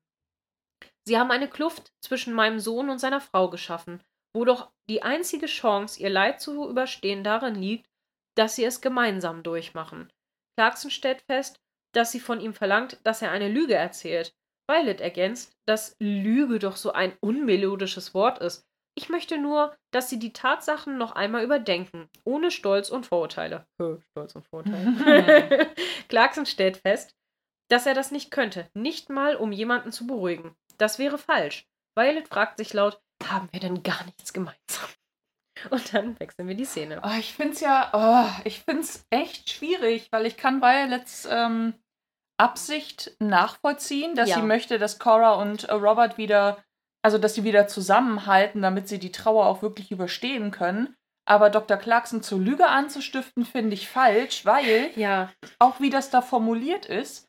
Sie 1.05 1.17
haben 1.17 1.29
eine 1.29 1.47
Kluft 1.47 1.93
zwischen 2.01 2.33
meinem 2.33 2.59
Sohn 2.59 2.89
und 2.89 2.97
seiner 2.97 3.21
Frau 3.21 3.51
geschaffen, 3.51 4.03
wo 4.33 4.45
doch 4.45 4.71
die 4.89 5.03
einzige 5.03 5.45
Chance, 5.45 6.01
ihr 6.01 6.09
Leid 6.09 6.41
zu 6.41 6.67
überstehen, 6.67 7.23
darin 7.23 7.53
liegt, 7.53 7.87
dass 8.35 8.55
sie 8.55 8.65
es 8.65 8.81
gemeinsam 8.81 9.43
durchmachen. 9.43 10.11
Clarkson 10.57 10.89
stellt 10.89 11.21
fest, 11.21 11.61
dass 11.93 12.11
sie 12.11 12.19
von 12.19 12.41
ihm 12.41 12.55
verlangt, 12.55 12.99
dass 13.03 13.21
er 13.21 13.29
eine 13.29 13.49
Lüge 13.49 13.75
erzählt. 13.75 14.35
Violet 14.67 15.01
ergänzt, 15.01 15.55
dass 15.67 15.95
Lüge 15.99 16.57
doch 16.57 16.77
so 16.77 16.91
ein 16.93 17.15
unmelodisches 17.21 18.15
Wort 18.15 18.39
ist. 18.39 18.66
Ich 18.97 19.09
möchte 19.09 19.37
nur, 19.37 19.77
dass 19.91 20.09
sie 20.09 20.17
die 20.17 20.33
Tatsachen 20.33 20.97
noch 20.97 21.11
einmal 21.11 21.43
überdenken, 21.43 22.09
ohne 22.23 22.49
Stolz 22.49 22.89
und 22.89 23.05
Vorurteile. 23.05 23.67
Stolz 24.09 24.33
und 24.35 24.43
Vorurteile. 24.47 25.69
Clarkson 26.09 26.47
stellt 26.47 26.77
fest, 26.77 27.15
dass 27.69 27.85
er 27.85 27.93
das 27.93 28.09
nicht 28.09 28.31
könnte, 28.31 28.67
nicht 28.73 29.11
mal 29.11 29.35
um 29.35 29.51
jemanden 29.51 29.91
zu 29.91 30.07
beruhigen. 30.07 30.55
Das 30.79 30.97
wäre 30.97 31.19
falsch. 31.19 31.67
Violet 31.95 32.27
fragt 32.27 32.57
sich 32.57 32.73
laut, 32.73 32.99
haben 33.23 33.47
wir 33.51 33.59
denn 33.59 33.83
gar 33.83 34.03
nichts 34.05 34.33
gemeinsam? 34.33 34.89
Und 35.69 35.93
dann 35.93 36.19
wechseln 36.19 36.47
wir 36.47 36.55
die 36.55 36.65
Szene. 36.65 36.99
Oh, 37.03 37.17
ich 37.19 37.33
finde 37.35 37.53
es 37.53 37.59
ja, 37.59 37.91
oh, 37.93 38.41
ich 38.45 38.61
finde 38.61 38.81
es 38.81 39.05
echt 39.11 39.49
schwierig, 39.51 40.07
weil 40.11 40.25
ich 40.25 40.37
kann 40.37 40.59
Violets 40.61 41.27
ähm, 41.29 41.75
Absicht 42.39 43.15
nachvollziehen, 43.19 44.15
dass 44.15 44.29
Ja. 44.29 44.37
sie 44.37 44.41
möchte, 44.43 44.79
dass 44.79 44.97
Cora 44.99 45.33
und 45.35 45.65
äh, 45.65 45.73
Robert 45.73 46.17
wieder, 46.17 46.63
also 47.07 47.17
dass 47.19 47.35
sie 47.35 47.45
wieder 47.45 47.67
zusammenhalten, 47.69 48.61
damit 48.61 48.89
sie 48.89 48.99
die 48.99 49.13
Trauer 49.13 49.45
auch 49.45 49.61
wirklich 49.61 49.93
überstehen 49.93 50.51
können. 50.51 50.93
Aber 51.25 51.49
Dr. 51.49 51.77
Clarkson 51.77 52.21
zur 52.21 52.37
Lüge 52.37 52.67
anzustiften, 52.67 53.45
finde 53.45 53.75
ich 53.75 53.87
falsch, 53.87 54.45
weil 54.45 54.91
Ja, 54.97 55.29
auch 55.57 55.79
wie 55.79 55.89
das 55.89 56.09
da 56.09 56.21
formuliert 56.21 56.85
ist, 56.85 57.25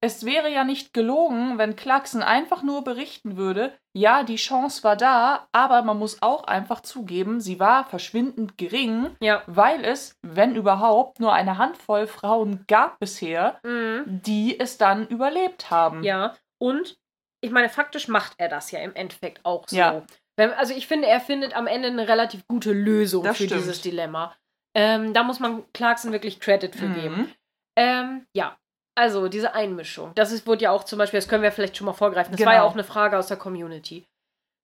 es 0.00 0.24
wäre 0.24 0.48
ja 0.48 0.62
nicht 0.62 0.94
gelogen, 0.94 1.58
wenn 1.58 1.74
Clarkson 1.74 2.22
einfach 2.22 2.62
nur 2.62 2.84
berichten 2.84 3.36
würde, 3.36 3.76
ja, 3.96 4.22
die 4.22 4.36
Chance 4.36 4.84
war 4.84 4.94
da, 4.94 5.48
aber 5.50 5.82
man 5.82 5.98
muss 5.98 6.22
auch 6.22 6.44
einfach 6.44 6.82
zugeben, 6.82 7.40
sie 7.40 7.58
war 7.58 7.84
verschwindend 7.86 8.56
gering, 8.56 9.16
ja. 9.20 9.42
weil 9.48 9.84
es, 9.84 10.14
wenn 10.22 10.54
überhaupt, 10.54 11.18
nur 11.18 11.32
eine 11.32 11.58
Handvoll 11.58 12.06
Frauen 12.06 12.62
gab 12.68 13.00
bisher, 13.00 13.58
Mhm. 13.64 14.04
die 14.06 14.60
es 14.60 14.78
dann 14.78 15.08
überlebt 15.08 15.72
haben. 15.72 16.04
Ja, 16.04 16.36
und 16.58 16.96
ich 17.46 17.52
meine, 17.52 17.68
faktisch 17.68 18.08
macht 18.08 18.34
er 18.38 18.48
das 18.48 18.70
ja 18.70 18.80
im 18.80 18.94
Endeffekt 18.94 19.44
auch 19.44 19.66
so. 19.68 19.76
Ja. 19.76 20.04
Wenn, 20.36 20.50
also 20.52 20.74
ich 20.74 20.86
finde, 20.86 21.08
er 21.08 21.20
findet 21.20 21.54
am 21.56 21.66
Ende 21.66 21.88
eine 21.88 22.08
relativ 22.08 22.46
gute 22.46 22.72
Lösung 22.72 23.24
Das 23.24 23.36
für 23.38 23.44
stimmt. 23.44 23.60
dieses 23.62 23.80
Dilemma. 23.80 24.36
Ähm, 24.76 25.14
da 25.14 25.22
muss 25.22 25.40
man 25.40 25.64
Clarkson 25.72 26.12
wirklich 26.12 26.40
Credit 26.40 26.74
für 26.76 26.88
geben. 26.90 27.16
Mhm. 27.16 27.32
Ähm, 27.78 28.26
ja, 28.34 28.58
also 28.94 29.28
diese 29.28 29.54
Einmischung. 29.54 30.12
Das 30.14 30.32
ist, 30.32 30.46
wurde 30.46 30.64
ja 30.64 30.70
auch 30.72 30.84
zum 30.84 30.98
Beispiel, 30.98 31.18
das 31.18 31.28
können 31.28 31.42
wir 31.42 31.52
vielleicht 31.52 31.76
schon 31.76 31.86
mal 31.86 31.94
vorgreifen. 31.94 32.32
Das 32.32 32.38
Genau. 32.38 32.50
war 32.50 32.56
ja 32.56 32.62
auch 32.64 32.74
eine 32.74 32.84
Frage 32.84 33.16
aus 33.18 33.28
der 33.28 33.36
Community. 33.38 34.06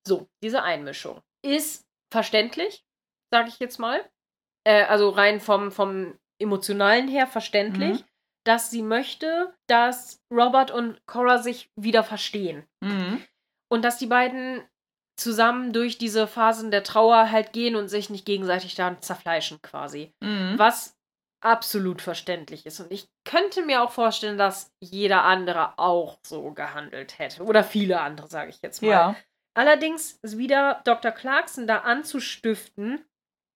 So, 0.07 0.27
diese 0.43 0.63
Einmischung 0.63 1.21
ist 1.43 1.87
verständlich, 2.13 2.85
sage 3.33 3.49
ich 3.49 3.59
jetzt 3.59 3.79
mal. 3.79 4.05
Äh, 4.65 4.85
also 4.85 5.09
rein 5.09 5.41
vom, 5.41 5.73
vom 5.73 6.19
Emotionalen 6.41 7.09
her 7.09 7.27
verständlich, 7.27 8.01
Mhm. 8.01 8.05
Dass 8.45 8.71
sie 8.71 8.83
möchte, 8.83 9.55
dass 9.69 10.21
Robert 10.33 10.71
und 10.71 11.05
Cora 11.07 11.39
sich 11.39 11.71
wieder 11.77 12.05
verstehen. 12.05 12.65
Mhm. 12.81 13.25
Und 13.71 13.85
dass 13.85 13.99
die 13.99 14.07
beiden 14.07 14.63
zusammen 15.17 15.73
durch 15.73 15.99
diese 15.99 16.27
Phasen 16.27 16.71
der 16.71 16.83
Trauer 16.83 17.31
halt 17.31 17.53
gehen 17.53 17.77
und 17.77 17.89
sich 17.89 18.11
nicht 18.11 18.25
gegenseitig 18.25 18.75
dann 18.75 19.01
zerfleischen 19.03 19.61
quasi. 19.63 20.13
Mhm. 20.21 20.55
Was 20.59 20.97
absolut 21.43 22.01
verständlich 22.01 22.67
ist. 22.67 22.81
Und 22.81 22.93
ich 22.93 23.09
könnte 23.25 23.63
mir 23.63 23.83
auch 23.83 23.91
vorstellen, 23.91 24.39
dass 24.39 24.73
jeder 24.81 25.25
andere 25.25 25.79
auch 25.79 26.19
so 26.25 26.53
gehandelt 26.53 27.19
hätte. 27.19 27.43
Oder 27.43 27.65
viele 27.65 28.01
andere, 28.01 28.29
sage 28.29 28.51
ich 28.51 28.61
jetzt 28.63 28.81
mal. 28.81 28.89
Ja. 28.89 29.17
Allerdings 29.55 30.19
ist 30.23 30.39
wieder 30.39 30.81
Dr. 30.85 31.11
Clarkson 31.11 31.67
da 31.67 31.79
anzustiften, 31.79 33.05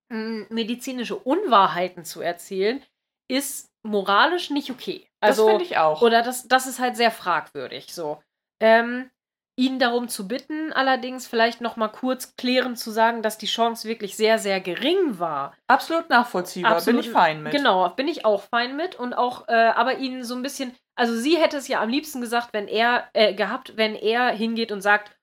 medizinische 0.09 1.17
Unwahrheiten 1.17 2.05
zu 2.05 2.21
erzählen, 2.21 2.83
ist 3.29 3.71
moralisch 3.83 4.51
nicht 4.51 4.71
okay. 4.71 5.09
Das 5.21 5.31
Also, 5.39 5.49
finde 5.49 5.65
ich 5.65 5.79
auch. 5.79 6.03
oder 6.03 6.23
das, 6.23 6.49
das 6.49 6.67
ist 6.67 6.79
halt 6.79 6.97
sehr 6.97 7.11
fragwürdig 7.11 7.93
so. 7.95 8.23
Ähm, 8.61 9.11
ihn 9.59 9.79
darum 9.79 10.09
zu 10.09 10.29
bitten, 10.29 10.73
allerdings 10.73 11.27
vielleicht 11.27 11.63
noch 11.63 11.77
mal 11.77 11.89
kurz 11.89 12.37
klärend 12.37 12.79
zu 12.79 12.91
sagen, 12.91 13.23
dass 13.23 13.39
die 13.39 13.47
Chance 13.47 13.89
wirklich 13.89 14.15
sehr, 14.17 14.39
sehr 14.39 14.61
gering 14.61 15.19
war. 15.19 15.55
Absolut 15.67 16.11
nachvollziehbar, 16.11 16.73
Absolut. 16.77 17.01
bin 17.01 17.09
ich 17.09 17.13
fein 17.13 17.43
mit. 17.43 17.53
Genau, 17.53 17.89
bin 17.91 18.07
ich 18.09 18.25
auch 18.27 18.43
fein 18.43 18.77
mit 18.77 18.97
und 18.97 19.15
auch, 19.15 19.49
äh, 19.49 19.53
aber 19.53 19.97
ihn 19.99 20.25
so 20.25 20.35
ein 20.35 20.43
bisschen, 20.43 20.75
also 20.95 21.17
sie 21.17 21.39
hätte 21.39 21.57
es 21.57 21.69
ja 21.69 21.81
am 21.81 21.89
liebsten 21.89 22.21
gesagt, 22.21 22.51
wenn 22.53 22.69
er, 22.69 23.09
äh, 23.15 23.33
gehabt, 23.35 23.77
wenn 23.77 23.95
er 23.95 24.29
hingeht 24.31 24.73
und 24.73 24.83
sagt, 24.83 25.17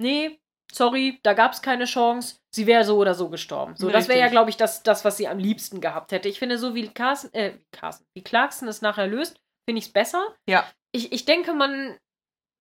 nee, 0.00 0.40
sorry, 0.72 1.18
da 1.22 1.32
gab 1.32 1.52
es 1.52 1.62
keine 1.62 1.84
Chance, 1.84 2.36
sie 2.54 2.66
wäre 2.66 2.84
so 2.84 2.96
oder 2.96 3.14
so 3.14 3.28
gestorben. 3.28 3.74
So, 3.76 3.90
das 3.90 4.08
wäre 4.08 4.20
ja, 4.20 4.28
glaube 4.28 4.50
ich, 4.50 4.56
das, 4.56 4.82
das, 4.82 5.04
was 5.04 5.16
sie 5.16 5.28
am 5.28 5.38
liebsten 5.38 5.80
gehabt 5.80 6.12
hätte. 6.12 6.28
Ich 6.28 6.38
finde, 6.38 6.58
so 6.58 6.74
wie 6.74 6.88
Carsten, 6.88 7.32
äh, 7.34 7.58
Carsten, 7.72 8.06
wie 8.14 8.22
Clarkson 8.22 8.68
es 8.68 8.82
nachher 8.82 9.06
löst, 9.06 9.40
finde 9.68 9.78
ich 9.78 9.86
es 9.86 9.92
besser. 9.92 10.34
Ja. 10.48 10.70
Ich, 10.92 11.12
ich 11.12 11.24
denke, 11.24 11.54
man, 11.54 11.96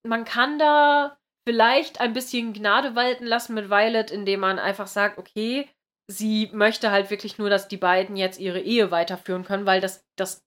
man 0.06 0.26
kann 0.26 0.60
da 0.60 1.18
vielleicht 1.48 2.02
ein 2.02 2.14
bisschen 2.14 2.54
Gnade 2.54 2.96
walten 2.96 3.26
lassen 3.26 3.54
mit 3.54 3.70
Violet, 3.70 4.12
indem 4.12 4.42
man 4.42 4.60
einfach 4.60 4.88
sagt, 4.88 5.18
okay, 5.18 5.70
sie 6.10 6.50
möchte 6.54 6.92
halt 6.92 7.10
wirklich 7.10 7.38
nur, 7.38 7.50
dass 7.50 7.68
die 7.68 7.78
beiden 7.78 8.16
jetzt 8.16 8.40
ihre 8.40 8.60
Ehe 8.60 8.92
weiterführen 8.92 9.44
können, 9.44 9.66
weil 9.66 9.82
das, 9.82 10.06
das, 10.18 10.46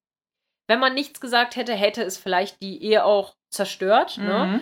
wenn 0.68 0.80
man 0.80 0.94
nichts 0.94 1.20
gesagt 1.20 1.56
hätte, 1.56 1.74
hätte 1.74 2.02
es 2.02 2.18
vielleicht 2.18 2.62
die 2.62 2.82
Ehe 2.82 3.04
auch 3.04 3.34
zerstört. 3.50 4.18
Ne? 4.18 4.60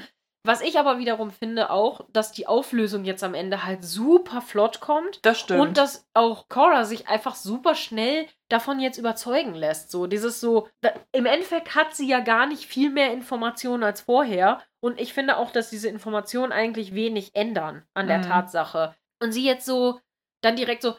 Was 0.48 0.62
ich 0.62 0.78
aber 0.78 0.98
wiederum 0.98 1.30
finde 1.30 1.68
auch, 1.70 2.06
dass 2.10 2.32
die 2.32 2.46
Auflösung 2.46 3.04
jetzt 3.04 3.22
am 3.22 3.34
Ende 3.34 3.64
halt 3.64 3.84
super 3.84 4.40
flott 4.40 4.80
kommt 4.80 5.18
Das 5.26 5.38
stimmt. 5.40 5.60
und 5.60 5.76
dass 5.76 6.08
auch 6.14 6.48
Cora 6.48 6.84
sich 6.84 7.06
einfach 7.06 7.34
super 7.34 7.74
schnell 7.74 8.26
davon 8.48 8.80
jetzt 8.80 8.96
überzeugen 8.96 9.54
lässt. 9.54 9.90
So, 9.90 10.06
dieses 10.06 10.40
so, 10.40 10.66
da, 10.80 10.90
im 11.12 11.26
Endeffekt 11.26 11.74
hat 11.74 11.94
sie 11.94 12.08
ja 12.08 12.20
gar 12.20 12.46
nicht 12.46 12.64
viel 12.64 12.88
mehr 12.88 13.12
Informationen 13.12 13.82
als 13.84 14.00
vorher. 14.00 14.62
Und 14.80 14.98
ich 14.98 15.12
finde 15.12 15.36
auch, 15.36 15.50
dass 15.50 15.68
diese 15.68 15.88
Informationen 15.90 16.50
eigentlich 16.52 16.94
wenig 16.94 17.34
ändern 17.36 17.84
an 17.92 18.06
der 18.06 18.18
Mhm. 18.18 18.22
Tatsache. 18.22 18.94
Und 19.22 19.32
sie 19.32 19.44
jetzt 19.44 19.66
so, 19.66 20.00
dann 20.40 20.56
direkt 20.56 20.80
so, 20.80 20.94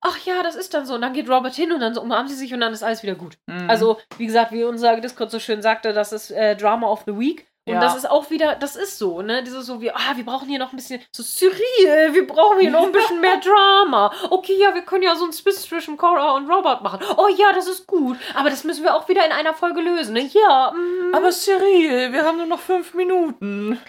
ach 0.00 0.18
ja, 0.24 0.42
das 0.42 0.54
ist 0.54 0.72
dann 0.72 0.86
so. 0.86 0.94
Und 0.94 1.02
dann 1.02 1.12
geht 1.12 1.28
Robert 1.28 1.54
hin 1.54 1.72
und 1.72 1.80
dann 1.80 1.92
so 1.92 2.00
umarmen 2.00 2.28
sie 2.28 2.36
sich 2.36 2.54
und 2.54 2.60
dann 2.60 2.72
ist 2.72 2.82
alles 2.82 3.02
wieder 3.02 3.16
gut. 3.16 3.36
Mhm. 3.48 3.68
Also, 3.68 3.98
wie 4.16 4.26
gesagt, 4.26 4.50
wie 4.52 4.64
unser 4.64 4.98
Discord 5.00 5.30
so 5.30 5.40
schön 5.40 5.60
sagte, 5.60 5.92
das 5.92 6.12
ist 6.12 6.30
äh, 6.30 6.56
Drama 6.56 6.86
of 6.88 7.02
the 7.06 7.18
Week. 7.18 7.46
Und 7.66 7.72
Ja. 7.72 7.80
das 7.80 7.96
ist 7.96 8.10
auch 8.10 8.28
wieder, 8.28 8.56
das 8.56 8.76
ist 8.76 8.98
so, 8.98 9.22
ne? 9.22 9.42
Dieses 9.42 9.64
so 9.64 9.80
wie, 9.80 9.90
ah, 9.90 10.12
wir 10.16 10.24
brauchen 10.24 10.48
hier 10.48 10.58
noch 10.58 10.72
ein 10.72 10.76
bisschen, 10.76 11.00
so 11.10 11.22
Cyril, 11.22 12.12
wir 12.12 12.26
brauchen 12.26 12.60
hier 12.60 12.70
noch 12.70 12.82
ein 12.82 12.92
bisschen 12.92 13.22
mehr 13.22 13.38
Drama. 13.38 14.12
Okay, 14.28 14.54
ja, 14.58 14.74
wir 14.74 14.82
können 14.82 15.02
ja 15.02 15.14
so 15.16 15.24
ein 15.24 15.32
Spitz 15.32 15.62
zwischen 15.62 15.96
Cora 15.96 16.32
und 16.36 16.50
Robert 16.50 16.82
machen. 16.82 17.00
Oh 17.16 17.28
ja, 17.28 17.52
das 17.54 17.66
ist 17.66 17.86
gut. 17.86 18.18
Aber 18.34 18.50
das 18.50 18.64
müssen 18.64 18.84
wir 18.84 18.94
auch 18.94 19.08
wieder 19.08 19.24
in 19.24 19.32
einer 19.32 19.54
Folge 19.54 19.80
lösen, 19.80 20.12
ne? 20.12 20.28
Ja, 20.30 20.72
mm, 20.72 21.14
Aber 21.14 21.30
Cyril, 21.32 22.12
wir 22.12 22.24
haben 22.24 22.36
nur 22.36 22.46
noch 22.46 22.60
fünf 22.60 22.92
Minuten. 22.92 23.80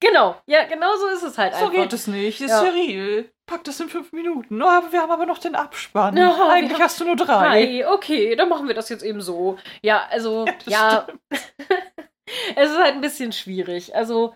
genau. 0.00 0.34
Ja, 0.46 0.64
genau 0.64 0.96
so 0.96 1.06
ist 1.06 1.22
es 1.22 1.38
halt 1.38 1.54
So 1.54 1.66
einfach. 1.66 1.72
geht 1.72 1.92
es 1.92 2.08
nicht. 2.08 2.40
Ja. 2.40 2.48
Cyril, 2.64 3.30
pack 3.46 3.62
das 3.62 3.78
in 3.78 3.88
fünf 3.88 4.12
Minuten. 4.12 4.60
Oh, 4.60 4.66
wir 4.90 5.00
haben 5.00 5.12
aber 5.12 5.24
noch 5.26 5.38
den 5.38 5.54
Abspann. 5.54 6.16
Ja, 6.16 6.36
wir 6.36 6.50
Eigentlich 6.50 6.80
hast 6.80 6.98
du 7.00 7.04
nur 7.04 7.14
drei. 7.14 7.48
Hi, 7.48 7.84
okay, 7.84 8.34
dann 8.34 8.48
machen 8.48 8.66
wir 8.66 8.74
das 8.74 8.88
jetzt 8.88 9.04
eben 9.04 9.20
so. 9.20 9.56
Ja, 9.82 10.02
also, 10.10 10.46
Ja, 10.66 11.06
ja. 11.30 11.38
es 12.56 12.70
ist 12.70 12.78
halt 12.78 12.94
ein 12.94 13.00
bisschen 13.00 13.32
schwierig. 13.32 13.94
Also, 13.94 14.34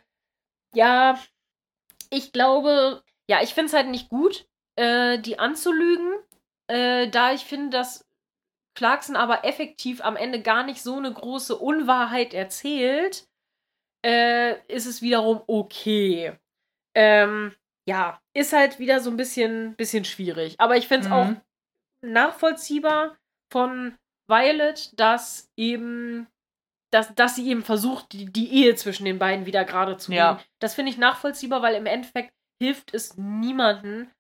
ja, 0.75 1.19
ich 2.11 2.33
glaube, 2.33 3.03
ja, 3.29 3.43
ich 3.43 3.55
finde 3.55 3.69
es 3.69 3.73
halt 3.75 3.89
nicht 3.89 4.09
gut, 4.09 4.47
äh, 4.77 5.19
die 5.19 5.39
anzulügen, 5.39 6.13
äh, 6.69 7.09
da 7.09 7.33
ich 7.33 7.45
finde, 7.45 7.71
dass 7.71 8.07
Clarkson 8.75 9.17
aber 9.17 9.45
effektiv 9.45 10.03
am 10.03 10.17
Ende 10.17 10.41
gar 10.43 10.65
nicht 10.65 10.83
so 10.83 10.97
eine 10.97 11.13
große 11.13 11.57
Unwahrheit 11.57 12.35
erzählt, 12.35 13.27
äh, 14.05 14.57
ist 14.69 14.87
es 14.87 15.03
wiederum 15.03 15.43
okay. 15.47 16.33
Ähm, 16.95 17.55
ja, 17.87 18.21
ist 18.35 18.53
halt 18.53 18.79
wieder 18.79 19.01
so 19.01 19.11
ein 19.11 19.17
bisschen, 19.17 19.75
bisschen 19.77 20.05
schwierig. 20.05 20.55
Aber 20.59 20.77
ich 20.77 20.89
finde 20.89 21.05
es 21.05 21.09
Mhm. 21.09 21.13
auch 21.13 21.31
nachvollziehbar 22.03 23.17
von 23.51 23.97
Violet, 24.29 24.99
dass 24.99 25.51
eben, 25.57 26.27
dass, 26.93 27.15
dass 27.15 27.35
sie 27.37 27.49
eben 27.49 27.63
versucht, 27.63 28.13
die, 28.13 28.27
die 28.27 28.53
Ehe 28.53 28.75
zwischen 28.75 29.05
den 29.05 29.19
beiden 29.19 29.47
wieder 29.47 29.65
gerade 29.65 29.97
zu 29.97 30.13
Ja. 30.13 30.35
bringen. 30.35 30.47
Das 30.61 30.75
finde 30.75 30.91
ich 30.93 30.99
nachvollziehbar, 30.99 31.63
weil 31.63 31.75
im 31.75 31.87
Endeffekt 31.87 32.33
hilft 32.63 32.95
es 32.95 33.17
niemanden, 33.17 34.11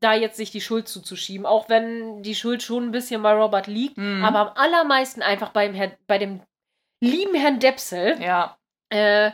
da 0.00 0.14
jetzt 0.14 0.36
sich 0.36 0.50
die 0.50 0.60
Schuld 0.60 0.88
zuzuschieben. 0.88 1.46
Auch 1.46 1.68
wenn 1.68 2.22
die 2.22 2.34
Schuld 2.34 2.62
schon 2.62 2.84
ein 2.84 2.90
bisschen 2.92 3.22
bei 3.22 3.32
Robert 3.34 3.66
liegt, 3.66 3.96
Mhm. 3.98 4.24
aber 4.24 4.38
am 4.50 4.56
allermeisten 4.56 5.22
einfach 5.22 5.50
beim 5.50 5.74
Herr, 5.74 5.92
bei 6.06 6.18
dem 6.18 6.40
lieben 7.00 7.34
Herrn 7.34 7.58
Depsel. 7.60 8.20
Ja. 8.22 8.56
Äh, 8.88 9.32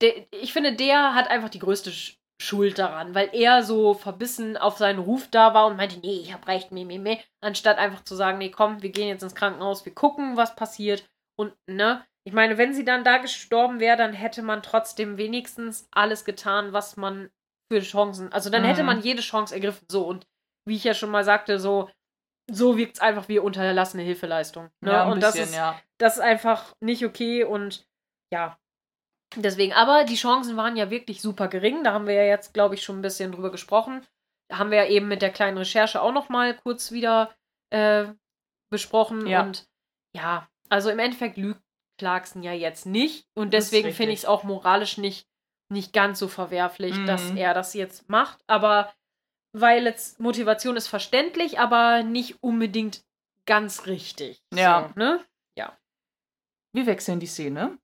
der, 0.00 0.12
ich 0.32 0.52
finde, 0.52 0.74
der 0.74 1.14
hat 1.14 1.28
einfach 1.28 1.48
die 1.50 1.58
größte 1.58 1.90
Sch 1.92 2.16
Schuld 2.42 2.78
daran, 2.78 3.14
weil 3.14 3.28
er 3.34 3.62
so 3.62 3.92
verbissen 3.92 4.56
auf 4.56 4.78
seinen 4.78 4.98
Ruf 4.98 5.28
da 5.30 5.52
war 5.52 5.66
und 5.66 5.76
meinte, 5.76 5.98
nee, 6.00 6.20
ich 6.22 6.32
hab 6.32 6.48
recht, 6.48 6.72
meh, 6.72 6.86
meh, 6.86 6.96
meh, 6.98 7.18
anstatt 7.42 7.76
einfach 7.76 8.02
zu 8.02 8.14
sagen, 8.14 8.38
nee, 8.38 8.48
komm, 8.50 8.80
wir 8.80 8.88
gehen 8.88 9.08
jetzt 9.08 9.22
ins 9.22 9.34
Krankenhaus, 9.34 9.84
wir 9.84 9.94
gucken, 9.94 10.38
was 10.38 10.56
passiert 10.56 11.04
und, 11.38 11.52
ne, 11.66 12.02
ich 12.30 12.34
meine, 12.34 12.58
wenn 12.58 12.72
sie 12.72 12.84
dann 12.84 13.02
da 13.02 13.18
gestorben 13.18 13.80
wäre, 13.80 13.96
dann 13.96 14.12
hätte 14.12 14.42
man 14.42 14.62
trotzdem 14.62 15.16
wenigstens 15.16 15.88
alles 15.90 16.24
getan, 16.24 16.72
was 16.72 16.96
man 16.96 17.28
für 17.72 17.80
Chancen, 17.80 18.32
also 18.32 18.50
dann 18.50 18.62
hätte 18.62 18.82
Mhm. 18.82 18.86
man 18.86 19.00
jede 19.00 19.20
Chance 19.20 19.52
ergriffen, 19.52 19.84
so 19.90 20.06
und 20.06 20.28
wie 20.64 20.76
ich 20.76 20.84
ja 20.84 20.94
schon 20.94 21.10
mal 21.10 21.24
sagte, 21.24 21.58
so, 21.58 21.90
so 22.48 22.76
wirkt 22.76 22.94
es 22.96 23.00
einfach 23.00 23.26
wie 23.28 23.40
unterlassene 23.40 24.04
Hilfeleistung. 24.04 24.70
Ne? 24.80 24.92
Ja, 24.92 25.06
ein 25.06 25.12
und 25.12 25.20
bisschen, 25.20 25.40
das 25.40 25.50
ist, 25.50 25.56
ja. 25.56 25.80
das 25.98 26.14
ist 26.18 26.22
einfach 26.22 26.72
nicht 26.80 27.04
okay 27.04 27.42
und 27.42 27.84
ja. 28.32 28.56
Deswegen, 29.34 29.72
aber 29.72 30.04
die 30.04 30.14
Chancen 30.16 30.56
waren 30.56 30.76
ja 30.76 30.90
wirklich 30.90 31.20
super 31.20 31.48
gering. 31.48 31.82
Da 31.82 31.92
haben 31.92 32.06
wir 32.06 32.14
ja 32.14 32.24
jetzt, 32.24 32.54
glaube 32.54 32.76
ich, 32.76 32.82
schon 32.84 32.98
ein 32.98 33.02
bisschen 33.02 33.32
drüber 33.32 33.50
gesprochen. 33.50 34.06
Da 34.48 34.58
haben 34.58 34.70
wir 34.70 34.78
ja 34.78 34.88
eben 34.88 35.08
mit 35.08 35.22
der 35.22 35.30
kleinen 35.30 35.58
Recherche 35.58 36.00
auch 36.00 36.12
noch 36.12 36.28
mal 36.28 36.56
kurz 36.56 36.92
wieder 36.92 37.34
äh, 37.70 38.06
besprochen. 38.70 39.26
Ja. 39.26 39.42
Und 39.42 39.66
ja, 40.16 40.48
also 40.68 40.90
im 40.90 40.98
Endeffekt 41.00 41.36
lügt 41.36 41.60
Clarkson 42.00 42.42
ja 42.42 42.52
jetzt 42.52 42.86
nicht. 42.86 43.26
Und 43.34 43.52
deswegen 43.52 43.92
finde 43.92 44.12
ich 44.12 44.20
es 44.20 44.24
auch 44.24 44.42
moralisch 44.42 44.96
nicht, 44.96 45.26
nicht 45.70 45.92
ganz 45.92 46.18
so 46.18 46.28
verwerflich, 46.28 46.96
Mhm. 46.96 47.06
dass 47.06 47.30
er 47.32 47.52
das 47.52 47.74
jetzt 47.74 48.08
macht. 48.08 48.38
Aber 48.46 48.90
weil 49.52 49.84
jetzt 49.84 50.18
Motivation 50.18 50.76
ist 50.76 50.88
verständlich, 50.88 51.58
aber 51.60 52.02
nicht 52.02 52.42
unbedingt 52.42 53.02
ganz 53.46 53.86
richtig. 53.86 54.40
Ja. 54.54 54.88
So, 54.94 54.98
ne? 54.98 55.20
Wir 56.72 56.86
wechseln 56.86 57.18
die 57.18 57.26
Szene. 57.26 57.78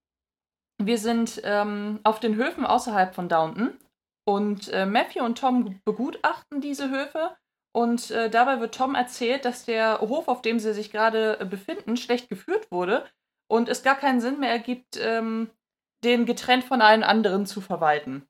Wir 0.80 0.98
sind 0.98 1.40
ähm, 1.42 1.98
auf 2.04 2.20
den 2.20 2.36
Höfen 2.36 2.64
außerhalb 2.64 3.16
von 3.16 3.28
Downton 3.28 3.76
und 4.24 4.68
äh, 4.68 4.86
Matthew 4.86 5.24
und 5.24 5.38
Tom 5.38 5.80
begutachten 5.84 6.60
diese 6.60 6.88
Höfe 6.88 7.36
und 7.74 8.12
äh, 8.12 8.30
dabei 8.30 8.60
wird 8.60 8.76
Tom 8.76 8.94
erzählt, 8.94 9.44
dass 9.44 9.64
der 9.64 10.00
Hof, 10.02 10.28
auf 10.28 10.40
dem 10.40 10.60
sie 10.60 10.72
sich 10.72 10.92
gerade 10.92 11.40
äh, 11.40 11.44
befinden, 11.44 11.96
schlecht 11.96 12.28
geführt 12.28 12.70
wurde 12.70 13.04
und 13.48 13.68
es 13.68 13.82
gar 13.82 13.96
keinen 13.96 14.20
Sinn 14.20 14.40
mehr 14.40 14.50
ergibt, 14.50 14.98
ähm, 15.00 15.50
den 16.04 16.26
getrennt 16.26 16.64
von 16.64 16.82
allen 16.82 17.02
anderen 17.02 17.46
zu 17.46 17.60
verwalten. 17.60 18.26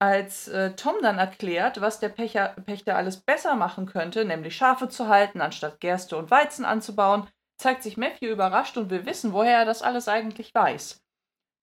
Als 0.00 0.48
äh, 0.48 0.74
Tom 0.76 0.94
dann 1.02 1.18
erklärt, 1.18 1.80
was 1.80 2.00
der 2.00 2.08
Pächter, 2.08 2.56
Pächter 2.64 2.96
alles 2.96 3.18
besser 3.18 3.54
machen 3.54 3.86
könnte, 3.86 4.24
nämlich 4.24 4.56
Schafe 4.56 4.88
zu 4.88 5.08
halten, 5.08 5.42
anstatt 5.42 5.80
Gerste 5.80 6.16
und 6.16 6.30
Weizen 6.30 6.64
anzubauen, 6.64 7.28
zeigt 7.58 7.82
sich 7.82 7.98
Matthew 7.98 8.28
überrascht 8.28 8.78
und 8.78 8.88
will 8.88 9.04
wissen, 9.04 9.34
woher 9.34 9.58
er 9.58 9.64
das 9.66 9.82
alles 9.82 10.08
eigentlich 10.08 10.54
weiß. 10.54 11.04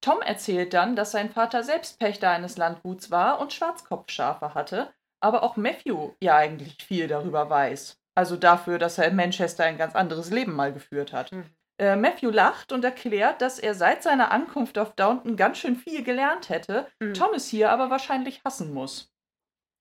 Tom 0.01 0.21
erzählt 0.21 0.73
dann, 0.73 0.95
dass 0.95 1.11
sein 1.11 1.31
Vater 1.31 1.63
selbst 1.63 1.97
Pächter 1.99 2.29
eines 2.29 2.57
Landguts 2.57 3.09
war 3.09 3.39
und 3.39 3.53
Schwarzkopfschafe 3.53 4.53
hatte, 4.53 4.93
aber 5.19 5.41
auch 5.41 5.57
Matthew 5.57 6.13
ja 6.21 6.35
eigentlich 6.35 6.77
viel 6.83 7.07
darüber 7.07 7.49
weiß. 7.49 7.99
Also 8.15 8.37
dafür, 8.37 8.77
dass 8.77 8.99
er 8.99 9.07
in 9.07 9.15
Manchester 9.15 9.63
ein 9.63 9.77
ganz 9.77 9.95
anderes 9.95 10.29
Leben 10.29 10.53
mal 10.53 10.71
geführt 10.71 11.13
hat. 11.13 11.31
Mhm. 11.31 11.45
Äh, 11.79 11.95
Matthew 11.95 12.31
lacht 12.31 12.71
und 12.71 12.83
erklärt, 12.83 13.41
dass 13.41 13.59
er 13.59 13.75
seit 13.75 14.01
seiner 14.03 14.31
Ankunft 14.31 14.77
auf 14.79 14.93
Downton 14.95 15.35
ganz 15.37 15.59
schön 15.59 15.75
viel 15.75 16.03
gelernt 16.03 16.49
hätte, 16.49 16.87
Mhm. 16.99 17.13
Tom 17.13 17.33
es 17.35 17.47
hier 17.47 17.69
aber 17.71 17.89
wahrscheinlich 17.89 18.41
hassen 18.43 18.73
muss. 18.73 19.11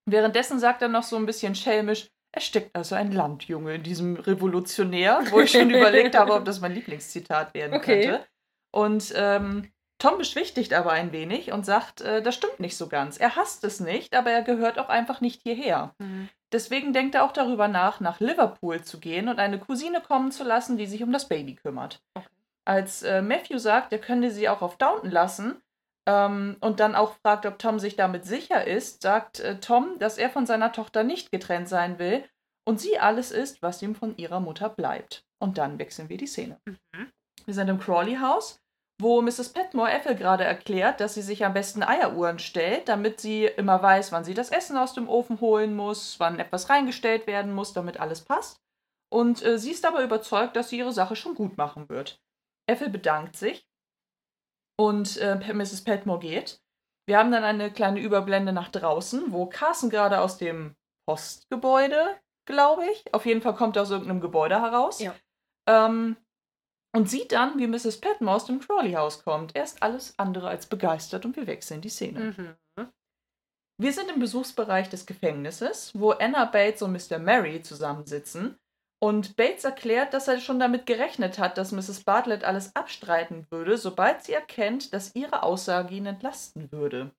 Währenddessen 0.09 0.59
sagt 0.59 0.83
er 0.83 0.89
noch 0.89 1.03
so 1.03 1.17
ein 1.17 1.27
bisschen 1.27 1.55
schelmisch, 1.55 2.09
er 2.33 2.41
steckt 2.43 2.77
also 2.77 2.95
ein 2.95 3.13
Landjunge 3.13 3.77
in 3.77 3.83
diesem 3.83 4.17
Revolutionär, 4.17 5.23
wo 5.31 5.41
ich 5.41 5.51
schon 5.53 5.71
überlegt 5.71 6.15
habe, 6.15 6.35
ob 6.35 6.45
das 6.45 6.61
mein 6.61 6.73
Lieblingszitat 6.75 7.55
werden 7.55 7.75
Okay. 7.75 8.03
könnte. 8.03 8.27
Und 8.75 9.13
ähm, 9.17 9.73
Tom 9.99 10.19
beschwichtigt 10.19 10.75
aber 10.75 10.93
ein 10.93 11.13
wenig 11.13 11.51
und 11.53 11.65
sagt, 11.65 12.03
äh, 12.03 12.21
das 12.21 12.35
stimmt 12.35 12.61
nicht 12.61 12.77
so 12.77 12.89
ganz. 12.89 13.17
Er 13.17 13.37
hasst 13.37 13.65
es 13.65 13.81
nicht, 13.81 14.15
aber 14.15 14.31
er 14.31 14.43
gehört 14.43 14.79
auch 14.79 14.91
einfach 14.91 15.23
nicht 15.23 15.41
hierher. 15.43 15.95
Mhm. 15.99 16.29
Deswegen 16.53 16.93
denkt 16.93 17.15
er 17.15 17.25
auch 17.25 17.33
darüber 17.33 17.69
nach, 17.69 18.01
nach 18.01 18.21
Liverpool 18.21 18.83
zu 18.83 19.01
gehen 19.01 19.29
und 19.29 19.39
eine 19.39 19.59
Cousine 19.59 20.01
kommen 20.01 20.31
zu 20.31 20.45
lassen, 20.45 20.77
die 20.77 20.87
sich 20.87 21.03
um 21.03 21.13
das 21.13 21.29
Baby 21.29 21.57
kümmert. 21.57 22.01
Okay. 22.15 22.27
Als 22.65 23.03
äh, 23.03 23.23
Matthew 23.23 23.59
sagt, 23.59 23.93
er 23.93 24.01
könnte 24.01 24.31
sie 24.31 24.49
auch 24.49 24.63
auf 24.63 24.77
Downton 24.77 25.11
lassen 25.11 25.61
ähm, 26.07 26.57
und 26.61 26.81
dann 26.81 26.95
auch 26.95 27.15
fragt, 27.23 27.47
ob 27.47 27.59
Tom 27.59 27.79
sich 27.79 27.97
damit 27.97 28.25
sicher 28.25 28.67
ist, 28.67 29.03
sagt 29.03 29.41
äh, 29.41 29.59
Tom, 29.61 29.99
dass 29.99 30.19
er 30.19 30.31
von 30.31 30.47
seiner 30.47 30.73
Tochter 30.73 31.05
nicht 31.05 31.31
getrennt 31.31 31.69
sein 31.69 31.99
will 31.99 32.25
und 32.65 32.81
sie 32.81 32.99
alles 32.99 33.31
ist, 33.33 33.63
was 33.63 33.83
ihm 33.83 33.95
von 33.95 34.17
ihrer 34.17 34.41
Mutter 34.41 34.69
bleibt. 34.69 35.25
Und 35.39 35.59
dann 35.59 35.79
wechseln 35.79 36.09
wir 36.09 36.17
die 36.17 36.27
Szene. 36.27 36.59
Mhm. 36.65 37.11
Wir 37.45 37.55
sind 37.55 37.69
im 37.69 37.79
Crawley-Haus, 37.79 38.61
wo 38.99 39.21
Mrs. 39.21 39.51
Petmore 39.51 39.93
Ethel 39.93 40.15
gerade 40.15 40.45
erklärt, 40.45 41.01
dass 41.01 41.15
sie 41.15 41.23
sich 41.23 41.45
am 41.45 41.53
besten 41.53 41.83
Eieruhren 41.83 42.39
stellt, 42.39 42.89
damit 42.89 43.21
sie 43.21 43.45
immer 43.45 43.83
weiß, 43.83 44.13
wann 44.13 44.25
sie 44.25 44.35
das 44.35 44.51
Essen 44.51 44.77
aus 44.77 44.95
dem 44.95 45.09
Ofen 45.09 45.41
holen 45.41 45.77
muss, 45.77 46.19
wann 46.19 46.39
etwas 46.39 46.71
reingestellt 46.71 47.27
werden 47.27 47.53
muss, 47.53 47.73
damit 47.73 48.01
alles 48.01 48.23
passt. 48.23 48.61
Und 49.13 49.45
äh, 49.45 49.59
sie 49.59 49.71
ist 49.71 49.85
aber 49.85 50.03
überzeugt, 50.03 50.57
dass 50.57 50.71
sie 50.71 50.79
ihre 50.79 50.93
Sache 50.93 51.15
schon 51.15 51.35
gut 51.35 51.57
machen 51.57 51.89
wird. 51.89 52.21
Ethel 52.69 52.89
bedankt 52.89 53.37
sich 53.37 53.67
und 54.79 55.17
äh, 55.19 55.37
Mrs. 55.53 55.85
Petmore 55.85 56.21
geht. 56.21 56.61
Wir 57.07 57.19
haben 57.19 57.31
dann 57.31 57.45
eine 57.45 57.71
kleine 57.71 58.01
Überblende 58.01 58.53
nach 58.53 58.69
draußen, 58.69 59.31
wo 59.33 59.47
Carson 59.47 59.91
gerade 59.91 60.21
aus 60.21 60.39
dem 60.39 60.75
Postgebäude, 61.09 62.19
glaube 62.47 62.85
ich, 62.91 63.15
auf 63.15 63.27
jeden 63.27 63.43
Fall 63.43 63.55
kommt 63.55 63.77
er 63.77 63.83
aus 63.83 63.91
irgendeinem 63.91 64.21
Gebäude 64.21 64.61
heraus. 64.61 65.01
Ja. 65.01 65.15
Ähm, 65.69 66.17
und 66.97 67.11
sieht 67.11 67.33
dann, 67.33 67.59
wie 67.59 67.67
Mrs. 67.67 68.01
Petmore 68.01 68.37
aus 68.37 68.47
dem 68.47 68.59
Crawley-Haus 68.59 69.23
kommt. 69.23 69.55
Er 69.55 69.65
ist 69.65 69.83
alles 69.83 70.19
andere 70.19 70.49
als 70.49 70.67
begeistert 70.67 71.27
und 71.27 71.37
wir 71.37 71.47
wechseln 71.47 71.83
die 71.83 71.91
Szene. 71.91 72.35
Mhm. 72.37 72.57
Wir 73.79 73.93
sind 73.93 74.11
im 74.11 74.19
Besuchsbereich 74.19 74.89
des 74.89 75.05
Gefängnisses, 75.05 75.93
wo 75.95 76.13
Anna 76.13 76.47
Bates 76.47 76.81
und 76.81 76.93
Mr. 76.93 77.19
Mary 77.19 77.61
zusammensitzen. 77.61 78.57
Und 78.99 79.37
Bates 79.37 79.65
erklärt, 79.65 80.15
dass 80.15 80.27
er 80.27 80.41
schon 80.41 80.59
damit 80.59 80.87
gerechnet 80.87 81.39
hat, 81.39 81.59
dass 81.59 81.73
Mrs. 81.73 82.05
Bartlett 82.05 82.45
alles 82.45 82.75
abstreiten 82.75 83.47
würde, 83.51 83.77
sobald 83.77 84.25
sie 84.25 84.33
erkennt, 84.33 84.95
dass 84.95 85.15
ihre 85.15 85.43
Aussage 85.43 85.95
ihn 85.95 86.07
entlasten 86.07 86.73
würde. 86.73 87.11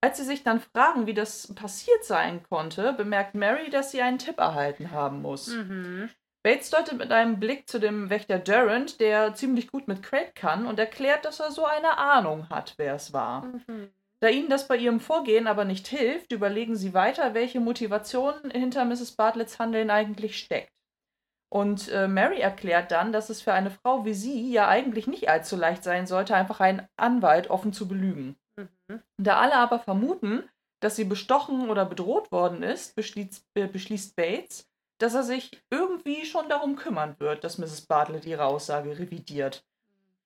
Als 0.00 0.18
sie 0.18 0.24
sich 0.24 0.44
dann 0.44 0.60
fragen, 0.60 1.08
wie 1.08 1.14
das 1.14 1.52
passiert 1.56 2.04
sein 2.04 2.44
konnte, 2.44 2.92
bemerkt 2.92 3.34
Mary, 3.34 3.70
dass 3.70 3.90
sie 3.90 4.00
einen 4.00 4.18
Tipp 4.18 4.38
erhalten 4.38 4.92
haben 4.92 5.20
muss. 5.20 5.48
Mhm. 5.48 6.10
Bates 6.42 6.70
deutet 6.70 6.96
mit 6.96 7.12
einem 7.12 7.38
Blick 7.38 7.68
zu 7.68 7.78
dem 7.78 8.08
Wächter 8.08 8.38
Durant, 8.38 8.98
der 9.00 9.34
ziemlich 9.34 9.70
gut 9.70 9.88
mit 9.88 10.02
Craig 10.02 10.34
kann, 10.34 10.66
und 10.66 10.78
erklärt, 10.78 11.24
dass 11.24 11.40
er 11.40 11.50
so 11.50 11.66
eine 11.66 11.98
Ahnung 11.98 12.48
hat, 12.48 12.74
wer 12.78 12.94
es 12.94 13.12
war. 13.12 13.44
Mhm. 13.44 13.90
Da 14.20 14.28
ihnen 14.28 14.50
das 14.50 14.68
bei 14.68 14.76
ihrem 14.76 15.00
Vorgehen 15.00 15.46
aber 15.46 15.64
nicht 15.64 15.86
hilft, 15.86 16.32
überlegen 16.32 16.76
sie 16.76 16.92
weiter, 16.92 17.34
welche 17.34 17.60
Motivation 17.60 18.34
hinter 18.50 18.84
Mrs. 18.84 19.12
Bartletts 19.12 19.58
Handeln 19.58 19.90
eigentlich 19.90 20.38
steckt. 20.38 20.72
Und 21.52 21.88
äh, 21.88 22.06
Mary 22.06 22.40
erklärt 22.40 22.92
dann, 22.92 23.12
dass 23.12 23.28
es 23.28 23.42
für 23.42 23.52
eine 23.52 23.70
Frau 23.70 24.04
wie 24.04 24.14
sie 24.14 24.52
ja 24.52 24.68
eigentlich 24.68 25.06
nicht 25.06 25.28
allzu 25.28 25.56
leicht 25.56 25.82
sein 25.82 26.06
sollte, 26.06 26.36
einfach 26.36 26.60
einen 26.60 26.86
Anwalt 26.96 27.50
offen 27.50 27.72
zu 27.72 27.88
belügen. 27.88 28.36
Mhm. 28.56 29.02
Da 29.18 29.38
alle 29.38 29.56
aber 29.56 29.80
vermuten, 29.80 30.48
dass 30.80 30.96
sie 30.96 31.04
bestochen 31.04 31.68
oder 31.68 31.84
bedroht 31.84 32.30
worden 32.30 32.62
ist, 32.62 32.94
beschließt, 32.94 33.44
äh, 33.54 33.66
beschließt 33.66 34.16
Bates, 34.16 34.69
dass 35.02 35.14
er 35.14 35.22
sich 35.22 35.50
irgendwie 35.70 36.24
schon 36.24 36.48
darum 36.48 36.76
kümmern 36.76 37.16
wird, 37.18 37.44
dass 37.44 37.58
Mrs. 37.58 37.82
Bartlett 37.82 38.26
ihre 38.26 38.44
Aussage 38.44 38.98
revidiert. 38.98 39.64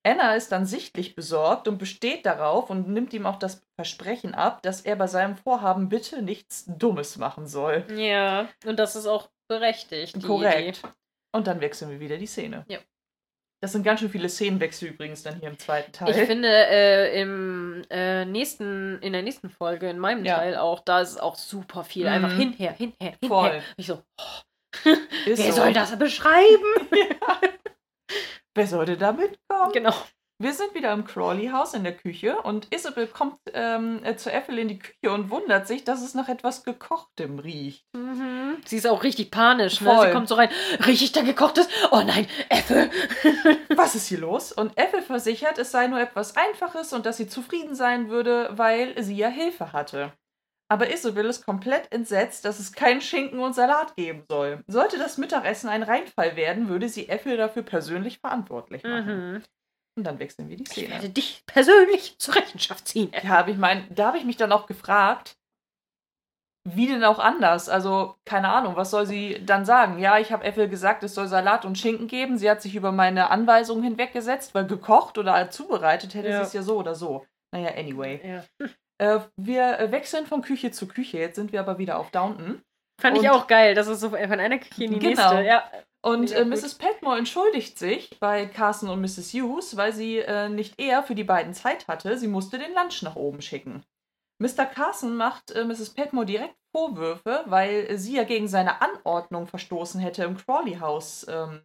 Anna 0.06 0.34
ist 0.34 0.52
dann 0.52 0.66
sichtlich 0.66 1.14
besorgt 1.14 1.66
und 1.66 1.78
besteht 1.78 2.26
darauf 2.26 2.68
und 2.68 2.88
nimmt 2.88 3.14
ihm 3.14 3.24
auch 3.24 3.38
das 3.38 3.62
Versprechen 3.76 4.34
ab, 4.34 4.62
dass 4.62 4.82
er 4.82 4.96
bei 4.96 5.06
seinem 5.06 5.36
Vorhaben 5.36 5.88
bitte 5.88 6.20
nichts 6.20 6.66
Dummes 6.66 7.16
machen 7.16 7.46
soll. 7.46 7.86
Ja, 7.96 8.48
und 8.66 8.78
das 8.78 8.96
ist 8.96 9.06
auch 9.06 9.30
berechtigt. 9.48 10.16
Die 10.16 10.26
Korrekt. 10.26 10.78
Idee. 10.78 10.88
Und 11.32 11.46
dann 11.46 11.60
wechseln 11.60 11.90
wir 11.90 12.00
wieder 12.00 12.18
die 12.18 12.26
Szene. 12.26 12.64
Ja. 12.68 12.78
Das 13.62 13.72
sind 13.72 13.82
ganz 13.82 14.00
schön 14.00 14.10
viele 14.10 14.28
Szenenwechsel 14.28 14.90
übrigens 14.90 15.22
dann 15.22 15.40
hier 15.40 15.48
im 15.48 15.58
zweiten 15.58 15.90
Teil. 15.90 16.10
Ich 16.10 16.26
finde, 16.26 16.48
äh, 16.48 17.18
im 17.18 17.82
äh, 17.88 18.26
nächsten, 18.26 18.98
in 19.00 19.14
der 19.14 19.22
nächsten 19.22 19.48
Folge, 19.48 19.88
in 19.88 19.98
meinem 19.98 20.22
Ja. 20.22 20.36
Teil 20.36 20.56
auch, 20.56 20.80
da 20.80 21.00
ist 21.00 21.12
es 21.12 21.18
auch 21.18 21.34
super 21.34 21.82
viel. 21.82 22.04
Mhm. 22.04 22.12
Einfach 22.12 22.32
hinher, 22.36 22.72
hinher, 22.72 23.14
hinher. 23.20 23.26
Voll. 23.26 23.62
Ich 23.78 23.86
so, 23.86 24.02
oh, 24.20 24.40
Ist 25.26 25.42
wer 25.42 25.52
so. 25.52 25.62
soll 25.62 25.72
das 25.72 25.98
beschreiben? 25.98 26.88
Wer 28.56 28.66
sollte 28.68 28.96
da 28.96 29.10
mitkommen? 29.10 29.72
genau. 29.72 29.94
Wir 30.40 30.52
sind 30.52 30.74
wieder 30.74 30.92
im 30.92 31.04
Crawley-Haus 31.04 31.74
in 31.74 31.84
der 31.84 31.96
Küche 31.96 32.36
und 32.42 32.66
Isabel 32.74 33.06
kommt 33.06 33.38
ähm, 33.52 34.00
äh, 34.04 34.16
zu 34.16 34.32
Ethel 34.32 34.58
in 34.58 34.66
die 34.66 34.80
Küche 34.80 35.12
und 35.12 35.30
wundert 35.30 35.68
sich, 35.68 35.84
dass 35.84 36.02
es 36.02 36.14
nach 36.14 36.28
etwas 36.28 36.64
Gekochtem 36.64 37.38
riecht. 37.38 37.84
Mhm. 37.94 38.56
Sie 38.64 38.76
ist 38.76 38.86
auch 38.86 39.04
richtig 39.04 39.30
panisch. 39.30 39.80
Ne? 39.80 39.96
Sie 40.02 40.10
kommt 40.10 40.28
so 40.28 40.34
rein. 40.34 40.48
Riech 40.84 41.02
ich 41.02 41.12
da 41.12 41.22
gekochtes? 41.22 41.68
Oh 41.92 42.02
nein, 42.04 42.26
Äpfel. 42.48 42.90
Was 43.76 43.94
ist 43.94 44.08
hier 44.08 44.18
los? 44.18 44.50
Und 44.50 44.76
Ethel 44.76 45.02
versichert, 45.02 45.58
es 45.58 45.70
sei 45.70 45.86
nur 45.86 46.00
etwas 46.00 46.36
Einfaches 46.36 46.92
und 46.92 47.06
dass 47.06 47.16
sie 47.16 47.28
zufrieden 47.28 47.76
sein 47.76 48.10
würde, 48.10 48.50
weil 48.52 49.00
sie 49.02 49.16
ja 49.16 49.28
Hilfe 49.28 49.72
hatte. 49.72 50.12
Aber 50.70 50.90
Isabel 50.92 51.26
ist 51.26 51.44
komplett 51.44 51.92
entsetzt, 51.92 52.44
dass 52.44 52.58
es 52.58 52.72
keinen 52.72 53.00
Schinken 53.02 53.38
und 53.38 53.54
Salat 53.54 53.94
geben 53.96 54.24
soll. 54.28 54.62
Sollte 54.66 54.98
das 54.98 55.18
Mittagessen 55.18 55.68
ein 55.68 55.82
Reinfall 55.82 56.36
werden, 56.36 56.68
würde 56.68 56.88
sie 56.88 57.08
Ethel 57.08 57.36
dafür 57.36 57.62
persönlich 57.62 58.18
verantwortlich 58.18 58.82
machen. 58.82 59.32
Mhm. 59.34 59.42
Und 59.96 60.04
dann 60.04 60.18
wechseln 60.18 60.48
wir 60.48 60.56
die 60.56 60.64
Ich 60.64 60.76
werde 60.76 60.96
Szene. 60.98 61.10
dich 61.12 61.42
persönlich 61.46 62.18
zur 62.18 62.34
Rechenschaft 62.34 62.88
ziehen. 62.88 63.12
Ja, 63.22 63.46
ich 63.46 63.56
meine, 63.58 63.86
da 63.90 64.06
habe 64.08 64.18
ich 64.18 64.24
mich 64.24 64.36
dann 64.36 64.50
auch 64.52 64.66
gefragt, 64.66 65.36
wie 66.66 66.86
denn 66.86 67.04
auch 67.04 67.18
anders? 67.18 67.68
Also, 67.68 68.16
keine 68.24 68.48
Ahnung, 68.48 68.74
was 68.74 68.90
soll 68.90 69.04
sie 69.06 69.44
dann 69.44 69.66
sagen? 69.66 69.98
Ja, 69.98 70.18
ich 70.18 70.32
habe 70.32 70.44
Ethel 70.44 70.66
gesagt, 70.68 71.02
es 71.02 71.14
soll 71.14 71.28
Salat 71.28 71.66
und 71.66 71.76
Schinken 71.78 72.08
geben. 72.08 72.38
Sie 72.38 72.50
hat 72.50 72.62
sich 72.62 72.74
über 72.74 72.90
meine 72.90 73.30
Anweisungen 73.30 73.84
hinweggesetzt, 73.84 74.54
weil 74.54 74.66
gekocht 74.66 75.18
oder 75.18 75.50
zubereitet 75.50 76.14
hätte 76.14 76.30
Ja. 76.30 76.38
sie 76.38 76.42
es 76.46 76.52
ja 76.54 76.62
so 76.62 76.78
oder 76.78 76.94
so. 76.94 77.26
Naja, 77.54 77.68
anyway. 77.76 78.18
Ja. 78.26 78.68
Äh, 78.98 79.20
wir 79.36 79.78
äh, 79.78 79.90
wechseln 79.92 80.26
von 80.26 80.42
Küche 80.42 80.70
zu 80.70 80.86
Küche. 80.86 81.18
Jetzt 81.18 81.36
sind 81.36 81.52
wir 81.52 81.60
aber 81.60 81.78
wieder 81.78 81.98
auf 81.98 82.10
Downton. 82.10 82.62
Fand 83.00 83.16
ich 83.18 83.24
Und- 83.24 83.30
auch 83.30 83.46
geil, 83.46 83.74
dass 83.74 83.86
es 83.88 84.00
so 84.00 84.10
von 84.10 84.18
einer 84.18 84.58
Küche 84.58 84.84
in 84.84 84.92
die 84.92 84.98
Genau. 85.00 85.30
nächste. 85.34 85.44
Ja. 85.44 85.64
Und 86.04 86.32
äh. 86.32 86.44
Mrs. 86.44 86.74
Petmore 86.76 87.18
entschuldigt 87.18 87.78
sich 87.78 88.18
bei 88.20 88.46
Carson 88.46 88.90
und 88.90 89.00
Mrs. 89.00 89.32
Hughes, 89.32 89.76
weil 89.76 89.92
sie 89.92 90.18
äh, 90.18 90.48
nicht 90.48 90.78
eher 90.80 91.02
für 91.02 91.14
die 91.14 91.24
beiden 91.24 91.54
Zeit 91.54 91.88
hatte. 91.88 92.18
Sie 92.18 92.28
musste 92.28 92.58
den 92.58 92.74
Lunch 92.74 93.02
nach 93.02 93.16
oben 93.16 93.40
schicken. 93.42 93.82
Mr. 94.40 94.66
Carson 94.66 95.16
macht 95.16 95.50
äh, 95.52 95.64
Mrs. 95.64 95.90
Petmore 95.90 96.26
direkt 96.26 96.54
Vorwürfe, 96.76 97.42
weil 97.46 97.96
sie 97.98 98.16
ja 98.16 98.24
gegen 98.24 98.48
seine 98.48 98.82
Anordnung 98.82 99.46
verstoßen 99.46 100.00
hätte, 100.00 100.24
im 100.24 100.36
Crawley 100.36 100.74
House, 100.78 101.24
ähm, 101.28 101.62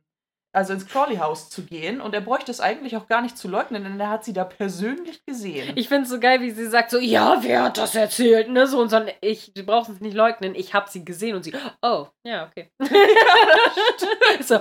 also 0.51 0.73
ins 0.73 0.88
Crawley 0.88 1.17
House 1.17 1.49
zu 1.49 1.63
gehen. 1.63 2.01
Und 2.01 2.13
er 2.13 2.21
bräuchte 2.21 2.51
es 2.51 2.59
eigentlich 2.59 2.97
auch 2.97 3.07
gar 3.07 3.21
nicht 3.21 3.38
zu 3.38 3.47
leugnen, 3.47 3.84
denn 3.84 3.99
er 3.99 4.09
hat 4.09 4.23
sie 4.23 4.34
da 4.34 4.43
persönlich 4.43 5.26
gesehen. 5.26 5.73
Ich 5.76 5.88
finde 5.88 6.03
es 6.03 6.09
so 6.09 6.19
geil, 6.19 6.41
wie 6.41 6.51
sie 6.51 6.67
sagt 6.67 6.91
so, 6.91 6.99
ja, 6.99 7.38
wer 7.41 7.63
hat 7.63 7.77
das 7.77 7.95
erzählt, 7.95 8.49
ne? 8.49 8.67
So 8.67 8.80
und 8.80 8.89
so, 8.89 9.01
ich, 9.21 9.53
du 9.53 9.63
brauchst 9.63 9.89
es 9.89 10.01
nicht 10.01 10.15
leugnen, 10.15 10.55
ich 10.55 10.73
habe 10.73 10.89
sie 10.89 11.05
gesehen 11.05 11.35
und 11.35 11.43
sie, 11.43 11.53
oh, 11.81 12.07
ja, 12.26 12.47
okay. 12.47 12.71
so, 14.41 14.59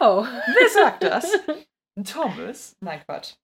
oh. 0.00 0.24
Wer 0.24 0.68
sagt 0.70 1.02
das? 1.02 1.30
Thomas? 2.04 2.76
Nein, 2.80 3.00
Quatsch. 3.04 3.34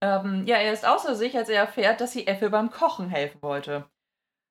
Ähm, 0.00 0.46
ja, 0.46 0.56
er 0.56 0.72
ist 0.72 0.86
außer 0.86 1.14
sich, 1.14 1.36
als 1.36 1.48
er 1.48 1.60
erfährt, 1.60 2.00
dass 2.00 2.12
sie 2.12 2.26
Effie 2.26 2.48
beim 2.48 2.70
Kochen 2.70 3.08
helfen 3.08 3.42
wollte. 3.42 3.88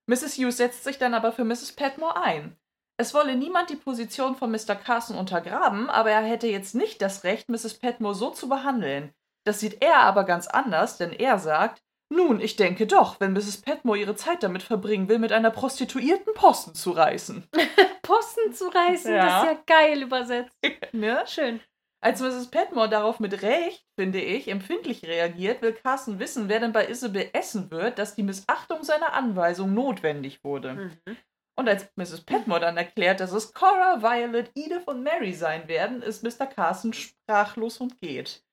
Mrs. 0.09 0.37
Hughes 0.37 0.57
setzt 0.57 0.83
sich 0.83 0.97
dann 0.97 1.13
aber 1.13 1.31
für 1.31 1.43
Mrs. 1.43 1.73
Petmore 1.73 2.17
ein. 2.21 2.57
Es 2.99 3.13
wolle 3.13 3.35
niemand 3.35 3.69
die 3.69 3.75
Position 3.75 4.35
von 4.35 4.49
Mr. 4.51 4.75
Carson 4.75 5.17
untergraben, 5.17 5.89
aber 5.89 6.09
er 6.11 6.21
hätte 6.23 6.47
jetzt 6.47 6.73
nicht 6.73 7.01
das 7.01 7.23
Recht, 7.23 7.47
Mrs. 7.47 7.75
Petmore 7.75 8.15
so 8.15 8.31
zu 8.31 8.49
behandeln. 8.49 9.13
Das 9.45 9.59
sieht 9.59 9.83
er 9.83 9.97
aber 9.99 10.23
ganz 10.23 10.47
anders, 10.47 10.97
denn 10.97 11.13
er 11.13 11.37
sagt, 11.37 11.81
nun, 12.09 12.39
ich 12.39 12.55
denke 12.55 12.87
doch, 12.87 13.19
wenn 13.19 13.33
Mrs. 13.33 13.61
Petmore 13.61 13.99
ihre 13.99 14.15
Zeit 14.15 14.41
damit 14.41 14.63
verbringen 14.63 15.09
will, 15.09 15.19
mit 15.19 15.31
einer 15.31 15.51
Prostituierten 15.51 16.33
Posten 16.33 16.73
zu 16.73 16.91
reißen. 16.91 17.47
Posten 18.01 18.53
zu 18.53 18.67
reißen, 18.69 19.13
Ja. 19.13 19.25
das 19.25 19.43
ist 19.43 19.49
ja 19.51 19.63
geil 19.67 20.01
übersetzt. 20.01 20.57
ne? 20.93 21.23
Schön. 21.27 21.59
Als 22.01 22.21
Mrs. 22.21 22.49
Petmore 22.49 22.89
darauf 22.89 23.19
mit 23.19 23.41
Recht, 23.41 23.85
finde 23.99 24.21
ich, 24.21 24.47
empfindlich 24.47 25.03
reagiert, 25.05 25.61
will 25.61 25.73
Carson 25.73 26.19
wissen, 26.19 26.47
wer 26.47 26.59
denn 26.59 26.71
bei 26.71 26.87
Isabel 26.87 27.29
essen 27.33 27.69
wird, 27.71 27.99
dass 27.99 28.15
die 28.15 28.23
Missachtung 28.23 28.83
seiner 28.83 29.13
Anweisung 29.13 29.73
notwendig 29.73 30.43
wurde. 30.43 30.73
Mhm. 31.05 31.17
Und 31.59 31.67
als 31.67 31.87
Mrs. 31.95 32.21
Petmore 32.21 32.59
dann 32.59 32.77
erklärt, 32.77 33.19
dass 33.19 33.31
es 33.31 33.53
Cora, 33.53 34.01
Violet, 34.01 34.51
Edith 34.55 34.83
und 34.85 35.01
Mary 35.03 35.33
sein 35.33 35.67
werden, 35.67 36.01
ist 36.03 36.23
Mr. 36.23 36.45
Carson 36.45 36.93
sprachlos 36.93 37.77
und 37.79 37.99
geht. 37.99 38.43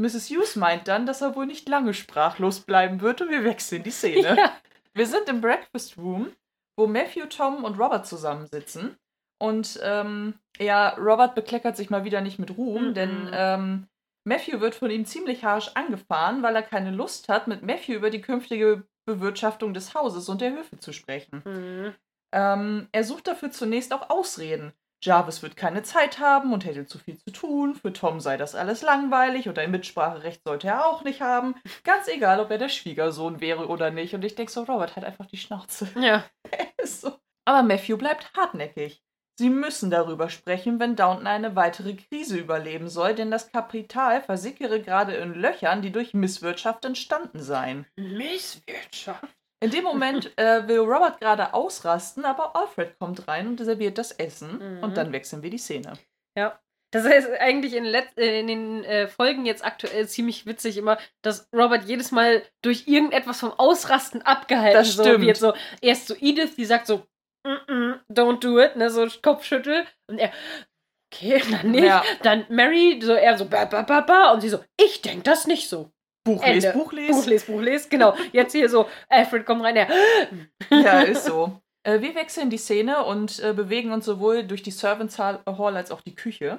Mrs. 0.00 0.30
Hughes 0.30 0.56
meint 0.56 0.88
dann, 0.88 1.06
dass 1.06 1.20
er 1.22 1.36
wohl 1.36 1.46
nicht 1.46 1.68
lange 1.68 1.94
sprachlos 1.94 2.60
bleiben 2.60 3.00
wird 3.00 3.20
und 3.20 3.30
wir 3.30 3.44
wechseln 3.44 3.82
die 3.82 3.90
Szene. 3.90 4.36
Ja. 4.36 4.52
Wir 4.94 5.06
sind 5.06 5.28
im 5.28 5.40
Breakfast 5.42 5.98
Room, 5.98 6.32
wo 6.78 6.86
Matthew, 6.86 7.26
Tom 7.26 7.64
und 7.64 7.78
Robert 7.78 8.06
zusammensitzen. 8.06 8.96
Und 9.38 9.78
ähm, 9.82 10.38
ja, 10.58 10.90
Robert 10.96 11.34
bekleckert 11.34 11.76
sich 11.76 11.90
mal 11.90 12.04
wieder 12.04 12.22
nicht 12.22 12.38
mit 12.38 12.56
Ruhm, 12.56 12.88
Mhm. 12.88 12.94
denn 12.94 13.30
ähm, 13.32 13.86
Matthew 14.26 14.60
wird 14.60 14.74
von 14.74 14.90
ihm 14.90 15.04
ziemlich 15.04 15.44
harsch 15.44 15.70
angefahren, 15.74 16.42
weil 16.42 16.56
er 16.56 16.62
keine 16.62 16.90
Lust 16.90 17.28
hat, 17.28 17.46
mit 17.46 17.62
Matthew 17.62 17.92
über 17.92 18.08
die 18.08 18.22
künftige 18.22 18.84
Bewirtschaftung 19.06 19.74
des 19.74 19.94
Hauses 19.94 20.28
und 20.30 20.40
der 20.40 20.52
Höfe 20.52 20.78
zu 20.78 20.92
sprechen. 20.94 21.42
Mhm. 21.44 21.94
Ähm, 22.36 22.88
er 22.92 23.02
sucht 23.02 23.26
dafür 23.26 23.50
zunächst 23.50 23.94
auch 23.94 24.10
Ausreden. 24.10 24.74
Jarvis 25.02 25.42
wird 25.42 25.56
keine 25.56 25.82
Zeit 25.82 26.18
haben 26.18 26.52
und 26.52 26.64
hätte 26.66 26.86
zu 26.86 26.98
viel 26.98 27.16
zu 27.16 27.30
tun. 27.30 27.74
Für 27.74 27.92
Tom 27.92 28.20
sei 28.20 28.36
das 28.36 28.54
alles 28.54 28.82
langweilig 28.82 29.48
und 29.48 29.58
ein 29.58 29.70
Mitspracherecht 29.70 30.42
sollte 30.44 30.68
er 30.68 30.86
auch 30.86 31.02
nicht 31.02 31.22
haben. 31.22 31.54
Ganz 31.84 32.08
egal, 32.08 32.40
ob 32.40 32.50
er 32.50 32.58
der 32.58 32.68
Schwiegersohn 32.68 33.40
wäre 33.40 33.68
oder 33.68 33.90
nicht. 33.90 34.14
Und 34.14 34.24
ich 34.24 34.34
denke 34.34 34.52
so, 34.52 34.64
Robert 34.64 34.96
hat 34.96 35.04
einfach 35.04 35.26
die 35.26 35.38
Schnauze. 35.38 35.88
Ja. 35.98 36.24
So. 36.84 37.18
Aber 37.44 37.64
Matthew 37.64 37.96
bleibt 37.96 38.32
hartnäckig. 38.36 39.02
Sie 39.38 39.50
müssen 39.50 39.90
darüber 39.90 40.30
sprechen, 40.30 40.78
wenn 40.78 40.94
Downton 40.94 41.26
eine 41.26 41.56
weitere 41.56 41.94
Krise 41.94 42.38
überleben 42.38 42.88
soll, 42.88 43.16
denn 43.16 43.32
das 43.32 43.50
Kapital 43.50 44.22
versickere 44.22 44.80
gerade 44.80 45.14
in 45.14 45.34
Löchern, 45.34 45.82
die 45.82 45.90
durch 45.90 46.14
Misswirtschaft 46.14 46.84
entstanden 46.84 47.42
seien. 47.42 47.86
Misswirtschaft. 47.96 49.36
In 49.60 49.70
dem 49.70 49.84
Moment 49.84 50.32
äh, 50.38 50.66
will 50.68 50.80
Robert 50.80 51.20
gerade 51.20 51.54
ausrasten, 51.54 52.24
aber 52.24 52.54
Alfred 52.56 52.98
kommt 52.98 53.26
rein 53.28 53.46
und 53.46 53.58
serviert 53.58 53.98
das 53.98 54.12
Essen. 54.12 54.58
Mhm. 54.58 54.82
Und 54.82 54.96
dann 54.96 55.12
wechseln 55.12 55.42
wir 55.42 55.50
die 55.50 55.58
Szene. 55.58 55.94
Ja. 56.36 56.58
Das 56.92 57.04
heißt 57.04 57.28
eigentlich 57.40 57.74
in, 57.74 57.84
Let 57.84 58.16
äh, 58.16 58.40
in 58.40 58.46
den 58.46 58.84
äh, 58.84 59.08
Folgen 59.08 59.44
jetzt 59.44 59.64
aktuell 59.64 60.08
ziemlich 60.08 60.46
witzig 60.46 60.76
immer, 60.76 60.98
dass 61.22 61.48
Robert 61.52 61.84
jedes 61.84 62.12
Mal 62.12 62.42
durch 62.62 62.86
irgendetwas 62.86 63.40
vom 63.40 63.52
Ausrasten 63.52 64.22
abgehalten 64.22 64.78
Das 64.78 64.94
so 64.94 65.02
stimmt. 65.02 65.26
wird. 65.26 65.36
So, 65.36 65.52
erst 65.80 66.06
so 66.06 66.14
Edith, 66.14 66.54
die 66.56 66.64
sagt 66.64 66.86
so, 66.86 66.98
mm 67.44 67.56
-mm, 67.66 68.00
don't 68.10 68.40
do 68.40 68.60
it, 68.60 68.76
ne, 68.76 68.88
so 68.88 69.06
Kopfschüttel. 69.20 69.84
Und 70.08 70.18
er, 70.18 70.32
okay, 71.12 71.42
dann 71.50 71.70
nicht. 71.72 71.84
Ja. 71.84 72.04
Dann 72.22 72.46
Mary, 72.48 73.00
so 73.02 73.14
er 73.14 73.36
so, 73.36 73.46
ba, 73.46 73.64
ba, 73.64 73.82
ba, 73.82 74.00
ba. 74.02 74.32
Und 74.32 74.40
sie 74.42 74.48
so, 74.48 74.62
ich 74.80 75.02
denk 75.02 75.24
das 75.24 75.46
nicht 75.46 75.68
so. 75.68 75.90
Buch 76.26 76.42
Ende. 76.42 76.66
les, 76.66 76.72
Buch 76.72 76.92
les. 76.92 77.10
Buch 77.10 77.26
les, 77.26 77.44
Buch 77.46 77.60
les, 77.62 77.88
genau. 77.88 78.14
Jetzt 78.32 78.52
hier 78.52 78.68
so, 78.68 78.86
Alfred 79.08 79.46
kommt 79.46 79.62
rein, 79.62 79.76
er, 79.76 79.88
Ja, 80.70 81.00
ist 81.00 81.24
so. 81.24 81.60
Äh, 81.84 82.00
wir 82.00 82.14
wechseln 82.14 82.50
die 82.50 82.58
Szene 82.58 83.04
und 83.04 83.38
äh, 83.38 83.52
bewegen 83.52 83.92
uns 83.92 84.04
sowohl 84.04 84.44
durch 84.44 84.62
die 84.62 84.72
Servants 84.72 85.18
Hall 85.18 85.40
als 85.76 85.90
auch 85.90 86.00
die 86.00 86.16
Küche. 86.16 86.58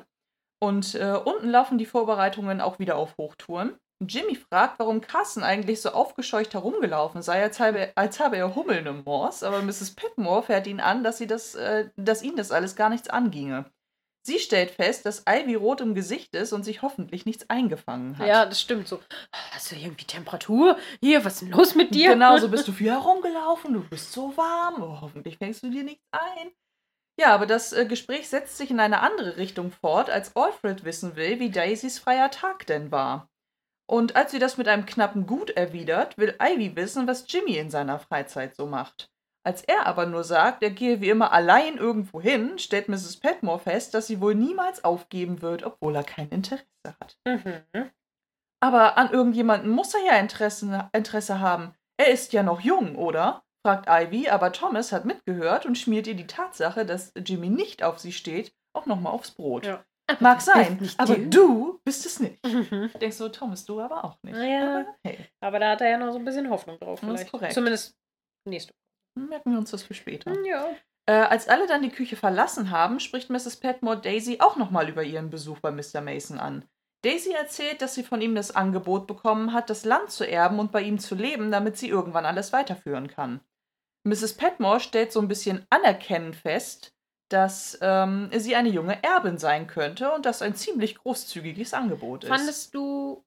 Und 0.60 0.96
äh, 0.96 1.20
unten 1.24 1.50
laufen 1.50 1.78
die 1.78 1.86
Vorbereitungen 1.86 2.62
auch 2.62 2.80
wieder 2.80 2.96
auf 2.96 3.16
Hochtouren. 3.18 3.78
Jimmy 4.00 4.36
fragt, 4.36 4.80
warum 4.80 5.02
Carson 5.02 5.44
eigentlich 5.44 5.82
so 5.82 5.90
aufgescheucht 5.90 6.54
herumgelaufen 6.54 7.22
sei, 7.22 7.42
als 7.42 7.60
habe, 7.60 7.92
als 7.96 8.20
habe 8.20 8.38
er 8.38 8.56
Hummeln 8.56 8.86
im 8.86 9.04
Moors, 9.04 9.44
aber 9.44 9.62
Mrs. 9.62 9.96
Petmore 9.96 10.44
fährt 10.44 10.68
ihn 10.68 10.80
an, 10.80 11.04
dass, 11.04 11.18
sie 11.18 11.28
das, 11.28 11.56
äh, 11.56 11.90
dass 11.96 12.22
ihn 12.22 12.36
das 12.36 12.52
alles 12.52 12.76
gar 12.76 12.90
nichts 12.90 13.10
anginge. 13.10 13.66
Sie 14.28 14.40
stellt 14.40 14.72
fest, 14.72 15.06
dass 15.06 15.24
Ivy 15.26 15.56
rot 15.56 15.80
im 15.80 15.96
Gesicht 15.96 16.36
ist 16.36 16.52
und 16.52 16.64
sich 16.64 16.82
hoffentlich 16.82 17.26
nichts 17.26 17.50
eingefangen 17.50 18.18
hat. 18.18 18.28
ja, 18.28 18.46
das 18.46 18.60
stimmt 18.60 18.86
so. 18.86 19.00
Hast 19.52 19.72
du 19.72 19.78
irgendwie 19.78 20.04
Temperatur? 20.04 20.78
Hier, 21.00 21.24
was 21.24 21.36
ist 21.36 21.44
denn 21.44 21.52
los 21.52 21.76
mit 21.76 21.96
dir? 21.96 22.10
Genau, 22.10 22.38
so 22.38 22.50
bist 22.52 22.68
du 22.68 22.74
viel 22.74 22.92
herumgelaufen, 22.92 23.74
du 23.74 23.88
bist 23.88 24.12
so 24.12 24.36
warm, 24.36 24.82
oh, 24.82 25.00
hoffentlich 25.00 25.38
fängst 25.38 25.64
du 25.64 25.70
dir 25.70 25.84
nichts 25.84 26.04
ein. 26.12 26.52
Ja, 27.18 27.34
aber 27.34 27.46
das 27.46 27.72
äh, 27.72 27.86
Gespräch 27.86 28.28
setzt 28.28 28.58
sich 28.58 28.70
in 28.70 28.82
eine 28.82 29.00
andere 29.00 29.38
Richtung 29.38 29.72
fort, 29.72 30.10
als 30.10 30.36
Alfred 30.36 30.84
wissen 30.84 31.16
will, 31.16 31.40
wie 31.40 31.50
Daisys 31.50 31.98
freier 31.98 32.30
Tag 32.30 32.66
denn 32.68 32.92
war. 32.92 33.30
Und 33.90 34.18
als 34.18 34.32
sie 34.32 34.40
das 34.40 34.58
mit 34.58 34.68
einem 34.68 34.86
knappen 34.86 35.26
Gut 35.26 35.52
erwidert, 35.52 36.18
will 36.18 36.36
Ivy 36.42 36.76
wissen, 36.76 37.08
was 37.08 37.24
Jimmy 37.30 37.56
in 37.56 37.70
seiner 37.70 37.98
Freizeit 37.98 38.58
so 38.58 38.68
macht. 38.68 39.10
Als 39.48 39.64
er 39.64 39.88
aber 39.88 40.06
nur 40.06 40.26
sagt, 40.26 40.62
er 40.62 40.72
gehe 40.72 41.00
wie 41.00 41.10
immer 41.10 41.32
allein 41.32 41.78
irgendwo 41.78 42.20
hin, 42.20 42.60
stellt 42.60 42.90
Mrs. 42.90 43.16
Petmore 43.22 43.60
fest, 43.60 43.94
dass 43.94 44.06
sie 44.06 44.20
wohl 44.20 44.36
niemals 44.36 44.84
aufgeben 44.84 45.42
wird, 45.42 45.64
obwohl 45.64 45.96
er 45.96 46.04
kein 46.04 46.28
Interesse 46.28 46.66
hat. 46.84 47.18
Mhm. 47.26 47.90
Aber 48.60 48.98
an 48.98 49.10
irgendjemanden 49.10 49.70
muss 49.70 49.94
er 49.94 50.04
ja 50.04 50.20
Interesse, 50.20 50.90
Interesse 50.92 51.40
haben. 51.40 51.74
Er 51.96 52.12
ist 52.12 52.34
ja 52.34 52.44
noch 52.44 52.60
jung, 52.60 52.98
oder? 52.98 53.42
fragt 53.66 53.88
Ivy, 53.88 54.28
aber 54.28 54.52
Thomas 54.52 54.92
hat 54.92 55.06
mitgehört 55.06 55.66
und 55.66 55.78
schmiert 55.78 56.08
ihr 56.08 56.16
die 56.16 56.28
Tatsache, 56.28 56.86
dass 56.86 57.14
Jimmy 57.16 57.48
nicht 57.48 57.84
auf 57.84 58.00
sie 58.00 58.12
steht, 58.12 58.54
auch 58.74 58.86
nochmal 58.86 59.14
aufs 59.14 59.32
Brot. 59.32 59.66
Ja. 59.66 59.86
Mag 60.20 60.42
sein, 60.42 60.90
aber 60.98 61.16
du. 61.16 61.30
du 61.30 61.82
bist 61.86 62.06
es 62.06 62.20
nicht. 62.20 62.46
Mhm. 62.46 62.92
Denkst 63.00 63.18
du, 63.18 63.30
Thomas, 63.30 63.64
du 63.64 63.80
aber 63.80 64.04
auch 64.04 64.18
nicht. 64.24 64.36
Ja. 64.36 64.80
Aber 64.80 64.96
hey, 65.06 65.20
Aber 65.40 65.60
da 65.60 65.72
hat 65.72 65.80
er 65.80 65.92
ja 65.92 65.98
noch 65.98 66.12
so 66.12 66.20
ein 66.20 66.26
bisschen 66.26 66.50
Hoffnung 66.50 66.78
drauf. 66.80 67.00
Das 67.00 67.10
ist 67.10 67.16
Vielleicht. 67.16 67.32
korrekt. 67.32 67.54
Zumindest 67.54 67.98
nächste 68.46 68.74
merken 69.18 69.52
wir 69.52 69.60
uns 69.60 69.72
das 69.72 69.84
für 69.84 69.94
später. 69.94 70.32
Woche. 70.32 70.48
Ja. 70.48 70.70
Äh, 71.06 71.14
als 71.14 71.48
alle 71.48 71.68
dann 71.68 71.82
die 71.82 71.90
Küche 71.90 72.16
verlassen 72.16 72.70
haben, 72.70 73.00
spricht 73.00 73.30
Mrs. 73.30 73.58
Petmore 73.58 74.02
Daisy 74.02 74.38
auch 74.40 74.58
nochmal 74.58 74.90
über 74.90 75.04
ihren 75.04 75.30
Besuch 75.30 75.60
bei 75.60 75.72
Mr. 75.72 76.02
Mason 76.02 76.38
an. 76.38 76.66
Daisy 77.04 77.32
erzählt, 77.32 77.82
dass 77.82 77.96
sie 77.96 78.04
von 78.04 78.22
ihm 78.22 78.36
das 78.36 78.56
Angebot 78.56 79.08
bekommen 79.08 79.54
hat, 79.54 79.70
das 79.70 79.86
Land 79.86 80.12
zu 80.12 80.28
erben 80.28 80.60
und 80.60 80.72
bei 80.72 80.82
ihm 80.82 81.00
zu 81.00 81.16
leben, 81.16 81.52
damit 81.52 81.78
sie 81.78 81.88
irgendwann 81.88 82.26
alles 82.26 82.52
weiterführen 82.52 83.08
kann. 83.08 83.40
Mrs. 84.04 84.34
Petmore 84.34 84.80
stellt 84.80 85.12
so 85.12 85.22
ein 85.22 85.28
bisschen 85.28 85.66
anerkennend 85.70 86.36
fest, 86.36 86.94
dass 87.30 87.78
ähm, 87.82 88.30
sie 88.34 88.56
eine 88.56 88.70
junge 88.70 89.02
Erbin 89.04 89.38
sein 89.38 89.68
könnte 89.68 90.12
und 90.12 90.26
das 90.26 90.42
ein 90.42 90.56
ziemlich 90.56 90.96
großzügiges 90.98 91.74
Angebot 91.74 92.24
ist. 92.24 92.30
Fandest 92.30 92.74
du. 92.74 93.24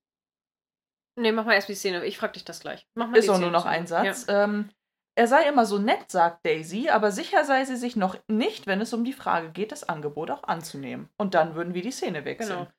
Nee, 1.17 1.33
mach 1.33 1.45
mal 1.45 1.55
erst 1.55 1.69
die 1.69 1.75
Szene. 1.75 2.05
Ich 2.05 2.19
frag 2.19 2.33
dich 2.33 2.45
das 2.45 2.61
gleich. 2.61 2.87
Mach 2.95 3.09
mal 3.09 3.19
ist 3.19 3.25
die 3.25 3.31
auch 3.31 3.35
Szene 3.35 3.51
nur 3.51 3.59
noch 3.59 3.67
ein 3.67 3.87
Satz. 3.87 4.27
Ähm, 4.29 4.71
er 5.17 5.27
sei 5.27 5.49
immer 5.49 5.67
so 5.67 5.79
nett, 5.79 6.11
sagt 6.11 6.47
Daisy, 6.47 6.89
aber 6.89 7.11
sicher 7.13 7.45
sei 7.45 7.65
sie 7.65 7.77
sich 7.77 7.97
noch 7.97 8.17
nicht, 8.29 8.67
wenn 8.67 8.81
es 8.81 8.93
um 8.93 9.05
die 9.05 9.13
Frage 9.13 9.51
geht, 9.51 9.73
das 9.73 9.89
Angebot 9.89 10.31
auch 10.31 10.45
anzunehmen. 10.45 11.09
Und 11.19 11.35
dann 11.35 11.55
würden 11.55 11.75
wir 11.75 11.83
die 11.83 11.91
Szene 11.91 12.25
wechseln. 12.25 12.59
genau. 12.61 12.71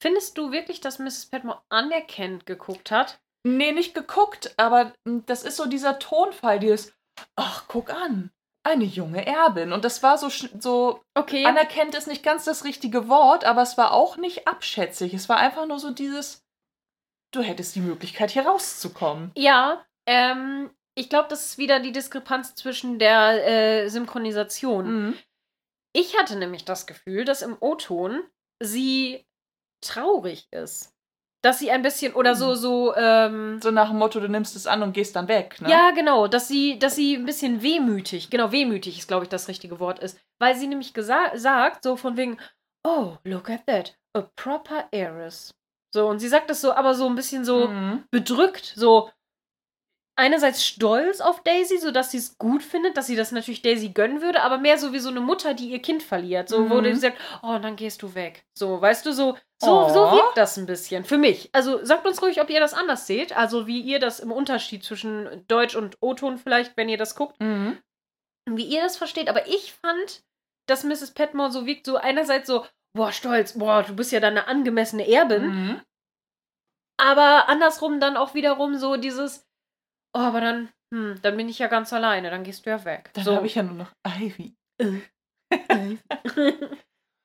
Findest 0.00 0.38
du 0.38 0.52
wirklich, 0.52 0.80
dass 0.80 0.98
Mrs. 1.00 1.26
Petmore 1.26 1.60
anerkennend 1.70 2.46
geguckt 2.46 2.90
hat? 2.92 3.18
Nee, 3.44 3.72
nicht 3.72 3.94
geguckt, 3.94 4.54
aber 4.56 4.92
mm, 5.04 5.20
das 5.26 5.42
ist 5.42 5.56
so 5.56 5.66
dieser 5.66 5.98
Tonfall, 5.98 6.60
dieses, 6.60 6.92
ach, 7.34 7.64
guck 7.66 7.90
an, 7.90 8.30
eine 8.62 8.84
junge 8.84 9.26
Erbin. 9.26 9.72
Und 9.72 9.84
das 9.84 10.02
war 10.04 10.18
so, 10.18 10.28
so 10.60 11.00
Okay. 11.14 11.44
anerkennt 11.46 11.94
ist 11.96 12.06
nicht 12.06 12.22
ganz 12.22 12.44
das 12.44 12.64
richtige 12.64 13.08
Wort, 13.08 13.44
aber 13.44 13.62
es 13.62 13.76
war 13.76 13.92
auch 13.92 14.16
nicht 14.18 14.46
abschätzig. 14.46 15.14
Es 15.14 15.28
war 15.28 15.38
einfach 15.38 15.66
nur 15.66 15.80
so 15.80 15.90
dieses, 15.90 16.44
du 17.32 17.40
hättest 17.42 17.74
die 17.74 17.80
Möglichkeit, 17.80 18.30
hier 18.30 18.46
rauszukommen. 18.46 19.32
Ja, 19.36 19.84
ähm, 20.06 20.70
ich 20.98 21.08
glaube, 21.08 21.28
das 21.28 21.44
ist 21.46 21.58
wieder 21.58 21.80
die 21.80 21.92
Diskrepanz 21.92 22.54
zwischen 22.54 22.98
der 22.98 23.46
äh, 23.84 23.88
Synchronisation. 23.88 25.06
Mhm. 25.06 25.14
Ich 25.94 26.18
hatte 26.18 26.36
nämlich 26.36 26.64
das 26.64 26.86
Gefühl, 26.86 27.24
dass 27.24 27.42
im 27.42 27.56
O-Ton 27.60 28.22
sie 28.62 29.26
traurig 29.80 30.48
ist. 30.50 30.92
Dass 31.42 31.60
sie 31.60 31.70
ein 31.70 31.82
bisschen, 31.82 32.14
oder 32.14 32.34
so, 32.34 32.50
Hm. 32.50 32.56
so, 32.56 32.94
ähm, 32.96 33.60
So 33.62 33.70
nach 33.70 33.90
dem 33.90 33.98
Motto, 33.98 34.18
du 34.18 34.28
nimmst 34.28 34.56
es 34.56 34.66
an 34.66 34.82
und 34.82 34.92
gehst 34.92 35.14
dann 35.14 35.28
weg, 35.28 35.60
ne? 35.60 35.70
Ja, 35.70 35.92
genau, 35.92 36.26
dass 36.26 36.48
sie, 36.48 36.78
dass 36.80 36.96
sie 36.96 37.14
ein 37.14 37.24
bisschen 37.26 37.62
wehmütig, 37.62 38.28
genau, 38.28 38.50
wehmütig 38.50 38.98
ist, 38.98 39.06
glaube 39.06 39.24
ich, 39.24 39.28
das 39.28 39.46
richtige 39.46 39.78
Wort 39.78 40.00
ist. 40.00 40.18
Weil 40.40 40.56
sie 40.56 40.66
nämlich 40.66 40.92
sagt, 40.96 41.84
so 41.84 41.96
von 41.96 42.16
wegen, 42.16 42.38
oh, 42.84 43.16
look 43.22 43.48
at 43.50 43.64
that, 43.66 43.96
a 44.16 44.22
proper 44.34 44.88
heiress. 44.92 45.54
So, 45.94 46.08
und 46.08 46.18
sie 46.18 46.28
sagt 46.28 46.50
das 46.50 46.60
so, 46.60 46.72
aber 46.72 46.94
so 46.94 47.06
ein 47.06 47.14
bisschen 47.14 47.44
so 47.44 47.68
Mhm. 47.68 48.04
bedrückt, 48.10 48.72
so 48.76 49.10
einerseits 50.18 50.64
stolz 50.64 51.20
auf 51.20 51.42
Daisy, 51.44 51.78
so 51.78 51.90
dass 51.92 52.10
sie 52.10 52.18
es 52.18 52.36
gut 52.38 52.62
findet, 52.62 52.96
dass 52.96 53.06
sie 53.06 53.16
das 53.16 53.30
natürlich 53.32 53.62
Daisy 53.62 53.90
gönnen 53.90 54.20
würde, 54.20 54.42
aber 54.42 54.58
mehr 54.58 54.76
so 54.76 54.92
wie 54.92 54.98
so 54.98 55.08
eine 55.10 55.20
Mutter, 55.20 55.54
die 55.54 55.70
ihr 55.70 55.80
Kind 55.80 56.02
verliert, 56.02 56.48
so 56.48 56.68
wo 56.68 56.74
Mhm. 56.76 56.84
die 56.84 56.94
sagt, 56.94 57.18
oh, 57.42 57.58
dann 57.58 57.76
gehst 57.76 58.02
du 58.02 58.14
weg. 58.14 58.44
So, 58.54 58.80
weißt 58.80 59.06
du, 59.06 59.12
so 59.12 59.36
so 59.60 59.70
Oh. 59.86 59.88
so 59.88 60.00
wirkt 60.12 60.36
das 60.36 60.56
ein 60.56 60.66
bisschen 60.66 61.04
für 61.04 61.18
mich. 61.18 61.50
Also 61.52 61.84
sagt 61.84 62.06
uns 62.06 62.20
ruhig, 62.22 62.40
ob 62.40 62.48
ihr 62.50 62.60
das 62.60 62.74
anders 62.74 63.06
seht, 63.06 63.36
also 63.36 63.66
wie 63.66 63.80
ihr 63.80 63.98
das 64.00 64.20
im 64.20 64.30
Unterschied 64.32 64.84
zwischen 64.84 65.44
Deutsch 65.48 65.74
und 65.76 65.96
O-Ton 66.00 66.38
vielleicht, 66.38 66.76
wenn 66.76 66.88
ihr 66.88 66.98
das 66.98 67.14
guckt, 67.16 67.40
Mhm. 67.40 67.78
wie 68.50 68.64
ihr 68.64 68.82
das 68.82 68.96
versteht, 68.96 69.28
aber 69.28 69.46
ich 69.48 69.72
fand, 69.72 70.22
dass 70.66 70.84
Mrs. 70.84 71.12
Petmore 71.12 71.50
so 71.52 71.64
wirkt, 71.66 71.86
so 71.86 71.96
einerseits 71.96 72.46
so, 72.46 72.66
boah, 72.94 73.12
stolz, 73.12 73.58
boah, 73.58 73.82
du 73.82 73.94
bist 73.96 74.12
ja 74.12 74.20
dann 74.20 74.36
eine 74.36 74.46
angemessene 74.48 75.08
Erbin, 75.08 75.46
Mhm. 75.46 75.80
aber 76.96 77.48
andersrum 77.48 78.00
dann 78.00 78.16
auch 78.16 78.34
wiederum 78.34 78.76
so 78.76 78.96
dieses, 78.96 79.44
oh, 80.14 80.20
aber 80.20 80.40
dann, 80.40 80.68
hm, 80.94 81.16
dann 81.22 81.36
bin 81.36 81.48
ich 81.48 81.58
ja 81.58 81.66
ganz 81.68 81.92
alleine, 81.92 82.30
dann 82.30 82.44
gehst 82.44 82.66
du 82.66 82.70
ja 82.70 82.84
weg. 82.84 83.10
Dann 83.14 83.24
so. 83.24 83.36
habe 83.36 83.46
ich 83.46 83.54
ja 83.54 83.62
nur 83.62 83.74
noch 83.74 83.90
Ivy. 84.06 84.54
Äh. 84.80 85.00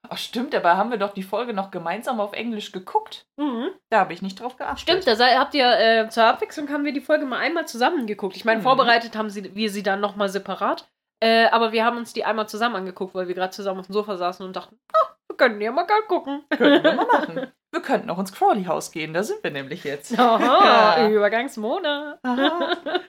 Ach, 0.10 0.18
stimmt, 0.18 0.54
dabei 0.54 0.76
haben 0.76 0.92
wir 0.92 0.98
doch 0.98 1.14
die 1.14 1.24
Folge 1.24 1.54
noch 1.54 1.72
gemeinsam 1.72 2.20
auf 2.20 2.34
Englisch 2.34 2.72
geguckt. 2.72 3.26
mhm. 3.38 3.70
Da 3.90 4.00
habe 4.00 4.14
ich 4.14 4.22
nicht 4.22 4.40
drauf 4.40 4.58
geachtet. 4.58 4.82
Stimmt, 4.82 5.08
da 5.08 5.16
sei, 5.16 5.36
habt 5.38 5.54
ihr 5.56 5.66
äh, 5.80 6.10
zur 6.10 6.26
Abwechslung 6.26 6.70
haben 6.70 6.84
wir 6.84 6.94
die 6.94 7.02
Folge 7.02 7.26
mal 7.26 7.40
einmal 7.40 7.68
zusammen 7.68 8.06
geguckt. 8.06 8.36
Ich 8.36 8.44
meine, 8.46 8.60
Mhm. 8.60 8.64
vorbereitet 8.64 9.16
haben 9.16 9.30
sie, 9.30 9.56
wir 9.56 9.70
sie 9.70 9.84
dann 9.84 10.02
nochmal 10.02 10.30
separat. 10.30 10.90
Äh, 11.22 11.46
aber 11.48 11.72
wir 11.72 11.86
haben 11.86 11.98
uns 11.98 12.12
die 12.12 12.26
einmal 12.26 12.50
zusammen 12.50 12.76
angeguckt, 12.76 13.16
weil 13.16 13.28
wir 13.30 13.36
gerade 13.36 13.52
zusammen 13.54 13.80
auf 13.80 13.86
dem 13.88 13.94
Sofa 13.94 14.18
saßen 14.18 14.46
und 14.46 14.56
dachten, 14.56 14.78
ah, 14.94 15.13
wir 15.34 15.38
können 15.38 15.62
ja 15.62 15.72
mal 15.72 15.88
gucken. 16.08 16.44
Können 16.50 16.84
wir 16.84 16.94
mal 16.94 17.06
machen. 17.12 17.52
Wir 17.72 17.82
könnten 17.82 18.10
auch 18.12 18.20
ins 18.20 18.32
Crawley-Haus 18.34 18.92
gehen, 18.92 19.14
da 19.14 19.24
sind 19.24 19.44
wir 19.44 19.50
nämlich 19.50 19.84
jetzt. 19.84 20.18
Aha, 20.18 21.00
Ja. 21.00 21.10
Übergangsmona. 21.10 22.20
Aha. 22.24 22.78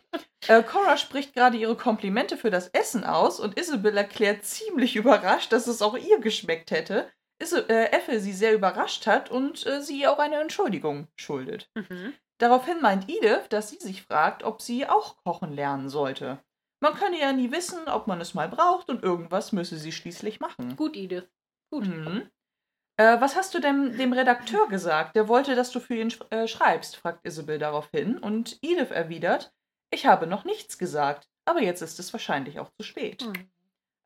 Äh, 0.47 0.63
Cora 0.63 0.99
spricht 0.99 1.33
gerade 1.33 1.57
ihre 1.57 1.75
Komplimente 1.75 2.37
für 2.37 2.51
das 2.51 2.69
Essen 2.69 3.03
aus 3.03 3.41
und 3.41 3.59
Isabel 3.59 3.97
erklärt 3.97 4.45
ziemlich 4.45 4.95
überrascht, 4.97 5.53
dass 5.55 5.67
es 5.67 5.81
auch 5.81 5.97
ihr 5.97 6.19
geschmeckt 6.21 6.71
hätte. 6.71 7.11
Is 7.39 7.53
äh, 7.55 7.85
Effel 7.93 8.21
sie 8.21 8.35
sehr 8.35 8.53
überrascht 8.53 9.07
hat 9.07 9.31
und 9.31 9.67
äh, 9.67 9.81
sie 9.81 10.07
auch 10.07 10.19
eine 10.19 10.37
Entschuldigung 10.37 11.09
schuldet. 11.17 11.71
Mhm. 11.75 12.13
Daraufhin 12.37 12.83
meint 12.83 13.09
Edith, 13.09 13.49
dass 13.49 13.71
sie 13.71 13.79
sich 13.79 14.03
fragt, 14.03 14.43
ob 14.45 14.61
sie 14.61 14.87
auch 14.87 15.17
kochen 15.25 15.55
lernen 15.55 15.89
sollte. 15.89 16.41
Man 16.81 16.93
könne 16.93 17.19
ja 17.19 17.33
nie 17.33 17.51
wissen, 17.51 17.89
ob 17.89 18.07
man 18.07 18.21
es 18.21 18.35
mal 18.35 18.49
braucht 18.51 18.91
und 18.91 19.03
irgendwas 19.03 19.53
müsse 19.53 19.79
sie 19.79 19.93
schließlich 19.93 20.41
machen. 20.41 20.77
Gut, 20.77 20.95
Edith. 20.95 21.25
Gut. 21.71 21.87
Mhm. 21.87 22.31
Äh, 22.97 23.21
was 23.21 23.35
hast 23.37 23.55
du 23.55 23.61
denn 23.61 23.97
dem 23.97 24.13
Redakteur 24.13 24.69
gesagt? 24.69 25.17
Der 25.17 25.29
wollte, 25.29 25.55
dass 25.55 25.71
du 25.71 25.81
für 25.81 25.97
ihn 25.97 26.11
sch 26.11 26.21
äh, 26.31 26.47
schreibst, 26.47 26.97
fragt 26.97 27.27
Isabel 27.27 27.59
daraufhin. 27.59 28.19
Und 28.19 28.59
Edith 28.63 28.91
erwidert, 28.91 29.53
ich 29.91 30.07
habe 30.07 30.27
noch 30.27 30.45
nichts 30.45 30.79
gesagt, 30.79 31.29
aber 31.45 31.61
jetzt 31.61 31.83
ist 31.83 31.99
es 31.99 32.13
wahrscheinlich 32.13 32.61
auch 32.61 32.71
zu 32.79 32.85
spät. 32.85 33.25
Mhm. 33.27 33.51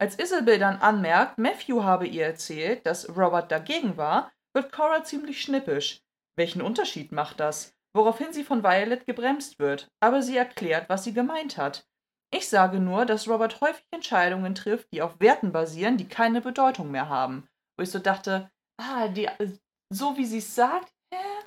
Als 0.01 0.19
Isabel 0.19 0.59
dann 0.59 0.77
anmerkt, 0.77 1.39
Matthew 1.39 1.83
habe 1.83 2.07
ihr 2.07 2.25
erzählt, 2.25 2.87
dass 2.87 3.17
Robert 3.17 3.51
dagegen 3.51 3.97
war, 3.97 4.33
wird 4.55 4.73
Cora 4.73 5.03
ziemlich 5.05 5.43
schnippisch. 5.43 6.01
Welchen 6.37 6.63
Unterschied 6.63 7.11
macht 7.11 7.41
das? 7.41 7.75
Woraufhin 7.95 8.33
sie 8.33 8.45
von 8.45 8.63
Violet 8.63 9.07
gebremst 9.07 9.59
wird, 9.59 9.89
aber 10.01 10.23
sie 10.23 10.37
erklärt, 10.37 10.89
was 10.89 11.05
sie 11.05 11.13
gemeint 11.13 11.57
hat. 11.59 11.85
Ich 12.35 12.49
sage 12.49 12.79
nur, 12.79 13.07
dass 13.07 13.29
Robert 13.29 13.61
häufig 13.61 13.85
Entscheidungen 13.91 14.55
trifft, 14.55 14.93
die 14.93 15.03
auf 15.03 15.19
Werten 15.21 15.53
basieren, 15.53 15.97
die 15.97 16.09
keine 16.09 16.41
Bedeutung 16.41 16.91
mehr 16.91 17.09
haben. 17.09 17.49
Wo 17.77 17.83
ich 17.83 17.91
so 17.91 17.99
dachte, 17.99 18.51
ah, 18.81 19.09
die, 19.09 19.29
so 19.91 20.17
wie 20.17 20.27
sie 20.27 20.39
es 20.39 20.55
sagt, 20.55 20.93
äh, 21.11 21.45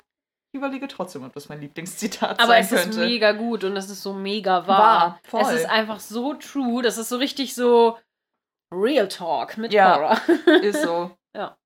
ich 0.54 0.58
überlege 0.58 0.88
trotzdem, 0.88 1.24
ob 1.24 1.32
das 1.32 1.48
mein 1.48 1.60
Lieblingszitat 1.60 2.38
Aber 2.38 2.48
sein 2.48 2.62
es 2.62 2.72
ist 2.72 2.98
mega 2.98 3.32
gut 3.32 3.64
und 3.64 3.76
es 3.76 3.88
ist 3.88 4.02
so 4.02 4.12
mega 4.12 4.66
wahr. 4.66 5.18
Wahr. 5.30 5.40
Es 5.40 5.60
ist 5.60 5.66
einfach 5.70 5.98
so 5.98 6.34
true. 6.34 6.82
Das 6.82 6.98
ist 6.98 7.08
so 7.08 7.16
richtig 7.16 7.54
so 7.54 7.98
Real 8.72 9.08
Talk 9.08 9.56
mit 9.56 9.72
Ja. 9.72 9.94
Cora. 9.96 10.12
Ist 10.62 10.82
so. 10.82 11.16
Ja. 11.34 11.56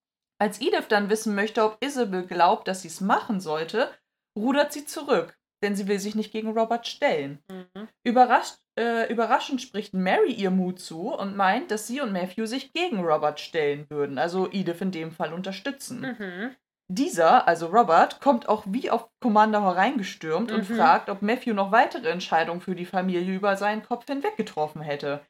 Als 0.41 0.61
Edith 0.61 0.87
dann 0.89 1.11
wissen 1.11 1.35
möchte, 1.35 1.65
ob 1.65 1.83
Isabel 1.83 2.25
glaubt, 2.25 2.69
dass 2.69 2.83
sie 2.83 2.89
es 2.89 3.01
machen 3.01 3.41
sollte, 3.41 3.93
rudert 4.39 4.73
sie 4.73 4.87
zurück, 4.87 5.37
denn 5.63 5.75
sie 5.77 5.89
will 5.89 5.99
sich 5.99 6.15
nicht 6.15 6.33
gegen 6.33 6.57
Robert 6.57 6.87
stellen. 6.87 7.39
Mhm. 7.51 7.89
Überrascht, 8.05 8.57
äh, 8.79 9.11
überraschend 9.13 9.61
spricht 9.63 9.95
Mary 9.95 10.33
ihr 10.33 10.51
Mut 10.51 10.79
zu 10.81 11.13
und 11.13 11.37
meint, 11.37 11.71
dass 11.71 11.87
sie 11.87 12.01
und 12.01 12.13
Matthew 12.13 12.47
sich 12.47 12.73
gegen 12.73 13.01
Robert 13.01 13.41
stellen 13.41 13.87
würden, 13.89 14.19
also 14.19 14.49
Edith 14.51 14.81
in 14.81 14.91
dem 14.93 15.13
Fall 15.13 15.33
unterstützen. 15.33 16.17
Mhm. 16.19 16.57
Dieser, 16.89 17.49
also 17.49 17.67
Robert, 17.67 18.21
kommt 18.21 18.49
auch 18.49 18.63
wie 18.69 18.91
auf 18.91 19.09
Kommando 19.21 19.61
hereingestürmt 19.61 20.53
und 20.53 20.69
Mhm. 20.71 20.77
fragt, 20.77 21.11
ob 21.11 21.21
Matthew 21.21 21.53
noch 21.53 21.73
weitere 21.73 22.09
Entscheidungen 22.11 22.61
für 22.61 22.77
die 22.77 22.87
Familie 22.87 23.35
über 23.35 23.57
seinen 23.57 23.83
Kopf 23.83 24.07
hinweg 24.07 24.37
getroffen 24.37 24.83
hätte. 24.83 25.21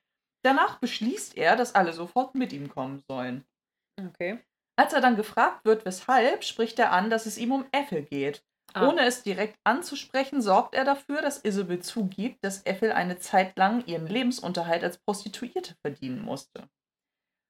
Danach 0.44 0.78
beschließt 0.80 1.36
er, 1.38 1.56
dass 1.56 1.74
alle 1.74 1.92
sofort 1.94 2.34
mit 2.34 2.52
ihm 2.52 2.68
kommen 2.68 3.02
sollen. 3.08 3.44
Okay. 3.98 4.38
Als 4.78 4.92
er 4.92 5.00
dann 5.00 5.16
gefragt 5.16 5.64
wird, 5.64 5.86
weshalb, 5.86 6.44
spricht 6.44 6.78
er 6.78 6.92
an, 6.92 7.08
dass 7.08 7.24
es 7.24 7.38
ihm 7.38 7.52
um 7.52 7.64
Ethel 7.72 8.02
geht. 8.02 8.44
Ah. 8.76 8.88
Ohne 8.88 9.06
es 9.06 9.22
direkt 9.22 9.56
anzusprechen, 9.64 10.42
sorgt 10.42 10.74
er 10.74 10.84
dafür, 10.84 11.22
dass 11.22 11.38
Isabel 11.44 11.80
zugibt, 11.80 12.44
dass 12.44 12.64
Ethel 12.66 12.92
eine 12.92 13.18
Zeit 13.18 13.56
lang 13.56 13.84
ihren 13.86 14.06
Lebensunterhalt 14.06 14.84
als 14.84 14.98
Prostituierte 14.98 15.74
verdienen 15.84 16.20
musste. 16.22 16.68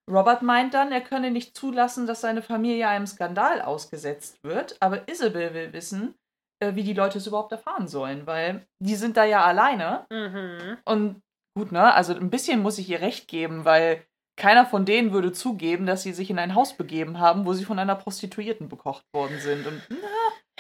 Robert 0.09 0.43
meint 0.43 0.73
dann, 0.75 0.93
er 0.93 1.01
könne 1.01 1.33
nicht 1.33 1.57
zulassen, 1.57 2.07
dass 2.07 2.21
seine 2.21 2.43
Familie 2.43 2.87
einem 2.87 3.09
Skandal 3.09 3.61
ausgesetzt 3.61 4.39
wird, 4.45 4.77
aber 4.81 5.09
Isabel 5.09 5.53
will 5.53 5.73
wissen, 5.73 6.15
äh, 6.63 6.77
wie 6.77 6.85
die 6.85 6.93
Leute 6.95 7.19
es 7.19 7.27
überhaupt 7.27 7.51
erfahren 7.51 7.89
sollen, 7.89 8.25
weil 8.27 8.65
die 8.81 8.95
sind 8.95 9.17
da 9.17 9.25
ja 9.25 9.45
alleine 9.45 10.07
Mhm. 10.13 10.79
und 10.85 11.23
gut, 11.59 11.73
ne? 11.73 11.93
Also 11.93 12.15
ein 12.15 12.31
bisschen 12.31 12.63
muss 12.63 12.79
ich 12.79 12.89
ihr 12.89 13.01
recht 13.01 13.27
geben, 13.27 13.65
weil 13.65 14.07
keiner 14.39 14.65
von 14.67 14.85
denen 14.85 15.13
würde 15.13 15.33
zugeben, 15.33 15.87
dass 15.87 16.03
sie 16.03 16.13
sich 16.13 16.31
in 16.31 16.39
ein 16.39 16.55
Haus 16.55 16.77
begeben 16.77 17.19
haben, 17.19 17.45
wo 17.47 17.55
sie 17.55 17.65
von 17.65 17.79
einer 17.81 17.97
Prostituierten 17.97 18.69
bekocht 18.69 19.05
worden 19.13 19.41
sind. 19.41 19.67
Und 19.67 19.83
na, 19.89 19.97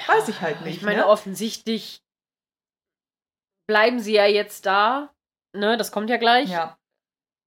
weiß 0.06 0.28
ich 0.28 0.40
halt 0.40 0.60
nicht. 0.62 0.76
Ich 0.78 0.82
meine, 0.82 1.00
ne? 1.00 1.06
offensichtlich 1.06 2.02
bleiben 3.68 4.00
sie 4.00 4.14
ja 4.14 4.26
jetzt 4.26 4.66
da. 4.66 5.12
Ne, 5.54 5.76
das 5.76 5.90
kommt 5.92 6.10
ja 6.10 6.16
gleich. 6.18 6.48
Ja. 6.50 6.78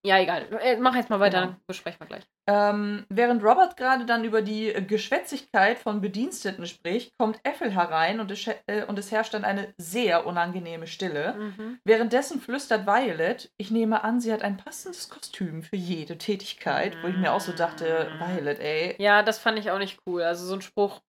Ja, 0.05 0.17
egal. 0.17 0.47
Äh, 0.61 0.77
Mach 0.77 0.95
jetzt 0.95 1.09
mal 1.09 1.19
weiter, 1.19 1.41
Genau. 1.41 1.51
dann 1.53 1.61
besprechen 1.67 1.99
wir 1.99 2.07
gleich. 2.07 2.23
Ähm, 2.47 3.05
während 3.09 3.43
Robert 3.43 3.75
gerade 3.75 4.05
dann 4.05 4.23
über 4.23 4.41
die 4.41 4.71
Geschwätzigkeit 4.87 5.77
von 5.77 5.99
Bediensteten 5.99 6.65
spricht, 6.65 7.11
kommt 7.17 7.39
Ethel 7.43 7.75
herein 7.75 8.21
und 8.21 8.31
es, 8.31 8.47
äh, 8.67 8.85
und 8.87 8.97
es 8.97 9.11
herrscht 9.11 9.33
dann 9.33 9.43
eine 9.43 9.73
sehr 9.77 10.25
unangenehme 10.25 10.87
Stille. 10.87 11.33
Mhm. 11.33 11.79
Währenddessen 11.83 12.39
flüstert 12.39 12.87
Violet, 12.87 13.51
ich 13.57 13.71
nehme 13.71 14.03
an, 14.03 14.21
sie 14.21 14.31
hat 14.31 14.41
ein 14.41 14.55
passendes 14.55 15.09
Kostüm 15.09 15.61
für 15.63 15.75
jede 15.75 16.17
Tätigkeit, 16.17 16.97
wo 17.03 17.07
ich 17.07 17.17
mir 17.17 17.33
auch 17.33 17.41
so 17.41 17.51
dachte, 17.51 18.09
Violet, 18.19 18.59
ey, 18.61 18.95
Ja, 18.99 19.21
das 19.21 19.37
fand 19.37 19.59
ich 19.59 19.69
auch 19.69 19.79
nicht 19.79 19.99
cool. 20.07 20.23
Also 20.23 20.45
so 20.45 20.53
ein 20.55 20.61
Spruch 20.61 21.01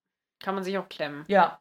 kann 0.43 0.55
man 0.55 0.65
sich 0.65 0.77
auch 0.79 0.89
klemmen. 0.89 1.25
Ja. 1.29 1.61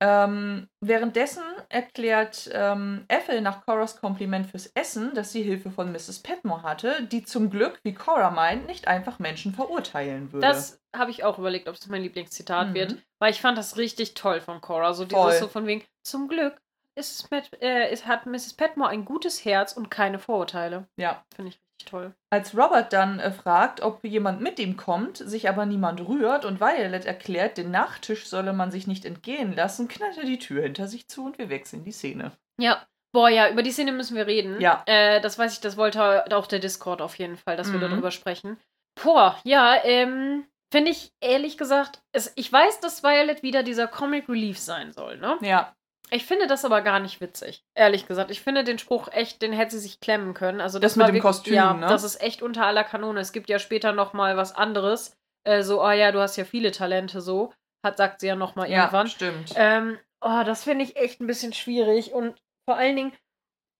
Ähm, 0.00 0.68
währenddessen 0.80 1.44
erklärt 1.68 2.50
ähm, 2.52 3.04
Ethel 3.06 3.40
nach 3.40 3.64
Coras 3.64 4.00
Kompliment 4.00 4.48
fürs 4.48 4.66
Essen, 4.74 5.14
dass 5.14 5.30
sie 5.30 5.44
Hilfe 5.44 5.70
von 5.70 5.92
Mrs. 5.92 6.18
Petmore 6.24 6.64
hatte, 6.64 7.04
die 7.06 7.22
zum 7.22 7.50
Glück, 7.50 7.78
wie 7.84 7.94
Cora 7.94 8.30
meint, 8.30 8.66
nicht 8.66 8.88
einfach 8.88 9.20
Menschen 9.20 9.54
verurteilen 9.54 10.32
würde. 10.32 10.44
Das 10.44 10.82
habe 10.94 11.12
ich 11.12 11.22
auch 11.22 11.38
überlegt, 11.38 11.68
ob 11.68 11.76
es 11.76 11.86
mein 11.86 12.02
Lieblingszitat 12.02 12.70
Mhm. 12.70 12.74
wird, 12.74 12.96
weil 13.20 13.30
ich 13.30 13.40
fand 13.40 13.56
das 13.56 13.76
richtig 13.76 14.14
toll 14.14 14.40
von 14.40 14.60
Cora. 14.60 14.92
So 14.92 15.06
Voll. 15.06 15.26
dieses 15.28 15.38
so 15.40 15.46
von 15.46 15.66
wegen, 15.66 15.84
zum 16.02 16.26
Glück 16.26 16.60
ist 16.98 17.20
es 17.20 17.28
Pat, 17.28 17.50
äh, 17.62 17.96
hat 17.98 18.26
Mrs. 18.26 18.54
Petmore 18.54 18.90
ein 18.90 19.04
gutes 19.04 19.44
Herz 19.44 19.72
und 19.72 19.88
keine 19.88 20.18
Vorurteile. 20.18 20.88
ja. 20.96 21.24
Finde 21.34 21.50
ich 21.50 21.54
richtig 21.56 21.71
toll. 21.84 22.14
Als 22.30 22.56
Robert 22.56 22.92
dann 22.92 23.18
äh, 23.20 23.32
fragt, 23.32 23.80
ob 23.82 24.04
jemand 24.04 24.40
mit 24.40 24.58
ihm 24.58 24.76
kommt, 24.76 25.16
sich 25.18 25.48
aber 25.48 25.66
niemand 25.66 26.06
rührt 26.06 26.44
und 26.44 26.60
Violet 26.60 27.04
erklärt, 27.04 27.58
den 27.58 27.70
Nachtisch 27.70 28.26
solle 28.26 28.52
man 28.52 28.70
sich 28.70 28.86
nicht 28.86 29.04
entgehen 29.04 29.54
lassen, 29.54 29.88
knallt 29.88 30.18
er 30.18 30.24
die 30.24 30.38
Tür 30.38 30.62
hinter 30.62 30.88
sich 30.88 31.08
zu 31.08 31.24
und 31.24 31.38
wir 31.38 31.48
wechseln 31.50 31.84
die 31.84 31.92
Szene. 31.92 32.32
Ja. 32.60 32.82
Boah, 33.14 33.28
ja, 33.28 33.50
über 33.50 33.62
die 33.62 33.72
Szene 33.72 33.92
müssen 33.92 34.16
wir 34.16 34.26
reden. 34.26 34.58
Ja. 34.60 34.82
Äh, 34.86 35.20
das 35.20 35.38
weiß 35.38 35.52
ich, 35.52 35.60
das 35.60 35.76
wollte 35.76 36.24
auch 36.34 36.46
der 36.46 36.60
Discord 36.60 37.02
auf 37.02 37.16
jeden 37.18 37.36
Fall, 37.36 37.56
dass 37.58 37.70
wir 37.70 37.78
Mhm. 37.78 37.90
darüber 37.90 38.10
sprechen. 38.10 38.56
Boah, 39.02 39.38
ja, 39.44 39.76
ähm, 39.84 40.46
finde 40.72 40.90
ich 40.92 41.12
ehrlich 41.20 41.58
gesagt, 41.58 42.00
es, 42.12 42.32
ich 42.36 42.50
weiß, 42.50 42.80
dass 42.80 43.02
Violet 43.02 43.42
wieder 43.42 43.62
dieser 43.62 43.86
Comic 43.86 44.28
Relief 44.30 44.58
sein 44.58 44.92
soll, 44.92 45.18
ne? 45.18 45.36
Ja. 45.42 45.74
Ich 46.12 46.26
finde 46.26 46.46
das 46.46 46.64
aber 46.64 46.82
gar 46.82 47.00
nicht 47.00 47.20
witzig, 47.20 47.64
ehrlich 47.74 48.06
gesagt. 48.06 48.30
Ich 48.30 48.40
finde 48.42 48.64
den 48.64 48.78
Spruch 48.78 49.08
echt, 49.08 49.40
den 49.42 49.52
hätte 49.52 49.72
sie 49.72 49.78
sich 49.80 50.00
klemmen 50.00 50.34
können. 50.34 50.60
Also 50.60 50.78
das, 50.78 50.92
Das 50.92 50.96
mit 50.96 51.04
dem 51.06 51.14
wirklich- 51.14 51.22
Kostüm, 51.22 51.54
ja, 51.54 51.72
ne? 51.72 51.86
Das 51.86 52.04
ist 52.04 52.20
echt 52.20 52.42
unter 52.42 52.66
aller 52.66 52.84
Kanone. 52.84 53.20
Es 53.20 53.32
gibt 53.32 53.48
ja 53.48 53.58
später 53.58 53.92
noch 53.92 54.12
mal 54.12 54.36
was 54.36 54.54
anderes. 54.54 55.16
Äh, 55.44 55.62
so, 55.62 55.82
oh 55.82 55.90
ja, 55.90 56.12
du 56.12 56.20
hast 56.20 56.36
ja 56.36 56.44
viele 56.44 56.70
Talente, 56.70 57.20
so. 57.20 57.52
Hat, 57.84 57.96
sagt 57.96 58.20
sie 58.20 58.26
ja 58.28 58.36
noch 58.36 58.54
mal 58.54 58.68
irgendwann. 58.68 59.08
stimmt. 59.08 59.52
Ähm, 59.56 59.98
oh, 60.20 60.42
das 60.44 60.62
finde 60.64 60.84
ich 60.84 60.96
echt 60.96 61.20
ein 61.20 61.26
bisschen 61.26 61.52
schwierig. 61.52 62.12
Und 62.12 62.36
vor 62.68 62.76
allen 62.76 62.94
Dingen, 62.94 63.12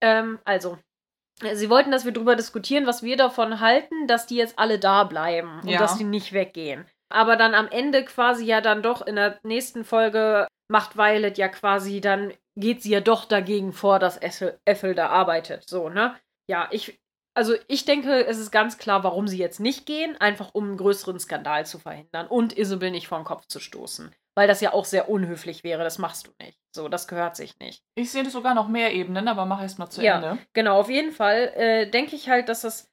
ähm, 0.03 0.41
also, 0.45 0.79
sie 1.53 1.71
wollten, 1.71 1.91
dass 1.93 2.05
wir 2.05 2.13
darüber 2.13 2.35
diskutieren, 2.35 2.87
was 2.87 3.03
wir 3.03 3.17
davon 3.17 3.61
halten, 3.61 4.07
dass 4.09 4.27
die 4.27 4.37
jetzt 4.37 4.59
alle 4.59 4.79
da 4.79 5.05
bleiben 5.05 5.61
und 5.63 5.69
Ja. 5.69 5.79
dass 5.79 5.99
die 5.99 6.05
nicht 6.05 6.33
weggehen. 6.33 6.87
Aber 7.13 7.37
dann 7.37 7.55
am 7.55 7.69
Ende 7.69 8.05
quasi 8.05 8.45
ja 8.47 8.61
dann 8.63 8.83
doch 8.83 9.07
in 9.07 9.17
der 9.17 9.39
nächsten 9.43 9.85
Folge 9.85 10.49
macht 10.73 10.97
Violet 10.97 11.37
ja 11.39 11.49
quasi, 11.49 12.01
dann 12.01 12.33
geht 12.57 12.83
sie 12.83 12.91
ja 12.91 13.01
doch 13.01 13.27
dagegen 13.27 13.73
vor, 13.73 13.99
dass 13.99 14.19
Ethel, 14.21 14.95
da 14.95 15.09
arbeitet. 15.09 15.69
So, 15.69 15.91
ne? 15.91 16.17
Ja, 16.49 16.69
ich, 16.73 16.99
also 17.35 17.55
ich 17.69 17.85
denke, 17.85 18.25
es 18.27 18.39
ist 18.39 18.51
ganz 18.51 18.79
klar, 18.79 19.05
warum 19.05 19.29
sie 19.29 19.39
jetzt 19.39 19.61
nicht 19.61 19.87
gehen, 19.87 20.21
einfach 20.21 20.55
um 20.55 20.65
einen 20.65 20.77
größeren 20.79 21.21
Skandal 21.21 21.67
zu 21.67 21.79
verhindern 21.79 22.27
und 22.27 22.57
Isabel 22.59 22.91
nicht 22.91 23.07
vor 23.07 23.19
den 23.19 23.25
Kopf 23.25 23.47
zu 23.47 23.61
stoßen. 23.61 24.13
Weil 24.35 24.49
das 24.49 24.63
ja 24.63 24.73
auch 24.73 24.87
sehr 24.87 25.11
unhöflich 25.11 25.63
wäre, 25.63 25.85
das 25.85 25.99
machst 25.99 26.27
du 26.27 26.31
nicht. 26.43 26.59
So, 26.75 26.89
das 26.89 27.07
gehört 27.07 27.37
sich 27.37 27.59
nicht. 27.59 27.85
Ich 27.95 28.11
sehe 28.11 28.29
sogar 28.31 28.55
noch 28.55 28.67
mehr 28.67 28.95
Ebenen, 28.95 29.29
aber 29.29 29.45
mach 29.45 29.61
erst 29.61 29.79
mal 29.79 29.91
zu 29.91 30.03
Ja. 30.03 30.17
Ende. 30.17 30.39
Genau, 30.55 30.81
auf 30.81 30.89
jeden 30.89 31.13
Fall 31.13 31.53
äh, 31.55 31.87
denke 31.91 32.17
ich 32.17 32.31
halt, 32.31 32.49
dass 32.49 32.65
es, 32.65 32.91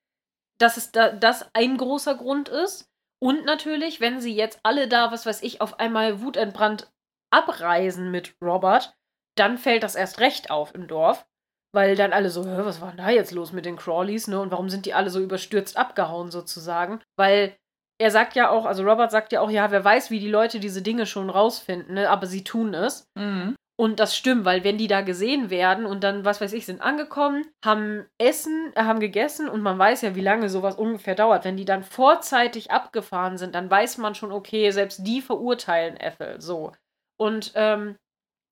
dass 0.58 0.76
es 0.76 0.92
da, 0.92 1.12
das 1.12 1.50
ein 1.54 1.78
großer 1.78 2.16
Grund 2.16 2.50
ist. 2.50 2.90
Und 3.22 3.46
natürlich, 3.46 4.02
wenn 4.02 4.20
sie 4.20 4.36
jetzt 4.36 4.60
alle 4.64 4.90
da, 4.90 5.14
was 5.14 5.26
weiß 5.26 5.44
ich, 5.44 5.62
auf 5.62 5.80
einmal 5.80 6.22
wutentbrannt 6.22 6.92
abreisen 7.32 8.12
mit 8.12 8.36
Robert, 8.44 8.96
dann 9.36 9.58
fällt 9.58 9.84
das 9.84 9.96
erst 9.96 10.20
recht 10.20 10.52
auf 10.52 10.74
im 10.76 10.88
Dorf. 10.88 11.26
Weil 11.72 11.96
dann 11.96 12.14
alle 12.14 12.32
so, 12.32 12.44
"Hä, 12.46 12.62
was 12.64 12.82
war 12.82 12.90
denn 12.90 12.98
da 12.98 13.10
jetzt 13.12 13.32
los 13.32 13.54
mit 13.54 13.64
den 13.66 13.78
Crawleys, 13.78 14.28
ne? 14.28 14.40
Und 14.40 14.52
warum 14.52 14.70
sind 14.70 14.88
die 14.88 14.96
alle 14.96 15.12
so 15.12 15.20
überstürzt 15.20 15.78
abgehauen 15.78 16.32
sozusagen? 16.32 17.00
Weil 17.16 17.56
er 18.02 18.10
sagt 18.12 18.36
ja 18.36 18.50
auch, 18.50 18.66
also 18.66 18.84
Robert 18.84 19.12
sagt 19.12 19.32
ja 19.34 19.42
auch, 19.42 19.52
ja, 19.52 19.70
wer 19.70 19.84
weiß, 19.84 20.10
wie 20.10 20.20
die 20.20 20.30
Leute 20.30 20.60
diese 20.60 20.82
Dinge 20.82 21.06
schon 21.06 21.30
rausfinden, 21.30 21.94
ne? 21.94 22.10
Aber 22.10 22.26
sie 22.26 22.44
tun 22.44 22.74
es. 22.74 23.08
Mhm. 23.16 23.56
Und 23.80 24.00
das 24.02 24.18
stimmt, 24.18 24.44
weil 24.44 24.66
wenn 24.66 24.78
die 24.78 24.88
da 24.88 25.02
gesehen 25.02 25.50
werden 25.50 25.86
und 25.86 26.04
dann, 26.04 26.26
was 26.26 26.42
weiß 26.42 26.52
ich, 26.52 26.66
sind 26.66 26.82
angekommen, 26.82 27.46
haben 27.64 28.06
Essen, 28.18 28.74
äh, 28.76 28.84
haben 28.84 29.00
gegessen 29.00 29.48
und 29.48 29.62
man 29.62 29.80
weiß 29.80 30.02
ja, 30.02 30.16
wie 30.16 30.22
lange 30.22 30.50
sowas 30.50 30.76
ungefähr 30.76 31.16
dauert. 31.16 31.46
Wenn 31.46 31.56
die 31.56 31.66
dann 31.66 31.84
vorzeitig 31.84 32.72
abgefahren 32.72 33.38
sind, 33.38 33.56
dann 33.56 33.72
weiß 33.72 33.98
man 34.00 34.16
schon, 34.16 34.34
okay, 34.34 34.72
selbst 34.72 35.08
die 35.08 35.22
verurteilen 35.22 35.96
Ethel. 35.96 36.42
So. 36.42 36.74
Und 37.20 37.52
ähm, 37.56 37.98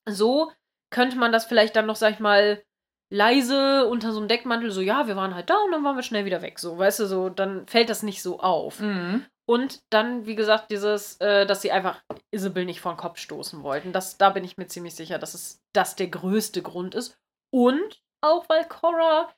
so 0.08 0.52
könnte 0.90 1.18
man 1.18 1.32
das 1.32 1.46
vielleicht 1.46 1.76
dann 1.76 1.86
noch, 1.86 1.96
sag 1.96 2.14
ich 2.14 2.20
mal, 2.20 2.64
leise 3.10 3.88
unter 3.88 4.12
so 4.12 4.20
einem 4.20 4.28
Deckmantel, 4.28 4.72
so, 4.72 4.82
ja, 4.82 5.08
wir 5.08 5.16
waren 5.16 5.36
halt 5.36 5.50
da 5.50 5.58
und 5.64 5.72
dann 5.72 5.84
waren 5.84 5.96
wir 5.96 6.04
schnell 6.04 6.26
wieder 6.26 6.42
weg. 6.42 6.60
So, 6.60 6.78
weißt 6.78 7.00
du, 7.00 7.06
so, 7.06 7.30
dann 7.30 7.68
fällt 7.68 7.90
das 7.90 8.04
nicht 8.04 8.22
so 8.22 8.40
auf. 8.40 8.80
Mhm. 8.80 9.26
Und 9.50 9.82
dann, 9.90 10.26
wie 10.26 10.36
gesagt, 10.36 10.72
dieses, 10.72 11.16
äh, 11.22 11.46
dass 11.46 11.62
sie 11.62 11.72
einfach 11.72 12.04
Isabel 12.32 12.66
nicht 12.66 12.82
vor 12.82 12.94
den 12.94 12.98
Kopf 12.98 13.18
stoßen 13.18 13.64
wollten. 13.64 13.94
Das, 13.94 14.18
da 14.18 14.30
bin 14.30 14.44
ich 14.44 14.58
mir 14.58 14.68
ziemlich 14.68 14.96
sicher, 14.96 15.20
dass 15.20 15.34
es 15.34 15.64
das 15.74 15.96
der 15.96 16.08
größte 16.08 16.62
Grund 16.62 16.96
ist. 16.96 17.18
Und 17.54 18.02
auch, 18.22 18.50
weil 18.50 18.66
Cora, 18.66 19.30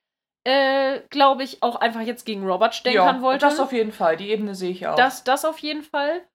äh, 0.45 1.01
glaube 1.09 1.43
ich, 1.43 1.61
auch 1.61 1.75
einfach 1.75 2.01
jetzt 2.01 2.25
gegen 2.25 2.43
Robert 2.47 2.73
stänkern 2.73 3.17
ja, 3.17 3.21
wollte. 3.21 3.45
das 3.45 3.59
auf 3.59 3.71
jeden 3.71 3.91
Fall. 3.91 4.17
Die 4.17 4.31
Ebene 4.31 4.55
sehe 4.55 4.71
ich 4.71 4.87
auch. 4.87 4.95
Das, 4.95 5.23
das 5.23 5.45
auf 5.45 5.59
jeden 5.59 5.83
Fall. 5.83 6.27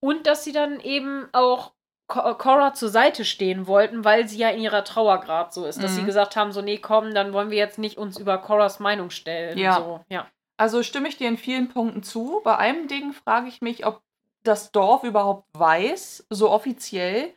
Und 0.00 0.26
dass 0.26 0.44
sie 0.44 0.52
dann 0.52 0.78
eben 0.80 1.28
auch 1.32 1.72
Cora 2.08 2.74
zur 2.74 2.88
Seite 2.90 3.24
stehen 3.24 3.66
wollten, 3.66 4.04
weil 4.04 4.28
sie 4.28 4.38
ja 4.38 4.50
in 4.50 4.60
ihrer 4.60 4.84
Trauer 4.84 5.20
gerade 5.20 5.50
so 5.52 5.64
ist. 5.64 5.82
Dass 5.82 5.92
Mhm. 5.92 5.96
sie 5.96 6.04
gesagt 6.04 6.36
haben, 6.36 6.52
so, 6.52 6.60
nee, 6.60 6.78
komm, 6.78 7.14
dann 7.14 7.32
wollen 7.32 7.50
wir 7.50 7.58
jetzt 7.58 7.78
nicht 7.78 7.96
uns 7.96 8.18
über 8.18 8.38
Coras 8.38 8.80
Meinung 8.80 9.10
stellen. 9.10 9.56
Ja. 9.56 9.76
So, 9.76 10.00
ja. 10.08 10.26
Also 10.58 10.82
stimme 10.82 11.08
ich 11.08 11.16
dir 11.16 11.28
in 11.28 11.38
vielen 11.38 11.68
Punkten 11.68 12.02
zu. 12.02 12.40
Bei 12.44 12.58
einem 12.58 12.86
Ding 12.86 13.12
frage 13.12 13.48
ich 13.48 13.62
mich, 13.62 13.86
ob 13.86 14.02
das 14.44 14.72
Dorf 14.72 15.04
überhaupt 15.04 15.46
weiß, 15.56 16.26
so 16.28 16.50
offiziell, 16.50 17.32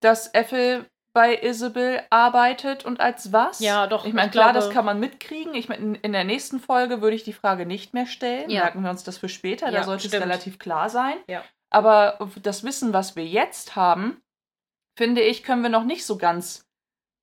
dass 0.00 0.32
Ethel 0.34 0.86
bei 1.12 1.36
Isabel 1.42 2.02
arbeitet 2.10 2.84
und 2.84 2.98
als 3.00 3.32
was. 3.32 3.60
Ja, 3.60 3.86
doch, 3.86 4.04
Ich 4.04 4.14
meine, 4.14 4.30
klar, 4.30 4.50
glaube- 4.52 4.66
das 4.66 4.74
kann 4.74 4.84
man 4.84 4.98
mitkriegen. 4.98 5.54
Ich 5.54 5.68
meine, 5.68 5.82
in, 5.82 5.94
in 5.96 6.12
der 6.12 6.24
nächsten 6.24 6.58
Folge 6.58 7.02
würde 7.02 7.14
ich 7.14 7.22
die 7.22 7.32
Frage 7.32 7.66
nicht 7.66 7.94
mehr 7.94 8.06
stellen. 8.06 8.50
Ja. 8.50 8.62
Merken 8.62 8.82
wir 8.82 8.90
uns 8.90 9.04
das 9.04 9.18
für 9.18 9.28
später. 9.28 9.66
Ja, 9.66 9.80
da 9.80 9.82
sollte 9.84 10.08
stimmt. 10.08 10.14
es 10.14 10.28
relativ 10.28 10.58
klar 10.58 10.88
sein. 10.88 11.14
Ja. 11.28 11.44
Aber 11.74 12.18
das 12.42 12.62
Wissen, 12.62 12.92
was 12.92 13.16
wir 13.16 13.26
jetzt 13.26 13.74
haben, 13.76 14.22
finde 14.96 15.22
ich, 15.22 15.42
können 15.42 15.62
wir 15.62 15.70
noch 15.70 15.84
nicht 15.84 16.06
so 16.06 16.16
ganz 16.16 16.66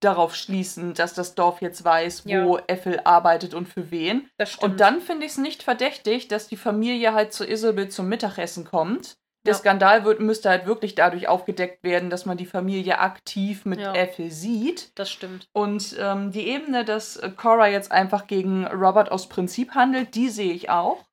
darauf 0.01 0.35
schließen, 0.35 0.93
dass 0.95 1.13
das 1.13 1.35
Dorf 1.35 1.61
jetzt 1.61 1.83
weiß, 1.83 2.25
wo 2.25 2.57
Ethel 2.67 2.99
arbeitet 3.03 3.53
und 3.53 3.67
für 3.69 3.91
wen. 3.91 4.27
Das 4.37 4.51
stimmt. 4.51 4.63
Und 4.73 4.79
dann 4.79 4.99
finde 4.99 5.25
ich 5.25 5.33
es 5.33 5.37
nicht 5.37 5.63
verdächtig, 5.63 6.27
dass 6.27 6.47
die 6.47 6.57
Familie 6.57 7.13
halt 7.13 7.33
zu 7.33 7.47
Isabel 7.47 7.89
zum 7.89 8.09
Mittagessen 8.09 8.65
kommt. 8.65 9.17
Der 9.45 9.53
Ja. 9.53 9.59
Skandal 9.59 10.03
wird, 10.03 10.19
müsste 10.19 10.49
halt 10.49 10.65
wirklich 10.65 10.95
dadurch 10.95 11.27
aufgedeckt 11.27 11.83
werden, 11.83 12.09
dass 12.09 12.25
man 12.25 12.37
die 12.37 12.45
Familie 12.45 12.99
aktiv 12.99 13.65
mit 13.65 13.79
Ja. 13.79 13.93
Ethel 13.93 14.31
sieht. 14.31 14.91
Das 14.99 15.09
stimmt. 15.09 15.47
Und 15.53 15.95
ähm, 15.99 16.31
die 16.31 16.47
Ebene, 16.47 16.83
dass 16.83 17.19
Cora 17.37 17.67
jetzt 17.67 17.91
einfach 17.91 18.27
gegen 18.27 18.67
Robert 18.67 19.11
aus 19.11 19.29
Prinzip 19.29 19.75
handelt, 19.75 20.13
die 20.15 20.29
sehe 20.29 20.53
ich 20.53 20.69
auch. 20.69 21.05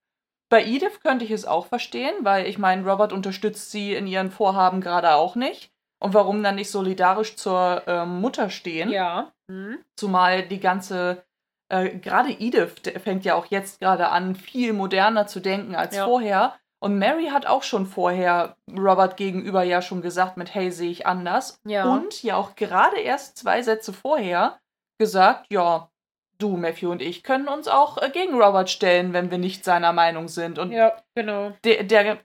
Bei 0.48 0.64
Edith 0.64 1.00
könnte 1.02 1.24
ich 1.24 1.30
es 1.30 1.44
auch 1.44 1.66
verstehen, 1.66 2.14
weil 2.22 2.46
ich 2.46 2.58
meine, 2.58 2.88
Robert 2.88 3.12
unterstützt 3.12 3.70
sie 3.70 3.94
in 3.94 4.06
ihren 4.06 4.30
Vorhaben 4.30 4.80
gerade 4.80 5.14
auch 5.14 5.34
nicht. 5.34 5.70
Und 6.00 6.14
warum 6.14 6.42
dann 6.42 6.54
nicht 6.54 6.70
solidarisch 6.70 7.36
zur 7.36 7.82
ähm, 7.86 8.20
Mutter 8.20 8.50
stehen? 8.50 8.90
Ja. 8.90 9.32
Mhm. 9.48 9.78
Zumal 9.96 10.42
die 10.46 10.60
ganze, 10.60 11.24
äh, 11.68 11.90
gerade 11.98 12.30
Edith 12.30 12.74
fängt 13.02 13.24
ja 13.24 13.34
auch 13.34 13.46
jetzt 13.46 13.80
gerade 13.80 14.08
an, 14.08 14.36
viel 14.36 14.72
moderner 14.72 15.26
zu 15.26 15.40
denken 15.40 15.74
als 15.74 15.96
Ja. 15.96 16.04
vorher. 16.04 16.54
Und 16.80 16.96
Mary 16.98 17.26
hat 17.26 17.46
auch 17.46 17.64
schon 17.64 17.86
vorher 17.86 18.56
Robert 18.70 19.16
gegenüber 19.16 19.64
ja 19.64 19.82
schon 19.82 20.00
gesagt 20.00 20.36
mit 20.36 20.54
Hey, 20.54 20.70
sehe 20.70 20.90
ich 20.90 21.06
anders. 21.06 21.60
Ja. 21.66 21.92
Und 21.92 22.22
ja 22.22 22.36
auch 22.36 22.54
gerade 22.54 23.00
erst 23.00 23.36
zwei 23.36 23.62
Sätze 23.62 23.92
vorher 23.92 24.60
gesagt, 24.98 25.46
ja, 25.50 25.90
du, 26.38 26.56
Matthew 26.56 26.90
und 26.90 27.02
ich 27.02 27.22
können 27.22 27.48
uns 27.48 27.68
auch 27.68 28.00
äh, 28.00 28.10
gegen 28.10 28.34
Robert 28.40 28.70
stellen, 28.70 29.12
wenn 29.12 29.30
wir 29.30 29.38
nicht 29.38 29.64
seiner 29.64 29.92
Meinung 29.92 30.28
sind. 30.28 30.58
Und 30.58 30.72
Ja, 30.72 30.92
genau. 31.14 31.52
der, 31.64 31.84
der, 31.84 32.18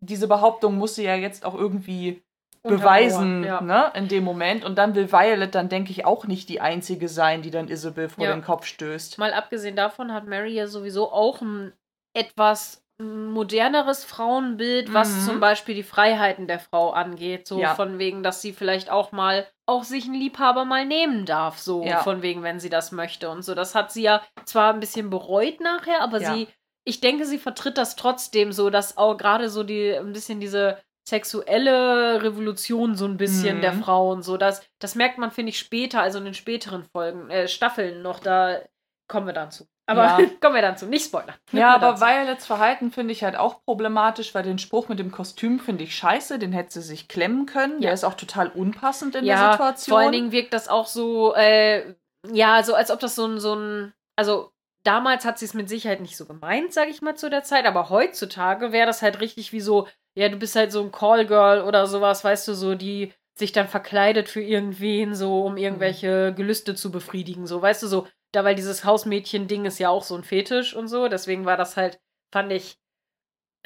diese 0.00 0.26
Behauptung 0.28 0.76
muss 0.76 0.94
sie 0.94 1.04
ja 1.04 1.14
jetzt 1.14 1.44
auch 1.44 1.54
irgendwie 1.54 2.22
beweisen, 2.62 3.44
Ja. 3.44 3.60
ne, 3.60 3.92
in 3.94 4.08
dem 4.08 4.24
Moment. 4.24 4.64
Und 4.64 4.76
dann 4.76 4.94
will 4.94 5.10
Violet 5.12 5.54
dann, 5.54 5.68
denke 5.68 5.90
ich, 5.90 6.04
auch 6.04 6.26
nicht 6.26 6.48
die 6.48 6.60
Einzige 6.60 7.08
sein, 7.08 7.42
die 7.42 7.50
dann 7.50 7.68
Isabel 7.68 8.08
vor 8.08 8.24
Ja. 8.24 8.32
den 8.32 8.42
Kopf 8.42 8.66
stößt. 8.66 9.18
Mal 9.18 9.32
abgesehen 9.32 9.76
davon 9.76 10.12
hat 10.12 10.26
Mary 10.26 10.52
ja 10.54 10.66
sowieso 10.66 11.10
auch 11.12 11.40
ein 11.40 11.72
etwas 12.14 12.82
moderneres 13.00 14.04
Frauenbild, 14.04 14.92
was 14.92 15.20
Mhm. 15.20 15.24
zum 15.24 15.40
Beispiel 15.40 15.74
die 15.74 15.82
Freiheiten 15.82 16.46
der 16.48 16.58
Frau 16.58 16.90
angeht. 16.90 17.46
So 17.46 17.60
Ja. 17.60 17.74
von 17.74 17.98
wegen, 17.98 18.22
dass 18.22 18.42
sie 18.42 18.52
vielleicht 18.52 18.90
auch 18.90 19.12
mal 19.12 19.46
auch 19.66 19.84
sich 19.84 20.06
einen 20.06 20.14
Liebhaber 20.14 20.64
mal 20.64 20.84
nehmen 20.84 21.24
darf. 21.26 21.58
So 21.58 21.84
Ja. 21.84 21.98
von 22.02 22.22
wegen, 22.22 22.42
wenn 22.42 22.58
sie 22.60 22.70
das 22.70 22.90
möchte 22.92 23.30
und 23.30 23.42
so. 23.42 23.54
Das 23.54 23.74
hat 23.74 23.92
sie 23.92 24.02
ja 24.02 24.22
zwar 24.44 24.72
ein 24.72 24.80
bisschen 24.80 25.10
bereut 25.10 25.60
nachher, 25.60 26.00
aber 26.00 26.20
Ja. 26.20 26.32
sie, 26.34 26.48
ich 26.84 27.00
denke, 27.00 27.24
sie 27.26 27.38
vertritt 27.38 27.78
das 27.78 27.94
trotzdem 27.96 28.50
so, 28.52 28.70
dass 28.70 28.96
auch 28.96 29.16
gerade 29.16 29.48
so 29.48 29.62
die, 29.62 29.92
ein 29.92 30.12
bisschen 30.12 30.40
diese 30.40 30.78
sexuelle 31.08 32.22
Revolution 32.22 32.94
so 32.94 33.04
ein 33.06 33.16
bisschen 33.16 33.58
Mhm. 33.58 33.62
der 33.62 33.72
Frauen 33.72 34.20
so 34.22 34.36
das 34.36 34.62
das 34.78 34.94
merkt 34.94 35.16
man 35.16 35.30
finde 35.30 35.48
ich 35.50 35.58
später 35.58 36.02
also 36.02 36.18
in 36.18 36.26
den 36.26 36.34
späteren 36.34 36.84
Folgen 36.84 37.30
äh, 37.30 37.48
Staffeln 37.48 38.02
noch 38.02 38.20
da 38.20 38.60
kommen 39.08 39.26
wir 39.26 39.32
dann 39.32 39.50
zu 39.50 39.64
aber 39.88 40.04
Ja. 40.04 40.18
kommen 40.40 40.54
wir 40.54 40.62
dann 40.62 40.76
zu 40.76 40.86
nicht 40.86 41.06
Spoiler 41.06 41.34
Ja, 41.52 41.74
aber 41.74 41.92
dazu. 41.92 42.04
Violets 42.04 42.46
Verhalten 42.46 42.90
finde 42.92 43.12
ich 43.12 43.24
halt 43.24 43.36
auch 43.36 43.64
problematisch, 43.64 44.34
weil 44.34 44.42
den 44.44 44.58
Spruch 44.58 44.88
mit 44.88 44.98
dem 44.98 45.10
Kostüm 45.10 45.58
finde 45.58 45.84
ich 45.84 45.96
scheiße, 45.96 46.38
den 46.38 46.52
hätte 46.52 46.72
sie 46.74 46.82
sich 46.82 47.08
klemmen 47.08 47.46
können. 47.46 47.80
Der 47.80 47.88
Ja. 47.90 47.94
ist 47.94 48.04
auch 48.04 48.14
total 48.14 48.48
unpassend 48.48 49.14
in 49.16 49.24
der 49.24 49.34
ja 49.36 49.52
Situation. 49.52 49.92
vor 49.94 49.98
allen 50.00 50.12
Dingen 50.12 50.32
wirkt 50.32 50.52
das 50.52 50.68
auch 50.68 50.86
so 50.86 51.34
äh, 51.34 51.94
ja 52.32 52.62
so 52.62 52.74
als 52.74 52.90
ob 52.90 53.00
das 53.00 53.14
so 53.14 53.26
ein 53.26 53.38
so 53.40 53.54
ein 53.54 53.92
also 54.16 54.50
damals 54.84 55.24
hat 55.24 55.38
sie 55.38 55.44
es 55.44 55.54
mit 55.54 55.68
Sicherheit 55.68 56.00
nicht 56.00 56.16
so 56.16 56.26
gemeint 56.26 56.72
sage 56.72 56.90
ich 56.90 57.02
mal 57.02 57.16
zu 57.16 57.30
der 57.30 57.42
Zeit 57.42 57.64
aber 57.66 57.88
heutzutage 57.90 58.72
wäre 58.72 58.86
das 58.86 59.02
halt 59.02 59.20
richtig 59.20 59.52
wie 59.52 59.60
so 59.60 59.86
ja 60.16 60.28
du 60.28 60.36
bist 60.36 60.56
halt 60.56 60.72
so 60.72 60.82
ein 60.82 60.92
Callgirl 60.92 61.62
oder 61.62 61.86
sowas 61.86 62.24
weißt 62.24 62.48
du 62.48 62.54
so 62.54 62.74
die 62.74 63.12
sich 63.38 63.52
dann 63.52 63.68
verkleidet 63.68 64.28
für 64.28 64.40
irgendwen 64.42 65.14
so 65.14 65.42
um 65.44 65.56
irgendwelche 65.56 66.34
Gelüste 66.34 66.74
zu 66.74 66.90
befriedigen 66.90 67.46
so 67.46 67.62
weißt 67.62 67.82
du 67.84 67.86
so 67.86 68.06
da 68.32 68.44
weil 68.44 68.54
dieses 68.54 68.84
Hausmädchen-Ding 68.84 69.64
ist 69.64 69.78
ja 69.78 69.88
auch 69.88 70.02
so 70.04 70.14
ein 70.16 70.24
Fetisch 70.24 70.74
und 70.74 70.88
so 70.88 71.08
deswegen 71.08 71.44
war 71.46 71.56
das 71.56 71.76
halt 71.76 71.98
fand 72.32 72.52
ich 72.52 72.76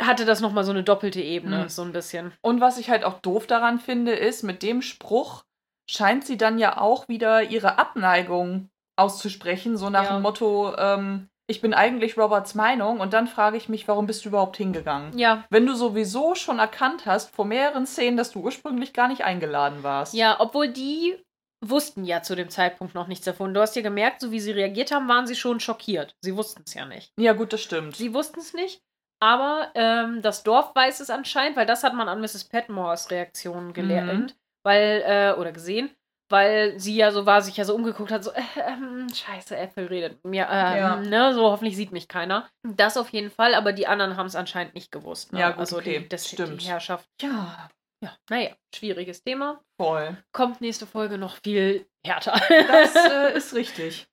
hatte 0.00 0.24
das 0.24 0.40
noch 0.40 0.52
mal 0.52 0.64
so 0.64 0.70
eine 0.70 0.82
doppelte 0.82 1.20
Ebene 1.20 1.64
Mhm. 1.64 1.68
so 1.68 1.82
ein 1.82 1.92
bisschen 1.92 2.32
Und 2.40 2.60
was 2.60 2.78
ich 2.78 2.90
halt 2.90 3.04
auch 3.04 3.20
doof 3.20 3.46
daran 3.46 3.78
finde, 3.78 4.12
ist, 4.12 4.42
mit 4.42 4.62
dem 4.62 4.82
Spruch 4.82 5.44
scheint 5.88 6.24
sie 6.26 6.36
dann 6.38 6.58
ja 6.58 6.78
auch 6.80 7.08
wieder 7.08 7.42
ihre 7.42 7.78
Abneigung 7.78 8.70
auszusprechen, 8.96 9.76
so 9.76 9.90
nach 9.90 10.04
Ja. 10.04 10.14
dem 10.14 10.22
Motto, 10.22 10.74
ähm, 10.76 11.28
ich 11.46 11.60
bin 11.60 11.74
eigentlich 11.74 12.16
Roberts 12.16 12.54
Meinung 12.54 13.00
und 13.00 13.12
dann 13.12 13.26
frage 13.26 13.56
ich 13.56 13.68
mich, 13.68 13.86
warum 13.88 14.06
bist 14.06 14.24
du 14.24 14.30
überhaupt 14.30 14.56
hingegangen? 14.56 15.16
ja 15.18 15.44
Wenn 15.50 15.66
du 15.66 15.74
sowieso 15.74 16.34
schon 16.34 16.58
erkannt 16.58 17.04
hast 17.04 17.34
vor 17.34 17.44
mehreren 17.44 17.86
Szenen, 17.86 18.16
dass 18.16 18.30
du 18.32 18.40
ursprünglich 18.40 18.92
gar 18.94 19.08
nicht 19.08 19.24
eingeladen 19.24 19.82
warst. 19.82 20.14
Ja, 20.14 20.36
obwohl 20.40 20.68
die 20.68 21.16
wussten 21.62 22.04
ja 22.04 22.22
zu 22.22 22.34
dem 22.34 22.48
Zeitpunkt 22.50 22.94
noch 22.94 23.06
nichts 23.06 23.24
davon. 23.24 23.54
Du 23.54 23.60
hast 23.60 23.76
ja 23.76 23.82
gemerkt, 23.82 24.20
so 24.20 24.30
wie 24.32 24.40
sie 24.40 24.50
reagiert 24.52 24.90
haben, 24.90 25.08
waren 25.08 25.26
sie 25.26 25.36
schon 25.36 25.60
schockiert. 25.60 26.14
Sie 26.20 26.36
wussten 26.36 26.62
es 26.66 26.74
ja 26.74 26.84
nicht. 26.86 27.12
Ja, 27.18 27.32
gut, 27.32 27.52
das 27.52 27.60
stimmt. 27.62 27.96
Sie 27.96 28.12
wussten 28.12 28.40
es 28.40 28.52
nicht, 28.52 28.82
aber 29.20 29.70
ähm, 29.74 30.20
das 30.22 30.42
Dorf 30.42 30.74
weiß 30.74 31.00
es 31.00 31.10
anscheinend, 31.10 31.56
weil 31.56 31.66
das 31.66 31.84
hat 31.84 31.94
man 31.94 32.08
an 32.08 32.20
Mrs. 32.20 32.44
Petmores 32.48 33.10
Reaktion 33.10 33.72
gelernt, 33.72 34.36
weil, 34.64 35.02
äh, 35.06 35.38
oder 35.38 35.52
gesehen, 35.52 35.90
weil 36.28 36.80
sie 36.80 36.96
ja 36.96 37.10
so 37.12 37.26
war, 37.26 37.42
sich 37.42 37.56
ja 37.58 37.64
so 37.64 37.74
umgeguckt 37.74 38.10
hat, 38.10 38.24
so, 38.24 38.32
äh, 38.32 38.40
ähm, 38.66 39.06
scheiße, 39.14 39.56
Äpfel 39.56 39.86
redet 39.86 40.14
mit 40.24 40.30
mir, 40.30 40.48
äh, 40.50 40.78
Ja. 40.78 40.96
ne, 40.96 41.34
so 41.34 41.42
hoffentlich 41.50 41.76
sieht 41.76 41.92
mich 41.92 42.08
keiner. 42.08 42.48
Das 42.64 42.96
auf 42.96 43.10
jeden 43.10 43.30
Fall, 43.30 43.54
aber 43.54 43.72
die 43.72 43.86
anderen 43.86 44.16
haben 44.16 44.26
es 44.26 44.34
anscheinend 44.34 44.74
nicht 44.74 44.90
gewusst. 44.90 45.32
Ne? 45.32 45.40
Ja, 45.40 45.50
gut, 45.50 45.60
also 45.60 45.76
okay, 45.76 46.00
die, 46.00 46.08
das, 46.08 46.26
stimmt. 46.28 46.60
die 46.62 46.66
Herrschaft. 46.66 47.06
ja, 47.20 47.68
Ja, 48.02 48.16
naja, 48.28 48.50
schwieriges 48.74 49.22
Thema. 49.22 49.62
voll. 49.80 50.16
Kommt 50.32 50.60
nächste 50.60 50.86
Folge 50.86 51.18
noch 51.18 51.36
viel 51.44 51.86
härter. 52.04 52.32
Das 52.48 52.94
äh, 52.96 53.32
ist 53.36 53.54
richtig. 53.54 54.08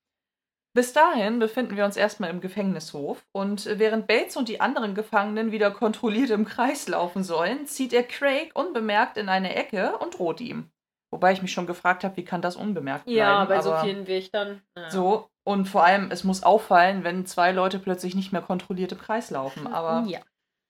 Bis 0.76 0.94
dahin 0.94 1.40
befinden 1.40 1.76
wir 1.76 1.86
uns 1.86 1.98
erstmal 1.98 2.30
im 2.30 2.41
Gefängnishof 2.41 3.26
und 3.32 3.66
während 3.66 4.06
Bates 4.06 4.38
und 4.38 4.48
die 4.48 4.61
anderen 4.61 4.94
Gefangenen 4.94 5.52
wieder 5.52 5.72
kontrolliert 5.72 6.30
im 6.30 6.45
Kreis 6.45 6.88
laufen 6.88 7.24
sollen, 7.24 7.66
zieht 7.66 7.91
er 7.91 8.03
Craig 8.03 8.52
unbemerkt 8.53 9.18
in 9.18 9.30
eine 9.30 9.56
Ecke 9.56 9.98
und 9.98 10.20
droht 10.20 10.40
ihm. 10.40 10.70
Wobei 11.11 11.32
ich 11.32 11.41
mich 11.41 11.52
schon 11.52 11.66
gefragt 11.66 12.03
habe, 12.03 12.18
wie 12.18 12.24
kann 12.24 12.44
das 12.44 12.56
unbemerkt 12.56 13.06
bleiben? 13.06 13.18
ja, 13.18 13.45
bei 13.45 13.61
so 13.61 13.76
vielen 13.78 14.06
Wächtern. 14.06 14.61
Ja. 14.78 14.91
So, 14.91 15.30
und 15.44 15.66
vor 15.66 15.84
allem, 15.84 16.11
es 16.11 16.24
muss 16.24 16.44
auffallen, 16.44 17.03
wenn 17.03 17.26
zwei 17.26 17.52
Leute 17.52 17.80
plötzlich 17.80 18.14
nicht 18.14 18.32
mehr 18.32 18.44
kontrolliert 18.44 18.91
im 18.91 18.99
Kreis 18.99 19.32
laufen. 19.32 19.66
Aber 19.66 20.07
ja. 20.07 20.20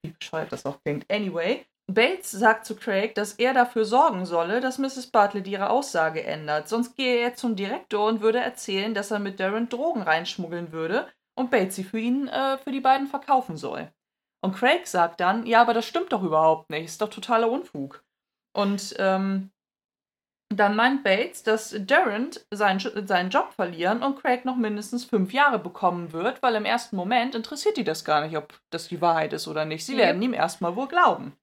wie 0.02 0.12
bescheuert 0.12 0.54
das 0.54 0.66
auch 0.66 0.82
klingt. 0.82 1.12
Anyway, 1.12 1.66
Bates 1.94 2.32
sagt 2.32 2.66
zu 2.66 2.76
Craig, 2.76 3.16
dass 3.16 3.34
er 3.34 3.54
dafür 3.54 3.86
sorgen 3.86 4.26
solle, 4.26 4.62
dass 4.62 4.78
Mrs. 4.78 5.08
Bartlett 5.08 5.48
ihre 5.48 5.70
Aussage 5.70 6.24
ändert. 6.24 6.68
Sonst 6.68 6.96
gehe 6.96 7.18
er 7.20 7.36
zum 7.36 7.56
Direktor 7.56 8.08
und 8.08 8.22
würde 8.22 8.40
erzählen, 8.40 8.94
dass 8.94 9.12
er 9.12 9.20
mit 9.20 9.40
Darren 9.40 9.70
Drogen 9.70 10.02
reinschmuggeln 10.02 10.72
würde 10.72 11.08
und 11.36 11.52
Bates 11.52 11.76
sie 11.76 11.84
für 11.84 12.00
ihn, 12.00 12.28
äh, 12.28 12.58
für 12.58 12.72
die 12.72 12.82
beiden 12.82 13.08
verkaufen 13.08 13.58
soll. 13.58 13.92
Und 14.42 14.56
Craig 14.56 14.88
sagt 14.88 15.20
dann, 15.20 15.46
ja, 15.46 15.62
aber 15.62 15.74
das 15.74 15.86
stimmt 15.86 16.14
doch 16.14 16.24
überhaupt 16.24 16.70
nicht, 16.70 16.86
ist 16.86 17.02
doch 17.02 17.10
totaler 17.10 17.50
Unfug. 17.50 18.04
Und 18.56 18.96
ähm, 18.98 19.52
dann 20.54 20.76
meint 20.76 21.04
Bates, 21.04 21.44
dass 21.44 21.76
Darren 21.80 22.32
seinen, 22.52 22.80
seinen 23.08 23.30
Job 23.30 23.54
verlieren 23.54 24.02
und 24.02 24.20
Craig 24.20 24.46
noch 24.46 24.56
mindestens 24.56 25.06
fünf 25.06 25.34
Jahre 25.34 25.60
bekommen 25.60 26.12
wird, 26.14 26.42
weil 26.42 26.56
im 26.56 26.66
ersten 26.66 26.96
Moment 26.96 27.36
interessiert 27.36 27.78
die 27.78 27.84
das 27.84 28.04
gar 28.04 28.22
nicht, 28.26 28.36
ob 28.36 28.60
das 28.70 28.88
die 28.88 29.02
Wahrheit 29.02 29.34
ist 29.34 29.48
oder 29.48 29.66
nicht. 29.66 29.86
Sie 29.86 29.94
Yep. 29.94 30.02
werden 30.02 30.22
ihm 30.22 30.34
erstmal 30.34 30.76
wohl 30.76 30.88
glauben. 30.88 31.36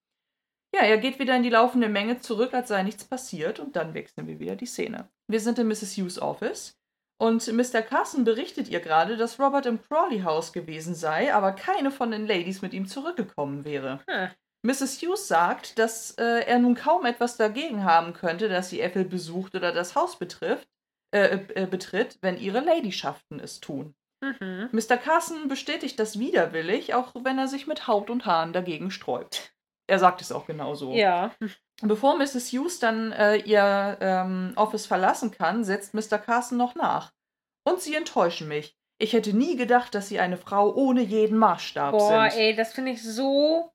Ja, 0.76 0.82
er 0.82 0.98
geht 0.98 1.18
wieder 1.18 1.34
in 1.34 1.42
die 1.42 1.48
laufende 1.48 1.88
Menge 1.88 2.20
zurück, 2.20 2.52
als 2.52 2.68
sei 2.68 2.82
nichts 2.82 3.04
passiert, 3.04 3.60
und 3.60 3.76
dann 3.76 3.94
wechseln 3.94 4.26
wir 4.26 4.38
wieder 4.38 4.56
die 4.56 4.66
Szene. 4.66 5.08
Wir 5.26 5.40
sind 5.40 5.58
in 5.58 5.68
Mrs. 5.68 5.96
Hughes 5.96 6.20
Office 6.20 6.76
und 7.18 7.50
Mr. 7.50 7.80
Carson 7.80 8.24
berichtet 8.24 8.68
ihr 8.68 8.80
gerade, 8.80 9.16
dass 9.16 9.40
Robert 9.40 9.64
im 9.64 9.80
Crawley 9.80 10.20
House 10.20 10.52
gewesen 10.52 10.94
sei, 10.94 11.32
aber 11.32 11.52
keine 11.52 11.90
von 11.90 12.10
den 12.10 12.26
Ladies 12.26 12.60
mit 12.60 12.74
ihm 12.74 12.86
zurückgekommen 12.86 13.64
wäre. 13.64 14.00
Hm. 14.06 14.28
Mrs. 14.66 15.00
Hughes 15.00 15.28
sagt, 15.28 15.78
dass 15.78 16.10
äh, 16.18 16.44
er 16.44 16.58
nun 16.58 16.74
kaum 16.74 17.06
etwas 17.06 17.38
dagegen 17.38 17.84
haben 17.84 18.12
könnte, 18.12 18.50
dass 18.50 18.68
sie 18.68 18.80
Ethel 18.80 19.06
besucht 19.06 19.54
oder 19.54 19.72
das 19.72 19.94
Haus 19.94 20.18
betrifft, 20.18 20.68
äh, 21.14 21.38
äh, 21.54 21.66
betritt, 21.66 22.18
wenn 22.20 22.36
ihre 22.36 22.60
Ladyschaften 22.60 23.40
es 23.40 23.60
tun. 23.60 23.94
Mhm. 24.20 24.68
Mr. 24.72 24.98
Carson 24.98 25.48
bestätigt 25.48 25.98
das 25.98 26.18
widerwillig, 26.18 26.92
auch 26.92 27.14
wenn 27.14 27.38
er 27.38 27.48
sich 27.48 27.66
mit 27.66 27.86
Haut 27.86 28.10
und 28.10 28.26
Haaren 28.26 28.52
dagegen 28.52 28.90
sträubt. 28.90 29.55
Er 29.88 29.98
sagt 29.98 30.20
es 30.20 30.32
auch 30.32 30.46
genauso. 30.46 30.92
Ja. 30.92 31.32
Bevor 31.82 32.16
Mrs. 32.16 32.50
Hughes 32.52 32.78
dann 32.80 33.12
äh, 33.12 33.36
ihr 33.36 33.96
ähm, 34.00 34.52
Office 34.56 34.86
verlassen 34.86 35.30
kann, 35.30 35.62
setzt 35.64 35.94
Mr. 35.94 36.18
Carson 36.18 36.58
noch 36.58 36.74
nach. 36.74 37.12
Und 37.64 37.80
sie 37.80 37.94
enttäuschen 37.94 38.48
mich. 38.48 38.76
Ich 38.98 39.12
hätte 39.12 39.32
nie 39.36 39.56
gedacht, 39.56 39.94
dass 39.94 40.08
sie 40.08 40.18
eine 40.18 40.38
Frau 40.38 40.72
ohne 40.74 41.02
jeden 41.02 41.36
Maßstab 41.38 41.92
Boah, 41.92 42.30
sind. 42.30 42.40
ey, 42.40 42.56
das 42.56 42.72
finde 42.72 42.92
ich 42.92 43.02
so, 43.02 43.72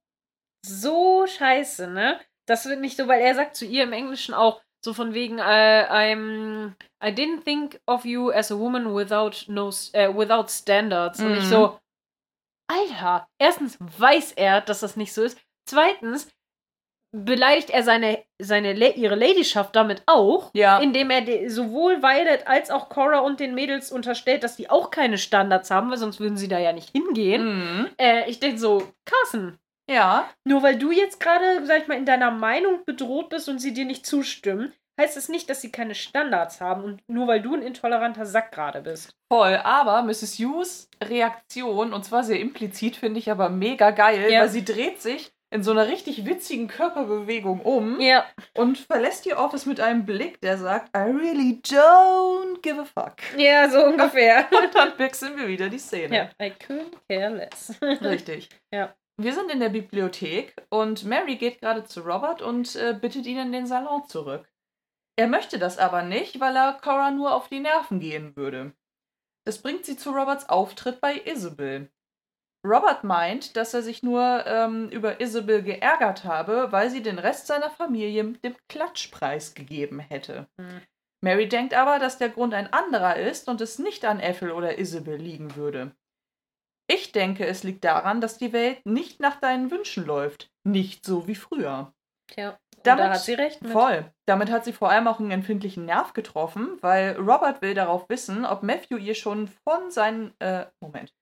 so 0.66 1.26
scheiße, 1.28 1.88
ne? 1.88 2.20
Das 2.48 2.66
wird 2.66 2.80
nicht 2.82 2.98
so, 2.98 3.08
weil 3.08 3.22
er 3.22 3.36
sagt 3.36 3.56
zu 3.56 3.66
ihr 3.66 3.84
im 3.84 3.94
Englischen 3.94 4.34
auch 4.34 4.62
so 4.84 4.94
von 4.96 5.14
wegen, 5.14 5.38
äh, 5.38 5.86
I'm, 5.90 6.74
I 7.04 7.10
didn't 7.10 7.44
think 7.44 7.80
of 7.86 8.04
you 8.04 8.32
as 8.32 8.52
a 8.52 8.58
woman 8.58 8.96
without 8.96 9.46
no, 9.48 9.70
äh, 9.94 10.10
without 10.14 10.48
standards. 10.50 11.20
Und 11.20 11.34
ich 11.36 11.44
Mhm. 11.44 11.50
so, 11.50 11.80
Alter, 12.68 13.28
erstens 13.38 13.78
weiß 13.80 14.32
er, 14.34 14.62
dass 14.62 14.80
das 14.80 14.96
nicht 14.96 15.14
so 15.14 15.22
ist. 15.24 15.38
Zweitens 15.72 16.28
beleidigt 17.14 17.70
er 17.70 17.84
seine, 17.84 18.24
seine 18.42 18.74
ihre 18.74 19.16
Ladyschaft 19.16 19.76
damit 19.76 20.04
auch, 20.06 20.52
Ja. 20.54 20.80
indem 20.80 21.10
er 21.10 21.50
sowohl 21.50 22.02
Violet 22.02 22.48
als 22.48 22.70
auch 22.72 22.88
Cora 22.90 23.20
und 23.20 23.40
den 23.40 23.54
Mädels 23.56 23.92
unterstellt, 23.92 24.44
dass 24.44 24.56
die 24.56 24.70
auch 24.70 24.92
keine 24.92 25.18
Standards 25.18 25.72
haben, 25.72 25.90
weil 25.90 25.98
sonst 25.98 26.20
würden 26.20 26.38
sie 26.38 26.48
da 26.48 26.58
ja 26.60 26.72
nicht 26.72 26.90
hingehen. 26.92 27.44
Mhm. 27.80 27.90
Äh, 27.98 28.30
ich 28.30 28.40
denke 28.40 28.60
so, 28.60 28.84
Carson, 29.06 29.58
Ja, 29.90 30.30
nur 30.46 30.64
weil 30.64 30.78
du 30.78 30.92
jetzt 30.92 31.20
gerade, 31.20 31.66
sag 31.66 31.82
ich 31.82 31.88
mal, 31.90 31.98
in 31.98 32.06
deiner 32.06 32.32
Meinung 32.32 32.86
bedroht 32.86 33.30
bist 33.30 33.50
und 33.50 33.60
sie 33.60 33.74
dir 33.74 33.84
nicht 33.86 34.06
zustimmen, 34.06 34.72
heißt 35.00 35.18
es 35.18 35.28
nicht, 35.28 35.50
dass 35.50 35.60
sie 35.62 35.72
keine 35.72 35.96
Standards 35.96 36.62
haben 36.62 36.84
und 36.84 37.02
nur 37.10 37.28
weil 37.28 37.42
du 37.42 37.54
ein 37.56 37.62
intoleranter 37.62 38.26
Sack 38.26 38.52
gerade 38.54 38.82
bist. 38.82 39.16
voll. 39.30 39.56
Aber 39.64 40.02
Mrs. 40.04 40.38
Hughes 40.40 40.90
Reaktion, 41.04 41.92
und 41.94 42.06
zwar 42.06 42.24
sehr 42.24 42.40
implizit, 42.40 42.96
finde 42.96 43.20
ich 43.20 43.30
aber 43.32 43.50
mega 43.50 43.92
geil, 43.92 44.32
Ja. 44.32 44.42
weil 44.42 44.50
sie 44.50 44.64
dreht 44.64 45.02
sich 45.02 45.32
in 45.52 45.64
so 45.64 45.72
einer 45.72 45.88
richtig 45.88 46.26
witzigen 46.26 46.68
Körperbewegung 46.68 47.62
um 47.62 48.00
Ja. 48.00 48.26
und 48.58 48.78
verlässt 48.78 49.26
ihr 49.26 49.38
Office 49.38 49.66
mit 49.66 49.80
einem 49.80 50.06
Blick, 50.06 50.42
der 50.42 50.58
sagt, 50.58 50.96
I 50.96 51.02
really 51.02 51.62
don't 51.64 52.62
give 52.62 52.80
a 52.82 52.86
fuck. 52.86 53.18
Ja, 53.38 53.70
so 53.70 53.84
ungefähr. 53.86 54.48
Und 54.52 54.74
dann 54.74 54.98
wechseln 54.98 55.38
wir 55.38 55.48
wieder 55.48 55.70
die 55.70 55.78
Szene. 55.80 56.16
ja, 56.16 56.46
I 56.46 56.52
couldn't 56.52 56.96
care 57.10 57.36
less. 57.36 57.76
Richtig. 57.82 58.50
Ja. 58.74 58.96
Wir 59.18 59.34
sind 59.34 59.52
in 59.52 59.60
der 59.60 59.70
Bibliothek 59.70 60.56
und 60.70 61.04
Mary 61.04 61.36
geht 61.36 61.60
gerade 61.62 61.84
zu 61.84 62.00
Robert 62.02 62.42
und 62.42 62.76
äh, 62.76 62.94
bittet 63.00 63.26
ihn 63.28 63.38
in 63.38 63.52
den 63.52 63.68
Salon 63.68 64.08
zurück. 64.08 64.48
Er 65.18 65.28
möchte 65.28 65.60
das 65.60 65.78
aber 65.78 66.02
nicht, 66.02 66.40
weil 66.40 66.56
er 66.56 66.80
Cora 66.82 67.12
nur 67.12 67.36
auf 67.36 67.48
die 67.50 67.60
Nerven 67.60 68.00
gehen 68.00 68.36
würde. 68.36 68.74
Das 69.46 69.62
bringt 69.62 69.86
sie 69.86 69.98
zu 69.98 70.12
Roberts 70.12 70.48
Auftritt 70.50 71.02
bei 71.02 71.14
Isabel. 71.26 71.92
Robert 72.66 73.04
meint, 73.04 73.58
dass 73.58 73.74
er 73.74 73.82
sich 73.82 74.04
nur 74.04 74.46
ähm, 74.46 74.90
über 74.90 75.20
Isabel 75.20 75.64
geärgert 75.64 76.26
habe, 76.26 76.72
weil 76.72 76.90
sie 76.90 77.02
den 77.02 77.18
Rest 77.18 77.48
seiner 77.48 77.72
Familie 77.72 78.24
dem 78.24 78.56
Klatschpreis 78.70 79.56
gegeben 79.56 80.00
hätte. 80.00 80.48
Hm. 80.60 80.82
Mary 81.24 81.48
denkt 81.48 81.74
aber, 81.74 82.00
dass 82.00 82.18
der 82.18 82.30
Grund 82.30 82.54
ein 82.54 82.72
anderer 82.72 83.16
ist 83.16 83.48
und 83.48 83.62
es 83.62 83.80
nicht 83.80 84.06
an 84.06 84.20
Ethel 84.20 84.52
oder 84.52 84.80
Isabel 84.80 85.18
liegen 85.18 85.56
würde. 85.56 85.92
Ich 86.88 87.12
denke, 87.12 87.46
es 87.46 87.64
liegt 87.64 87.84
daran, 87.84 88.22
dass 88.22 88.38
die 88.38 88.54
Welt 88.54 88.86
nicht 88.86 89.20
nach 89.20 89.40
deinen 89.40 89.72
Wünschen 89.72 90.06
läuft. 90.06 90.52
Nicht 90.64 91.06
so 91.06 91.28
wie 91.28 91.36
früher. 91.36 91.94
Tja, 92.28 92.60
Damit- 92.84 93.06
da 93.06 93.10
hat 93.12 93.22
sie 93.22 93.34
recht 93.34 93.62
mit. 93.62 93.72
Voll. 93.72 94.12
Damit 94.26 94.52
hat 94.52 94.66
sie 94.66 94.74
vor 94.74 94.90
allem 94.90 95.08
auch 95.08 95.20
einen 95.20 95.32
empfindlichen 95.32 95.86
Nerv 95.86 96.14
getroffen, 96.14 96.78
weil 96.82 97.16
Robert 97.18 97.62
will 97.62 97.74
darauf 97.74 98.10
wissen, 98.10 98.46
ob 98.46 98.64
Matthew 98.64 98.98
ihr 98.98 99.16
schon 99.16 99.48
von 99.48 99.92
seinen. 99.92 100.34
Äh, 100.40 100.66
Moment. 100.82 101.14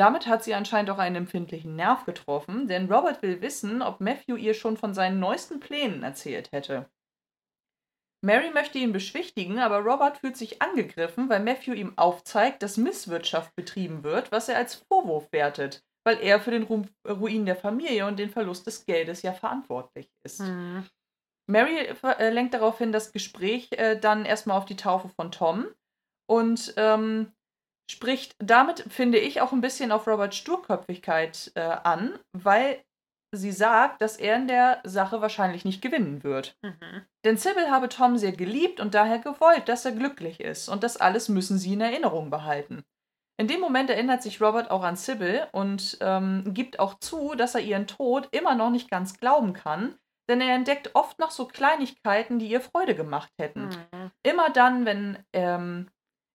Damit 0.00 0.26
hat 0.26 0.42
sie 0.42 0.54
anscheinend 0.54 0.88
auch 0.88 0.96
einen 0.96 1.16
empfindlichen 1.16 1.76
Nerv 1.76 2.06
getroffen, 2.06 2.66
denn 2.66 2.90
Robert 2.90 3.20
will 3.20 3.42
wissen, 3.42 3.82
ob 3.82 4.00
Matthew 4.00 4.36
ihr 4.36 4.54
schon 4.54 4.78
von 4.78 4.94
seinen 4.94 5.20
neuesten 5.20 5.60
Plänen 5.60 6.02
erzählt 6.02 6.52
hätte. 6.52 6.88
Mary 8.24 8.50
möchte 8.50 8.78
ihn 8.78 8.94
beschwichtigen, 8.94 9.58
aber 9.58 9.80
Robert 9.80 10.16
fühlt 10.16 10.38
sich 10.38 10.62
angegriffen, 10.62 11.28
weil 11.28 11.40
Matthew 11.40 11.74
ihm 11.74 11.98
aufzeigt, 11.98 12.62
dass 12.62 12.78
Misswirtschaft 12.78 13.54
betrieben 13.54 14.02
wird, 14.02 14.32
was 14.32 14.48
er 14.48 14.56
als 14.56 14.74
Vorwurf 14.74 15.30
wertet, 15.32 15.84
weil 16.06 16.18
er 16.22 16.40
für 16.40 16.52
den 16.52 16.62
Ru 16.62 16.84
Ruin 17.06 17.44
der 17.44 17.56
Familie 17.56 18.06
und 18.06 18.18
den 18.18 18.30
Verlust 18.30 18.66
des 18.66 18.86
Geldes 18.86 19.20
ja 19.20 19.34
verantwortlich 19.34 20.08
ist. 20.24 20.40
Hm. 20.40 20.86
Mary 21.46 21.76
äh, 21.76 22.30
lenkt 22.30 22.54
daraufhin 22.54 22.90
das 22.90 23.12
Gespräch 23.12 23.68
äh, 23.72 24.00
dann 24.00 24.24
erstmal 24.24 24.56
auf 24.56 24.64
die 24.64 24.76
Taufe 24.76 25.10
von 25.10 25.30
Tom 25.30 25.66
und 26.26 26.72
ähm, 26.78 27.32
spricht 27.90 28.36
damit, 28.38 28.84
finde 28.88 29.18
ich, 29.18 29.40
auch 29.40 29.52
ein 29.52 29.60
bisschen 29.60 29.92
auf 29.92 30.06
Roberts 30.06 30.36
Sturköpfigkeit 30.36 31.52
äh, 31.54 31.60
an, 31.60 32.18
weil 32.32 32.82
sie 33.32 33.52
sagt, 33.52 34.00
dass 34.02 34.16
er 34.16 34.36
in 34.36 34.48
der 34.48 34.80
Sache 34.84 35.20
wahrscheinlich 35.20 35.64
nicht 35.64 35.82
gewinnen 35.82 36.24
wird. 36.24 36.56
Mhm. 36.62 37.02
Denn 37.24 37.36
Sybil 37.36 37.70
habe 37.70 37.88
Tom 37.88 38.16
sehr 38.16 38.32
geliebt 38.32 38.80
und 38.80 38.94
daher 38.94 39.18
gewollt, 39.18 39.68
dass 39.68 39.84
er 39.84 39.92
glücklich 39.92 40.40
ist. 40.40 40.68
Und 40.68 40.82
das 40.82 40.96
alles 40.96 41.28
müssen 41.28 41.58
sie 41.58 41.74
in 41.74 41.80
Erinnerung 41.80 42.30
behalten. 42.30 42.82
In 43.38 43.48
dem 43.48 43.60
Moment 43.60 43.88
erinnert 43.88 44.22
sich 44.22 44.40
Robert 44.40 44.70
auch 44.70 44.82
an 44.82 44.96
Sybil 44.96 45.46
und 45.52 45.96
ähm, 46.00 46.44
gibt 46.52 46.78
auch 46.78 46.98
zu, 46.98 47.34
dass 47.34 47.54
er 47.54 47.62
ihren 47.62 47.86
Tod 47.86 48.28
immer 48.32 48.54
noch 48.54 48.70
nicht 48.70 48.90
ganz 48.90 49.18
glauben 49.18 49.54
kann, 49.54 49.94
denn 50.28 50.40
er 50.40 50.54
entdeckt 50.54 50.90
oft 50.94 51.18
noch 51.18 51.30
so 51.30 51.46
Kleinigkeiten, 51.46 52.38
die 52.38 52.48
ihr 52.48 52.60
Freude 52.60 52.94
gemacht 52.94 53.32
hätten. 53.38 53.68
Mhm. 53.68 54.10
Immer 54.22 54.50
dann, 54.50 54.84
wenn 54.84 55.18
ähm, 55.32 55.88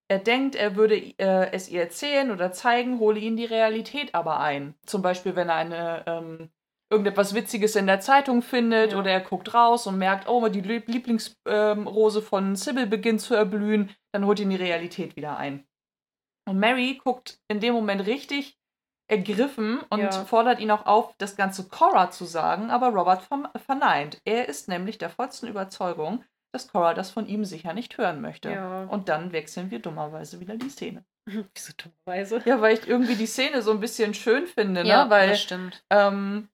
er 0.07 0.19
denkt, 0.19 0.55
er 0.55 0.75
würde 0.75 0.95
äh, 0.97 1.51
es 1.51 1.69
ihr 1.69 1.81
erzählen 1.81 2.31
oder 2.31 2.51
zeigen, 2.51 2.99
hole 2.99 3.19
ihn 3.19 3.37
die 3.37 3.45
Realität 3.45 4.13
aber 4.13 4.39
ein. 4.39 4.75
Zum 4.85 5.01
Beispiel, 5.01 5.35
wenn 5.35 5.49
er 5.49 5.55
eine 5.55 6.03
ähm, 6.07 6.49
irgendetwas 6.91 7.33
Witziges 7.33 7.75
in 7.75 7.87
der 7.87 7.99
Zeitung 7.99 8.41
findet 8.43 8.91
Ja. 8.91 8.99
oder 8.99 9.09
er 9.11 9.21
guckt 9.21 9.53
raus 9.53 9.87
und 9.87 9.97
merkt, 9.97 10.27
oh, 10.29 10.47
die 10.47 10.61
Lieb- 10.61 10.87
Lieblingsrose 10.87 12.21
von 12.21 12.55
Sybil 12.55 12.85
beginnt 12.87 13.21
zu 13.21 13.33
erblühen, 13.33 13.89
dann 14.11 14.25
holt 14.25 14.39
ihn 14.39 14.51
die 14.51 14.55
Realität 14.55 15.15
wieder 15.15 15.37
ein. 15.37 15.65
Und 16.47 16.59
Mary 16.59 17.01
guckt 17.03 17.39
in 17.47 17.59
dem 17.59 17.73
Moment 17.73 18.05
richtig 18.05 18.59
ergriffen 19.07 19.79
und 19.89 19.99
Ja. 20.01 20.11
fordert 20.25 20.59
ihn 20.59 20.69
auch 20.71 20.85
auf, 20.85 21.15
das 21.17 21.35
Ganze 21.35 21.67
Cora 21.67 22.11
zu 22.11 22.25
sagen, 22.25 22.69
aber 22.69 22.89
Robert 22.89 23.27
verneint. 23.57 24.21
Er 24.25 24.47
ist 24.47 24.67
nämlich 24.67 24.97
der 24.99 25.09
vollsten 25.09 25.47
Überzeugung, 25.49 26.23
dass 26.55 26.67
Cora 26.69 26.93
das 26.93 27.11
von 27.11 27.27
ihm 27.27 27.45
sicher 27.45 27.73
nicht 27.73 27.97
hören 27.97 28.21
möchte. 28.21 28.49
Ja. 28.49 28.85
Und 28.85 29.09
dann 29.09 29.31
wechseln 29.31 29.69
wir 29.69 29.79
dummerweise 29.79 30.39
wieder 30.39 30.55
die 30.55 30.69
Szene. 30.69 31.05
Wieso 31.25 31.73
dummerweise? 31.77 32.41
Ja, 32.45 32.61
weil 32.61 32.75
ich 32.77 32.87
irgendwie 32.87 33.15
die 33.15 33.27
Szene 33.27 33.61
so 33.61 33.71
ein 33.71 33.79
bisschen 33.79 34.13
schön 34.13 34.47
finde, 34.47 34.83
ne? 34.83 34.89
Ja, 34.89 35.09
weil 35.09 35.29
das 35.29 35.41
stimmt. 35.41 35.83
ähm, 35.91 36.47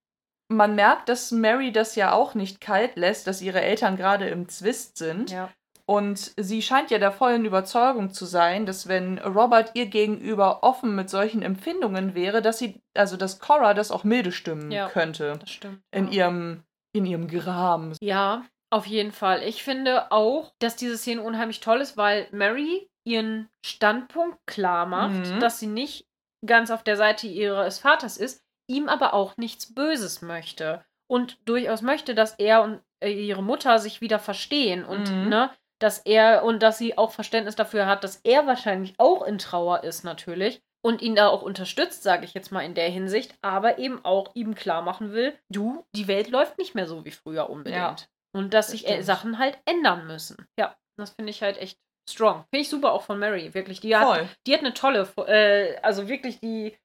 man 0.50 0.76
merkt, 0.76 1.08
dass 1.08 1.32
Mary 1.32 1.72
das 1.72 1.96
ja 1.96 2.12
auch 2.12 2.36
nicht 2.36 2.60
kalt 2.60 2.98
lässt, 2.98 3.26
dass 3.28 3.42
ihre 3.42 3.62
Eltern 3.62 3.96
gerade 3.96 4.28
im 4.28 4.50
Zwist 4.50 4.98
sind. 4.98 5.32
Ja. 5.32 5.50
Und 5.86 6.32
sie 6.38 6.62
scheint 6.62 6.90
ja 6.92 7.00
der 7.00 7.12
vollen 7.12 7.44
Überzeugung 7.44 8.12
zu 8.14 8.26
sein, 8.26 8.66
dass 8.66 8.88
wenn 8.88 9.18
Robert 9.18 9.72
ihr 9.74 9.88
gegenüber 9.88 10.64
offen 10.64 10.96
mit 10.96 11.10
solchen 11.10 11.42
Empfindungen 11.42 12.16
wäre, 12.16 12.42
dass 12.42 12.60
sie, 12.60 12.82
also 12.94 13.18
dass 13.18 13.40
Cora 13.40 13.74
das 13.74 13.92
auch 13.92 14.04
milde 14.06 14.32
stimmen 14.32 14.72
Ja. 14.72 14.88
könnte. 14.90 15.38
Das 15.40 15.50
stimmt. 15.50 15.82
In 15.92 16.08
ja. 16.08 16.12
ihrem, 16.28 16.64
in 16.94 17.06
ihrem 17.06 17.28
Gram. 17.28 17.94
Ja, 18.02 18.44
auf 18.72 18.86
jeden 18.88 19.12
Fall. 19.12 19.44
Ich 19.44 19.64
finde 19.64 20.12
auch, 20.12 20.54
dass 20.60 20.76
diese 20.76 20.98
Szene 20.98 21.22
unheimlich 21.22 21.60
toll 21.60 21.82
ist, 21.82 21.98
weil 21.98 22.28
Mary 22.32 22.90
ihren 23.06 23.50
Standpunkt 23.66 24.38
klar 24.48 24.86
macht, 24.86 25.32
Mhm. 25.34 25.40
dass 25.40 25.60
sie 25.60 25.68
nicht 25.68 26.06
ganz 26.46 26.72
auf 26.72 26.84
der 26.84 26.98
Seite 26.98 27.28
ihres 27.28 27.80
Vaters 27.80 28.18
ist, 28.18 28.44
ihm 28.68 28.90
aber 28.90 29.14
auch 29.14 29.38
nichts 29.38 29.74
Böses 29.74 30.22
möchte. 30.22 30.84
Und 31.10 31.38
durchaus 31.46 31.82
möchte, 31.82 32.16
dass 32.16 32.36
er 32.36 32.62
und 32.64 32.82
äh, 33.04 33.12
ihre 33.12 33.44
Mutter 33.44 33.80
sich 33.80 34.00
wieder 34.02 34.20
verstehen 34.20 34.86
und, 34.86 35.12
Mhm. 35.12 35.30
ne, 35.30 35.50
dass 35.80 35.98
er 36.00 36.44
und 36.44 36.62
dass 36.64 36.78
sie 36.78 36.98
auch 36.98 37.12
Verständnis 37.12 37.56
dafür 37.56 37.88
hat, 37.88 38.04
dass 38.04 38.18
er 38.24 38.46
wahrscheinlich 38.48 38.94
auch 39.00 39.24
in 39.24 39.40
Trauer 39.40 39.84
ist, 39.84 40.04
natürlich. 40.04 40.62
Und 40.84 41.02
ihn 41.02 41.16
da 41.16 41.28
auch 41.28 41.42
unterstützt, 41.42 42.02
sage 42.04 42.26
ich 42.26 42.34
jetzt 42.34 42.52
mal 42.52 42.62
in 42.62 42.74
der 42.76 42.90
Hinsicht, 42.90 43.36
aber 43.42 43.78
eben 43.78 44.04
auch 44.06 44.32
ihm 44.36 44.56
klar 44.56 44.82
machen 44.84 45.12
will, 45.12 45.38
du, 45.50 45.84
die 45.96 46.08
Welt 46.08 46.30
läuft 46.30 46.58
nicht 46.58 46.74
mehr 46.76 46.88
so 46.88 47.04
wie 47.06 47.12
früher 47.12 47.50
unbedingt. 47.50 48.10
Und 48.34 48.54
dass 48.54 48.68
das 48.68 48.72
sich 48.72 48.86
äh, 48.86 48.92
stimmt. 48.92 49.06
Sachen 49.06 49.40
halt 49.40 49.60
ändern 49.66 50.08
müssen. 50.08 50.48
Ja, 50.58 50.76
das 50.98 51.12
finde 51.12 51.32
ich 51.32 51.42
halt 51.42 51.58
echt 51.58 51.78
strong. 52.10 52.46
Finde 52.50 52.62
ich 52.62 52.70
super 52.70 52.92
auch 52.94 53.04
von 53.04 53.20
Mary, 53.20 53.54
wirklich. 53.54 53.80
Die 53.82 53.96
hat, 53.96 54.08
Voll. 54.08 54.30
die 54.48 54.54
hat 54.54 54.62
eine 54.62 54.74
tolle, 54.74 55.08
äh, 55.28 55.78
also 55.82 56.08
wirklich 56.08 56.40
die 56.40 56.78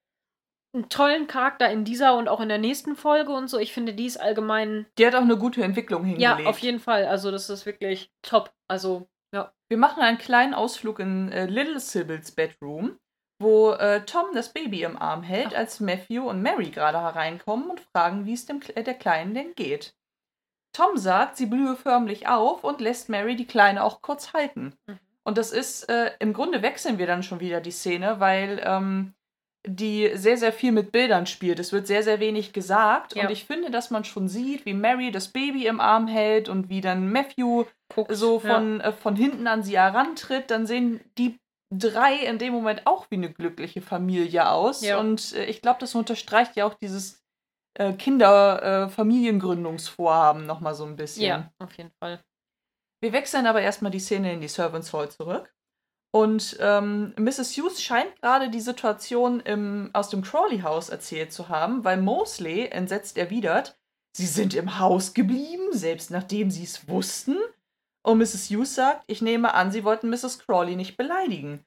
einen 0.75 0.89
tollen 0.89 1.27
Charakter 1.27 1.71
in 1.71 1.85
dieser 1.85 2.17
und 2.19 2.29
auch 2.29 2.41
in 2.41 2.49
der 2.51 2.59
nächsten 2.59 2.97
Folge 2.97 3.33
und 3.33 3.49
so. 3.49 3.59
Ich 3.59 3.73
finde, 3.73 3.95
die 3.95 4.07
ist 4.07 4.19
allgemein, 4.19 4.87
Die 4.99 5.07
hat 5.07 5.15
auch 5.15 5.23
eine 5.23 5.39
gute 5.39 5.63
Entwicklung 5.63 6.05
hingelegt. 6.05 6.41
ja, 6.41 6.47
auf 6.47 6.59
jeden 6.59 6.81
Fall. 6.81 7.07
Also 7.07 7.31
das 7.31 7.49
ist 7.49 7.65
wirklich 7.65 8.11
top. 8.23 8.53
Also, 8.69 9.09
ja. 9.35 9.53
Wir 9.71 9.79
machen 9.79 10.03
einen 10.03 10.19
kleinen 10.19 10.53
Ausflug 10.55 10.99
in 10.99 11.33
äh, 11.33 11.47
Little 11.47 11.81
Sybil's 11.81 12.31
Bedroom, 12.33 12.99
wo 13.41 13.73
äh, 13.73 14.05
Tom 14.05 14.27
das 14.35 14.53
Baby 14.53 14.83
im 14.83 14.99
Arm 14.99 15.23
hält, 15.23 15.53
Ach. 15.55 15.59
als 15.59 15.81
Matthew 15.81 16.29
und 16.29 16.43
Mary 16.43 16.71
gerade 16.71 17.01
hereinkommen 17.01 17.71
und 17.71 17.81
fragen, 17.81 18.27
wie 18.27 18.35
es 18.35 18.45
dem, 18.45 18.61
äh, 18.75 18.83
der 18.83 18.95
Kleinen 18.95 19.33
denn 19.33 19.55
geht. 19.55 19.95
Tom 20.77 20.99
sagt, 20.99 21.39
sie 21.39 21.47
blühe 21.47 21.75
förmlich 21.75 22.29
auf 22.29 22.63
und 22.63 22.83
lässt 22.83 23.09
Mary 23.09 23.35
die 23.35 23.47
Kleine 23.47 23.83
auch 23.83 24.03
kurz 24.03 24.35
halten. 24.35 24.75
Mhm. 24.87 24.99
Und 25.25 25.39
das 25.39 25.51
ist, 25.51 25.89
äh, 25.89 26.11
im 26.19 26.35
Grunde 26.35 26.61
wechseln 26.61 26.99
wir 26.99 27.07
dann 27.07 27.23
schon 27.23 27.41
wieder 27.41 27.63
die 27.63 27.71
Szene, 27.71 28.21
weil 28.21 28.61
ähm, 28.63 29.15
die 29.67 30.11
sehr, 30.15 30.37
sehr 30.37 30.53
viel 30.53 30.73
mit 30.73 30.93
Bildern 30.93 31.27
spielt. 31.27 31.59
Es 31.59 31.73
wird 31.73 31.87
sehr, 31.87 32.03
sehr 32.03 32.21
wenig 32.21 32.53
gesagt. 32.53 33.17
Ja. 33.17 33.25
Und 33.25 33.31
ich 33.33 33.47
finde, 33.47 33.71
dass 33.71 33.91
man 33.91 34.05
schon 34.05 34.29
sieht, 34.29 34.67
wie 34.67 34.75
Mary 34.75 35.11
das 35.11 35.29
Baby 35.29 35.67
im 35.67 35.81
Arm 35.81 36.07
hält 36.09 36.51
und 36.51 36.69
wie 36.69 36.83
dann 36.83 37.11
Matthew 37.11 37.65
Guckt, 37.89 38.15
so 38.15 38.41
ja. 38.45 38.55
von, 38.55 38.81
äh, 38.83 38.93
von 38.93 39.17
hinten 39.17 39.47
an 39.47 39.63
sie 39.63 39.79
herantritt, 39.79 40.51
dann 40.51 40.67
sehen 40.67 41.01
die 41.17 41.39
drei 41.71 42.17
in 42.17 42.39
dem 42.39 42.53
Moment 42.53 42.87
auch 42.87 43.07
wie 43.11 43.17
eine 43.17 43.33
glückliche 43.33 43.81
Familie 43.81 44.51
aus. 44.51 44.85
Ja. 44.85 45.01
Und 45.01 45.35
äh, 45.35 45.47
ich 45.47 45.63
glaube, 45.63 45.81
das 45.81 45.95
unterstreicht 45.95 46.55
ja 46.55 46.67
auch 46.67 46.75
dieses 46.75 47.26
äh, 47.79 47.93
Kinder-Familiengründungsvorhaben 47.93 50.47
nochmal 50.47 50.75
so 50.75 50.85
ein 50.85 50.97
bisschen. 50.97 51.25
Ja, 51.25 51.53
auf 51.59 51.77
jeden 51.77 51.93
Fall. 52.01 52.25
Wir 53.01 53.13
wechseln 53.13 53.47
aber 53.47 53.61
erstmal 53.61 53.93
die 53.93 54.01
Szene 54.01 54.33
in 54.33 54.41
die 54.41 54.49
Servants 54.49 54.93
Hall 54.93 55.09
zurück. 55.11 55.53
Und 56.13 56.57
ähm, 56.61 57.15
Mrs. 57.19 57.57
Hughes 57.57 57.83
scheint 57.83 58.15
gerade 58.23 58.49
die 58.49 58.61
Situation 58.61 59.41
im, 59.41 59.91
aus 59.93 60.09
dem 60.09 60.23
Crawley-Haus 60.23 60.89
erzählt 60.89 61.33
zu 61.33 61.49
haben, 61.51 61.85
weil 61.85 61.99
Mosley 61.99 62.69
entsetzt 62.69 63.19
erwidert, 63.19 63.77
sie 64.17 64.25
sind 64.25 64.55
im 64.55 64.79
Haus 64.79 65.13
geblieben, 65.13 65.73
selbst 65.73 66.11
nachdem 66.11 66.51
sie 66.51 66.65
es 66.65 66.89
wussten. 66.89 67.37
Und 68.03 68.17
Mrs. 68.19 68.49
Hughes 68.49 68.75
sagt, 68.75 69.05
ich 69.09 69.21
nehme 69.21 69.53
an, 69.53 69.71
sie 69.71 69.85
wollten 69.85 70.09
Mrs. 70.09 70.39
Crawley 70.39 70.77
nicht 70.77 70.97
beleidigen. 70.97 71.67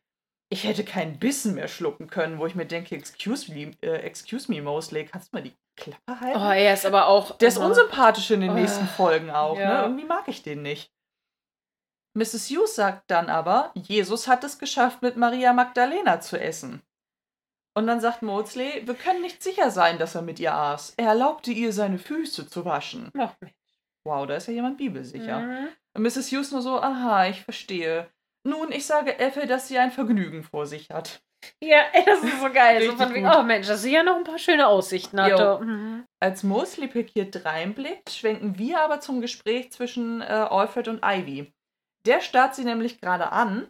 Ich 0.52 0.64
hätte 0.64 0.84
keinen 0.84 1.20
Bissen 1.20 1.54
mehr 1.54 1.68
schlucken 1.68 2.08
können, 2.08 2.40
wo 2.40 2.48
ich 2.48 2.56
mir 2.56 2.66
denke, 2.66 2.96
excuse 2.96 3.54
me, 3.54 3.74
äh, 3.82 3.98
excuse 3.98 4.52
me 4.52 4.64
Mosley, 4.64 5.06
kannst 5.06 5.32
du 5.32 5.38
mal 5.38 5.44
die 5.44 5.54
Klappe 5.80 6.20
halten? 6.20 6.40
Oh, 6.40 6.52
er 6.52 6.74
ist 6.74 6.86
aber 6.86 7.08
auch. 7.08 7.38
Der 7.38 7.48
ist 7.48 7.58
oh, 7.58 7.66
unsympathisch 7.66 8.30
in 8.32 8.42
den 8.42 8.52
Oh. 8.52 8.54
nächsten 8.54 8.88
Folgen 8.88 9.30
auch, 9.32 9.56
ne? 9.56 9.62
Ja. 9.62 9.82
Irgendwie 9.84 10.06
mag 10.06 10.28
ich 10.28 10.44
den 10.44 10.62
nicht. 10.62 10.92
Mrs. 12.16 12.50
Hughes 12.50 12.76
sagt 12.76 13.10
dann 13.12 13.30
aber, 13.30 13.72
Jesus 13.76 14.28
hat 14.28 14.44
es 14.44 14.60
geschafft, 14.60 15.02
mit 15.02 15.16
Maria 15.16 15.54
Magdalena 15.54 16.20
zu 16.20 16.40
essen. 16.40 16.82
Und 17.76 17.88
dann 17.88 18.02
sagt 18.02 18.24
Maudsley, 18.24 18.86
wir 18.86 18.96
können 18.96 19.22
nicht 19.22 19.42
sicher 19.44 19.72
sein, 19.72 20.00
dass 20.00 20.16
er 20.16 20.22
mit 20.22 20.40
ihr 20.40 20.54
aß. 20.54 20.96
Er 20.98 21.10
erlaubte 21.10 21.52
ihr, 21.52 21.72
seine 21.72 22.00
Füße 22.00 22.50
zu 22.50 22.66
waschen. 22.66 23.12
Ach. 23.18 23.36
Wow, 24.04 24.26
da 24.28 24.36
ist 24.36 24.48
ja 24.48 24.54
jemand 24.54 24.78
bibelsicher. 24.78 25.40
Mhm. 25.40 25.68
Und 25.94 26.02
Mrs. 26.04 26.32
Hughes 26.32 26.52
nur 26.52 26.62
so, 26.62 26.82
aha, 26.82 27.28
ich 27.28 27.44
verstehe. 27.44 28.10
Nun, 28.44 28.72
ich 28.72 28.86
sage 28.86 29.20
Effe, 29.20 29.46
dass 29.46 29.68
sie 29.68 29.78
ein 29.78 29.92
Vergnügen 29.92 30.44
vor 30.44 30.66
sich 30.66 30.90
hat. 30.90 31.22
Ja, 31.62 31.84
ey, 31.94 32.04
das 32.06 32.24
ist 32.24 32.40
so 32.40 32.52
geil. 32.52 32.86
So 32.86 32.96
von 32.96 33.14
wegen, 33.14 33.28
oh 33.28 33.44
Mensch, 33.44 33.68
dass 33.68 33.82
sie 33.82 33.94
ja 33.94 34.04
noch 34.04 34.16
ein 34.16 34.24
paar 34.24 34.38
schöne 34.38 34.68
Aussichten 34.68 35.22
hatte. 35.22 35.60
Mhm. 35.64 36.06
Als 36.20 36.44
Mosley 36.44 36.88
pikiert 36.88 37.46
reinblickt, 37.46 38.10
schwenken 38.10 38.58
wir 38.58 38.82
aber 38.82 39.00
zum 39.00 39.22
Gespräch 39.22 39.72
zwischen 39.72 40.22
äh, 40.22 40.26
Alfred 40.26 40.88
und 40.88 41.02
Ivy. 41.04 41.52
Der 42.06 42.22
starrt 42.22 42.56
sie 42.56 42.64
nämlich 42.64 43.02
gerade 43.02 43.32
an 43.32 43.70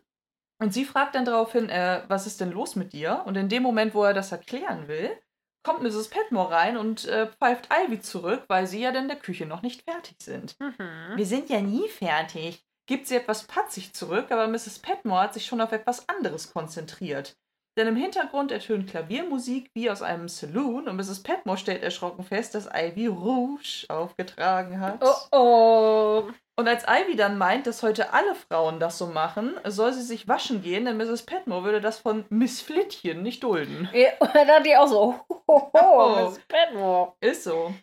und 0.62 0.74
sie 0.74 0.86
fragt 0.86 1.16
dann 1.16 1.26
daraufhin, 1.26 1.70
äh, 1.70 2.04
was 2.08 2.28
ist 2.28 2.42
denn 2.42 2.52
los 2.52 2.76
mit 2.76 2.94
dir? 2.94 3.24
Und 3.26 3.38
in 3.38 3.50
dem 3.50 3.64
Moment, 3.64 3.94
wo 3.94 4.04
er 4.04 4.14
das 4.14 4.32
erklären 4.32 4.88
will, 4.88 5.18
kommt 5.64 5.82
Mrs. 5.84 6.10
Petmore 6.10 6.52
rein 6.52 6.78
und 6.78 7.06
äh, 7.06 7.28
pfeift 7.28 7.70
Ivy 7.72 8.00
zurück, 8.00 8.44
weil 8.48 8.68
sie 8.68 8.82
ja 8.82 8.90
in 8.92 9.08
der 9.08 9.18
Küche 9.18 9.46
noch 9.46 9.62
nicht 9.62 9.84
fertig 9.84 10.18
sind. 10.22 10.60
Mhm. 10.60 11.16
Wir 11.16 11.26
sind 11.26 11.50
ja 11.50 11.62
nie 11.62 11.88
fertig. 11.90 12.64
Gibt 12.88 13.08
sie 13.08 13.16
etwas 13.16 13.44
patzig 13.44 13.94
zurück, 13.94 14.32
aber 14.32 14.48
Mrs. 14.48 14.80
Petmore 14.80 15.22
hat 15.22 15.34
sich 15.34 15.46
schon 15.46 15.62
auf 15.62 15.72
etwas 15.72 16.10
anderes 16.10 16.52
konzentriert. 16.52 17.38
Denn 17.78 17.88
im 17.88 17.96
Hintergrund 17.96 18.52
ertönt 18.52 18.90
Klaviermusik 18.90 19.72
wie 19.74 19.90
aus 19.90 20.02
einem 20.02 20.28
Saloon 20.28 20.90
und 20.90 20.96
Mrs. 20.98 21.24
Petmore 21.24 21.58
stellt 21.58 21.82
erschrocken 21.84 22.24
fest, 22.24 22.56
dass 22.56 22.68
Ivy 22.68 23.08
Rouge 23.08 23.86
aufgetragen 23.88 24.80
hat. 24.82 25.02
Oh 25.02 25.38
oh. 25.38 26.30
Und 26.58 26.68
als 26.68 26.84
Ivy 26.84 27.16
dann 27.16 27.38
meint, 27.38 27.68
dass 27.68 27.84
heute 27.84 28.12
alle 28.12 28.36
Frauen 28.36 28.82
das 28.82 28.98
so 28.98 29.08
machen, 29.08 29.56
soll 29.66 29.94
sie 29.94 30.02
sich 30.02 30.28
waschen 30.28 30.62
gehen, 30.62 30.84
denn 30.84 30.98
Mrs. 30.98 31.24
Petmore 31.26 31.64
würde 31.64 31.80
das 31.80 32.00
von 32.00 32.26
Miss 32.30 32.62
Flittchen 32.62 33.22
nicht 33.22 33.44
dulden. 33.44 33.88
Ja, 33.94 34.10
und 34.20 34.36
dann 34.36 34.46
dachte 34.48 34.68
ich 34.68 34.76
auch 34.76 34.88
so, 34.88 35.16
oh, 35.30 35.42
oh, 35.48 35.70
Oh. 35.72 35.80
oh 35.82 36.30
Miss 36.30 36.42
Petmore. 36.50 37.14
Ist 37.22 37.44
so. 37.46 37.74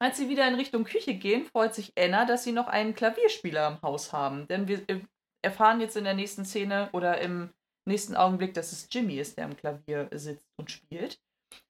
Als 0.00 0.16
sie 0.16 0.28
wieder 0.28 0.48
in 0.48 0.56
Richtung 0.56 0.82
Küche 0.82 1.14
gehen, 1.14 1.44
freut 1.44 1.76
sich 1.76 1.92
Anna, 1.96 2.24
dass 2.24 2.42
sie 2.42 2.50
noch 2.50 2.66
einen 2.66 2.96
Klavierspieler 2.96 3.68
im 3.68 3.82
Haus 3.82 4.12
haben. 4.12 4.48
Denn 4.48 4.66
wir 4.66 4.80
äh, 4.88 4.98
erfahren 5.42 5.80
jetzt 5.80 5.96
in 5.96 6.02
der 6.02 6.14
nächsten 6.14 6.44
Szene 6.44 6.88
oder 6.92 7.20
im 7.20 7.50
nächsten 7.84 8.16
Augenblick, 8.16 8.54
dass 8.54 8.72
es 8.72 8.88
Jimmy 8.90 9.18
ist, 9.18 9.36
der 9.36 9.46
am 9.46 9.56
Klavier 9.56 10.08
sitzt 10.12 10.48
und 10.56 10.70
spielt. 10.70 11.20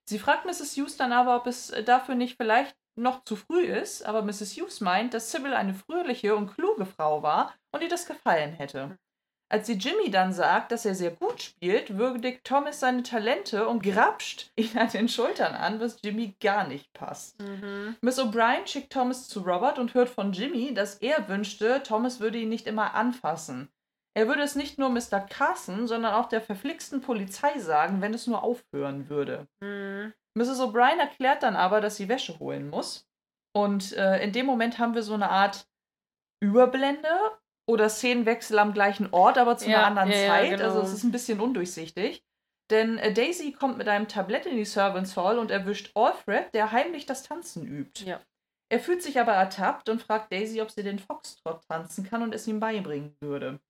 Sie 0.09 0.19
fragt 0.19 0.45
Mrs. 0.45 0.77
Hughes 0.77 0.97
dann 0.97 1.13
aber, 1.13 1.37
ob 1.37 1.47
es 1.47 1.73
dafür 1.85 2.15
nicht 2.15 2.37
vielleicht 2.37 2.77
noch 2.95 3.25
zu 3.25 3.37
früh 3.37 3.65
ist, 3.65 4.05
aber 4.05 4.23
Mrs. 4.23 4.57
Hughes 4.57 4.81
meint, 4.81 5.15
dass 5.15 5.31
Sybil 5.31 5.55
eine 5.55 5.75
fröhliche 5.75 6.37
und 6.37 6.55
kluge 6.55 6.87
Frau 6.87 7.23
war 7.23 7.55
und 7.73 7.83
ihr 7.83 7.89
das 7.89 8.07
gefallen 8.07 8.53
hätte. 8.53 8.99
Als 9.53 9.67
sie 9.67 9.75
Jimmy 9.75 10.11
dann 10.11 10.33
sagt, 10.33 10.73
dass 10.73 10.87
er 10.87 10.95
sehr 10.95 11.11
gut 11.11 11.43
spielt, 11.43 11.99
würdigt 11.99 12.43
Thomas 12.45 12.81
seine 12.81 13.03
Talente 13.03 13.69
und 13.69 13.83
grapscht 13.83 14.51
ihn 14.57 14.79
an 14.79 14.89
den 14.89 15.11
Schultern 15.11 15.55
an, 15.55 15.79
was 15.79 16.01
Jimmy 16.03 16.35
gar 16.41 16.67
nicht 16.67 16.91
passt. 16.95 17.39
Mhm. 17.39 17.97
Miss 18.01 18.19
O'Brien 18.19 18.67
schickt 18.67 18.95
Thomas 18.95 19.29
zu 19.29 19.41
Robert 19.41 19.79
und 19.79 19.93
hört 19.93 20.09
von 20.09 20.33
Jimmy, 20.33 20.73
dass 20.73 20.95
er 20.97 21.29
wünschte, 21.29 21.83
Thomas 21.83 22.19
würde 22.19 22.39
ihn 22.39 22.49
nicht 22.49 22.67
immer 22.67 22.95
anfassen. 22.95 23.69
Er 24.15 24.29
würde 24.29 24.43
es 24.43 24.55
nicht 24.55 24.79
nur 24.79 24.91
Mr. 24.91 25.21
Carson, 25.21 25.87
sondern 25.87 26.15
auch 26.15 26.29
der 26.29 26.43
verflixten 26.43 27.01
Polizei 27.01 27.59
sagen, 27.59 28.01
wenn 28.03 28.13
es 28.13 28.27
nur 28.27 28.43
aufhören 28.43 29.09
würde. 29.09 29.47
Mhm. 29.61 30.13
Mrs. 30.35 30.61
O'Brien 30.61 30.99
erklärt 30.99 31.43
dann 31.43 31.57
aber, 31.57 31.81
dass 31.81 31.97
sie 31.97 32.09
Wäsche 32.09 32.39
holen 32.39 32.69
muss. 32.71 33.07
Und 33.55 33.93
äh, 33.95 34.23
in 34.23 34.33
dem 34.33 34.47
Moment 34.47 34.79
haben 34.79 34.95
wir 34.95 35.03
so 35.03 35.15
eine 35.15 35.31
Art 35.31 35.67
Überblende 36.43 37.09
oder 37.69 37.89
Szenenwechsel 37.89 38.59
am 38.59 38.73
gleichen 38.73 39.09
Ort, 39.13 39.39
aber 39.39 39.57
zu 39.57 39.69
Ja, 39.71 39.79
einer 39.79 39.87
anderen 39.89 40.11
ja, 40.11 40.17
ja, 40.19 40.29
Zeit. 40.29 40.51
genau. 40.51 40.65
Also 40.65 40.81
es 40.81 40.93
ist 40.93 41.05
ein 41.05 41.13
bisschen 41.13 41.41
undurchsichtig. 41.41 42.25
Denn 42.71 42.99
äh, 42.99 43.13
Daisy 43.13 43.53
kommt 43.53 43.77
mit 43.79 43.89
einem 43.89 44.09
Tablett 44.09 44.47
in 44.47 44.57
die 44.57 44.65
Servants 44.65 45.17
Hall 45.17 45.39
und 45.39 45.51
erwischt 45.51 45.93
Alfred, 45.95 46.53
der 46.55 46.73
heimlich 46.73 47.07
das 47.07 47.23
Tanzen 47.23 47.67
übt. 47.67 48.05
Er 48.71 48.81
fühlt 48.81 49.03
sich 49.03 49.21
aber 49.21 49.33
ertappt 49.33 49.91
und 49.91 50.03
fragt 50.03 50.33
Daisy, 50.33 50.63
ob 50.63 50.71
sie 50.71 50.83
den 50.83 50.99
Foxtrot 50.99 51.61
tanzen 51.69 52.05
kann 52.05 52.23
und 52.23 52.35
es 52.35 52.47
ihm 52.49 52.59
beibringen 52.61 53.15
würde. 53.21 53.61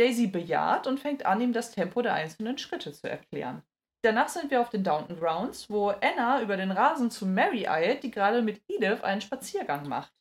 Daisy 0.00 0.26
bejaht 0.26 0.86
und 0.86 0.98
fängt 0.98 1.26
an, 1.26 1.40
ihm 1.40 1.52
das 1.52 1.72
Tempo 1.72 2.00
der 2.00 2.14
einzelnen 2.14 2.56
Schritte 2.56 2.92
zu 2.92 3.08
erklären. 3.08 3.62
Danach 4.02 4.28
sind 4.28 4.50
wir 4.50 4.62
auf 4.62 4.70
den 4.70 4.82
Downton 4.82 5.20
Grounds, 5.20 5.68
wo 5.68 5.88
Anna 5.90 6.40
über 6.40 6.56
den 6.56 6.70
Rasen 6.70 7.10
zu 7.10 7.26
Mary 7.26 7.66
eilt, 7.66 8.02
die 8.02 8.10
gerade 8.10 8.40
mit 8.40 8.62
Edith 8.66 9.02
einen 9.02 9.20
Spaziergang 9.20 9.86
macht. 9.88 10.12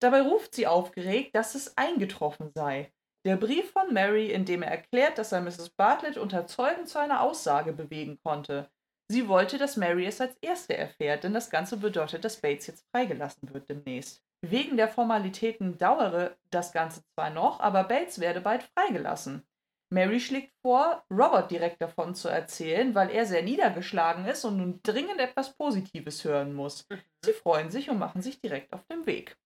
Dabei 0.00 0.22
ruft 0.22 0.54
sie 0.54 0.68
aufgeregt, 0.68 1.34
dass 1.34 1.56
es 1.56 1.76
eingetroffen 1.76 2.52
sei. 2.54 2.92
Der 3.26 3.36
Brief 3.36 3.72
von 3.72 3.92
Mary, 3.92 4.30
in 4.30 4.44
dem 4.44 4.62
er 4.62 4.70
erklärt, 4.70 5.18
dass 5.18 5.32
er 5.32 5.40
Mrs. 5.40 5.70
Bartlett 5.70 6.16
unter 6.16 6.46
Zeugen 6.46 6.86
zu 6.86 7.00
einer 7.00 7.22
Aussage 7.22 7.72
bewegen 7.72 8.20
konnte. 8.22 8.70
Sie 9.10 9.28
wollte, 9.28 9.58
dass 9.58 9.76
Mary 9.76 10.06
es 10.06 10.20
als 10.20 10.36
Erste 10.40 10.76
erfährt, 10.76 11.24
denn 11.24 11.34
das 11.34 11.50
Ganze 11.50 11.78
bedeutet, 11.78 12.24
dass 12.24 12.40
Bates 12.40 12.68
jetzt 12.68 12.86
freigelassen 12.94 13.52
wird 13.52 13.68
demnächst. 13.68 14.22
Wegen 14.50 14.76
der 14.76 14.88
Formalitäten 14.88 15.78
dauere 15.78 16.36
das 16.50 16.72
Ganze 16.72 17.02
zwar 17.14 17.30
noch, 17.30 17.60
aber 17.60 17.84
Bates 17.84 18.18
werde 18.20 18.42
bald 18.42 18.62
freigelassen. 18.62 19.46
Mary 19.90 20.20
schlägt 20.20 20.52
vor, 20.60 21.04
Robert 21.10 21.50
direkt 21.50 21.80
davon 21.80 22.14
zu 22.14 22.28
erzählen, 22.28 22.94
weil 22.94 23.10
er 23.10 23.26
sehr 23.26 23.42
niedergeschlagen 23.42 24.26
ist 24.26 24.44
und 24.44 24.56
nun 24.58 24.80
dringend 24.82 25.18
etwas 25.18 25.56
Positives 25.56 26.24
hören 26.24 26.52
muss. 26.52 26.86
Sie 27.24 27.32
freuen 27.32 27.70
sich 27.70 27.88
und 27.88 27.98
machen 27.98 28.20
sich 28.20 28.40
direkt 28.40 28.72
auf 28.72 28.84
den 28.86 29.06
Weg. 29.06 29.38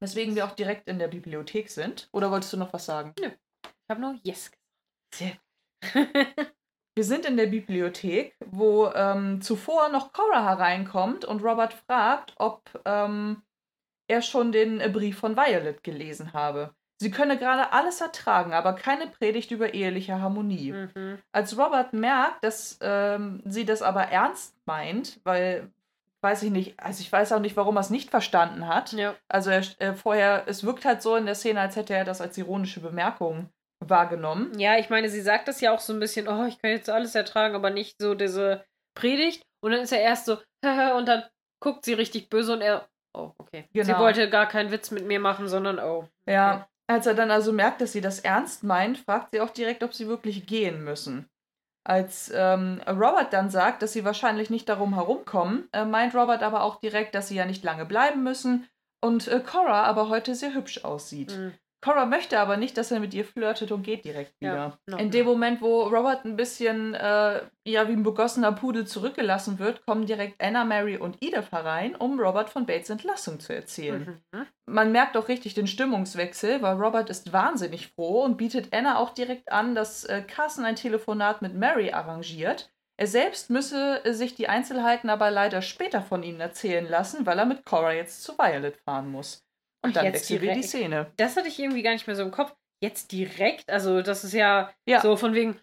Weswegen 0.00 0.34
wir 0.34 0.46
auch 0.46 0.56
direkt 0.56 0.88
in 0.88 0.98
der 0.98 1.08
Bibliothek 1.08 1.70
sind. 1.70 2.08
Oder 2.12 2.30
wolltest 2.30 2.52
du 2.54 2.56
noch 2.56 2.72
was 2.72 2.86
sagen? 2.86 3.14
Nö. 3.20 3.30
Ich 3.64 3.90
habe 3.90 4.00
nur 4.00 4.18
Yes 4.24 4.50
Sehr 5.14 5.36
Wir 6.94 7.04
sind 7.04 7.24
in 7.24 7.36
der 7.36 7.46
Bibliothek, 7.46 8.36
wo 8.46 8.88
ähm, 8.88 9.40
zuvor 9.40 9.90
noch 9.90 10.12
Cora 10.12 10.42
hereinkommt 10.42 11.24
und 11.24 11.42
Robert 11.42 11.72
fragt, 11.72 12.34
ob 12.36 12.62
ähm, 12.84 13.42
er 14.12 14.22
schon 14.22 14.52
den 14.52 14.80
äh, 14.80 14.88
Brief 14.88 15.18
von 15.18 15.36
Violet 15.36 15.82
gelesen 15.82 16.32
habe. 16.32 16.74
Sie 17.00 17.10
könne 17.10 17.36
gerade 17.36 17.72
alles 17.72 18.00
ertragen, 18.00 18.52
aber 18.52 18.74
keine 18.74 19.08
Predigt 19.08 19.50
über 19.50 19.74
eheliche 19.74 20.20
Harmonie. 20.20 20.72
Mhm. 20.72 21.18
Als 21.32 21.58
Robert 21.58 21.92
merkt, 21.92 22.44
dass 22.44 22.78
ähm, 22.80 23.42
sie 23.44 23.64
das 23.64 23.82
aber 23.82 24.02
ernst 24.02 24.54
meint, 24.66 25.18
weil, 25.24 25.68
weiß 26.20 26.44
ich 26.44 26.52
nicht, 26.52 26.78
also 26.78 27.00
ich 27.00 27.10
weiß 27.10 27.32
auch 27.32 27.40
nicht, 27.40 27.56
warum 27.56 27.76
er 27.76 27.80
es 27.80 27.90
nicht 27.90 28.10
verstanden 28.10 28.68
hat. 28.68 28.92
Ja. 28.92 29.16
Also 29.26 29.50
er, 29.50 29.62
äh, 29.80 29.94
vorher, 29.94 30.44
es 30.46 30.62
wirkt 30.62 30.84
halt 30.84 31.02
so 31.02 31.16
in 31.16 31.26
der 31.26 31.34
Szene, 31.34 31.60
als 31.60 31.74
hätte 31.74 31.92
er 31.92 32.04
das 32.04 32.20
als 32.20 32.38
ironische 32.38 32.78
Bemerkung 32.78 33.48
wahrgenommen. 33.80 34.56
ja, 34.60 34.78
ich 34.78 34.90
meine, 34.90 35.08
sie 35.08 35.22
sagt 35.22 35.48
das 35.48 35.60
ja 35.60 35.74
auch 35.74 35.80
so 35.80 35.92
ein 35.92 35.98
bisschen, 35.98 36.28
oh, 36.28 36.44
ich 36.44 36.60
kann 36.60 36.70
jetzt 36.70 36.88
alles 36.88 37.16
ertragen, 37.16 37.56
aber 37.56 37.70
nicht 37.70 38.00
so 38.00 38.14
diese 38.14 38.64
Predigt. 38.94 39.42
Und 39.60 39.72
dann 39.72 39.80
ist 39.80 39.92
er 39.92 40.00
erst 40.00 40.26
so, 40.26 40.38
und 40.96 41.06
dann 41.06 41.24
guckt 41.60 41.84
sie 41.84 41.94
richtig 41.94 42.28
böse 42.28 42.52
und 42.52 42.60
er, 42.60 42.88
oh, 43.14 43.32
okay. 43.38 43.68
Sie 43.72 43.80
Genau. 43.80 43.98
wollte 43.98 44.28
gar 44.30 44.46
keinen 44.46 44.70
Witz 44.70 44.90
mit 44.90 45.06
mir 45.06 45.20
machen, 45.20 45.48
sondern, 45.48 45.78
oh. 45.78 46.08
Ja, 46.26 46.68
als 46.86 47.06
er 47.06 47.14
dann 47.14 47.30
also 47.30 47.52
merkt, 47.52 47.80
dass 47.80 47.92
sie 47.92 48.00
das 48.00 48.20
ernst 48.20 48.64
meint, 48.64 48.98
fragt 48.98 49.32
sie 49.32 49.40
auch 49.40 49.50
direkt, 49.50 49.82
ob 49.82 49.94
sie 49.94 50.08
wirklich 50.08 50.46
gehen 50.46 50.84
müssen. 50.84 51.28
Als 51.84 52.30
ähm, 52.34 52.80
Robert 52.86 53.32
dann 53.32 53.50
sagt, 53.50 53.82
dass 53.82 53.92
sie 53.92 54.04
wahrscheinlich 54.04 54.50
nicht 54.50 54.68
darum 54.68 54.94
herumkommen, 54.94 55.68
äh, 55.72 55.84
meint 55.84 56.14
Robert 56.14 56.42
aber 56.42 56.62
auch 56.62 56.76
direkt, 56.76 57.14
dass 57.14 57.28
sie 57.28 57.34
ja 57.34 57.44
nicht 57.44 57.64
lange 57.64 57.86
bleiben 57.86 58.22
müssen 58.22 58.68
und 59.00 59.26
äh, 59.26 59.40
Cora 59.40 59.82
aber 59.84 60.08
heute 60.08 60.34
sehr 60.34 60.54
hübsch 60.54 60.84
aussieht. 60.84 61.36
Mhm. 61.36 61.54
Cora 61.82 62.06
möchte 62.06 62.38
aber 62.38 62.56
nicht, 62.56 62.78
dass 62.78 62.92
er 62.92 63.00
mit 63.00 63.12
ihr 63.12 63.24
flirtet 63.24 63.72
und 63.72 63.82
geht 63.82 64.04
direkt 64.04 64.40
wieder. 64.40 64.78
Ja. 64.88 64.96
In 64.98 65.10
dem 65.10 65.26
Moment, 65.26 65.60
wo 65.60 65.82
Robert 65.82 66.24
ein 66.24 66.36
bisschen 66.36 66.94
äh, 66.94 67.40
ja, 67.64 67.88
wie 67.88 67.92
ein 67.92 68.04
begossener 68.04 68.52
Pudel 68.52 68.86
zurückgelassen 68.86 69.58
wird, 69.58 69.84
kommen 69.84 70.06
direkt 70.06 70.40
Anna, 70.40 70.64
Mary 70.64 70.96
und 70.96 71.16
Edith 71.20 71.50
herein, 71.50 71.96
um 71.96 72.20
Robert 72.20 72.50
von 72.50 72.66
Bates 72.66 72.88
Entlassung 72.88 73.40
zu 73.40 73.52
erzählen. 73.52 74.22
Mhm. 74.32 74.46
Man 74.66 74.92
merkt 74.92 75.16
auch 75.16 75.26
richtig 75.26 75.54
den 75.54 75.66
Stimmungswechsel, 75.66 76.62
weil 76.62 76.76
Robert 76.76 77.10
ist 77.10 77.32
wahnsinnig 77.32 77.88
froh 77.88 78.22
und 78.22 78.36
bietet 78.36 78.72
Anna 78.72 78.98
auch 78.98 79.10
direkt 79.10 79.50
an, 79.50 79.74
dass 79.74 80.04
äh, 80.04 80.22
Carson 80.22 80.64
ein 80.64 80.76
Telefonat 80.76 81.42
mit 81.42 81.54
Mary 81.54 81.90
arrangiert. 81.90 82.72
Er 82.96 83.08
selbst 83.08 83.50
müsse 83.50 84.00
sich 84.12 84.36
die 84.36 84.48
Einzelheiten 84.48 85.10
aber 85.10 85.32
leider 85.32 85.62
später 85.62 86.00
von 86.00 86.22
ihnen 86.22 86.40
erzählen 86.40 86.88
lassen, 86.88 87.26
weil 87.26 87.40
er 87.40 87.46
mit 87.46 87.64
Cora 87.64 87.92
jetzt 87.92 88.22
zu 88.22 88.38
Violet 88.38 88.76
fahren 88.76 89.10
muss. 89.10 89.44
Und 89.82 89.96
dann 89.96 90.04
jetzt 90.06 90.14
wechseln 90.30 90.40
wir 90.40 90.48
die 90.54 90.60
direkt? 90.60 90.68
Szene. 90.68 91.12
Das 91.16 91.36
hatte 91.36 91.48
ich 91.48 91.58
irgendwie 91.58 91.82
gar 91.82 91.92
nicht 91.92 92.06
mehr 92.06 92.16
so 92.16 92.22
im 92.22 92.30
Kopf. 92.30 92.54
Jetzt 92.82 93.12
direkt, 93.12 93.70
also 93.70 94.02
das 94.02 94.24
ist 94.24 94.32
ja, 94.32 94.70
Ja. 94.88 95.00
so 95.00 95.16
von 95.16 95.34
wegen, 95.34 95.58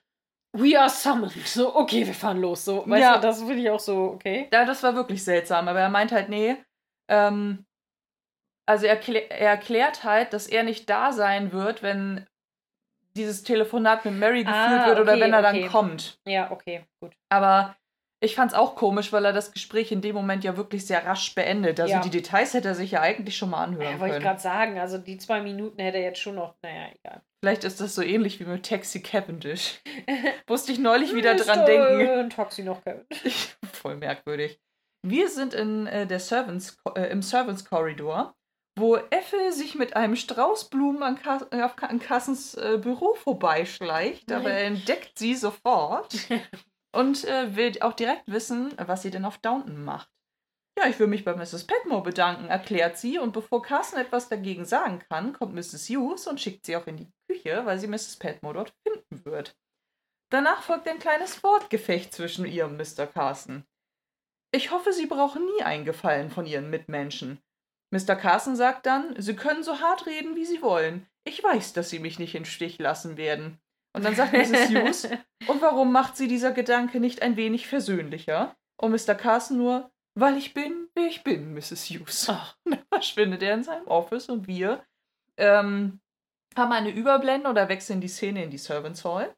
we 0.54 0.80
are 0.80 0.90
summoned. 0.90 1.34
So, 1.48 1.76
okay, 1.76 2.06
wir 2.08 2.14
fahren 2.14 2.40
los. 2.40 2.64
So, 2.66 2.84
weißt 2.88 3.02
Ja. 3.02 3.16
du, 3.16 3.22
das 3.22 3.40
finde 3.40 3.56
ich 3.58 3.70
auch 3.70 3.80
so, 3.80 4.04
okay. 4.16 4.48
Ja, 4.54 4.66
das 4.66 4.84
war 4.84 4.96
wirklich 4.96 5.24
seltsam, 5.24 5.68
aber 5.68 5.80
er 5.80 5.90
meint 5.90 6.12
halt, 6.12 6.30
nee, 6.30 6.56
ähm, 7.10 7.66
also 8.66 8.86
er, 8.86 9.00
er 9.32 9.50
erklärt 9.50 10.04
halt, 10.04 10.32
dass 10.34 10.48
er 10.48 10.64
nicht 10.64 10.90
da 10.90 11.12
sein 11.12 11.52
wird, 11.52 11.82
wenn 11.82 12.26
dieses 13.18 13.44
Telefonat 13.44 14.06
mit 14.06 14.14
Mary 14.14 14.44
geführt 14.44 14.56
Ah, 14.56 14.88
wird 14.88 15.00
oder 15.00 15.12
okay, 15.14 15.22
wenn 15.22 15.34
er 15.34 15.42
dann 15.42 15.56
okay. 15.58 15.68
kommt. 15.68 16.20
Ja, 16.28 16.52
okay, 16.52 16.86
gut. 17.02 17.14
Aber 17.30 17.76
ich 18.22 18.36
fand's 18.36 18.54
auch 18.54 18.76
komisch, 18.76 19.14
weil 19.14 19.24
er 19.26 19.34
das 19.34 19.52
Gespräch 19.52 19.92
in 19.92 20.02
dem 20.02 20.16
Moment 20.16 20.44
ja 20.44 20.58
wirklich 20.58 20.86
sehr 20.86 21.06
rasch 21.06 21.34
beendet. 21.36 21.80
Also 21.80 21.94
Ja. 21.96 22.02
die 22.02 22.10
Details 22.10 22.54
hätte 22.54 22.68
er 22.70 22.76
sich 22.76 22.92
ja 22.92 23.02
eigentlich 23.02 23.38
schon 23.38 23.50
mal 23.50 23.64
anhören 23.64 23.84
Ja, 23.94 24.00
wollte 24.00 24.06
ich 24.06 24.12
können. 24.14 24.24
gerade 24.24 24.42
sagen, 24.42 24.80
also 24.80 24.98
die 24.98 25.18
zwei 25.18 25.42
Minuten 25.42 25.80
hätte 25.82 25.98
er 25.98 26.04
jetzt 26.04 26.20
schon 26.20 26.36
noch, 26.36 26.56
naja, 26.62 26.88
egal. 27.02 27.22
Vielleicht 27.42 27.64
ist 27.64 27.80
das 27.80 27.96
so 27.96 28.02
ähnlich 28.02 28.40
wie 28.42 28.44
mit 28.46 28.66
Taxi 28.66 29.02
Cavendish. 29.02 29.80
Musste 30.50 30.72
ich 30.74 30.80
neulich 30.80 31.16
wieder 31.16 31.36
dran 31.36 31.66
denken. 31.66 32.10
Ein 32.10 32.30
Taxi 32.30 32.64
noch 32.64 32.84
Kevin. 32.84 33.06
Voll 33.72 33.96
merkwürdig. 33.96 34.60
Wir 35.08 35.30
sind 35.30 35.54
in, 35.54 35.88
äh, 35.88 36.06
der 36.06 36.20
Servants, 36.20 36.76
äh, 36.96 37.10
im 37.10 37.22
Servants 37.22 37.64
Corridor, 37.64 38.36
wo 38.78 38.98
Effe 38.98 39.54
sich 39.54 39.76
mit 39.76 39.96
einem 39.96 40.18
Strauß 40.18 40.70
Blumen 40.70 41.04
an, 41.04 41.16
äh, 41.16 41.58
Ka- 41.58 41.86
an 41.88 42.00
Cassens 42.00 42.56
äh, 42.56 42.78
Büro 42.82 43.14
vorbeischleicht, 43.14 44.30
aber 44.34 44.52
er 44.52 44.66
entdeckt 44.66 45.18
sie 45.18 45.36
sofort 45.36 46.14
und 46.92 47.24
äh, 47.26 47.56
will 47.56 47.82
auch 47.82 47.94
direkt 47.94 48.28
wissen, 48.28 48.74
was 48.78 49.02
sie 49.02 49.12
denn 49.12 49.26
auf 49.26 49.38
Downton 49.38 49.84
macht. 49.84 50.10
Ja, 50.78 50.88
ich 50.88 50.98
will 50.98 51.08
mich 51.08 51.26
bei 51.26 51.36
Mrs. 51.36 51.68
Petmore 51.68 52.04
bedanken, 52.04 52.46
erklärt 52.46 52.98
sie, 52.98 53.20
und 53.20 53.34
bevor 53.34 53.62
Carson 53.62 54.00
etwas 54.00 54.30
dagegen 54.30 54.64
sagen 54.64 55.00
kann, 55.10 55.34
kommt 55.34 55.54
Mrs. 55.54 55.90
Hughes 55.90 56.26
und 56.26 56.40
schickt 56.40 56.66
sie 56.66 56.78
auch 56.78 56.88
in 56.88 56.98
die 56.98 57.12
Küche, 57.28 57.66
weil 57.66 57.78
sie 57.80 57.88
Mrs. 57.88 58.18
Petmore 58.18 58.54
dort 58.54 58.74
finden 58.88 59.26
wird. 59.26 59.58
Danach 60.32 60.62
folgt 60.64 60.88
ein 60.88 61.00
kleines 61.00 61.44
Wortgefecht 61.44 62.14
zwischen 62.14 62.46
ihr 62.46 62.66
und 62.66 62.78
Mr. 62.78 63.08
Carson. 63.08 63.66
Ich 64.52 64.72
hoffe, 64.72 64.94
Sie 64.94 65.06
brauchen 65.06 65.46
nie 65.46 65.64
einen 65.64 65.86
Gefallen 65.86 66.32
von 66.32 66.46
Ihren 66.46 66.70
Mitmenschen. 66.70 67.40
Mr. 67.92 68.16
Carson 68.16 68.56
sagt 68.56 68.86
dann, 68.86 69.20
Sie 69.22 69.36
können 69.36 69.64
so 69.64 69.80
hart 69.80 70.06
reden, 70.06 70.36
wie 70.36 70.46
Sie 70.46 70.62
wollen. 70.62 71.08
Ich 71.24 71.44
weiß, 71.44 71.74
dass 71.74 71.90
Sie 71.90 72.00
mich 72.00 72.20
nicht 72.20 72.36
im 72.36 72.46
Stich 72.46 72.80
lassen 72.80 73.18
werden. 73.18 73.60
Und 74.00 74.06
dann 74.06 74.16
sagt 74.16 74.32
Mrs. 74.32 74.70
Hughes, 74.70 75.10
und 75.48 75.62
warum 75.62 75.92
macht 75.92 76.16
sie 76.16 76.30
dieser 76.30 76.54
Gedanke 76.54 77.02
nicht 77.02 77.22
ein 77.22 77.36
wenig 77.36 77.68
versöhnlicher? 77.68 78.56
Und 78.78 78.92
Mr. 78.92 79.14
Carson 79.14 79.58
nur, 79.58 79.92
weil 80.16 80.38
ich 80.38 80.54
bin, 80.54 80.88
wer 80.96 81.08
ich 81.08 81.26
bin, 81.26 81.54
Mrs. 81.54 81.90
Hughes. 81.90 82.28
Ach. 82.30 82.56
Dann 82.64 82.80
verschwindet 82.90 83.44
er 83.44 83.56
in 83.56 83.64
seinem 83.64 83.88
Office 83.88 84.30
und 84.30 84.48
wir 84.48 84.86
ähm, 85.36 86.00
haben 86.56 86.72
eine 86.72 86.92
Überblende 86.92 87.50
oder 87.50 87.68
wechseln 87.68 88.00
die 88.00 88.08
Szene 88.08 88.42
in 88.46 88.52
die 88.52 88.58
Servants 88.58 89.04
Hall, 89.04 89.36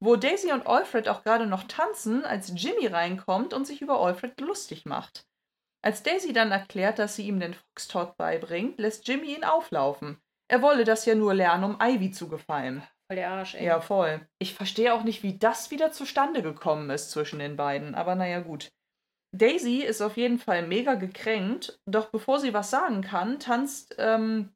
wo 0.00 0.16
Daisy 0.16 0.52
und 0.52 0.66
Alfred 0.66 1.06
auch 1.06 1.22
gerade 1.22 1.46
noch 1.46 1.64
tanzen, 1.64 2.24
als 2.24 2.50
Jimmy 2.56 2.86
reinkommt 2.86 3.52
und 3.52 3.66
sich 3.66 3.82
über 3.82 4.00
Alfred 4.00 4.40
lustig 4.40 4.86
macht. 4.86 5.26
Als 5.82 6.02
Daisy 6.02 6.32
dann 6.32 6.50
erklärt, 6.50 6.98
dass 6.98 7.14
sie 7.14 7.26
ihm 7.26 7.40
den 7.40 7.52
Foxtrot 7.52 8.16
beibringt, 8.16 8.78
lässt 8.78 9.06
Jimmy 9.06 9.34
ihn 9.34 9.44
auflaufen. 9.44 10.16
Er 10.48 10.62
wolle 10.62 10.84
das 10.84 11.04
ja 11.04 11.14
nur 11.14 11.34
lernen, 11.34 11.64
um 11.64 11.78
Ivy 11.78 12.10
zu 12.10 12.28
gefallen. 12.28 12.82
Voll 13.10 13.16
der 13.16 13.30
Arsch, 13.30 13.54
ey. 13.54 13.64
Ja, 13.64 13.80
voll. 13.80 14.28
Ich 14.38 14.54
verstehe 14.54 14.92
auch 14.92 15.02
nicht, 15.02 15.22
wie 15.22 15.38
das 15.38 15.70
wieder 15.70 15.90
zustande 15.92 16.42
gekommen 16.42 16.90
ist 16.90 17.10
zwischen 17.10 17.38
den 17.38 17.56
beiden, 17.56 17.94
aber 17.94 18.14
naja, 18.14 18.40
gut. 18.40 18.68
Daisy 19.34 19.78
ist 19.82 20.00
auf 20.00 20.16
jeden 20.16 20.38
Fall 20.38 20.66
mega 20.66 20.94
gekränkt, 20.94 21.78
doch 21.86 22.10
bevor 22.10 22.38
sie 22.40 22.54
was 22.54 22.70
sagen 22.70 23.02
kann, 23.02 23.38
tanzt 23.38 23.94
ähm, 23.98 24.54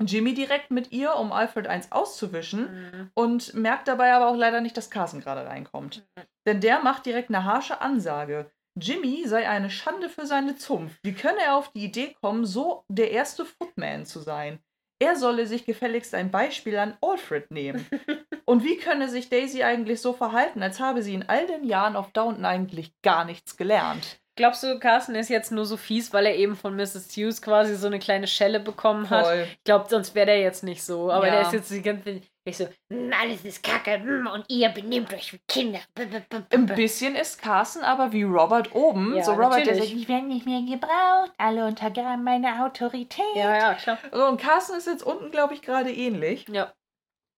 Jimmy 0.00 0.34
direkt 0.34 0.70
mit 0.70 0.90
ihr, 0.92 1.14
um 1.16 1.32
Alfred 1.32 1.66
eins 1.66 1.92
auszuwischen 1.92 2.90
Mhm. 2.90 3.10
und 3.14 3.54
merkt 3.54 3.88
dabei 3.88 4.12
aber 4.12 4.28
auch 4.28 4.36
leider 4.36 4.60
nicht, 4.60 4.76
dass 4.76 4.90
Carson 4.90 5.20
gerade 5.20 5.46
reinkommt. 5.46 6.04
Mhm. 6.16 6.22
Denn 6.46 6.60
der 6.60 6.80
macht 6.80 7.06
direkt 7.06 7.28
eine 7.30 7.44
harsche 7.44 7.80
Ansage. 7.80 8.50
Jimmy 8.80 9.24
sei 9.26 9.48
eine 9.48 9.70
Schande 9.70 10.08
für 10.08 10.26
seine 10.26 10.56
Zunft. 10.56 10.98
Wie 11.02 11.12
könne 11.12 11.40
er 11.44 11.56
auf 11.56 11.70
die 11.72 11.84
Idee 11.84 12.14
kommen, 12.20 12.44
so 12.46 12.84
der 12.88 13.10
erste 13.10 13.44
Footman 13.44 14.06
zu 14.06 14.20
sein? 14.20 14.60
Er 15.02 15.16
solle 15.16 15.46
sich 15.46 15.64
gefälligst 15.64 16.14
ein 16.14 16.30
Beispiel 16.30 16.78
an 16.78 16.96
Alfred 17.00 17.50
nehmen. 17.50 17.84
Und 18.44 18.62
wie 18.64 18.76
könne 18.76 19.08
sich 19.08 19.28
Daisy 19.30 19.62
eigentlich 19.64 20.00
so 20.00 20.12
verhalten, 20.12 20.62
als 20.62 20.78
habe 20.78 21.02
sie 21.02 21.14
in 21.14 21.28
all 21.28 21.46
den 21.46 21.64
Jahren 21.64 21.96
auf 21.96 22.12
Downton 22.12 22.44
eigentlich 22.44 22.92
gar 23.02 23.24
nichts 23.24 23.56
gelernt? 23.56 24.18
Glaubst 24.36 24.62
du, 24.62 24.78
Carsten 24.78 25.14
ist 25.14 25.28
jetzt 25.28 25.50
nur 25.52 25.66
so 25.66 25.76
fies, 25.76 26.12
weil 26.12 26.24
er 26.26 26.36
eben 26.36 26.56
von 26.56 26.74
Mrs. 26.76 27.08
Hughes 27.16 27.42
quasi 27.42 27.74
so 27.76 27.86
eine 27.88 27.98
kleine 27.98 28.26
Schelle 28.26 28.60
bekommen 28.60 29.10
hat? 29.10 29.26
Voll. 29.26 29.46
Ich 29.58 29.64
glaube, 29.64 29.86
sonst 29.90 30.14
wäre 30.14 30.26
der 30.26 30.40
jetzt 30.40 30.62
nicht 30.62 30.82
so. 30.82 31.10
Aber 31.10 31.26
Ja. 31.26 31.32
der 31.34 31.42
ist 31.42 31.52
jetzt 31.52 31.70
die 31.70 31.82
ganze 31.82 32.20
Ich 32.44 32.56
so, 32.56 32.64
"Mm, 32.88 33.12
alles 33.12 33.44
ist 33.44 33.62
kacke 33.62 33.98
mm, 33.98 34.26
und 34.26 34.44
ihr 34.48 34.68
benehmt 34.70 35.12
euch 35.14 35.32
wie 35.32 35.40
Kinder. 35.46 35.78
B- 35.94 36.06
b- 36.06 36.20
b- 36.28 36.42
Ein 36.50 36.66
bisschen 36.66 37.14
ist 37.14 37.40
Carson 37.40 37.82
aber 37.82 38.12
wie 38.12 38.24
Robert 38.24 38.74
oben. 38.74 39.14
Ja, 39.14 39.22
so 39.22 39.32
Robert, 39.32 39.64
der 39.64 39.66
natürlich. 39.74 39.90
sagt, 39.90 40.00
ich 40.00 40.08
werde 40.08 40.26
nicht 40.26 40.46
mehr 40.46 40.62
gebraucht, 40.62 41.32
alle 41.38 41.66
untergraben 41.66 42.24
meine 42.24 42.64
Autorität. 42.64 43.24
Ja, 43.36 43.56
ja, 43.56 43.74
klar. 43.74 43.96
So, 44.10 44.26
und 44.26 44.40
Carson 44.40 44.76
ist 44.76 44.86
jetzt 44.88 45.04
unten, 45.04 45.30
glaube 45.30 45.54
ich, 45.54 45.62
gerade 45.62 45.92
ähnlich. 45.92 46.48
Ja. 46.48 46.72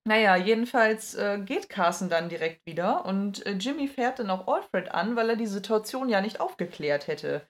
Naja, 0.07 0.37
jedenfalls 0.37 1.15
äh, 1.15 1.39
geht 1.39 1.69
Carson 1.69 2.09
dann 2.09 2.29
direkt 2.29 2.67
wieder 2.67 3.05
und 3.07 3.45
äh, 3.47 3.53
Jimmy 3.53 3.89
fährt 3.89 4.19
dann 4.19 4.31
auch 4.31 4.47
Alfred 4.49 4.91
an, 4.93 5.17
weil 5.17 5.31
er 5.31 5.37
die 5.37 5.47
Situation 5.47 6.09
ja 6.09 6.21
nicht 6.21 6.41
aufgeklärt 6.41 7.09
hätte. 7.09 7.47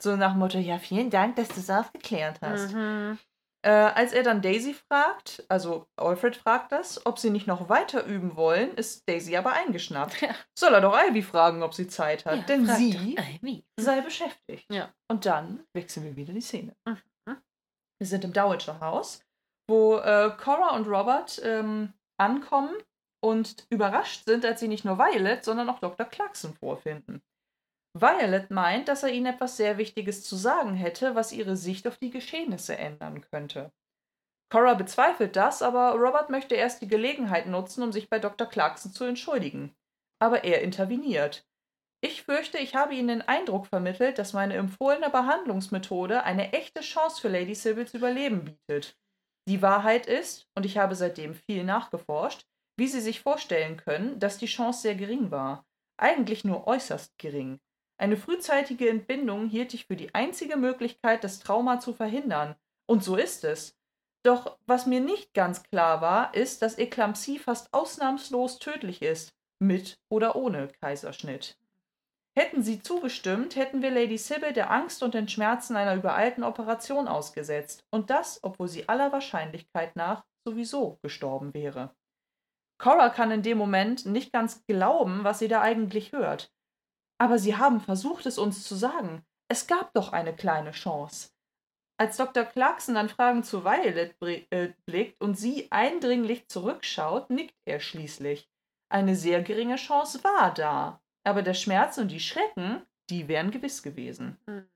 So 0.00 0.14
nach 0.16 0.32
dem 0.32 0.38
Motto, 0.38 0.58
ja, 0.58 0.78
vielen 0.78 1.10
Dank, 1.10 1.36
dass 1.36 1.48
du 1.48 1.60
es 1.60 1.68
aufgeklärt 1.70 2.38
hast. 2.40 2.72
Mhm. 2.72 3.18
Äh, 3.62 3.70
als 3.70 4.12
er 4.12 4.22
dann 4.22 4.40
Daisy 4.40 4.72
fragt, 4.74 5.44
also 5.48 5.88
Alfred 5.96 6.36
fragt 6.36 6.70
das, 6.70 7.04
ob 7.06 7.18
sie 7.18 7.30
nicht 7.30 7.48
noch 7.48 7.68
weiter 7.68 8.04
üben 8.06 8.36
wollen, 8.36 8.72
ist 8.76 9.08
Daisy 9.08 9.36
aber 9.36 9.52
eingeschnappt. 9.52 10.20
Ja. 10.22 10.34
Soll 10.56 10.74
er 10.74 10.80
doch 10.80 10.96
Ivy 10.96 11.22
fragen, 11.22 11.62
ob 11.62 11.74
sie 11.74 11.88
Zeit 11.88 12.24
hat, 12.24 12.36
Ja, 12.36 12.42
denn 12.44 12.66
sie 12.66 13.16
Ivy. 13.42 13.64
sei 13.80 14.00
beschäftigt. 14.00 14.66
Ja. 14.70 14.92
Und 15.08 15.26
dann 15.26 15.64
wechseln 15.74 16.04
wir 16.04 16.14
wieder 16.14 16.32
die 16.32 16.40
Szene. 16.40 16.76
Mhm. 16.86 16.98
Wir 18.00 18.06
sind 18.06 18.24
im 18.24 18.32
Dowager 18.32 18.78
Haus, 18.78 19.24
wo 19.68 19.96
äh, 19.96 20.30
Cora 20.38 20.76
und 20.76 20.86
Robert 20.86 21.40
ähm, 21.42 21.92
ankommen 22.16 22.74
und 23.20 23.66
überrascht 23.70 24.24
sind, 24.24 24.44
als 24.44 24.60
sie 24.60 24.68
nicht 24.68 24.84
nur 24.84 24.98
Violet, 24.98 25.42
sondern 25.44 25.68
auch 25.68 25.80
Dr. 25.80 26.06
Clarkson 26.06 26.54
vorfinden. 26.54 27.22
Violet 28.00 28.50
meint, 28.50 28.88
dass 28.88 29.02
er 29.02 29.10
ihnen 29.10 29.26
etwas 29.26 29.56
sehr 29.56 29.78
Wichtiges 29.78 30.24
zu 30.24 30.36
sagen 30.36 30.74
hätte, 30.74 31.14
was 31.14 31.32
ihre 31.32 31.56
Sicht 31.56 31.86
auf 31.86 31.98
die 31.98 32.10
Geschehnisse 32.10 32.76
ändern 32.76 33.20
könnte. 33.20 33.72
Cora 34.50 34.74
bezweifelt 34.74 35.36
das, 35.36 35.62
aber 35.62 35.92
Robert 35.92 36.30
möchte 36.30 36.54
erst 36.54 36.80
die 36.80 36.88
Gelegenheit 36.88 37.46
nutzen, 37.46 37.82
um 37.82 37.92
sich 37.92 38.08
bei 38.08 38.18
Dr. 38.18 38.46
Clarkson 38.46 38.92
zu 38.92 39.04
entschuldigen. 39.04 39.74
Aber 40.20 40.44
er 40.44 40.62
interveniert. 40.62 41.46
Ich 42.00 42.22
fürchte, 42.22 42.58
ich 42.58 42.74
habe 42.74 42.94
Ihnen 42.94 43.08
den 43.08 43.22
Eindruck 43.22 43.66
vermittelt, 43.66 44.18
dass 44.18 44.32
meine 44.32 44.54
empfohlene 44.54 45.10
Behandlungsmethode 45.10 46.22
eine 46.22 46.52
echte 46.52 46.80
Chance 46.80 47.20
für 47.20 47.28
Lady 47.28 47.54
Sybil's 47.54 47.92
Überleben 47.92 48.44
bietet. 48.44 48.96
Die 49.48 49.62
Wahrheit 49.62 50.06
ist, 50.06 50.46
und 50.54 50.64
ich 50.64 50.78
habe 50.78 50.94
seitdem 50.94 51.34
viel 51.34 51.64
nachgeforscht, 51.64 52.46
wie 52.78 52.86
Sie 52.86 53.00
sich 53.00 53.20
vorstellen 53.20 53.76
können, 53.78 54.20
dass 54.20 54.38
die 54.38 54.46
Chance 54.46 54.82
sehr 54.82 54.94
gering 54.94 55.30
war. 55.30 55.66
Eigentlich 56.00 56.44
nur 56.44 56.66
äußerst 56.66 57.18
gering. 57.18 57.58
Eine 57.98 58.16
frühzeitige 58.16 58.88
Entbindung 58.88 59.48
hielt 59.48 59.74
ich 59.74 59.86
für 59.86 59.96
die 59.96 60.14
einzige 60.14 60.56
Möglichkeit, 60.56 61.24
das 61.24 61.40
Trauma 61.40 61.80
zu 61.80 61.92
verhindern. 61.92 62.54
Und 62.86 63.02
so 63.02 63.16
ist 63.16 63.44
es. 63.44 63.76
Doch 64.22 64.56
was 64.66 64.86
mir 64.86 65.00
nicht 65.00 65.34
ganz 65.34 65.64
klar 65.64 66.00
war, 66.00 66.34
ist, 66.34 66.62
dass 66.62 66.78
Eklampsie 66.78 67.38
fast 67.38 67.72
ausnahmslos 67.74 68.60
tödlich 68.60 69.02
ist, 69.02 69.34
mit 69.58 69.98
oder 70.08 70.36
ohne 70.36 70.68
Kaiserschnitt. 70.80 71.58
Hätten 72.36 72.62
sie 72.62 72.80
zugestimmt, 72.80 73.56
hätten 73.56 73.82
wir 73.82 73.90
Lady 73.90 74.16
Sybil 74.16 74.52
der 74.52 74.70
Angst 74.70 75.02
und 75.02 75.14
den 75.14 75.28
Schmerzen 75.28 75.74
einer 75.74 75.96
übereilten 75.96 76.44
Operation 76.44 77.08
ausgesetzt, 77.08 77.84
und 77.90 78.10
das, 78.10 78.38
obwohl 78.44 78.68
sie 78.68 78.88
aller 78.88 79.10
Wahrscheinlichkeit 79.10 79.96
nach 79.96 80.24
sowieso 80.44 80.98
gestorben 81.02 81.52
wäre. 81.52 81.96
Cora 82.78 83.10
kann 83.10 83.32
in 83.32 83.42
dem 83.42 83.58
Moment 83.58 84.06
nicht 84.06 84.32
ganz 84.32 84.64
glauben, 84.66 85.24
was 85.24 85.40
sie 85.40 85.48
da 85.48 85.62
eigentlich 85.62 86.12
hört. 86.12 86.52
Aber 87.18 87.38
sie 87.38 87.56
haben 87.56 87.80
versucht, 87.80 88.26
es 88.26 88.38
uns 88.38 88.64
zu 88.64 88.74
sagen. 88.74 89.24
Es 89.48 89.66
gab 89.66 89.92
doch 89.94 90.12
eine 90.12 90.34
kleine 90.34 90.70
Chance. 90.72 91.30
Als 92.00 92.16
Dr. 92.16 92.44
Clarkson 92.44 92.94
dann 92.94 93.08
Fragen 93.08 93.42
zu 93.42 93.64
Violet 93.64 94.14
äh, 94.50 94.72
blickt 94.86 95.20
und 95.20 95.34
sie 95.34 95.66
eindringlich 95.70 96.48
zurückschaut, 96.48 97.28
nickt 97.30 97.56
er 97.64 97.80
schließlich. 97.80 98.48
Eine 98.88 99.16
sehr 99.16 99.42
geringe 99.42 99.76
Chance 99.76 100.22
war 100.22 100.54
da, 100.54 101.02
aber 101.24 101.42
der 101.42 101.54
Schmerz 101.54 101.98
und 101.98 102.08
die 102.08 102.20
Schrecken, 102.20 102.86
die 103.10 103.26
wären 103.26 103.50
gewiss 103.50 103.82
gewesen. 103.82 104.38
Mhm. 104.46 104.68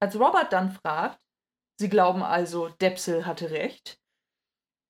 Als 0.00 0.18
Robert 0.18 0.52
dann 0.52 0.72
fragt, 0.72 1.20
Sie 1.76 1.88
glauben 1.88 2.22
also, 2.22 2.68
Depsel 2.68 3.26
hatte 3.26 3.50
recht, 3.50 4.00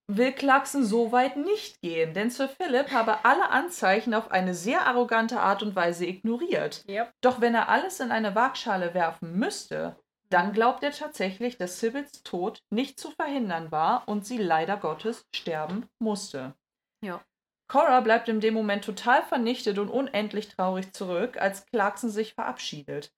will 0.06 0.32
Clarkson 0.32 0.84
so 0.84 1.12
weit 1.12 1.36
nicht 1.36 1.80
gehen, 1.80 2.14
denn 2.14 2.30
Sir 2.30 2.48
Philip 2.48 2.92
habe 2.92 3.24
alle 3.24 3.50
Anzeichen 3.50 4.14
auf 4.14 4.30
eine 4.30 4.54
sehr 4.54 4.86
arrogante 4.86 5.40
Art 5.40 5.62
und 5.62 5.74
Weise 5.74 6.06
ignoriert. 6.06 6.84
Yep. 6.88 7.12
Doch 7.20 7.40
wenn 7.40 7.54
er 7.54 7.68
alles 7.68 8.00
in 8.00 8.10
eine 8.10 8.34
Waagschale 8.34 8.94
werfen 8.94 9.38
müsste, 9.38 9.96
dann 10.30 10.52
glaubt 10.52 10.82
er 10.82 10.92
tatsächlich, 10.92 11.58
dass 11.58 11.80
Sibyls 11.80 12.22
Tod 12.22 12.62
nicht 12.70 12.98
zu 12.98 13.10
verhindern 13.10 13.70
war 13.70 14.08
und 14.08 14.26
sie 14.26 14.38
leider 14.38 14.76
Gottes 14.76 15.26
sterben 15.34 15.86
musste. 15.98 16.54
Ja. 17.02 17.20
Cora 17.68 18.00
bleibt 18.00 18.28
in 18.28 18.40
dem 18.40 18.54
Moment 18.54 18.84
total 18.84 19.22
vernichtet 19.22 19.78
und 19.78 19.88
unendlich 19.88 20.48
traurig 20.48 20.92
zurück, 20.92 21.38
als 21.38 21.66
Clarkson 21.66 22.10
sich 22.10 22.34
verabschiedet. 22.34 23.12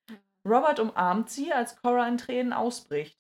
Robert 0.46 0.78
umarmt 0.78 1.30
sie, 1.30 1.52
als 1.52 1.80
Cora 1.80 2.06
in 2.06 2.18
Tränen 2.18 2.52
ausbricht. 2.52 3.18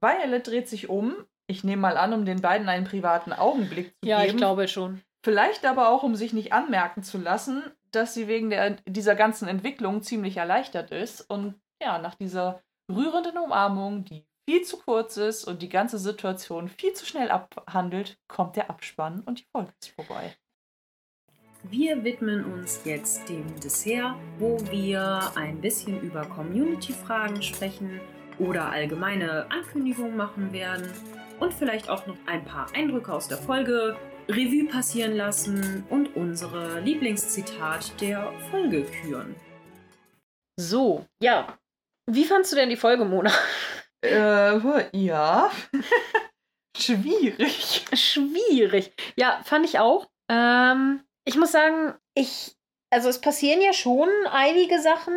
Violet 0.00 0.46
dreht 0.46 0.68
sich 0.68 0.88
um, 0.88 1.26
ich 1.48 1.64
nehme 1.64 1.82
mal 1.82 1.96
an, 1.96 2.12
um 2.12 2.24
den 2.24 2.40
beiden 2.40 2.68
einen 2.68 2.86
privaten 2.86 3.32
Augenblick 3.32 3.88
zu 4.02 4.08
Ja, 4.08 4.20
geben. 4.20 4.30
ich 4.30 4.36
glaube 4.36 4.68
schon. 4.68 5.02
Vielleicht 5.24 5.64
aber 5.66 5.88
auch, 5.88 6.02
um 6.04 6.14
sich 6.14 6.32
nicht 6.32 6.52
anmerken 6.52 7.02
zu 7.02 7.18
lassen, 7.18 7.64
dass 7.90 8.14
sie 8.14 8.28
wegen 8.28 8.50
der, 8.50 8.76
dieser 8.86 9.14
ganzen 9.14 9.48
Entwicklung 9.48 10.02
ziemlich 10.02 10.36
erleichtert 10.36 10.90
ist. 10.90 11.22
Und 11.22 11.54
ja, 11.82 11.98
nach 11.98 12.14
dieser 12.14 12.62
rührenden 12.90 13.38
Umarmung, 13.38 14.04
die 14.04 14.24
viel 14.48 14.62
zu 14.62 14.78
kurz 14.78 15.16
ist 15.16 15.44
und 15.44 15.62
die 15.62 15.68
ganze 15.68 15.98
Situation 15.98 16.68
viel 16.68 16.92
zu 16.92 17.04
schnell 17.04 17.30
abhandelt, 17.30 18.18
kommt 18.28 18.56
der 18.56 18.70
Abspann 18.70 19.22
und 19.26 19.40
die 19.40 19.46
Folge 19.52 19.72
ist 19.82 19.90
vorbei. 19.94 20.36
Wir 21.64 22.04
widmen 22.04 22.44
uns 22.44 22.82
jetzt 22.84 23.28
dem 23.28 23.58
Dessert, 23.60 24.14
wo 24.38 24.58
wir 24.70 25.32
ein 25.34 25.60
bisschen 25.60 26.00
über 26.00 26.24
Community-Fragen 26.24 27.42
sprechen 27.42 28.00
oder 28.38 28.70
allgemeine 28.70 29.50
Ankündigungen 29.50 30.16
machen 30.16 30.52
werden 30.52 30.88
und 31.40 31.54
vielleicht 31.54 31.88
auch 31.88 32.06
noch 32.06 32.16
ein 32.26 32.44
paar 32.44 32.72
Eindrücke 32.74 33.12
aus 33.12 33.28
der 33.28 33.38
Folge 33.38 33.96
Revue 34.28 34.68
passieren 34.68 35.16
lassen 35.16 35.86
und 35.88 36.14
unsere 36.16 36.80
Lieblingszitat 36.80 38.00
der 38.00 38.32
Folge 38.50 38.84
küren. 38.84 39.34
So, 40.60 41.06
ja. 41.22 41.58
Wie 42.10 42.24
fandst 42.24 42.52
du 42.52 42.56
denn 42.56 42.68
die 42.68 42.76
Folge, 42.76 43.04
Mona? 43.04 43.32
Äh, 44.04 44.96
ja. 44.96 45.50
Schwierig. 46.76 47.84
Schwierig. 47.92 48.92
Ja, 49.16 49.40
fand 49.44 49.64
ich 49.66 49.78
auch. 49.78 50.08
Ähm, 50.30 51.00
ich 51.24 51.36
muss 51.36 51.52
sagen, 51.52 51.94
ich, 52.14 52.56
also 52.90 53.08
es 53.08 53.20
passieren 53.20 53.60
ja 53.60 53.72
schon 53.72 54.08
einige 54.30 54.80
Sachen, 54.80 55.14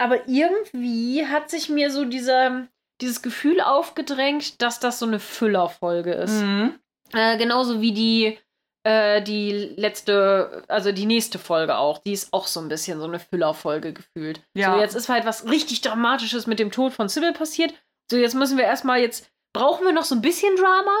aber 0.00 0.28
irgendwie 0.28 1.26
hat 1.26 1.50
sich 1.50 1.68
mir 1.68 1.90
so 1.90 2.04
dieser, 2.04 2.68
dieses 3.04 3.22
Gefühl 3.22 3.60
aufgedrängt, 3.60 4.60
dass 4.62 4.80
das 4.80 4.98
so 4.98 5.06
eine 5.06 5.20
Füllerfolge 5.20 6.12
ist. 6.12 6.40
Mhm. 6.40 6.78
Äh, 7.12 7.36
genauso 7.36 7.80
wie 7.82 7.92
die, 7.92 8.38
äh, 8.84 9.22
die 9.22 9.52
letzte, 9.76 10.64
also 10.68 10.90
die 10.90 11.06
nächste 11.06 11.38
Folge 11.38 11.76
auch. 11.76 11.98
Die 11.98 12.12
ist 12.12 12.32
auch 12.32 12.46
so 12.46 12.60
ein 12.60 12.68
bisschen 12.68 12.98
so 12.98 13.04
eine 13.06 13.18
Füllerfolge 13.20 13.92
gefühlt. 13.92 14.42
Ja. 14.54 14.74
So, 14.74 14.80
jetzt 14.80 14.94
ist 14.94 15.08
halt 15.08 15.26
was 15.26 15.48
richtig 15.48 15.82
Dramatisches 15.82 16.46
mit 16.46 16.58
dem 16.58 16.70
Tod 16.70 16.92
von 16.92 17.08
Sybil 17.08 17.32
passiert. 17.32 17.74
So, 18.10 18.16
jetzt 18.16 18.34
müssen 18.34 18.56
wir 18.58 18.64
erstmal, 18.64 19.00
jetzt 19.00 19.30
brauchen 19.54 19.84
wir 19.84 19.92
noch 19.92 20.04
so 20.04 20.14
ein 20.14 20.22
bisschen 20.22 20.56
Drama. 20.56 20.96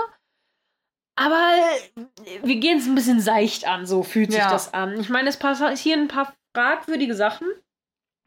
Aber 1.16 1.40
äh, 1.86 2.40
wir 2.42 2.56
gehen 2.56 2.78
es 2.78 2.86
ein 2.86 2.94
bisschen 2.94 3.20
seicht 3.20 3.66
an, 3.66 3.86
so 3.86 4.02
fühlt 4.02 4.30
sich 4.30 4.40
Ja. 4.40 4.50
das 4.50 4.74
an. 4.74 5.00
Ich 5.00 5.08
meine, 5.08 5.28
es 5.28 5.36
passieren 5.38 6.02
ein 6.02 6.08
paar 6.08 6.34
fragwürdige 6.54 7.14
Sachen. 7.14 7.48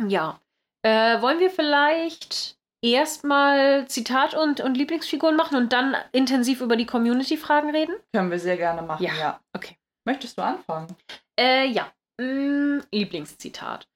Ja. 0.07 0.39
Äh, 0.83 1.21
wollen 1.21 1.39
wir 1.39 1.49
vielleicht 1.49 2.56
erstmal 2.81 3.87
Zitat 3.87 4.33
und, 4.33 4.59
und 4.61 4.75
Lieblingsfiguren 4.75 5.35
machen 5.35 5.57
und 5.57 5.73
dann 5.73 5.95
intensiv 6.11 6.61
über 6.61 6.75
die 6.75 6.85
Community-Fragen 6.85 7.69
reden? 7.71 7.95
Können 8.13 8.31
wir 8.31 8.39
sehr 8.39 8.57
gerne 8.57 8.81
machen, 8.81 9.03
Ja. 9.03 9.13
ja. 9.15 9.39
Okay. 9.55 9.75
Möchtest 10.05 10.37
du 10.37 10.41
anfangen? 10.41 10.95
Äh, 11.39 11.65
ja. 11.67 11.91
Mm, 12.19 12.79
Lieblingszitat. 12.91 13.87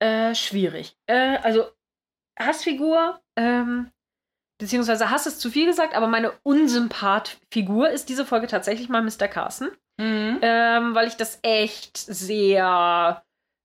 Äh, 0.00 0.34
schwierig. 0.34 0.96
Äh, 1.06 1.38
also, 1.38 1.66
Hassfigur, 2.38 3.20
ähm, 3.36 3.90
beziehungsweise 4.60 5.10
Hass 5.10 5.26
ist 5.26 5.40
zu 5.40 5.50
viel 5.50 5.66
gesagt, 5.66 5.94
aber 5.94 6.06
meine 6.06 6.32
Unsympath-Figur 6.42 7.90
ist 7.90 8.08
diese 8.08 8.24
Folge 8.26 8.46
tatsächlich 8.46 8.88
mal 8.88 9.02
Mr. 9.02 9.28
Carson. 9.28 9.70
Mhm. 9.98 10.38
Ähm, 10.42 10.94
weil 10.94 11.08
ich 11.08 11.16
das 11.16 11.38
echt 11.42 11.96
sehr. 11.96 13.22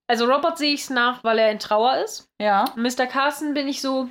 Also, 0.10 0.26
Robert 0.26 0.58
sehe 0.58 0.74
ich 0.74 0.82
es 0.84 0.90
nach, 0.90 1.24
weil 1.24 1.40
er 1.40 1.52
in 1.52 1.60
Trauer 1.60 1.98
ist. 1.98 2.30
Ja. 2.42 2.66
Mr. 2.76 3.06
Carson 3.06 3.54
bin 3.54 3.68
ich 3.68 3.82
so. 3.82 4.10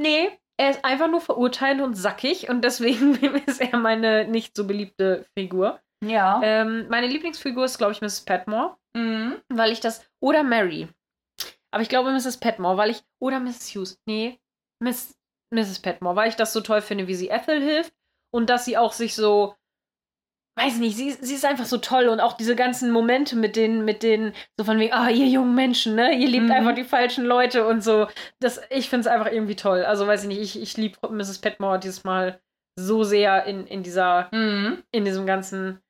Nee, 0.00 0.30
er 0.58 0.70
ist 0.70 0.84
einfach 0.84 1.08
nur 1.08 1.20
verurteilend 1.20 1.82
und 1.82 1.94
sackig 1.94 2.48
und 2.48 2.62
deswegen 2.62 3.14
ist 3.46 3.60
er 3.60 3.76
meine 3.78 4.26
nicht 4.26 4.56
so 4.56 4.66
beliebte 4.66 5.26
Figur. 5.38 5.80
Ja. 6.04 6.40
Ähm, 6.42 6.88
meine 6.88 7.06
Lieblingsfigur 7.06 7.64
ist, 7.64 7.78
glaube 7.78 7.92
ich, 7.92 8.00
Mrs. 8.02 8.22
Petmore, 8.24 8.76
Mhm. 8.96 9.40
weil 9.48 9.72
ich 9.72 9.80
das. 9.80 10.04
Oder 10.20 10.42
Mary. 10.42 10.88
Aber 11.70 11.82
ich 11.82 11.88
glaube 11.88 12.10
Mrs. 12.12 12.38
Petmore, 12.38 12.76
weil 12.76 12.90
ich. 12.90 13.02
Oder 13.20 13.40
Mrs. 13.40 13.74
Hughes. 13.74 13.98
Nee, 14.06 14.38
Miss, 14.82 15.16
Mrs. 15.54 15.78
Petmore, 15.80 16.16
weil 16.16 16.28
ich 16.28 16.36
das 16.36 16.52
so 16.52 16.60
toll 16.60 16.82
finde, 16.82 17.06
wie 17.06 17.14
sie 17.14 17.28
Ethel 17.30 17.60
hilft 17.62 17.94
und 18.34 18.50
dass 18.50 18.64
sie 18.64 18.76
auch 18.76 18.92
sich 18.92 19.14
so 19.14 19.54
weiß 20.56 20.76
nicht, 20.78 20.96
sie, 20.96 21.12
sie 21.12 21.34
ist 21.34 21.44
einfach 21.44 21.64
so 21.64 21.78
toll 21.78 22.08
und 22.08 22.20
auch 22.20 22.34
diese 22.34 22.54
ganzen 22.54 22.90
Momente 22.90 23.36
mit 23.36 23.56
den, 23.56 23.84
mit 23.84 24.02
den, 24.02 24.32
so 24.58 24.64
von 24.64 24.78
wegen, 24.78 24.92
ah, 24.92 25.08
ihr 25.08 25.26
jungen 25.26 25.54
Menschen, 25.54 25.94
ne, 25.94 26.14
ihr 26.14 26.28
liebt 26.28 26.46
Mhm. 26.46 26.52
einfach 26.52 26.74
die 26.74 26.84
falschen 26.84 27.24
Leute 27.24 27.66
und 27.66 27.82
so. 27.82 28.06
Das, 28.40 28.60
ich 28.70 28.90
finde 28.90 29.02
es 29.02 29.06
einfach 29.06 29.32
irgendwie 29.32 29.56
toll. 29.56 29.84
Also 29.84 30.06
weiß 30.06 30.22
ich 30.22 30.28
nicht, 30.28 30.40
ich, 30.40 30.60
ich 30.60 30.76
liebe 30.76 30.96
Mrs. 31.10 31.38
Petmore 31.38 31.78
dieses 31.78 32.04
Mal 32.04 32.40
so 32.78 33.02
sehr 33.04 33.44
in, 33.44 33.66
in 33.66 33.82
dieser, 33.82 34.28
Mhm. 34.32 34.82
in 34.92 35.04
diesem 35.04 35.26
ganzen. 35.26 35.80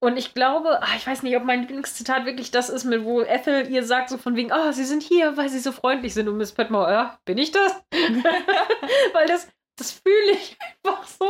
Und 0.00 0.18
ich 0.18 0.34
glaube, 0.34 0.82
ah, 0.82 0.88
ich 0.96 1.06
weiß 1.06 1.22
nicht, 1.22 1.34
ob 1.36 1.44
mein 1.44 1.60
Lieblingszitat 1.60 2.26
wirklich 2.26 2.50
das 2.50 2.68
ist, 2.68 2.84
mit 2.84 3.04
wo 3.04 3.22
Ethel 3.22 3.68
ihr 3.70 3.84
sagt, 3.84 4.10
so 4.10 4.18
von 4.18 4.36
wegen, 4.36 4.52
ah, 4.52 4.70
sie 4.72 4.84
sind 4.84 5.02
hier, 5.02 5.36
weil 5.38 5.48
sie 5.48 5.60
so 5.60 5.72
freundlich 5.72 6.12
sind. 6.12 6.28
Und 6.28 6.36
Miss 6.36 6.52
Petmore, 6.52 6.92
ja, 6.92 7.18
bin 7.24 7.38
ich 7.38 7.52
das? 7.52 7.82
weil 9.14 9.26
das, 9.26 9.48
das 9.76 9.92
fühle 9.92 10.32
ich 10.32 10.56
einfach 10.84 11.04
so, 11.06 11.24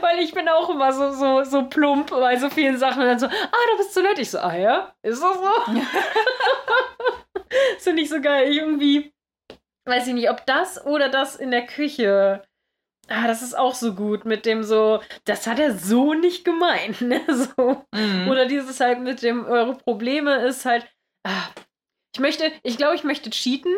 weil 0.00 0.20
ich 0.20 0.32
bin 0.32 0.48
auch 0.48 0.70
immer 0.70 0.92
so, 0.92 1.12
so, 1.12 1.44
so 1.44 1.64
plump 1.68 2.10
bei 2.10 2.36
so 2.36 2.50
vielen 2.50 2.78
Sachen 2.78 3.02
und 3.02 3.08
dann 3.08 3.18
so, 3.18 3.26
ah, 3.26 3.66
du 3.70 3.76
bist 3.78 3.94
so 3.94 4.00
nett. 4.00 4.18
Ich 4.18 4.30
so, 4.30 4.38
ah 4.38 4.56
ja, 4.56 4.94
ist 5.02 5.22
das 5.22 5.36
so? 5.36 5.72
das 7.74 7.82
finde 7.82 8.02
ich 8.02 8.08
so 8.08 8.20
geil. 8.20 8.50
Ich 8.50 8.58
irgendwie, 8.58 9.12
weiß 9.86 10.06
ich 10.06 10.14
nicht, 10.14 10.30
ob 10.30 10.46
das 10.46 10.84
oder 10.84 11.08
das 11.08 11.36
in 11.36 11.50
der 11.50 11.66
Küche. 11.66 12.42
Ah, 13.08 13.26
das 13.26 13.42
ist 13.42 13.54
auch 13.58 13.74
so 13.74 13.94
gut 13.94 14.24
mit 14.24 14.46
dem 14.46 14.62
so, 14.62 15.02
das 15.24 15.46
hat 15.46 15.58
er 15.58 15.76
so 15.76 16.14
nicht 16.14 16.44
gemeint, 16.44 17.00
ne? 17.00 17.20
So. 17.28 17.84
Mhm. 17.92 18.28
Oder 18.28 18.46
dieses 18.46 18.78
halt 18.80 19.00
mit 19.00 19.22
dem, 19.22 19.44
eure 19.44 19.74
Probleme 19.74 20.36
ist 20.46 20.64
halt, 20.64 20.86
ah, 21.26 21.48
ich 22.14 22.20
möchte, 22.20 22.52
ich 22.62 22.76
glaube, 22.76 22.94
ich 22.94 23.04
möchte 23.04 23.30
cheaten. 23.30 23.74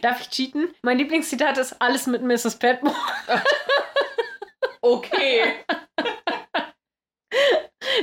Darf 0.00 0.20
ich 0.20 0.30
cheaten? 0.30 0.74
Mein 0.82 0.98
Lieblingszitat 0.98 1.58
ist 1.58 1.80
alles 1.80 2.06
mit 2.06 2.22
Mrs. 2.22 2.56
Petmore. 2.56 2.96
Okay. 4.80 5.54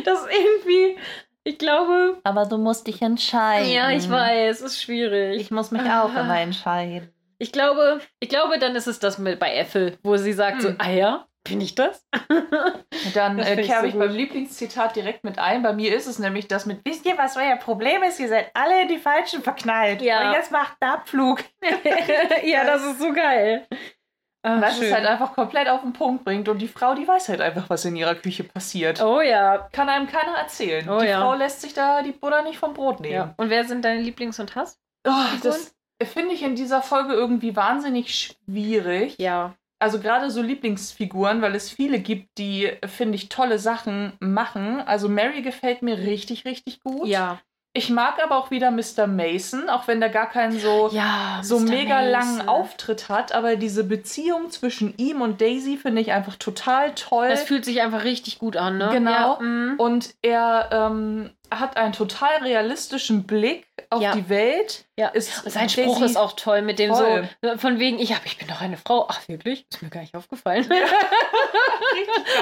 Das 0.03 0.19
irgendwie, 0.25 0.97
ich 1.43 1.57
glaube, 1.57 2.19
Aber 2.23 2.45
du 2.45 2.57
musst 2.57 2.87
dich 2.87 3.01
entscheiden. 3.01 3.69
ja, 3.71 3.91
ich 3.91 4.09
weiß, 4.09 4.61
ist 4.61 4.81
schwierig. 4.81 5.39
Ich 5.39 5.51
muss 5.51 5.71
mich 5.71 5.81
auch 5.83 6.09
immer 6.15 6.39
entscheiden. 6.39 7.13
Ich 7.37 7.51
glaube, 7.51 8.01
ich 8.19 8.29
glaube, 8.29 8.59
dann 8.59 8.75
ist 8.75 8.87
es 8.87 8.99
das 8.99 9.17
mit 9.17 9.39
bei 9.39 9.53
Ethel, 9.55 9.97
wo 10.03 10.17
sie 10.17 10.33
sagt 10.33 10.61
so, 10.61 10.69
Hm. 10.69 10.75
ah 10.79 10.89
ja, 10.91 11.25
bin 11.43 11.61
ich 11.61 11.75
das? 11.75 12.05
Dann 13.13 13.39
äh, 13.39 13.45
find 13.45 13.59
ich 13.61 13.67
kehre 13.67 13.81
so 13.81 13.87
ich 13.87 13.93
beim 13.95 14.11
Lieblingszitat 14.11 14.95
direkt 14.95 15.23
mit 15.23 15.39
ein. 15.39 15.63
Bei 15.63 15.73
mir 15.73 15.95
ist 15.95 16.07
es 16.07 16.19
nämlich 16.19 16.47
das 16.47 16.65
mit, 16.65 16.81
wisst 16.85 17.05
ihr, 17.05 17.17
was 17.17 17.37
euer 17.37 17.55
Problem 17.55 18.03
ist? 18.03 18.19
Ihr 18.19 18.29
seid 18.29 18.51
alle 18.53 18.81
in 18.81 18.87
die 18.87 18.97
Falschen 18.97 19.41
verknallt. 19.41 20.01
Ja. 20.01 20.27
Und 20.27 20.33
jetzt 20.33 20.51
macht 20.51 20.75
einen 20.79 20.93
Abflug. 20.93 21.43
ja, 22.43 22.65
das 22.65 22.83
ist 22.83 22.99
so 22.99 23.13
geil. 23.13 23.67
Ah, 24.41 24.61
Was 24.61 24.73
es 24.73 24.79
schön. 24.79 24.93
halt 24.93 25.05
einfach 25.05 25.33
komplett 25.33 25.67
auf 25.67 25.81
den 25.81 25.91
Punkt 25.91 26.23
bringt. 26.23 26.47
Und 26.47 26.59
die 26.59 26.69
Frau, 26.69 26.95
die 26.95 27.07
weiß 27.07 27.27
halt 27.27 27.41
einfach, 27.41 27.69
was 27.69 27.83
in 27.83 27.95
ihrer 27.97 28.15
Küche 28.15 28.45
passiert. 28.45 29.01
Oh 29.01 29.19
ja. 29.19 29.67
Kann 29.73 29.89
einem 29.89 30.07
keiner 30.07 30.37
erzählen. 30.37 30.89
Oh 30.89 30.99
die 30.99 31.07
ja. 31.07 31.19
Frau 31.19 31.33
lässt 31.33 31.61
sich 31.61 31.73
da 31.73 32.01
die 32.01 32.13
Butter 32.13 32.41
nicht 32.43 32.57
vom 32.57 32.73
Brot 32.73 33.01
nehmen. 33.01 33.13
ja. 33.13 33.33
Und 33.35 33.49
wer 33.49 33.65
sind 33.65 33.83
deine 33.83 34.01
Lieblings- 34.01 34.39
und 34.39 34.55
Hass? 34.55 34.79
Oh, 35.05 35.11
das 35.43 35.75
finde 36.03 36.33
ich 36.33 36.43
in 36.43 36.55
dieser 36.55 36.81
Folge 36.81 37.13
irgendwie 37.13 37.55
wahnsinnig 37.55 38.15
schwierig. 38.15 39.17
Ja. 39.19 39.55
Also 39.81 39.99
gerade 39.99 40.29
so 40.29 40.41
Lieblingsfiguren, 40.41 41.41
weil 41.41 41.55
es 41.55 41.69
viele 41.69 41.99
gibt, 41.99 42.37
die, 42.37 42.69
finde 42.85 43.15
ich, 43.15 43.29
tolle 43.29 43.59
Sachen 43.59 44.13
machen. 44.19 44.81
Also 44.81 45.07
Mary 45.07 45.41
gefällt 45.41 45.81
mir 45.81 45.97
richtig, 45.97 46.43
richtig 46.43 46.81
gut. 46.83 47.07
Ja. 47.07 47.39
Ich 47.73 47.91
mag 47.91 48.15
aber 48.23 48.37
auch 48.37 48.49
wieder 48.49 48.71
Mr. 48.71 49.05
Mason, 49.05 49.69
auch 49.69 49.87
wenn 49.87 49.99
der 49.99 50.09
gar 50.09 50.27
keinen 50.27 50.59
so, 50.59 50.89
Ja. 50.91 51.39
so 51.43 51.59
Mr. 51.59 51.69
mega 51.69 51.95
Mason. 52.01 52.11
langen 52.11 52.47
Auftritt 52.49 53.09
hat. 53.09 53.31
Aber 53.31 53.57
diese 53.57 53.83
Beziehung 53.83 54.49
zwischen 54.49 54.95
ihm 54.97 55.21
und 55.21 55.39
Daisy 55.39 55.77
finde 55.77 56.01
ich 56.01 56.11
einfach 56.11 56.35
total 56.35 56.95
toll. 56.95 57.27
Es 57.27 57.43
fühlt 57.43 57.65
sich 57.65 57.81
einfach 57.81 58.03
richtig 58.03 58.39
gut 58.39 58.57
an, 58.57 58.79
ne? 58.79 58.89
Genau. 58.91 59.11
Ja, 59.11 59.39
mm. 59.39 59.75
und 59.77 60.15
er 60.23 60.69
ähm, 60.71 61.29
hat 61.51 61.77
einen 61.77 61.93
total 61.93 62.37
realistischen 62.41 63.25
Blick 63.27 63.67
auf 63.91 64.01
Ja. 64.01 64.13
die 64.15 64.29
Welt. 64.29 64.85
ja. 64.97 65.09
Ist 65.09 65.45
Und 65.45 65.51
sein 65.51 65.69
Spruch 65.69 66.01
ist 66.01 66.17
auch 66.17 66.33
toll 66.33 66.63
mit 66.63 66.79
dem 66.79 66.93
Voll. 66.95 67.29
so, 67.43 67.57
von 67.59 67.77
wegen, 67.77 67.99
ich, 67.99 68.15
hab, 68.15 68.25
ich 68.25 68.39
bin 68.39 68.47
doch 68.47 68.61
eine 68.61 68.77
Frau. 68.77 69.07
Ach, 69.09 69.19
wirklich? 69.27 69.67
Ist 69.71 69.83
mir 69.83 69.89
gar 69.89 70.01
nicht 70.01 70.15
aufgefallen. 70.15 70.67
geil. 70.69 70.79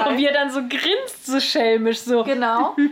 Und 0.08 0.16
wie 0.16 0.26
er 0.26 0.32
dann 0.32 0.50
so 0.50 0.60
grinst, 0.62 1.26
so 1.26 1.38
schelmisch, 1.38 1.98
so. 2.00 2.24
Genau. 2.24 2.74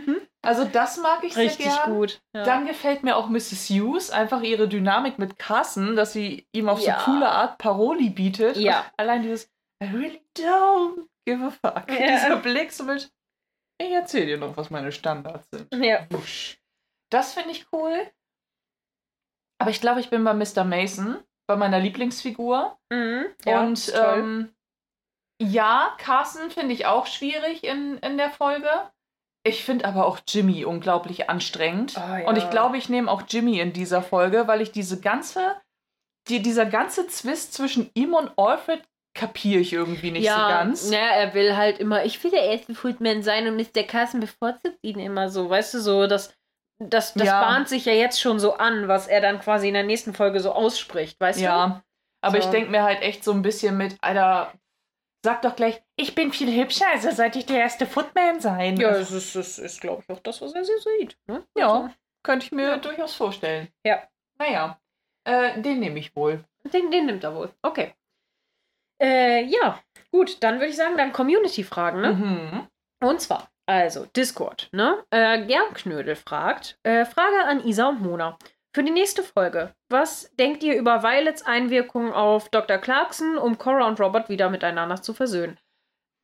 Also 0.47 0.63
das 0.63 0.97
mag 0.97 1.23
ich 1.25 1.35
Richtig 1.35 1.65
sehr 1.65 1.75
gern. 1.85 1.93
gut. 1.93 2.21
Ja. 2.33 2.43
Dann 2.43 2.65
gefällt 2.67 3.03
mir 3.03 3.17
auch 3.17 3.27
Mrs. 3.27 3.69
Hughes, 3.69 4.09
einfach 4.11 4.41
ihre 4.41 4.67
Dynamik 4.69 5.19
mit 5.19 5.37
Carson, 5.37 5.95
dass 5.97 6.13
sie 6.13 6.47
ihm 6.53 6.69
auf 6.69 6.79
Ja. 6.79 6.99
so 6.99 7.05
coole 7.11 7.27
Art 7.29 7.57
Paroli 7.57 8.09
bietet. 8.09 8.55
Ja. 8.55 8.85
Allein 8.95 9.23
dieses 9.23 9.51
I 9.83 9.87
really 9.93 10.21
don't 10.37 11.07
give 11.25 11.43
a 11.45 11.49
fuck. 11.51 11.89
Ja. 11.91 12.07
Dieser 12.07 12.37
Blick 12.37 12.71
so 12.71 12.83
mit 12.85 13.11
ich 13.79 13.91
erzähl 13.91 14.25
dir 14.25 14.37
noch, 14.37 14.55
was 14.57 14.69
meine 14.71 14.91
Standards 14.91 15.47
sind. 15.51 15.67
ja. 15.83 16.07
Wusch. 16.09 16.59
Das 17.11 17.33
finde 17.33 17.51
ich 17.51 17.67
cool. 17.71 18.09
Aber 19.59 19.69
ich 19.69 19.81
glaube, 19.81 19.99
ich 19.99 20.09
bin 20.09 20.23
bei 20.23 20.33
Mr. 20.33 20.63
Mason, 20.63 21.17
bei 21.47 21.55
meiner 21.57 21.79
Lieblingsfigur. 21.79 22.77
Mhm. 22.89 23.25
ja 23.45 23.61
Und 23.61 23.91
ähm, 23.95 24.55
ja, 25.41 25.93
Carson 25.99 26.49
finde 26.51 26.73
ich 26.73 26.85
auch 26.85 27.05
schwierig 27.05 27.63
in, 27.63 27.97
in 27.97 28.17
der 28.17 28.29
Folge. 28.31 28.69
Ich 29.47 29.63
finde 29.63 29.85
aber 29.85 30.05
auch 30.05 30.19
Jimmy 30.27 30.65
unglaublich 30.65 31.29
anstrengend. 31.29 31.97
Ah, 31.97 32.19
ja. 32.19 32.27
Und 32.27 32.37
ich 32.37 32.49
glaube, 32.49 32.77
ich 32.77 32.89
nehme 32.89 33.09
auch 33.09 33.23
Jimmy 33.27 33.59
in 33.59 33.73
dieser 33.73 34.01
Folge, 34.01 34.47
weil 34.47 34.61
ich 34.61 34.71
diese 34.71 34.99
ganze, 34.99 35.55
die, 36.27 36.41
dieser 36.41 36.65
ganze 36.65 37.07
Zwist 37.07 37.53
zwischen 37.53 37.89
ihm 37.93 38.13
und 38.13 38.31
Alfred 38.37 38.83
kapiere 39.15 39.61
ich 39.61 39.73
irgendwie 39.73 40.11
nicht 40.11 40.25
ja, 40.25 40.35
so 40.35 40.47
ganz. 40.49 40.91
Ja, 40.91 40.99
er 40.99 41.33
will 41.33 41.55
halt 41.55 41.79
immer, 41.79 42.05
ich 42.05 42.23
will 42.23 42.29
der 42.31 42.43
erste 42.43 42.75
Footman 42.75 43.23
sein 43.23 43.47
und 43.47 43.55
Mr. 43.55 43.83
Carson 43.83 44.19
bevorzugt 44.19 44.77
ihn 44.83 44.99
immer 44.99 45.29
so, 45.29 45.49
weißt 45.49 45.73
du, 45.73 45.79
so, 45.79 46.05
das, 46.05 46.33
das, 46.79 47.15
das 47.15 47.25
Ja. 47.25 47.41
bahnt 47.41 47.67
sich 47.67 47.85
ja 47.85 47.93
jetzt 47.93 48.21
schon 48.21 48.39
so 48.39 48.57
an, 48.57 48.87
was 48.87 49.07
er 49.07 49.21
dann 49.21 49.39
quasi 49.39 49.69
in 49.69 49.73
der 49.73 49.83
nächsten 49.83 50.13
Folge 50.13 50.39
so 50.39 50.51
ausspricht, 50.51 51.19
weißt 51.19 51.39
du? 51.39 51.45
Ja. 51.45 51.81
Aber 52.21 52.41
So. 52.41 52.45
ich 52.47 52.51
denke 52.51 52.69
mir 52.69 52.83
halt 52.83 53.01
echt 53.01 53.23
so 53.23 53.31
ein 53.31 53.41
bisschen 53.41 53.75
mit, 53.77 53.95
Alter, 54.01 54.53
sag 55.23 55.41
doch 55.41 55.55
gleich, 55.55 55.81
ich 55.95 56.15
bin 56.15 56.31
viel 56.31 56.53
hübscher, 56.59 56.85
also 56.91 57.11
sollte 57.11 57.39
ich 57.39 57.45
der 57.45 57.59
erste 57.59 57.85
Footman 57.85 58.39
sein. 58.39 58.77
Ja, 58.77 58.89
es 58.91 59.11
ist, 59.11 59.35
es 59.35 59.59
ist 59.59 59.81
glaube 59.81 60.03
ich, 60.03 60.15
auch 60.15 60.19
das, 60.21 60.41
was 60.41 60.53
er 60.53 60.63
so 60.63 60.73
sieht. 60.99 61.17
Ne? 61.27 61.43
Ja. 61.55 61.73
Also, 61.73 61.89
Könnte 62.23 62.45
ich 62.45 62.51
mir 62.51 62.67
Ja. 62.67 62.77
durchaus 62.77 63.13
vorstellen. 63.15 63.69
Ja. 63.85 64.03
Naja, 64.37 64.79
äh, 65.23 65.61
den 65.61 65.79
nehme 65.79 65.99
ich 65.99 66.15
wohl. 66.15 66.43
den, 66.73 66.91
den 66.91 67.05
nimmt 67.05 67.23
er 67.23 67.33
wohl. 67.35 67.49
Okay. 67.61 67.93
Äh, 69.01 69.43
ja, 69.45 69.79
gut, 70.11 70.41
dann 70.43 70.55
würde 70.55 70.67
ich 70.67 70.75
sagen, 70.75 70.97
dann 70.97 71.13
Community-Fragen, 71.13 72.01
ne? 72.01 72.13
Mhm. 72.13 72.67
Und 73.07 73.21
zwar, 73.21 73.49
also 73.65 74.05
Discord, 74.07 74.69
ne? 74.71 75.03
Äh, 75.11 75.45
Gernknödel 75.45 76.15
fragt, 76.15 76.79
äh, 76.83 77.05
Frage 77.05 77.43
an 77.45 77.63
Isa 77.65 77.89
und 77.89 78.01
Mona. 78.01 78.37
Für 78.77 78.83
die 78.83 78.91
nächste 78.91 79.23
Folge, 79.23 79.73
was 79.89 80.31
denkt 80.35 80.61
ihr 80.61 80.77
über 80.77 81.01
Violets 81.01 81.41
Einwirkung 81.41 82.13
auf 82.13 82.49
Dr. 82.49 82.77
Clarkson, 82.77 83.35
um 83.39 83.57
Cora 83.57 83.87
und 83.87 83.99
Robert 83.99 84.29
wieder 84.29 84.51
miteinander 84.51 85.01
zu 85.01 85.15
versöhnen? 85.15 85.57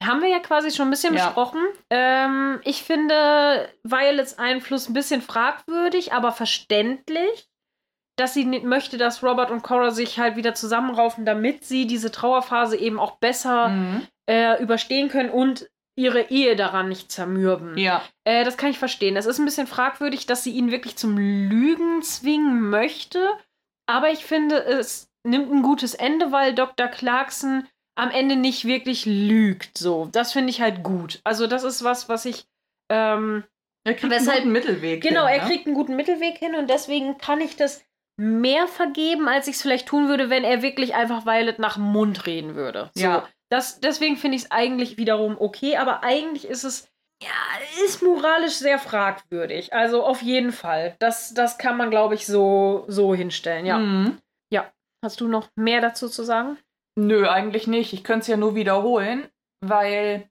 Haben 0.03 0.21
wir 0.21 0.29
ja 0.29 0.37
quasi 0.37 0.69
schon 0.69 0.87
ein 0.89 0.91
bisschen 0.91 1.15
Ja. 1.15 1.25
besprochen. 1.25 1.59
Ähm, 1.89 2.61
ich 2.63 2.83
finde 2.83 3.69
Violets 3.83 4.37
Einfluss 4.37 4.87
ein 4.87 4.93
bisschen 4.93 5.23
fragwürdig, 5.23 6.13
aber 6.13 6.31
verständlich, 6.31 7.49
dass 8.19 8.35
sie 8.35 8.45
nicht 8.45 8.65
möchte, 8.65 8.99
dass 8.99 9.23
Robert 9.23 9.49
und 9.49 9.63
Cora 9.63 9.89
sich 9.89 10.19
halt 10.19 10.35
wieder 10.35 10.53
zusammenraufen, 10.53 11.25
damit 11.25 11.65
sie 11.65 11.87
diese 11.87 12.11
Trauerphase 12.11 12.77
eben 12.77 12.99
auch 12.99 13.17
besser 13.17 13.69
Mhm. 13.69 14.07
äh, 14.29 14.61
überstehen 14.61 15.09
können 15.09 15.31
und 15.31 15.71
ihre 15.95 16.29
Ehe 16.29 16.55
daran 16.55 16.89
nicht 16.89 17.11
zermürben. 17.11 17.77
Ja. 17.77 18.03
Äh, 18.23 18.43
das 18.45 18.57
kann 18.57 18.71
ich 18.71 18.79
verstehen. 18.79 19.15
Es 19.15 19.25
ist 19.25 19.39
ein 19.39 19.45
bisschen 19.45 19.67
fragwürdig, 19.67 20.25
dass 20.25 20.43
sie 20.43 20.51
ihn 20.51 20.71
wirklich 20.71 20.95
zum 20.95 21.17
Lügen 21.17 22.01
zwingen 22.01 22.69
möchte. 22.69 23.29
Aber 23.87 24.09
ich 24.11 24.25
finde, 24.25 24.63
es 24.63 25.09
nimmt 25.25 25.51
ein 25.51 25.61
gutes 25.61 25.93
Ende, 25.93 26.31
weil 26.31 26.53
Dr. 26.55 26.87
Clarkson 26.87 27.67
am 27.95 28.09
Ende 28.09 28.35
nicht 28.35 28.65
wirklich 28.65 29.05
lügt. 29.05 29.77
So, 29.77 30.09
das 30.11 30.33
finde 30.33 30.49
ich 30.49 30.61
halt 30.61 30.81
gut. 30.83 31.19
Also, 31.23 31.45
das 31.47 31.63
ist 31.63 31.83
was, 31.83 32.09
was 32.09 32.25
ich. 32.25 32.45
Ähm, 32.89 33.43
Er 33.85 33.93
kriegt 33.93 34.11
Weshalb- 34.11 34.29
einen 34.41 34.45
guten 34.45 34.51
Mittelweg. 34.53 35.01
genau, 35.03 35.27
hin, 35.27 35.37
er 35.39 35.43
ne? 35.43 35.49
kriegt 35.49 35.67
einen 35.67 35.75
guten 35.75 35.95
Mittelweg 35.95 36.37
hin 36.37 36.55
und 36.55 36.69
deswegen 36.69 37.17
kann 37.17 37.39
ich 37.41 37.55
das 37.55 37.83
mehr 38.19 38.67
vergeben, 38.67 39.27
als 39.27 39.47
ich 39.47 39.55
es 39.55 39.61
vielleicht 39.61 39.87
tun 39.87 40.07
würde, 40.07 40.29
wenn 40.29 40.43
er 40.43 40.61
wirklich 40.61 40.95
einfach 40.95 41.25
Violet 41.25 41.59
nach 41.59 41.75
dem 41.75 41.83
Mund 41.83 42.25
reden 42.25 42.55
würde. 42.55 42.89
So, 42.95 43.03
Ja. 43.03 43.27
Das, 43.53 43.79
deswegen 43.79 44.17
finde 44.17 44.37
ich 44.37 44.43
es 44.43 44.51
eigentlich 44.51 44.97
wiederum 44.97 45.37
okay, 45.39 45.77
aber 45.77 46.03
eigentlich 46.03 46.45
ist 46.45 46.63
es, 46.63 46.89
ja, 47.21 47.29
ist 47.85 48.01
moralisch 48.01 48.55
sehr 48.55 48.79
fragwürdig. 48.79 49.73
Also 49.73 50.03
auf 50.03 50.21
jeden 50.21 50.51
Fall. 50.51 50.95
Das, 50.99 51.33
das 51.33 51.57
kann 51.57 51.77
man, 51.77 51.89
glaube 51.89 52.15
ich, 52.15 52.25
so, 52.25 52.85
so 52.87 53.13
hinstellen, 53.13 53.65
ja. 53.65 53.77
Mhm. 53.77 54.17
Hast 55.03 55.19
du 55.19 55.27
noch 55.27 55.49
mehr 55.57 55.81
dazu 55.81 56.07
zu 56.07 56.23
sagen? 56.23 56.57
Nö, 56.97 57.27
eigentlich 57.27 57.67
nicht. 57.67 57.91
Ich 57.91 58.05
könnte 58.05 58.21
es 58.21 58.27
ja 58.27 58.37
nur 58.37 58.55
wiederholen, 58.55 59.27
weil 59.59 60.29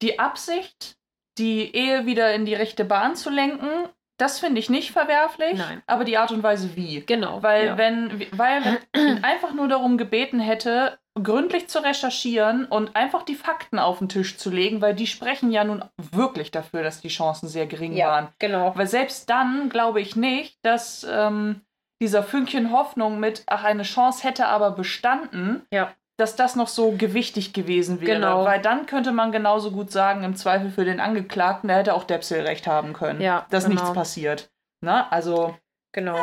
die 0.00 0.18
Absicht, 0.18 0.96
die 1.36 1.76
Ehe 1.76 2.06
wieder 2.06 2.34
in 2.34 2.46
die 2.46 2.54
rechte 2.54 2.86
Bahn 2.86 3.16
zu 3.16 3.28
lenken, 3.28 3.88
Das 4.16 4.38
finde 4.38 4.60
ich 4.60 4.70
nicht 4.70 4.92
verwerflich, 4.92 5.58
Nein. 5.58 5.82
aber 5.86 6.04
die 6.04 6.16
Art 6.18 6.30
und 6.30 6.42
Weise 6.42 6.76
wie. 6.76 7.00
Genau. 7.00 7.42
Weil 7.42 7.66
ja. 7.66 7.78
wenn 7.78 8.20
Violet 8.20 8.80
ihn 8.96 9.24
einfach 9.24 9.52
nur 9.54 9.68
darum 9.68 9.98
gebeten 9.98 10.38
hätte, 10.38 10.98
gründlich 11.20 11.68
zu 11.68 11.82
recherchieren 11.82 12.64
und 12.64 12.96
einfach 12.96 13.22
die 13.22 13.34
Fakten 13.34 13.78
auf 13.78 13.98
den 13.98 14.08
Tisch 14.08 14.36
zu 14.36 14.50
legen, 14.50 14.80
weil 14.80 14.94
die 14.94 15.06
sprechen 15.06 15.50
ja 15.52 15.64
nun 15.64 15.84
wirklich 15.96 16.50
dafür, 16.50 16.82
dass 16.82 17.00
die 17.00 17.08
Chancen 17.08 17.48
sehr 17.48 17.66
gering 17.66 17.92
ja, 17.92 18.08
waren. 18.08 18.28
genau. 18.38 18.72
Weil 18.76 18.86
selbst 18.86 19.30
dann 19.30 19.68
glaube 19.68 20.00
ich 20.00 20.16
nicht, 20.16 20.58
dass 20.62 21.06
ähm, 21.08 21.60
dieser 22.00 22.22
Fünkchen 22.22 22.72
Hoffnung 22.72 23.20
mit, 23.20 23.44
ach, 23.46 23.64
eine 23.64 23.84
Chance 23.84 24.26
hätte 24.26 24.46
aber 24.46 24.72
bestanden, 24.72 25.66
Ja. 25.72 25.92
Dass 26.16 26.36
das 26.36 26.56
noch 26.56 26.68
so 26.68 26.92
gewichtig 26.92 27.52
gewesen 27.52 28.00
wäre. 28.00 28.14
Genau. 28.14 28.44
Weil 28.44 28.60
dann 28.60 28.86
könnte 28.86 29.12
man 29.12 29.32
genauso 29.32 29.70
gut 29.70 29.90
sagen, 29.90 30.22
im 30.22 30.36
Zweifel 30.36 30.70
für 30.70 30.84
den 30.84 31.00
Angeklagten, 31.00 31.68
der 31.68 31.78
hätte 31.78 31.94
auch 31.94 32.04
Depsil 32.04 32.40
recht 32.40 32.66
haben 32.66 32.92
können. 32.92 33.20
Ja, 33.20 33.46
Dass 33.50 33.64
genau. 33.64 33.80
nichts 33.80 33.94
passiert. 33.94 34.50
Na, 34.80 35.08
also. 35.10 35.56
Genau. 35.92 36.18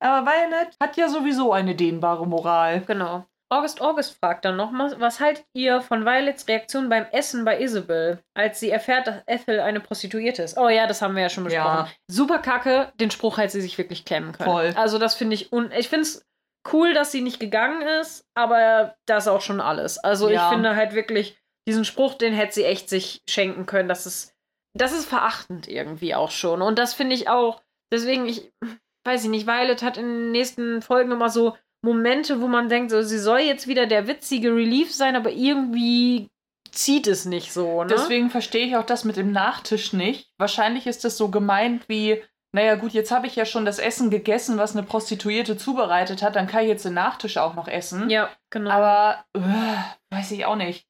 Aber 0.00 0.30
Violet 0.30 0.76
hat 0.80 0.96
ja 0.96 1.08
sowieso 1.08 1.52
eine 1.52 1.74
dehnbare 1.74 2.26
Moral. 2.26 2.82
Genau. 2.82 3.24
August 3.50 3.80
August 3.80 4.18
fragt 4.18 4.44
dann 4.44 4.56
nochmal, 4.56 4.98
was 4.98 5.20
haltet 5.20 5.46
ihr 5.54 5.80
von 5.80 6.04
Violets 6.04 6.48
Reaktion 6.48 6.88
beim 6.88 7.06
Essen 7.12 7.44
bei 7.44 7.60
Isabel, 7.60 8.18
als 8.34 8.58
sie 8.58 8.70
erfährt, 8.70 9.06
dass 9.06 9.22
Ethel 9.26 9.60
eine 9.60 9.80
Prostituierte 9.80 10.42
ist? 10.42 10.58
Oh 10.58 10.68
ja, 10.68 10.86
das 10.86 11.02
haben 11.02 11.14
wir 11.14 11.22
ja 11.22 11.28
schon 11.28 11.44
besprochen. 11.44 11.86
Ja. 11.86 11.88
Super 12.10 12.38
kacke, 12.38 12.92
den 12.98 13.10
Spruch 13.10 13.38
hätte 13.38 13.52
sie 13.52 13.60
sich 13.60 13.78
wirklich 13.78 14.04
klemmen 14.04 14.32
können. 14.32 14.50
Voll. 14.50 14.72
Also 14.76 14.98
das 14.98 15.14
finde 15.14 15.34
ich, 15.34 15.52
un 15.52 15.70
ich 15.72 15.88
finde 15.88 16.02
es 16.02 16.26
cool, 16.72 16.94
dass 16.94 17.12
sie 17.12 17.20
nicht 17.20 17.40
gegangen 17.40 17.82
ist, 18.00 18.26
aber 18.34 18.96
das 19.06 19.24
ist 19.24 19.28
auch 19.28 19.40
schon 19.42 19.60
alles. 19.60 19.98
Also 19.98 20.28
Ja. 20.28 20.48
ich 20.48 20.54
finde 20.54 20.76
halt 20.76 20.94
wirklich, 20.94 21.36
diesen 21.66 21.84
Spruch, 21.84 22.14
den 22.14 22.34
hätte 22.34 22.54
sie 22.54 22.64
echt 22.64 22.88
sich 22.88 23.22
schenken 23.28 23.66
können. 23.66 23.88
Das 23.88 24.06
ist, 24.06 24.34
das 24.74 24.92
ist 24.92 25.06
verachtend 25.06 25.68
irgendwie 25.68 26.14
auch 26.14 26.30
schon. 26.30 26.62
Und 26.62 26.78
das 26.78 26.94
finde 26.94 27.14
ich 27.14 27.28
auch, 27.28 27.60
deswegen, 27.92 28.26
ich 28.26 28.52
weiß 29.06 29.24
ich 29.24 29.30
nicht, 29.30 29.46
Violet 29.46 29.82
hat 29.82 29.96
in 29.96 30.06
den 30.06 30.32
nächsten 30.32 30.80
Folgen 30.82 31.10
immer 31.12 31.28
so 31.28 31.56
Momente, 31.82 32.40
wo 32.40 32.48
man 32.48 32.68
denkt, 32.70 32.90
so, 32.90 33.02
sie 33.02 33.18
soll 33.18 33.40
jetzt 33.40 33.66
wieder 33.66 33.86
der 33.86 34.06
witzige 34.06 34.54
Relief 34.54 34.92
sein, 34.94 35.16
aber 35.16 35.30
irgendwie 35.30 36.28
zieht 36.70 37.06
es 37.06 37.24
nicht 37.26 37.52
so, 37.52 37.84
ne? 37.84 37.88
Deswegen 37.90 38.30
verstehe 38.30 38.66
ich 38.66 38.76
auch 38.76 38.86
das 38.86 39.04
mit 39.04 39.16
dem 39.16 39.30
Nachtisch 39.32 39.92
nicht. 39.92 40.30
Wahrscheinlich 40.38 40.86
ist 40.86 41.04
das 41.04 41.16
so 41.18 41.28
gemeint 41.30 41.88
wie, 41.88 42.22
naja 42.54 42.76
gut, 42.76 42.92
jetzt 42.92 43.10
habe 43.10 43.26
ich 43.26 43.34
ja 43.36 43.44
schon 43.44 43.64
das 43.64 43.78
Essen 43.78 44.10
gegessen, 44.10 44.56
was 44.58 44.76
eine 44.76 44.86
Prostituierte 44.86 45.56
zubereitet 45.56 46.22
hat, 46.22 46.36
dann 46.36 46.46
kann 46.46 46.62
ich 46.62 46.68
jetzt 46.68 46.84
den 46.84 46.94
Nachtisch 46.94 47.36
auch 47.36 47.54
noch 47.54 47.66
essen. 47.68 48.08
ja, 48.08 48.30
genau. 48.50 48.70
Aber 48.70 49.24
äh, 49.34 49.40
weiß 50.14 50.30
ich 50.30 50.46
auch 50.46 50.56
nicht. 50.56 50.86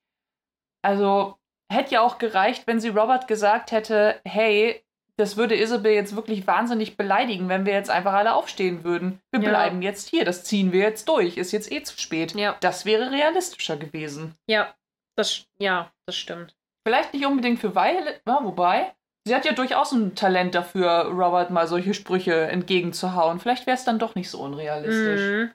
Also 0.83 1.37
hätte 1.73 1.95
ja 1.95 2.01
auch 2.03 2.19
gereicht, 2.19 2.67
wenn 2.67 2.81
sie 2.81 2.91
Robert 2.91 3.27
gesagt 3.27 3.73
hätte, 3.73 4.21
hey, 4.27 4.83
das 5.17 5.37
würde 5.37 5.57
Isabel 5.59 5.93
jetzt 5.93 6.17
wirklich 6.17 6.47
wahnsinnig 6.47 6.97
beleidigen, 6.97 7.49
wenn 7.49 7.65
wir 7.67 7.73
jetzt 7.73 7.89
einfach 7.91 8.13
alle 8.13 8.35
aufstehen 8.35 8.85
würden. 8.85 9.21
Wir 9.33 9.41
Ja. 9.43 9.49
bleiben 9.49 9.81
jetzt 9.81 10.09
hier, 10.11 10.25
das 10.25 10.45
ziehen 10.45 10.73
wir 10.73 10.81
jetzt 10.81 11.09
durch, 11.09 11.37
ist 11.37 11.53
jetzt 11.53 11.71
eh 11.73 11.83
zu 11.83 11.99
spät. 11.99 12.35
Ja. 12.35 12.57
Das 12.61 12.85
wäre 12.85 13.11
realistischer 13.11 13.77
gewesen. 13.77 14.35
ja, 14.47 14.75
das, 15.17 15.47
ja, 15.59 15.93
das 16.07 16.17
stimmt. 16.17 16.57
Vielleicht 16.87 17.15
nicht 17.15 17.25
unbedingt 17.25 17.61
für 17.61 17.75
Violet, 17.77 18.21
ja, 18.27 18.41
wobei, 18.43 18.93
sie 19.27 19.35
hat 19.35 19.45
ja 19.45 19.53
durchaus 19.53 19.93
ein 19.93 20.15
Talent 20.15 20.55
dafür, 20.55 21.07
Robert 21.11 21.51
mal 21.51 21.67
solche 21.67 21.95
Sprüche 21.95 22.35
entgegenzuhauen. 22.49 23.41
Vielleicht 23.41 23.67
wäre 23.67 23.77
es 23.77 23.85
dann 23.85 23.99
doch 23.99 24.15
nicht 24.15 24.31
so 24.31 24.41
unrealistisch. 24.41 25.21
Mhm. 25.21 25.51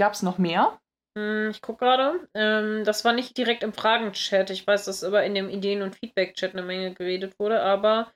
Gab 0.00 0.12
es 0.12 0.22
noch 0.22 0.38
mehr? 0.38 0.78
Hm, 1.16 1.50
Ich 1.50 1.60
gucke 1.62 1.84
gerade. 1.84 2.28
Ähm, 2.34 2.84
das 2.84 3.04
war 3.04 3.12
nicht 3.12 3.36
direkt 3.36 3.62
im 3.62 3.72
Fragenchat. 3.72 4.50
Ich 4.50 4.66
weiß, 4.66 4.86
dass 4.86 5.04
aber 5.04 5.24
in 5.24 5.34
dem 5.34 5.48
Ideen- 5.48 5.82
und 5.82 5.96
Feedback-Chat 5.96 6.52
eine 6.52 6.62
Menge 6.62 6.94
geredet 6.94 7.38
wurde, 7.38 7.62
aber 7.62 8.12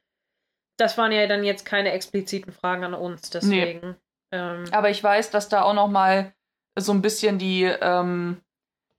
das 0.78 0.98
waren 0.98 1.12
ja 1.12 1.26
dann 1.26 1.44
jetzt 1.44 1.64
keine 1.64 1.92
expliziten 1.92 2.52
Fragen 2.52 2.84
an 2.84 2.94
uns, 2.94 3.30
deswegen. 3.30 3.96
Ähm, 4.32 4.64
Aber 4.72 4.90
ich 4.90 5.02
weiß, 5.02 5.30
dass 5.30 5.48
da 5.48 5.62
auch 5.62 5.72
noch 5.74 5.88
mal 5.88 6.34
so 6.78 6.92
ein 6.92 7.00
bisschen 7.00 7.38
die 7.38 7.64
ähm, 7.64 8.42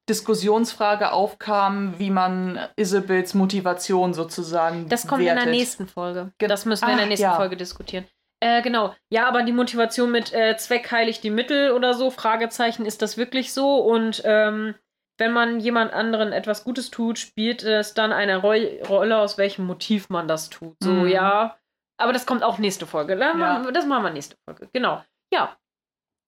Diskussionsfrage 0.09 1.11
aufkam, 1.11 1.97
wie 1.99 2.09
man 2.09 2.59
Isabels 2.75 3.33
Motivation 3.33 4.13
sozusagen 4.13 4.87
das 4.89 5.07
kommt 5.07 5.23
wertet. 5.23 5.43
in 5.43 5.49
der 5.51 5.59
nächsten 5.59 5.87
Folge. 5.87 6.31
Ge- 6.37 6.47
Das 6.49 6.65
müssen 6.65 6.85
wir 6.85 6.91
in 6.91 6.97
der 6.97 7.05
Ach, 7.05 7.09
nächsten 7.09 7.23
ja. 7.23 7.35
Folge 7.35 7.57
diskutieren. 7.57 8.05
Äh, 8.39 8.61
genau. 8.61 8.93
Ja, 9.11 9.27
aber 9.27 9.43
die 9.43 9.51
Motivation 9.51 10.11
mit 10.11 10.31
äh, 10.33 10.55
Zweck 10.57 10.91
heiligt 10.91 11.23
die 11.23 11.29
Mittel 11.31 11.71
oder 11.71 11.93
so, 11.93 12.11
Fragezeichen, 12.11 12.85
ist 12.85 13.01
das 13.01 13.17
wirklich 13.17 13.51
so? 13.53 13.77
Und 13.77 14.21
ähm, 14.25 14.75
wenn 15.19 15.33
man 15.33 15.59
jemand 15.59 15.93
anderen 15.93 16.31
etwas 16.31 16.63
Gutes 16.63 16.91
tut, 16.91 17.17
spielt 17.17 17.63
es 17.63 17.95
dann 17.95 18.11
eine 18.13 18.37
Roi- 18.43 18.79
Rolle, 18.87 19.17
aus 19.17 19.37
welchem 19.39 19.65
Motiv 19.65 20.09
man 20.09 20.27
das 20.27 20.49
tut. 20.51 20.75
So, 20.83 20.91
Mhm. 20.91 21.07
ja. 21.07 21.57
Aber 21.99 22.13
das 22.13 22.27
kommt 22.27 22.43
auch 22.43 22.59
nächste 22.59 22.85
Folge. 22.85 23.17
Ja. 23.19 23.71
Das 23.71 23.87
machen 23.87 24.03
wir 24.03 24.11
nächste 24.11 24.35
Folge. 24.47 24.69
Genau. 24.71 25.03
Ja. 25.33 25.57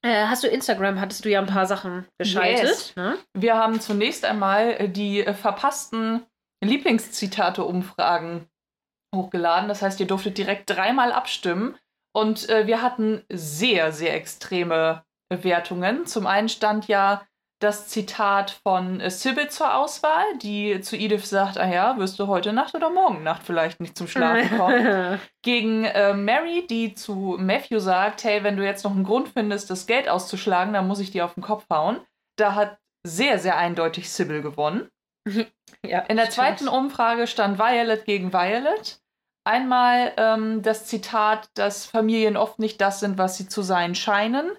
Äh, 0.02 0.28
hast 0.28 0.44
du 0.44 0.48
Instagram, 0.48 1.00
hattest 1.00 1.26
du 1.26 1.30
ja 1.30 1.40
ein 1.40 1.48
paar 1.48 1.66
Sachen 1.66 2.06
geschaltet. 2.18 2.64
Yes. 2.64 2.96
Ne? 2.96 3.18
Wir 3.34 3.58
haben 3.58 3.82
zunächst 3.82 4.24
einmal 4.24 4.72
äh, 4.72 4.90
die 4.90 5.26
äh, 5.26 5.34
verpassten 5.34 6.26
Lieblingszitate-Umfragen 6.64 8.48
hochgeladen. 9.16 9.68
Das 9.68 9.82
heißt, 9.82 10.00
ihr 10.00 10.08
durftet 10.08 10.38
direkt 10.38 10.70
dreimal 10.70 11.12
abstimmen. 11.12 11.78
Und 12.16 12.50
äh, 12.50 12.66
wir 12.66 12.82
hatten 12.82 13.24
sehr, 13.30 13.92
sehr 13.92 14.16
extreme 14.16 15.04
Wertungen. 15.30 16.06
Zum 16.06 16.28
einen 16.28 16.50
stand 16.50 16.88
ja 16.88 17.26
das 17.60 17.88
Zitat 17.90 18.52
von 18.64 19.02
äh, 19.02 19.12
Sybil 19.12 19.50
zur 19.50 19.76
Auswahl, 19.76 20.24
die 20.42 20.80
zu 20.82 20.96
Edith 20.96 21.26
sagt, 21.30 21.58
ah 21.58 21.68
ja, 21.68 21.98
wirst 21.98 22.18
du 22.18 22.28
heute 22.28 22.54
Nacht 22.54 22.74
oder 22.74 22.90
morgen 22.90 23.24
Nacht 23.24 23.44
vielleicht 23.44 23.82
nicht 23.82 23.98
zum 23.98 24.08
Schlafen 24.08 24.58
kommen. 24.58 25.20
Gegen 25.42 25.84
äh, 25.84 26.14
Mary, 26.14 26.66
die 26.68 26.94
zu 26.96 27.36
Matthew 27.38 27.80
sagt, 27.80 28.24
hey, 28.24 28.44
wenn 28.44 28.58
du 28.58 28.64
jetzt 28.64 28.84
noch 28.84 28.92
einen 28.92 29.04
Grund 29.04 29.30
findest, 29.30 29.70
das 29.70 29.88
Geld 29.88 30.08
auszuschlagen, 30.08 30.74
dann 30.74 30.88
muss 30.88 31.00
ich 31.00 31.12
dir 31.12 31.26
auf 31.26 31.34
den 31.34 31.44
Kopf 31.44 31.66
hauen. 31.70 32.00
Da 32.38 32.56
hat 32.56 32.78
sehr, 33.06 33.40
sehr 33.40 33.58
eindeutig 33.58 34.10
Sybil 34.10 34.42
gewonnen. 34.42 34.90
ja, 35.86 36.00
In 36.00 36.16
der 36.16 36.24
stimmt. 36.24 36.34
zweiten 36.34 36.68
Umfrage 36.70 37.28
stand 37.28 37.60
Violet 37.60 38.06
gegen 38.06 38.32
Violet. 38.32 39.02
Einmal 39.46 40.14
ähm, 40.18 40.62
das 40.62 40.86
Zitat, 40.86 41.50
dass 41.56 41.86
Familien 41.86 42.38
oft 42.38 42.60
nicht 42.60 42.80
das 42.82 43.00
sind, 43.00 43.18
was 43.18 43.38
sie 43.38 43.48
zu 43.48 43.62
sein 43.62 43.96
scheinen. 43.96 44.52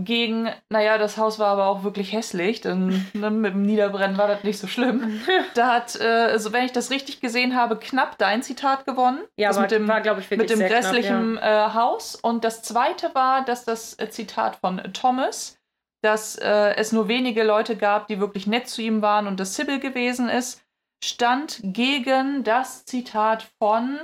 Gegen, 0.00 0.48
naja, 0.70 0.96
das 0.96 1.16
Haus 1.16 1.40
war 1.40 1.48
aber 1.48 1.66
auch 1.66 1.82
wirklich 1.82 2.12
hässlich, 2.12 2.60
denn 2.60 3.04
ne, 3.14 3.30
mit 3.32 3.52
dem 3.52 3.62
Niederbrennen 3.62 4.16
war 4.16 4.28
das 4.28 4.44
nicht 4.44 4.60
so 4.60 4.68
schlimm. 4.68 5.20
Da 5.54 5.74
hat, 5.74 6.00
äh, 6.00 6.04
also 6.04 6.52
wenn 6.52 6.64
ich 6.64 6.70
das 6.70 6.92
richtig 6.92 7.20
gesehen 7.20 7.56
habe, 7.56 7.76
knapp 7.76 8.16
dein 8.16 8.44
Zitat 8.44 8.86
gewonnen. 8.86 9.24
Ja, 9.36 9.48
das 9.48 9.56
aber 9.56 9.64
mit 9.64 9.72
dem, 9.72 9.88
war, 9.88 10.00
glaube 10.00 10.20
ich, 10.20 10.30
wirklich 10.30 10.48
mit 10.48 10.50
dem 10.50 10.58
sehr 10.58 10.68
knapp, 10.68 10.82
grässlichen 10.82 11.36
äh, 11.38 11.70
Haus. 11.74 12.14
Und 12.14 12.44
das 12.44 12.62
zweite 12.62 13.12
war, 13.16 13.44
dass 13.44 13.64
das 13.64 13.98
äh, 13.98 14.08
Zitat 14.08 14.54
von 14.56 14.80
Thomas, 14.92 15.58
dass 16.02 16.36
äh, 16.36 16.76
es 16.76 16.92
nur 16.92 17.08
wenige 17.08 17.42
Leute 17.42 17.74
gab, 17.74 18.06
die 18.06 18.20
wirklich 18.20 18.46
nett 18.46 18.68
zu 18.68 18.80
ihm 18.82 19.02
waren 19.02 19.26
und 19.26 19.40
das 19.40 19.56
Sybil 19.56 19.80
gewesen 19.80 20.28
ist, 20.28 20.62
stand 21.02 21.58
gegen 21.64 22.44
das 22.44 22.84
Zitat 22.84 23.48
von. 23.58 23.98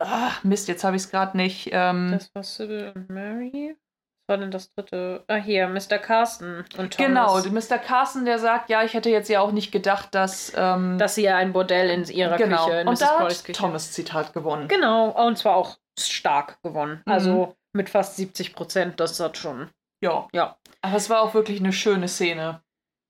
Ach, 0.00 0.42
Mist, 0.44 0.68
jetzt 0.68 0.82
habe 0.84 0.96
ich 0.96 1.02
es 1.02 1.10
gerade 1.10 1.36
nicht. 1.36 1.68
Ähm, 1.72 2.12
Das 2.12 2.34
war 2.34 2.42
Sybil 2.42 2.92
und 2.94 3.10
Mary. 3.10 3.76
War 4.28 4.36
denn 4.36 4.50
das 4.50 4.70
dritte? 4.74 5.24
Ah, 5.26 5.36
hier, 5.36 5.68
Mr. 5.68 5.98
Carsten 5.98 6.64
und 6.76 6.96
Thomas. 6.96 6.96
genau, 6.96 7.38
Mr. 7.50 7.78
Carson, 7.78 8.24
der 8.26 8.38
sagt, 8.38 8.68
ja, 8.68 8.82
ich 8.84 8.92
hätte 8.92 9.08
jetzt 9.08 9.28
ja 9.30 9.40
auch 9.40 9.52
nicht 9.52 9.72
gedacht, 9.72 10.14
dass. 10.14 10.52
Ähm, 10.54 10.98
Dass 10.98 11.14
sie 11.14 11.22
ja 11.22 11.36
ein 11.36 11.52
Bordell 11.54 11.88
in 11.90 12.04
ihrer 12.04 12.36
genau. 12.36 12.66
Küche, 12.66 12.80
in 12.80 12.88
und 12.88 12.92
Mrs. 12.94 12.98
da 13.00 13.06
Crawleys 13.16 13.38
hat 13.38 13.44
Küche. 13.46 13.58
Thomas 13.58 13.92
Zitat 13.92 14.32
gewonnen. 14.34 14.68
Genau, 14.68 15.08
und 15.26 15.38
zwar 15.38 15.56
auch 15.56 15.78
stark 15.98 16.62
gewonnen. 16.62 17.02
Mhm. 17.06 17.12
Also 17.12 17.56
mit 17.72 17.88
fast 17.88 18.16
70 18.16 18.54
Prozent, 18.54 19.00
das 19.00 19.18
hat 19.18 19.38
schon. 19.38 19.70
Ja. 20.02 20.28
Ja. 20.34 20.56
Aber 20.82 20.96
es 20.96 21.08
war 21.10 21.22
auch 21.22 21.32
wirklich 21.34 21.58
eine 21.60 21.72
schöne 21.72 22.06
Szene. 22.08 22.60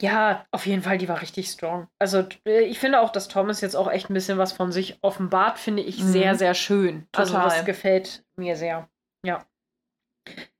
Ja, 0.00 0.46
auf 0.52 0.64
jeden 0.66 0.82
Fall, 0.82 0.96
die 0.98 1.08
war 1.08 1.20
richtig 1.20 1.48
strong. 1.48 1.88
Also 1.98 2.24
äh, 2.46 2.60
ich 2.60 2.78
finde 2.78 3.00
auch, 3.00 3.10
dass 3.10 3.26
Thomas 3.26 3.60
jetzt 3.60 3.74
auch 3.74 3.90
echt 3.90 4.08
ein 4.08 4.14
bisschen 4.14 4.38
was 4.38 4.52
von 4.52 4.70
sich 4.70 4.96
offenbart, 5.02 5.58
finde 5.58 5.82
ich 5.82 5.98
Mhm. 5.98 6.06
sehr, 6.12 6.34
sehr 6.36 6.54
schön. 6.54 7.08
Also 7.16 7.34
Total. 7.34 7.48
das 7.48 7.64
gefällt 7.64 8.24
mir 8.36 8.54
sehr. 8.54 8.88
Ja. 9.26 9.44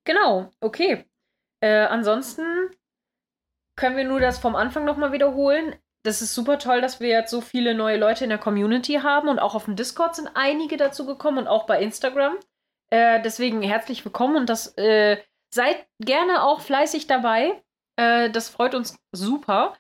Genau, 0.09 0.51
okay. 0.62 1.05
Äh, 1.60 1.85
ansonsten 1.85 2.70
können 3.76 3.98
wir 3.98 4.05
nur 4.05 4.20
das 4.20 4.39
vom 4.39 4.56
Anfang 4.56 4.86
nochmal 4.86 5.12
wiederholen. 5.12 5.76
Das 6.02 6.22
ist 6.22 6.35
super 6.35 6.59
toll, 6.59 6.80
dass 6.80 6.98
wir 6.98 7.10
jetzt 7.10 7.30
so 7.30 7.43
viele 7.43 7.74
neue 7.74 7.98
Leute 7.98 8.24
in 8.24 8.30
der 8.30 8.39
Community 8.39 8.94
haben 8.94 9.28
und 9.28 9.39
auch 9.39 9.55
auf 9.55 9.66
dem 9.66 9.76
Discord 9.76 10.16
sind 10.16 10.30
einige 10.35 10.78
dazu 10.78 11.05
gekommen 11.05 11.36
und 11.36 11.47
auch 11.47 11.66
bei 11.66 11.82
Instagram. 11.82 12.39
Äh, 12.89 13.20
deswegen 13.20 13.60
herzlich 13.60 14.02
willkommen 14.02 14.36
und 14.36 14.48
das 14.48 14.78
äh, 14.78 15.22
seid 15.52 15.86
gerne 16.01 16.43
auch 16.43 16.62
fleißig 16.62 17.06
dabei. 17.06 17.62
Äh, 17.97 18.30
das 18.30 18.48
freut 18.48 18.74
uns 18.74 18.98
super. 19.12 19.76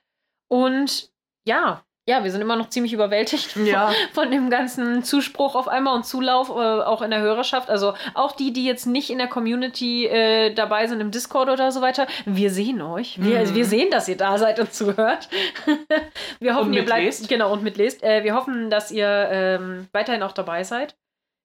Und 0.48 1.10
ja, 1.46 1.86
ja, 2.08 2.24
wir 2.24 2.30
sind 2.32 2.40
immer 2.40 2.56
noch 2.56 2.70
ziemlich 2.70 2.92
überwältigt 2.94 3.54
Ja. 3.56 3.92
von 4.14 4.30
dem 4.30 4.48
ganzen 4.48 5.02
Zuspruch 5.04 5.54
auf 5.54 5.68
einmal 5.68 5.94
und 5.94 6.06
Zulauf, 6.06 6.48
äh, 6.48 6.52
auch 6.52 7.02
in 7.02 7.10
der 7.10 7.20
Hörerschaft. 7.20 7.68
Also 7.68 7.92
auch 8.14 8.32
die, 8.32 8.52
die 8.52 8.64
jetzt 8.64 8.86
nicht 8.86 9.10
in 9.10 9.18
der 9.18 9.26
Community 9.28 10.06
äh, 10.06 10.54
dabei 10.54 10.86
sind, 10.86 11.00
im 11.00 11.10
Discord 11.10 11.50
oder 11.50 11.70
so 11.70 11.82
weiter. 11.82 12.06
Wir 12.24 12.50
sehen 12.50 12.80
euch. 12.80 13.22
Wir, 13.22 13.40
Mhm. 13.40 13.54
wir 13.54 13.64
sehen, 13.66 13.90
dass 13.90 14.08
ihr 14.08 14.16
da 14.16 14.38
seid 14.38 14.58
und 14.58 14.72
zuhört. 14.72 15.28
wir 16.40 16.54
hoffen, 16.56 16.72
ihr 16.72 16.84
bleibt. 16.84 17.28
Genau, 17.28 17.52
und 17.52 17.62
mitlest. 17.62 18.02
Äh, 18.02 18.24
wir 18.24 18.34
hoffen, 18.34 18.70
dass 18.70 18.90
ihr 18.90 19.06
ähm, 19.30 19.88
weiterhin 19.92 20.22
auch 20.22 20.32
dabei 20.32 20.64
seid. 20.64 20.96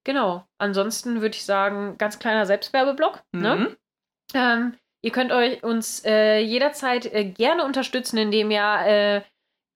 genau. 0.06 0.45
Ansonsten 0.57 1.22
würde 1.22 1.35
ich 1.35 1.44
sagen, 1.45 1.95
ganz 1.98 2.19
kleiner 2.19 2.45
Selbstwerbeblock. 2.45 3.22
Ne? 3.34 3.56
Mhm. 3.56 3.77
Ähm, 4.34 4.73
ihr 5.02 5.11
könnt 5.11 5.31
euch 5.34 5.61
uns 5.64 6.03
äh, 6.06 6.40
jederzeit 6.40 7.06
äh, 7.14 7.26
gerne 7.26 7.65
unterstützen, 7.65 8.18
indem 8.18 8.49
ihr 8.52 8.80
äh, 8.85 9.22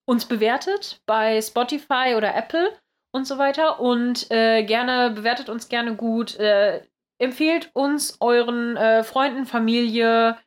uns 0.08 0.26
bewertet 0.26 1.02
bei 1.06 1.42
Spotify 1.42 2.16
oder 2.16 2.34
Apple 2.36 2.72
und 3.12 3.28
so 3.28 3.38
weiter. 3.38 3.80
Und 3.80 4.32
äh, 4.32 4.64
gerne 4.64 5.12
bewertet 5.12 5.50
uns 5.50 5.70
gerne 5.70 5.96
gut. 5.96 6.38
Äh, 6.40 6.82
empfehlt 7.20 7.70
uns 7.74 8.18
euren 8.20 8.78
äh, 8.78 9.04
Freunden, 9.04 9.46
Familie 9.46 10.38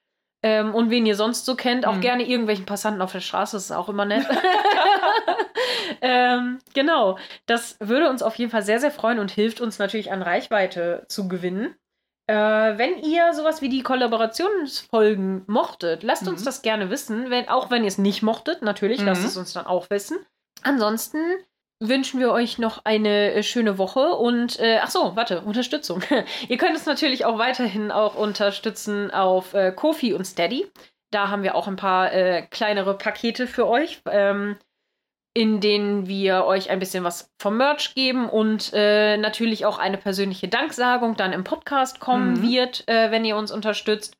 ähm, 0.42 0.74
und 0.74 0.88
wen 0.88 1.04
ihr 1.04 1.16
sonst 1.16 1.44
so 1.44 1.56
kennt. 1.56 1.86
Auch 1.86 1.96
Mhm. 1.96 2.00
gerne 2.00 2.26
irgendwelchen 2.26 2.64
Passanten 2.64 3.02
auf 3.02 3.12
der 3.12 3.20
Straße. 3.20 3.56
Das 3.56 3.64
ist 3.64 3.72
auch 3.72 3.88
immer 3.88 4.06
nett. 4.06 4.26
ähm, 6.00 6.58
genau. 6.74 7.18
Das 7.46 7.76
würde 7.80 8.08
uns 8.08 8.22
auf 8.22 8.36
jeden 8.36 8.50
Fall 8.50 8.62
sehr, 8.62 8.80
sehr 8.80 8.90
freuen 8.90 9.18
und 9.18 9.30
hilft 9.30 9.60
uns 9.60 9.78
natürlich 9.78 10.10
an 10.12 10.22
Reichweite 10.22 11.04
zu 11.08 11.28
gewinnen. 11.28 11.74
Äh, 12.30 12.78
wenn 12.78 13.02
ihr 13.02 13.32
sowas 13.34 13.60
wie 13.62 13.68
die 13.68 13.82
Kollaborationsfolgen 13.82 15.42
mochtet, 15.46 16.02
lasst 16.02 16.28
uns 16.28 16.42
Mhm. 16.42 16.44
das 16.44 16.62
gerne 16.62 16.90
wissen. 16.90 17.30
Wenn, 17.30 17.48
auch 17.48 17.70
wenn 17.70 17.82
ihr 17.82 17.88
es 17.88 17.98
nicht 17.98 18.22
mochtet, 18.22 18.62
natürlich, 18.62 19.02
lasst 19.02 19.22
Mhm. 19.22 19.28
es 19.28 19.36
uns 19.36 19.52
dann 19.52 19.66
auch 19.66 19.90
wissen. 19.90 20.18
Ansonsten 20.62 21.18
wünschen 21.82 22.20
wir 22.20 22.30
euch 22.30 22.58
noch 22.58 22.84
eine 22.84 23.32
äh, 23.32 23.42
schöne 23.42 23.78
Woche 23.78 24.14
und 24.14 24.60
äh, 24.60 24.78
ach 24.82 24.90
so, 24.90 25.16
warte, 25.16 25.40
Unterstützung. 25.40 26.02
ihr 26.48 26.58
könnt 26.58 26.72
uns 26.72 26.86
natürlich 26.86 27.24
auch 27.24 27.38
weiterhin 27.38 27.90
auch 27.90 28.14
unterstützen 28.16 29.10
auf 29.10 29.54
äh, 29.54 29.72
Kofi 29.72 30.12
und 30.12 30.24
Steady. 30.26 30.70
Da 31.10 31.28
haben 31.28 31.42
wir 31.42 31.54
auch 31.56 31.66
ein 31.66 31.76
paar 31.76 32.12
äh, 32.12 32.42
kleinere 32.42 32.96
Pakete 32.96 33.46
für 33.46 33.66
euch, 33.66 34.02
ähm, 34.08 34.56
in 35.34 35.60
denen 35.60 36.08
wir 36.08 36.44
euch 36.44 36.70
ein 36.70 36.80
bisschen 36.80 37.04
was 37.04 37.30
vom 37.40 37.56
Merch 37.56 37.94
geben 37.94 38.28
und 38.28 38.72
äh, 38.74 39.16
natürlich 39.16 39.64
auch 39.64 39.78
eine 39.78 39.96
persönliche 39.96 40.48
Danksagung 40.48 41.16
dann 41.16 41.32
im 41.32 41.44
Podcast 41.44 42.00
kommen 42.00 42.34
Mhm. 42.34 42.42
wird, 42.42 42.88
äh, 42.88 43.10
wenn 43.10 43.24
ihr 43.24 43.36
uns 43.36 43.52
unterstützt. 43.52 44.16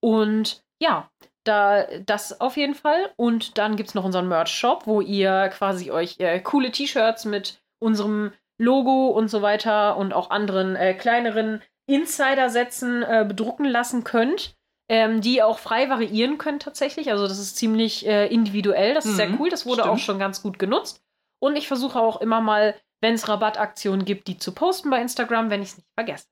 Und 0.00 0.62
ja, 0.80 1.10
da 1.44 1.84
das 2.06 2.40
auf 2.40 2.56
jeden 2.56 2.74
Fall. 2.74 3.12
Und 3.16 3.58
dann 3.58 3.76
gibt 3.76 3.90
es 3.90 3.94
noch 3.94 4.04
unseren 4.04 4.28
Merch-Shop, 4.28 4.86
wo 4.86 5.02
ihr 5.02 5.48
quasi 5.48 5.90
euch 5.90 6.16
äh, 6.18 6.40
coole 6.40 6.70
T-Shirts 6.70 7.26
mit 7.26 7.60
unserem 7.78 8.32
Logo 8.58 9.08
und 9.08 9.28
so 9.28 9.42
weiter 9.42 9.96
und 9.98 10.14
auch 10.14 10.30
anderen 10.30 10.76
äh, 10.76 10.94
kleineren 10.94 11.60
Insider-Sätzen 11.86 13.02
äh, 13.02 13.24
bedrucken 13.28 13.66
lassen 13.66 14.04
könnt. 14.04 14.54
Ähm, 14.90 15.20
die 15.22 15.42
auch 15.42 15.58
frei 15.58 15.88
variieren 15.88 16.36
könnt 16.36 16.62
tatsächlich. 16.62 17.10
Also 17.10 17.26
das 17.26 17.38
ist 17.38 17.56
ziemlich 17.56 18.06
äh, 18.06 18.26
individuell. 18.26 18.92
Das 18.94 19.06
ist 19.06 19.16
sehr 19.16 19.28
Mhm, 19.30 19.40
cool. 19.40 19.48
Das 19.50 19.64
wurde 19.64 19.80
stimmt. 19.82 19.94
auch 19.94 19.98
schon 19.98 20.18
ganz 20.18 20.42
gut 20.42 20.58
genutzt. 20.58 21.02
Und 21.42 21.56
ich 21.56 21.68
versuche 21.68 21.98
auch 21.98 22.20
immer 22.20 22.40
mal, 22.42 22.74
wenn 23.02 23.14
es 23.14 23.28
Rabattaktionen 23.28 24.04
gibt, 24.04 24.28
die 24.28 24.36
zu 24.38 24.52
posten 24.52 24.90
bei 24.90 25.00
Instagram, 25.00 25.48
wenn 25.50 25.62
ich 25.62 25.70
es 25.70 25.76
nicht 25.78 25.88
vergesse. 25.98 26.26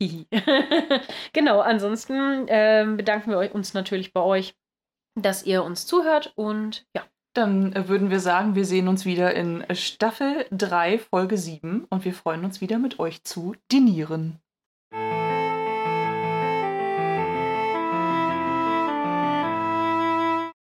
Genau, 1.32 1.60
ansonsten 1.60 2.46
ähm, 2.48 2.96
bedanken 2.96 3.30
wir 3.30 3.38
euch- 3.38 3.54
uns 3.54 3.74
natürlich 3.74 4.12
bei 4.12 4.20
euch, 4.20 4.54
dass 5.14 5.44
ihr 5.44 5.62
uns 5.62 5.86
zuhört 5.86 6.32
und 6.36 6.86
ja. 6.96 7.04
Dann 7.34 7.72
äh, 7.72 7.88
würden 7.88 8.10
wir 8.10 8.20
sagen, 8.20 8.54
wir 8.56 8.66
sehen 8.66 8.88
uns 8.88 9.04
wieder 9.06 9.32
in 9.34 9.64
Staffel 9.74 10.44
3, 10.50 10.98
Folge 10.98 11.38
7 11.38 11.86
und 11.88 12.04
wir 12.04 12.12
freuen 12.12 12.44
uns 12.44 12.60
wieder 12.60 12.78
mit 12.78 12.98
euch 12.98 13.24
zu 13.24 13.54
dinieren. 13.70 14.38